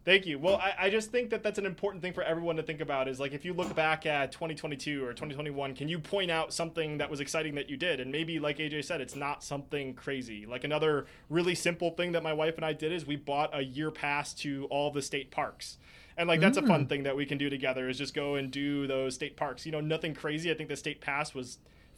Thank 0.08 0.26
you. 0.26 0.40
Well, 0.40 0.56
I, 0.56 0.86
I 0.86 0.90
just 0.90 1.12
think 1.12 1.32
that 1.32 1.44
that's 1.44 1.60
an 1.60 1.66
important 1.66 2.02
thing 2.02 2.14
for 2.14 2.24
everyone 2.24 2.56
to 2.56 2.64
think 2.64 2.80
about 2.80 3.10
is 3.10 3.20
like 3.20 3.34
if 3.34 3.44
you 3.44 3.54
look 3.54 3.76
back 3.76 4.06
at 4.06 4.32
2022 4.32 5.04
or 5.04 5.10
2021, 5.10 5.76
can 5.76 5.90
you 5.90 6.00
point 6.00 6.32
out 6.32 6.54
something 6.54 7.00
that 7.00 7.10
was 7.10 7.20
exciting 7.20 7.56
that 7.56 7.70
you 7.70 7.76
did? 7.76 8.00
And 8.00 8.10
maybe, 8.10 8.40
like 8.40 8.58
AJ 8.60 8.86
said, 8.86 9.02
it's 9.02 9.18
not 9.18 9.44
something 9.44 9.94
crazy. 9.96 10.46
Like 10.46 10.64
another 10.64 11.08
really 11.30 11.56
simple 11.56 11.92
thing 11.92 12.14
that 12.14 12.24
my 12.24 12.32
wife 12.32 12.56
and 12.56 12.64
I 12.64 12.72
did 12.72 12.94
is 12.94 13.06
we 13.06 13.18
bought 13.18 13.50
a 13.54 13.62
year 13.62 13.92
pass 13.92 14.34
to 14.36 14.66
all 14.70 14.92
the 14.92 15.02
state 15.02 15.30
parks. 15.30 15.78
And 16.16 16.30
like 16.30 16.40
that's 16.40 16.58
mm. 16.58 16.64
a 16.64 16.68
fun 16.68 16.86
mm. 16.86 16.90
thing 16.90 17.04
that 17.04 17.18
we 17.18 17.26
can 17.26 17.38
do 17.38 17.50
together 17.50 17.90
is 17.90 17.98
just 17.98 18.14
go 18.14 18.36
and 18.36 18.50
do 18.50 18.88
those 18.88 19.16
state 19.16 19.36
parks. 19.36 19.66
You 19.66 19.74
know, 19.74 19.82
nothing 19.82 20.14
crazy. 20.14 20.50
I 20.50 20.54
think 20.54 20.70
the 20.70 20.78
state 20.78 21.02
pass 21.02 21.34
was 21.34 21.58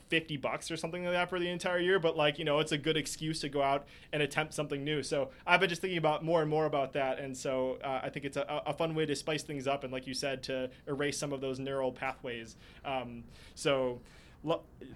50 0.10 0.38
bucks 0.38 0.70
or 0.70 0.78
something 0.78 1.04
like 1.04 1.14
that 1.14 1.30
for 1.30 1.40
the 1.40 1.50
entire 1.50 1.80
year 1.80 2.00
but 2.00 2.18
like 2.18 2.38
you 2.38 2.46
know 2.46 2.60
it's 2.60 2.72
a 2.72 2.78
good 2.78 2.98
excuse 2.98 3.40
to 3.40 3.50
go 3.50 3.62
out 3.62 3.88
and 4.12 4.22
attempt 4.22 4.54
something 4.54 4.84
new. 4.84 5.02
So 5.04 5.30
i've 5.48 5.60
been 5.60 5.70
just 5.70 5.82
thinking 5.82 5.98
about 5.98 6.24
more 6.24 6.42
and 6.42 6.50
more 6.50 6.66
about 6.66 6.94
that 6.94 7.20
and 7.20 7.36
so 7.36 7.78
uh, 7.84 8.02
i 8.04 8.10
think 8.10 8.26
it's 8.26 8.38
a, 8.38 8.62
a, 8.66 8.74
fun 8.74 8.96
way 8.96 9.06
to 9.06 9.16
spice 9.16 9.44
things 9.44 9.68
up 9.68 9.84
and 9.84 9.92
like 9.92 10.08
you 10.08 10.14
said 10.14 10.42
to 10.44 10.70
erase 10.88 11.18
some 11.18 11.34
of 11.34 11.42
those 11.42 11.60
neural 11.60 11.92
pathways. 11.92 12.56
Um, 12.86 13.24
so 13.56 14.00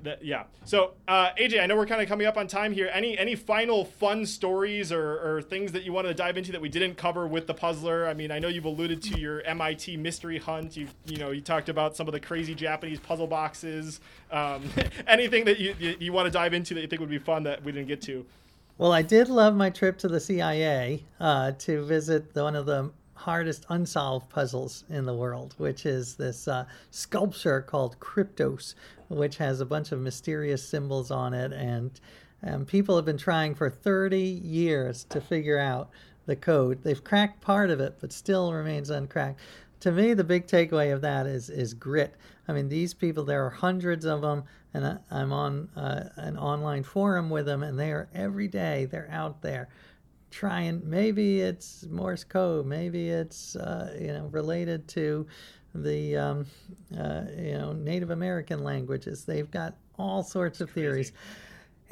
that, 0.04 0.24
yeah. 0.24 0.44
So 0.66 0.92
uh, 1.08 1.30
AJ, 1.40 1.62
I 1.62 1.66
know 1.66 1.76
we're 1.76 1.86
kind 1.86 2.02
of 2.02 2.08
coming 2.08 2.28
up 2.28 2.38
on 2.38 2.48
time 2.48 2.74
here. 2.74 2.90
Any 2.94 3.18
any 3.18 3.36
final 3.36 3.86
fun 3.86 4.26
stories 4.26 4.92
or, 4.92 5.20
or 5.20 5.42
things 5.42 5.72
that 5.72 5.84
you 5.84 5.94
wanted 5.94 6.10
to 6.10 6.14
dive 6.14 6.38
into 6.38 6.52
that 6.52 6.62
we 6.62 6.70
didn't 6.70 6.96
cover 6.96 7.28
with 7.28 7.48
the 7.48 7.54
puzzler? 7.54 8.08
I 8.08 8.14
mean, 8.14 8.32
I 8.32 8.40
know 8.40 8.48
you've 8.48 8.66
alluded 8.66 9.02
to 9.04 9.20
your 9.20 9.42
MIT 9.44 9.98
mystery 9.98 10.38
hunt. 10.38 10.78
You 10.78 10.88
you 11.06 11.18
know 11.18 11.32
you 11.32 11.42
talked 11.42 11.70
about 11.70 11.96
some 11.96 12.08
of 12.08 12.14
the 12.14 12.20
crazy 12.20 12.54
Japanese 12.54 13.00
puzzle 13.00 13.28
boxes. 13.28 14.00
Um, 14.32 14.64
anything 15.08 15.46
that 15.46 15.60
you, 15.60 15.76
you, 15.80 15.96
you 16.00 16.14
want 16.14 16.26
to 16.26 16.32
dive 16.32 16.54
into 16.54 16.74
that 16.74 16.82
you 16.82 16.88
think 16.88 17.00
would 17.00 17.10
be 17.10 17.20
fun 17.20 17.44
that 17.44 17.64
we 17.64 17.72
didn't 17.72 17.88
get 17.88 18.02
to? 18.04 18.26
Well, 18.78 18.92
I 18.92 19.04
did 19.04 19.30
love 19.30 19.56
my 19.56 19.70
trip 19.70 19.98
to 20.00 20.08
the 20.08 20.20
CIA 20.20 21.04
uh, 21.20 21.52
to 21.60 21.86
visit 21.86 22.36
one 22.36 22.56
of 22.56 22.66
the 22.66 22.92
hardest 23.24 23.66
unsolved 23.70 24.30
puzzles 24.30 24.84
in 24.90 25.06
the 25.06 25.14
world, 25.14 25.56
which 25.58 25.86
is 25.86 26.16
this 26.16 26.48
uh, 26.48 26.66
sculpture 26.92 27.62
called 27.62 27.98
Kryptos, 28.00 28.76
which 29.16 29.38
has 29.38 29.62
a 29.62 29.66
bunch 29.66 29.92
of 29.92 30.00
mysterious 30.00 30.68
symbols 30.68 31.12
on 31.12 31.34
it. 31.34 31.52
And, 31.54 31.92
and 32.42 32.68
people 32.68 32.96
have 32.96 33.06
been 33.06 33.18
trying 33.18 33.56
for 33.56 33.70
30 33.70 34.20
years 34.20 35.06
to 35.06 35.22
figure 35.22 35.60
out 35.60 35.90
the 36.26 36.36
code. 36.36 36.84
They've 36.84 37.04
cracked 37.04 37.42
part 37.42 37.70
of 37.70 37.80
it, 37.80 37.98
but 38.00 38.12
still 38.12 38.54
remains 38.54 38.90
uncracked. 38.90 39.40
To 39.82 39.92
me, 39.92 40.14
the 40.14 40.24
big 40.24 40.48
takeaway 40.48 40.94
of 40.94 41.02
that 41.02 41.28
is 41.28 41.50
is 41.50 41.74
grit. 41.74 42.16
I 42.48 42.54
mean, 42.54 42.70
these 42.70 42.94
people, 42.94 43.26
there 43.26 43.46
are 43.46 43.50
hundreds 43.50 44.06
of 44.06 44.22
them, 44.22 44.44
and 44.74 44.86
I, 44.86 44.98
I'm 45.12 45.34
on 45.34 45.70
uh, 45.76 46.06
an 46.16 46.38
online 46.38 46.84
forum 46.84 47.30
with 47.30 47.46
them, 47.46 47.64
and 47.64 47.78
they 47.78 47.92
are 47.92 48.08
every 48.14 48.48
day, 48.48 48.86
they're 48.86 49.10
out 49.12 49.42
there 49.42 49.68
trying 50.34 50.82
maybe 50.84 51.42
it's 51.42 51.86
morse 51.92 52.24
code 52.24 52.66
maybe 52.66 53.10
it's 53.10 53.56
uh, 53.56 53.96
you 54.02 54.08
know 54.08 54.26
related 54.32 54.88
to 54.88 55.28
the 55.76 56.18
um, 56.18 56.46
uh, 56.98 57.24
you 57.38 57.54
know 57.54 57.74
native 57.74 58.10
american 58.10 58.64
languages. 58.64 59.26
They've 59.26 59.50
got 59.50 59.76
all 59.98 60.24
sorts 60.24 60.62
of 60.62 60.70
theories. 60.70 61.12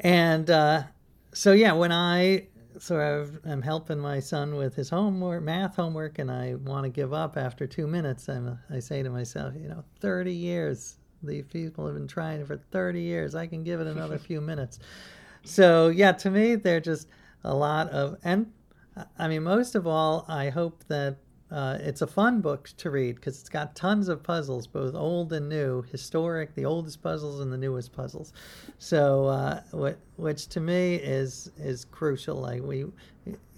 And 0.00 0.50
uh, 0.50 0.84
so 1.32 1.52
yeah 1.52 1.72
when 1.72 1.92
i 1.92 2.46
sort 2.78 3.02
of 3.02 3.38
am 3.46 3.62
helping 3.62 3.98
my 3.98 4.18
son 4.18 4.56
with 4.56 4.74
his 4.74 4.88
homework 4.88 5.42
math 5.42 5.76
homework 5.76 6.18
and 6.18 6.30
i 6.30 6.54
want 6.54 6.84
to 6.84 6.88
give 6.88 7.12
up 7.12 7.36
after 7.36 7.66
two 7.66 7.86
minutes. 7.86 8.28
I'm, 8.28 8.58
i 8.70 8.78
say 8.78 9.02
to 9.02 9.10
myself 9.10 9.54
you 9.54 9.68
know 9.68 9.84
30 10.00 10.32
years. 10.32 10.96
These 11.24 11.44
people 11.46 11.86
have 11.86 11.94
been 11.94 12.08
trying 12.08 12.44
for 12.44 12.56
30 12.56 13.00
years. 13.00 13.36
I 13.36 13.46
can 13.46 13.62
give 13.62 13.80
it 13.80 13.86
another 13.86 14.18
few 14.28 14.40
minutes. 14.40 14.78
So 15.44 15.88
yeah 15.88 16.12
to 16.12 16.30
me 16.30 16.54
they're 16.56 16.80
just 16.80 17.08
a 17.44 17.54
lot 17.54 17.90
of, 17.90 18.18
and 18.24 18.52
I 19.18 19.28
mean, 19.28 19.42
most 19.42 19.74
of 19.74 19.86
all, 19.86 20.24
I 20.28 20.50
hope 20.50 20.84
that 20.88 21.16
uh, 21.52 21.78
it's 21.80 22.00
a 22.00 22.06
fun 22.06 22.40
book 22.40 22.70
to 22.78 22.90
read 22.90 23.16
because 23.16 23.38
it's 23.38 23.48
got 23.48 23.76
tons 23.76 24.08
of 24.08 24.22
puzzles, 24.22 24.66
both 24.66 24.94
old 24.94 25.32
and 25.32 25.48
new, 25.48 25.82
historic, 25.82 26.54
the 26.54 26.64
oldest 26.64 27.02
puzzles 27.02 27.40
and 27.40 27.52
the 27.52 27.58
newest 27.58 27.92
puzzles. 27.92 28.32
So, 28.78 29.26
uh, 29.26 29.60
what, 29.72 29.98
which 30.16 30.46
to 30.48 30.60
me 30.60 30.94
is 30.94 31.50
is 31.58 31.84
crucial. 31.84 32.36
Like 32.36 32.62
we, 32.62 32.78
you 32.78 32.94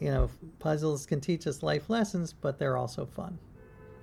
know, 0.00 0.28
puzzles 0.58 1.06
can 1.06 1.20
teach 1.20 1.46
us 1.46 1.62
life 1.62 1.88
lessons, 1.88 2.32
but 2.32 2.58
they're 2.58 2.76
also 2.76 3.06
fun 3.06 3.38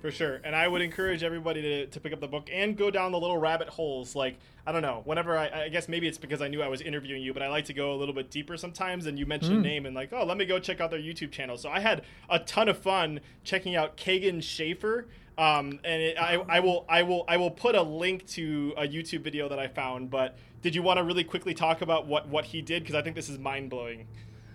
for 0.02 0.10
sure. 0.10 0.40
And 0.42 0.54
I 0.54 0.66
would 0.66 0.82
encourage 0.82 1.22
everybody 1.22 1.62
to, 1.62 1.86
to 1.86 2.00
pick 2.00 2.12
up 2.12 2.20
the 2.20 2.26
book 2.26 2.50
and 2.52 2.76
go 2.76 2.90
down 2.90 3.12
the 3.12 3.20
little 3.20 3.38
rabbit 3.38 3.68
holes. 3.68 4.16
Like, 4.16 4.36
I 4.66 4.72
don't 4.72 4.82
know, 4.82 5.02
whenever 5.04 5.38
I, 5.38 5.62
I 5.62 5.68
guess 5.68 5.88
maybe 5.88 6.08
it's 6.08 6.18
because 6.18 6.42
I 6.42 6.48
knew 6.48 6.60
I 6.60 6.66
was 6.66 6.80
interviewing 6.80 7.22
you, 7.22 7.32
but 7.32 7.40
I 7.40 7.48
like 7.48 7.66
to 7.66 7.72
go 7.72 7.94
a 7.94 7.96
little 7.96 8.14
bit 8.14 8.28
deeper 8.28 8.56
sometimes. 8.56 9.06
And 9.06 9.16
you 9.16 9.26
mentioned 9.26 9.56
mm. 9.56 9.60
a 9.60 9.62
name 9.62 9.86
and 9.86 9.94
like, 9.94 10.12
oh, 10.12 10.24
let 10.24 10.36
me 10.36 10.44
go 10.44 10.58
check 10.58 10.80
out 10.80 10.90
their 10.90 11.00
YouTube 11.00 11.30
channel. 11.30 11.56
So 11.56 11.70
I 11.70 11.78
had 11.78 12.02
a 12.28 12.40
ton 12.40 12.68
of 12.68 12.76
fun 12.76 13.20
checking 13.44 13.76
out 13.76 13.96
Kagen 13.96 14.42
Schaefer. 14.42 15.06
Um, 15.38 15.78
and 15.84 16.02
it, 16.02 16.18
I, 16.18 16.34
I 16.48 16.60
will, 16.60 16.84
I 16.88 17.02
will, 17.04 17.24
I 17.28 17.36
will 17.36 17.50
put 17.50 17.76
a 17.76 17.82
link 17.82 18.26
to 18.30 18.74
a 18.76 18.82
YouTube 18.82 19.22
video 19.22 19.48
that 19.48 19.58
I 19.58 19.68
found. 19.68 20.10
But 20.10 20.36
did 20.62 20.74
you 20.74 20.82
want 20.82 20.98
to 20.98 21.04
really 21.04 21.24
quickly 21.24 21.54
talk 21.54 21.80
about 21.80 22.06
what 22.06 22.28
what 22.28 22.44
he 22.44 22.60
did? 22.60 22.82
Because 22.82 22.96
I 22.96 23.02
think 23.02 23.16
this 23.16 23.30
is 23.30 23.38
mind 23.38 23.70
blowing. 23.70 24.06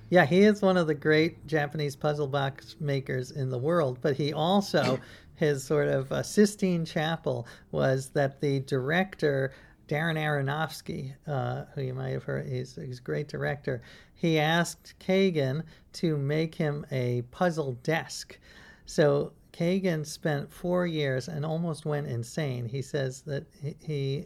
Yeah, 0.10 0.26
he 0.26 0.44
is 0.44 0.62
one 0.62 0.78
of 0.78 0.88
the 0.88 0.96
great 0.96 1.46
Japanese 1.48 1.96
puzzle 1.96 2.28
box 2.28 2.78
makers 2.80 3.32
in 3.32 3.50
the 3.50 3.58
world, 3.58 4.00
but 4.02 4.16
he 4.16 4.32
also 4.32 5.00
his 5.38 5.64
sort 5.64 5.88
of 5.88 6.12
uh, 6.12 6.22
Sistine 6.22 6.84
Chapel 6.84 7.48
was 7.72 8.10
that 8.10 8.42
the 8.42 8.60
director 8.62 9.54
Darren 9.88 10.18
Aronofsky, 10.18 11.14
uh, 11.28 11.64
who 11.74 11.82
you 11.82 11.94
might 11.94 12.10
have 12.10 12.24
heard, 12.24 12.46
he's, 12.46 12.76
he's 12.76 13.00
a 13.00 13.02
great 13.02 13.30
director. 13.30 13.82
He 14.16 14.38
asked 14.38 14.96
Kagen 15.00 15.64
to 15.94 16.18
make 16.18 16.56
him 16.56 16.86
a 16.92 17.22
puzzle 17.32 17.74
desk. 17.84 18.38
So 18.86 19.32
Kagen 19.54 20.06
spent 20.06 20.52
four 20.52 20.86
years 20.86 21.28
and 21.28 21.46
almost 21.46 21.86
went 21.86 22.08
insane. 22.08 22.66
He 22.66 22.82
says 22.82 23.22
that 23.22 23.46
he 23.80 24.26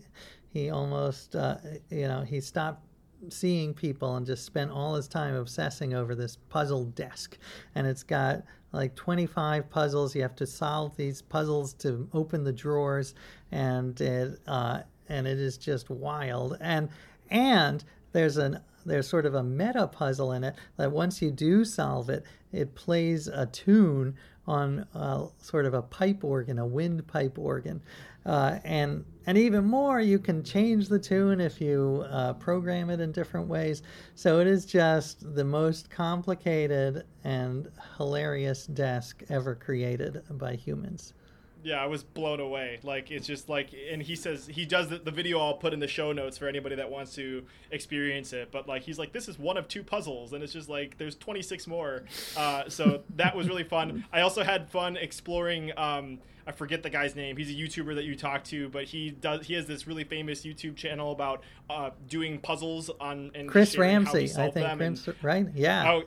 he 0.50 0.70
almost 0.70 1.36
uh, 1.36 1.58
you 1.90 2.08
know 2.08 2.22
he 2.22 2.42
stopped 2.42 2.86
seeing 3.30 3.74
people 3.74 4.16
and 4.16 4.26
just 4.26 4.46
spent 4.46 4.72
all 4.72 4.96
his 4.96 5.08
time 5.08 5.36
obsessing 5.36 5.94
over 5.94 6.16
this 6.16 6.38
puzzle 6.50 6.86
desk. 6.86 7.38
And 7.76 7.86
it's 7.86 8.04
got 8.04 8.44
like 8.72 8.96
25 8.96 9.70
puzzles. 9.70 10.16
You 10.16 10.22
have 10.22 10.36
to 10.38 10.48
solve 10.48 10.96
these 10.96 11.22
puzzles 11.22 11.74
to 11.76 12.08
open 12.14 12.44
the 12.44 12.54
drawers, 12.54 13.14
and 13.52 14.00
it 14.00 14.40
uh, 14.48 14.82
and 15.10 15.28
it 15.28 15.40
is 15.40 15.58
just 15.58 15.90
wild. 15.90 16.58
And 16.60 16.90
and 17.30 17.84
there's 18.12 18.38
an 18.38 18.60
there's 18.86 19.08
sort 19.08 19.26
of 19.26 19.36
a 19.36 19.44
meta 19.44 19.88
puzzle 19.88 20.32
in 20.32 20.44
it 20.44 20.56
that 20.78 20.92
once 20.92 21.22
you 21.22 21.32
do 21.32 21.64
solve 21.64 22.10
it, 22.10 22.26
it 22.52 22.76
plays 22.76 23.28
a 23.28 23.46
tune 23.46 24.16
on 24.48 24.88
uh, 24.96 25.28
sort 25.40 25.66
of 25.66 25.74
a 25.74 25.82
pipe 25.82 26.24
organ, 26.24 26.58
a 26.58 26.66
wind 26.66 27.06
pipe 27.08 27.38
organ. 27.38 27.82
Uh, 28.26 28.60
and 28.64 29.06
and 29.28 29.38
even 29.38 29.64
more, 29.64 30.02
you 30.02 30.18
can 30.18 30.44
change 30.44 30.88
the 30.88 30.98
tune 30.98 31.40
if 31.40 31.62
you 31.62 32.06
uh, 32.10 32.34
program 32.34 32.90
it 32.90 33.00
in 33.00 33.12
different 33.12 33.48
ways. 33.48 33.84
So 34.16 34.40
it 34.40 34.48
is 34.48 34.66
just 34.66 35.36
the 35.36 35.44
most 35.44 35.92
complicated 35.92 37.06
and 37.24 37.72
hilarious 37.98 38.66
desk 38.66 39.22
ever 39.30 39.54
created 39.54 40.24
by 40.32 40.56
humans 40.56 41.14
yeah, 41.64 41.82
I 41.82 41.86
was 41.86 42.04
blown 42.04 42.40
away. 42.40 42.80
Like 42.84 43.12
it's 43.12 43.28
just 43.28 43.50
like, 43.50 43.70
and 43.92 44.02
he 44.02 44.16
says 44.16 44.48
he 44.48 44.66
does 44.66 44.90
the, 44.90 44.98
the, 44.98 45.12
video. 45.12 45.40
I'll 45.40 45.56
put 45.56 45.74
in 45.74 45.80
the 45.80 45.88
show 45.88 46.12
notes 46.12 46.38
for 46.38 46.48
anybody 46.48 46.76
that 46.76 46.90
wants 46.90 47.16
to 47.16 47.44
experience 47.72 48.34
it. 48.34 48.52
But 48.52 48.68
like 48.68 48.84
he's 48.84 49.00
like, 49.00 49.12
this 49.14 49.28
is 49.28 49.38
one 49.38 49.58
of 49.58 49.68
two 49.68 49.84
puzzles, 49.84 50.34
and 50.34 50.44
it's 50.44 50.54
just 50.54 50.70
like 50.70 50.98
there's 50.98 51.16
26 51.16 51.68
more. 51.68 52.04
Uh, 52.36 52.70
so 52.70 53.04
that 53.16 53.36
was 53.36 53.48
really 53.48 53.64
fun. 53.64 54.06
I 54.12 54.22
also 54.22 54.44
had 54.44 54.70
fun 54.70 54.98
exploring. 54.98 55.72
Um, 55.78 56.20
I 56.46 56.52
forget 56.52 56.82
the 56.84 56.90
guy's 56.90 57.16
name. 57.16 57.38
He's 57.38 57.50
a 57.50 57.54
YouTuber 57.54 57.96
that 57.96 58.04
you 58.04 58.16
talk 58.16 58.44
to, 58.46 58.70
but 58.70 58.86
he 58.86 59.12
does. 59.12 59.46
He 59.46 59.54
has 59.54 59.68
this 59.68 59.88
really 59.88 60.04
famous 60.04 60.42
YouTube 60.42 60.76
channel 60.76 61.12
about 61.12 61.44
uh, 61.70 61.92
doing 62.08 62.40
puzzles 62.40 62.90
on 63.00 63.32
and 63.36 63.48
Chris 63.48 63.78
Ramsay. 63.78 64.32
I 64.38 64.50
think 64.50 64.78
Chris, 64.78 65.24
right? 65.24 65.48
Yeah. 65.54 65.92
Oh, 65.92 66.04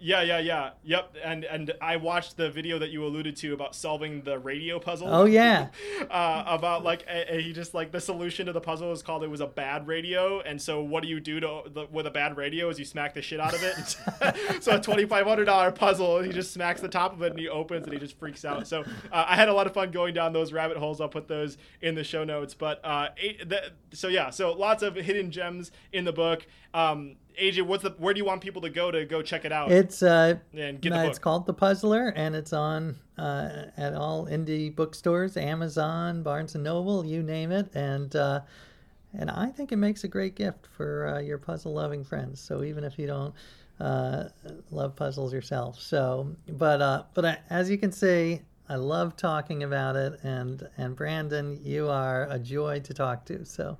yeah, 0.00 0.22
yeah, 0.22 0.38
yeah. 0.38 0.70
Yep. 0.84 1.16
And 1.24 1.44
and 1.44 1.72
I 1.80 1.96
watched 1.96 2.36
the 2.36 2.50
video 2.50 2.78
that 2.78 2.90
you 2.90 3.04
alluded 3.04 3.36
to 3.36 3.52
about 3.52 3.74
solving 3.74 4.22
the 4.22 4.38
radio 4.38 4.78
puzzle. 4.78 5.08
Oh 5.08 5.24
yeah. 5.24 5.68
uh, 6.10 6.44
about 6.46 6.84
like 6.84 7.04
a, 7.08 7.36
a, 7.36 7.40
he 7.40 7.52
just 7.52 7.74
like 7.74 7.90
the 7.90 8.00
solution 8.00 8.46
to 8.46 8.52
the 8.52 8.60
puzzle 8.60 8.92
is 8.92 9.02
called 9.02 9.24
it 9.24 9.30
was 9.30 9.40
a 9.40 9.46
bad 9.46 9.86
radio, 9.86 10.40
and 10.40 10.60
so 10.60 10.82
what 10.82 11.02
do 11.02 11.08
you 11.08 11.20
do 11.20 11.40
to 11.40 11.62
the, 11.66 11.86
with 11.90 12.06
a 12.06 12.10
bad 12.10 12.36
radio? 12.36 12.68
Is 12.68 12.78
you 12.78 12.84
smack 12.84 13.14
the 13.14 13.22
shit 13.22 13.40
out 13.40 13.54
of 13.54 13.62
it. 13.62 14.62
so 14.62 14.76
a 14.76 14.80
twenty 14.80 15.04
five 15.04 15.26
hundred 15.26 15.46
dollar 15.46 15.72
puzzle, 15.72 16.22
he 16.22 16.32
just 16.32 16.52
smacks 16.52 16.80
the 16.80 16.88
top 16.88 17.12
of 17.12 17.22
it 17.22 17.32
and 17.32 17.40
he 17.40 17.48
opens 17.48 17.84
and 17.84 17.92
he 17.92 17.98
just 17.98 18.18
freaks 18.18 18.44
out. 18.44 18.68
So 18.68 18.82
uh, 19.12 19.24
I 19.28 19.36
had 19.36 19.48
a 19.48 19.52
lot 19.52 19.66
of 19.66 19.74
fun 19.74 19.90
going 19.90 20.14
down 20.14 20.32
those 20.32 20.52
rabbit 20.52 20.76
holes. 20.76 21.00
I'll 21.00 21.08
put 21.08 21.28
those 21.28 21.58
in 21.80 21.94
the 21.94 22.04
show 22.04 22.24
notes. 22.24 22.54
But 22.54 22.80
uh, 22.84 23.08
the, 23.46 23.72
so 23.92 24.08
yeah, 24.08 24.30
so 24.30 24.52
lots 24.52 24.82
of 24.82 24.94
hidden 24.94 25.30
gems 25.30 25.72
in 25.92 26.04
the 26.04 26.12
book. 26.12 26.46
Um, 26.74 27.16
AJ, 27.38 27.62
what's 27.62 27.82
the 27.82 27.90
where 27.98 28.12
do 28.12 28.18
you 28.18 28.24
want 28.24 28.40
people 28.40 28.62
to 28.62 28.70
go 28.70 28.90
to 28.90 29.04
go 29.04 29.22
check 29.22 29.44
it 29.44 29.52
out? 29.52 29.70
It's 29.70 30.02
uh, 30.02 30.38
and 30.52 30.80
get 30.80 30.90
the 30.90 30.96
book. 30.96 31.08
it's 31.08 31.18
called 31.18 31.46
The 31.46 31.54
Puzzler, 31.54 32.08
and 32.08 32.34
it's 32.34 32.52
on 32.52 32.96
uh, 33.16 33.66
at 33.76 33.94
all 33.94 34.26
indie 34.26 34.74
bookstores, 34.74 35.36
Amazon, 35.36 36.22
Barnes 36.22 36.54
and 36.54 36.64
Noble, 36.64 37.04
you 37.04 37.22
name 37.22 37.52
it, 37.52 37.70
and 37.74 38.14
uh, 38.16 38.40
and 39.16 39.30
I 39.30 39.46
think 39.46 39.72
it 39.72 39.76
makes 39.76 40.04
a 40.04 40.08
great 40.08 40.34
gift 40.34 40.66
for 40.66 41.06
uh, 41.06 41.20
your 41.20 41.38
puzzle 41.38 41.72
loving 41.72 42.04
friends. 42.04 42.40
So 42.40 42.64
even 42.64 42.84
if 42.84 42.98
you 42.98 43.06
don't 43.06 43.34
uh, 43.80 44.24
love 44.70 44.96
puzzles 44.96 45.32
yourself, 45.32 45.80
so 45.80 46.34
but 46.48 46.82
uh, 46.82 47.04
but 47.14 47.24
I, 47.24 47.38
as 47.50 47.70
you 47.70 47.78
can 47.78 47.92
see. 47.92 48.42
I 48.70 48.74
love 48.74 49.16
talking 49.16 49.62
about 49.62 49.96
it, 49.96 50.20
and 50.22 50.68
and 50.76 50.94
Brandon, 50.94 51.58
you 51.64 51.88
are 51.88 52.28
a 52.28 52.38
joy 52.38 52.80
to 52.80 52.92
talk 52.92 53.24
to. 53.24 53.46
So, 53.46 53.78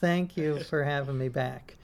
thank 0.00 0.38
you 0.38 0.58
for 0.70 0.82
having 0.82 1.18
me 1.18 1.28
back. 1.28 1.76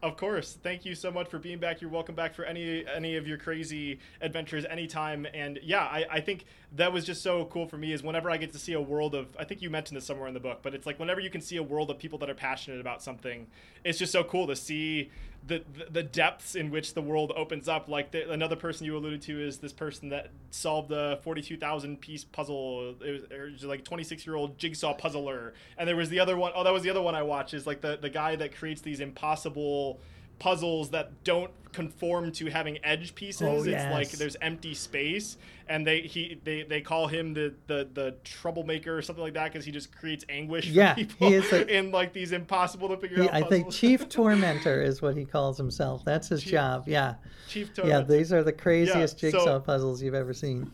Of 0.00 0.16
course. 0.16 0.56
Thank 0.62 0.84
you 0.84 0.94
so 0.94 1.10
much 1.10 1.28
for 1.28 1.38
being 1.38 1.58
back. 1.58 1.80
You're 1.80 1.90
welcome 1.90 2.14
back 2.14 2.32
for 2.32 2.44
any 2.44 2.84
any 2.86 3.16
of 3.16 3.26
your 3.26 3.36
crazy 3.36 3.98
adventures 4.20 4.64
anytime. 4.64 5.26
And 5.34 5.58
yeah, 5.60 5.82
I, 5.84 6.06
I 6.08 6.20
think 6.20 6.44
that 6.76 6.92
was 6.92 7.04
just 7.04 7.22
so 7.22 7.46
cool 7.46 7.66
for 7.66 7.78
me 7.78 7.92
is 7.92 8.02
whenever 8.02 8.30
I 8.30 8.36
get 8.36 8.52
to 8.52 8.58
see 8.58 8.74
a 8.74 8.80
world 8.80 9.14
of 9.14 9.28
I 9.38 9.44
think 9.44 9.62
you 9.62 9.70
mentioned 9.70 9.96
this 9.96 10.04
somewhere 10.04 10.28
in 10.28 10.34
the 10.34 10.40
book, 10.40 10.60
but 10.62 10.74
it's 10.74 10.86
like 10.86 10.98
whenever 10.98 11.20
you 11.20 11.30
can 11.30 11.40
see 11.40 11.56
a 11.56 11.62
world 11.62 11.90
of 11.90 11.98
people 11.98 12.18
that 12.18 12.28
are 12.28 12.34
passionate 12.34 12.80
about 12.80 13.02
something, 13.02 13.46
it's 13.84 13.98
just 13.98 14.12
so 14.12 14.22
cool 14.22 14.46
to 14.46 14.56
see 14.56 15.10
the 15.46 15.62
the 15.90 16.02
depths 16.02 16.54
in 16.54 16.70
which 16.70 16.92
the 16.92 17.00
world 17.00 17.32
opens 17.34 17.68
up. 17.68 17.88
Like 17.88 18.10
the, 18.10 18.30
another 18.30 18.56
person 18.56 18.84
you 18.84 18.96
alluded 18.96 19.22
to 19.22 19.40
is 19.40 19.58
this 19.58 19.72
person 19.72 20.10
that 20.10 20.30
solved 20.50 20.90
the 20.90 21.18
forty 21.22 21.40
two 21.40 21.56
thousand 21.56 22.02
piece 22.02 22.24
puzzle. 22.24 22.96
It 23.00 23.12
was, 23.12 23.22
it 23.30 23.52
was 23.52 23.64
like 23.64 23.84
twenty 23.84 24.04
six 24.04 24.26
year 24.26 24.36
old 24.36 24.58
jigsaw 24.58 24.92
puzzler, 24.92 25.54
and 25.78 25.88
there 25.88 25.96
was 25.96 26.10
the 26.10 26.20
other 26.20 26.36
one. 26.36 26.52
Oh, 26.54 26.64
that 26.64 26.72
was 26.72 26.82
the 26.82 26.90
other 26.90 27.02
one 27.02 27.14
I 27.14 27.22
watched. 27.22 27.54
Is 27.54 27.66
like 27.66 27.80
the 27.80 27.96
the 27.96 28.10
guy 28.10 28.36
that 28.36 28.54
creates 28.54 28.82
these 28.82 29.00
impossible 29.00 30.00
puzzles 30.38 30.90
that 30.90 31.24
don't 31.24 31.50
conform 31.78 32.32
to 32.32 32.46
having 32.46 32.78
edge 32.84 33.14
pieces. 33.14 33.42
Oh, 33.42 33.58
it's 33.58 33.66
yes. 33.68 33.92
like 33.92 34.10
there's 34.10 34.36
empty 34.42 34.74
space, 34.74 35.36
and 35.68 35.86
they 35.86 36.00
he 36.00 36.40
they, 36.42 36.64
they 36.64 36.80
call 36.80 37.06
him 37.06 37.32
the 37.34 37.54
the 37.68 37.88
the 37.94 38.16
troublemaker 38.24 38.96
or 38.98 39.00
something 39.00 39.22
like 39.22 39.34
that 39.34 39.52
because 39.52 39.64
he 39.64 39.70
just 39.70 39.96
creates 39.96 40.24
anguish 40.28 40.66
Yeah, 40.66 40.94
for 40.94 41.02
he 41.28 41.34
is 41.34 41.52
a- 41.52 41.66
in 41.78 41.92
like 41.92 42.12
these 42.12 42.32
impossible 42.32 42.88
to 42.88 42.96
figure 42.96 43.22
He, 43.22 43.28
out. 43.28 43.34
I 43.34 43.42
think 43.42 43.70
chief 43.70 44.08
tormentor 44.18 44.82
is 44.82 45.00
what 45.00 45.16
he 45.16 45.24
calls 45.24 45.56
himself. 45.56 46.04
That's 46.04 46.28
his 46.28 46.42
Chief- 46.42 46.50
job. 46.52 46.84
Yeah. 46.88 47.14
Chief 47.48 47.70
Yeah, 47.84 48.00
these 48.00 48.32
are 48.32 48.42
the 48.42 48.52
craziest 48.52 49.20
so- 49.20 49.30
jigsaw 49.30 49.60
puzzles 49.60 50.02
you've 50.02 50.14
ever 50.14 50.34
seen. 50.34 50.70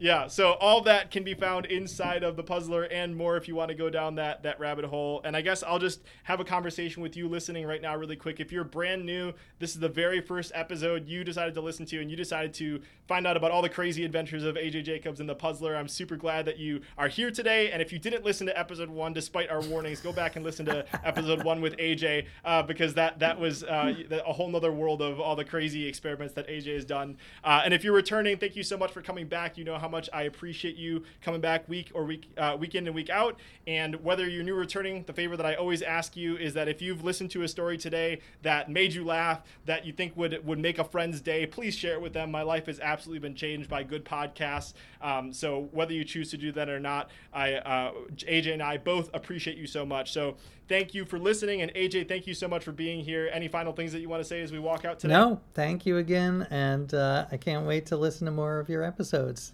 Yeah, 0.00 0.26
so 0.26 0.52
all 0.54 0.80
that 0.82 1.10
can 1.10 1.22
be 1.24 1.34
found 1.34 1.66
inside 1.66 2.22
of 2.24 2.36
the 2.36 2.42
puzzler 2.42 2.84
and 2.84 3.16
more 3.16 3.36
if 3.36 3.46
you 3.46 3.54
want 3.54 3.68
to 3.68 3.74
go 3.74 3.88
down 3.88 4.16
that 4.16 4.42
that 4.42 4.58
rabbit 4.58 4.84
hole. 4.84 5.20
And 5.24 5.36
I 5.36 5.40
guess 5.40 5.62
I'll 5.62 5.78
just 5.78 6.02
have 6.24 6.40
a 6.40 6.44
conversation 6.44 7.02
with 7.02 7.16
you 7.16 7.28
listening 7.28 7.66
right 7.66 7.80
now 7.80 7.96
really 7.96 8.16
quick. 8.16 8.40
If 8.40 8.50
you're 8.50 8.64
brand 8.64 9.04
new, 9.04 9.32
this 9.58 9.70
is 9.74 9.80
the 9.80 9.88
very 9.88 10.20
first 10.20 10.52
episode 10.54 11.06
you 11.06 11.22
decided 11.22 11.54
to 11.54 11.60
listen 11.60 11.86
to 11.86 12.00
and 12.00 12.10
you 12.10 12.16
decided 12.16 12.52
to 12.54 12.80
find 13.06 13.26
out 13.26 13.36
about 13.36 13.50
all 13.50 13.62
the 13.62 13.68
crazy 13.68 14.04
adventures 14.04 14.44
of 14.44 14.56
AJ 14.56 14.84
Jacobs 14.84 15.20
and 15.20 15.28
the 15.28 15.34
puzzler. 15.34 15.76
I'm 15.76 15.88
super 15.88 16.16
glad 16.16 16.44
that 16.46 16.58
you 16.58 16.80
are 16.98 17.08
here 17.08 17.30
today. 17.30 17.70
And 17.70 17.80
if 17.80 17.92
you 17.92 17.98
didn't 17.98 18.24
listen 18.24 18.46
to 18.46 18.58
episode 18.58 18.90
1 18.90 19.12
despite 19.12 19.50
our 19.50 19.60
warnings, 19.62 20.00
go 20.00 20.12
back 20.12 20.36
and 20.36 20.44
listen 20.44 20.66
to 20.66 20.84
episode 21.06 21.44
1 21.44 21.60
with 21.60 21.76
AJ 21.76 22.26
uh, 22.44 22.62
because 22.62 22.94
that 22.94 23.20
that 23.20 23.38
was 23.38 23.62
uh, 23.62 23.94
a 24.26 24.32
whole 24.32 24.48
nother 24.48 24.72
world 24.72 25.02
of 25.02 25.20
all 25.20 25.36
the 25.36 25.44
crazy 25.44 25.86
experiments 25.86 26.34
that 26.34 26.48
AJ 26.48 26.74
has 26.74 26.84
done. 26.84 27.16
Uh, 27.44 27.62
and 27.64 27.72
if 27.72 27.84
you're 27.84 27.94
returning, 27.94 28.38
thank 28.38 28.56
you 28.56 28.62
so 28.62 28.76
much 28.76 28.90
for 28.90 29.02
coming 29.02 29.28
back. 29.28 29.56
You 29.56 29.64
know 29.64 29.78
how 29.84 29.88
much 29.88 30.08
I 30.14 30.22
appreciate 30.22 30.76
you 30.76 31.02
coming 31.20 31.42
back 31.42 31.68
week 31.68 31.90
or 31.92 32.04
week 32.04 32.30
uh, 32.38 32.56
and 32.58 32.94
week 32.94 33.10
out. 33.10 33.38
And 33.66 34.02
whether 34.02 34.26
you're 34.26 34.42
new 34.42 34.54
returning, 34.54 35.04
the 35.04 35.12
favor 35.12 35.36
that 35.36 35.44
I 35.44 35.56
always 35.56 35.82
ask 35.82 36.16
you 36.16 36.38
is 36.38 36.54
that 36.54 36.68
if 36.68 36.80
you've 36.80 37.04
listened 37.04 37.30
to 37.32 37.42
a 37.42 37.48
story 37.48 37.76
today 37.76 38.20
that 38.40 38.70
made 38.70 38.94
you 38.94 39.04
laugh, 39.04 39.42
that 39.66 39.84
you 39.84 39.92
think 39.92 40.16
would 40.16 40.44
would 40.46 40.58
make 40.58 40.78
a 40.78 40.84
friend's 40.84 41.20
day, 41.20 41.44
please 41.44 41.74
share 41.74 41.94
it 41.94 42.00
with 42.00 42.14
them. 42.14 42.30
My 42.30 42.40
life 42.40 42.64
has 42.64 42.80
absolutely 42.80 43.18
been 43.18 43.34
changed 43.36 43.68
by 43.68 43.82
good 43.82 44.06
podcasts. 44.06 44.72
Um, 45.02 45.34
so 45.34 45.68
whether 45.72 45.92
you 45.92 46.02
choose 46.02 46.30
to 46.30 46.38
do 46.38 46.50
that 46.52 46.70
or 46.70 46.80
not, 46.80 47.10
I 47.34 47.54
uh, 47.56 47.92
AJ 48.20 48.54
and 48.54 48.62
I 48.62 48.78
both 48.78 49.10
appreciate 49.12 49.58
you 49.58 49.66
so 49.66 49.84
much. 49.84 50.12
So 50.12 50.36
thank 50.68 50.94
you 50.94 51.04
for 51.04 51.18
listening, 51.18 51.62
and 51.62 51.72
AJ, 51.74 52.08
thank 52.08 52.26
you 52.26 52.34
so 52.34 52.48
much 52.48 52.64
for 52.64 52.72
being 52.72 53.04
here. 53.04 53.28
Any 53.32 53.48
final 53.48 53.72
things 53.72 53.92
that 53.92 54.00
you 54.00 54.08
want 54.08 54.22
to 54.22 54.28
say 54.28 54.40
as 54.40 54.52
we 54.52 54.58
walk 54.58 54.84
out 54.84 54.98
today? 54.98 55.12
No, 55.12 55.40
thank 55.52 55.84
you 55.86 55.98
again, 55.98 56.46
and 56.50 56.92
uh, 56.94 57.26
I 57.30 57.36
can't 57.36 57.66
wait 57.66 57.86
to 57.86 57.96
listen 57.96 58.24
to 58.26 58.30
more 58.30 58.58
of 58.58 58.68
your 58.68 58.82
episodes, 58.82 59.52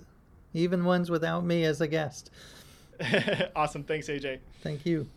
even 0.54 0.84
ones 0.84 1.10
without 1.10 1.44
me 1.44 1.64
as 1.64 1.80
a 1.80 1.86
guest. 1.86 2.30
awesome. 3.56 3.84
Thanks, 3.84 4.08
AJ. 4.08 4.40
Thank 4.62 4.84
you. 4.86 5.08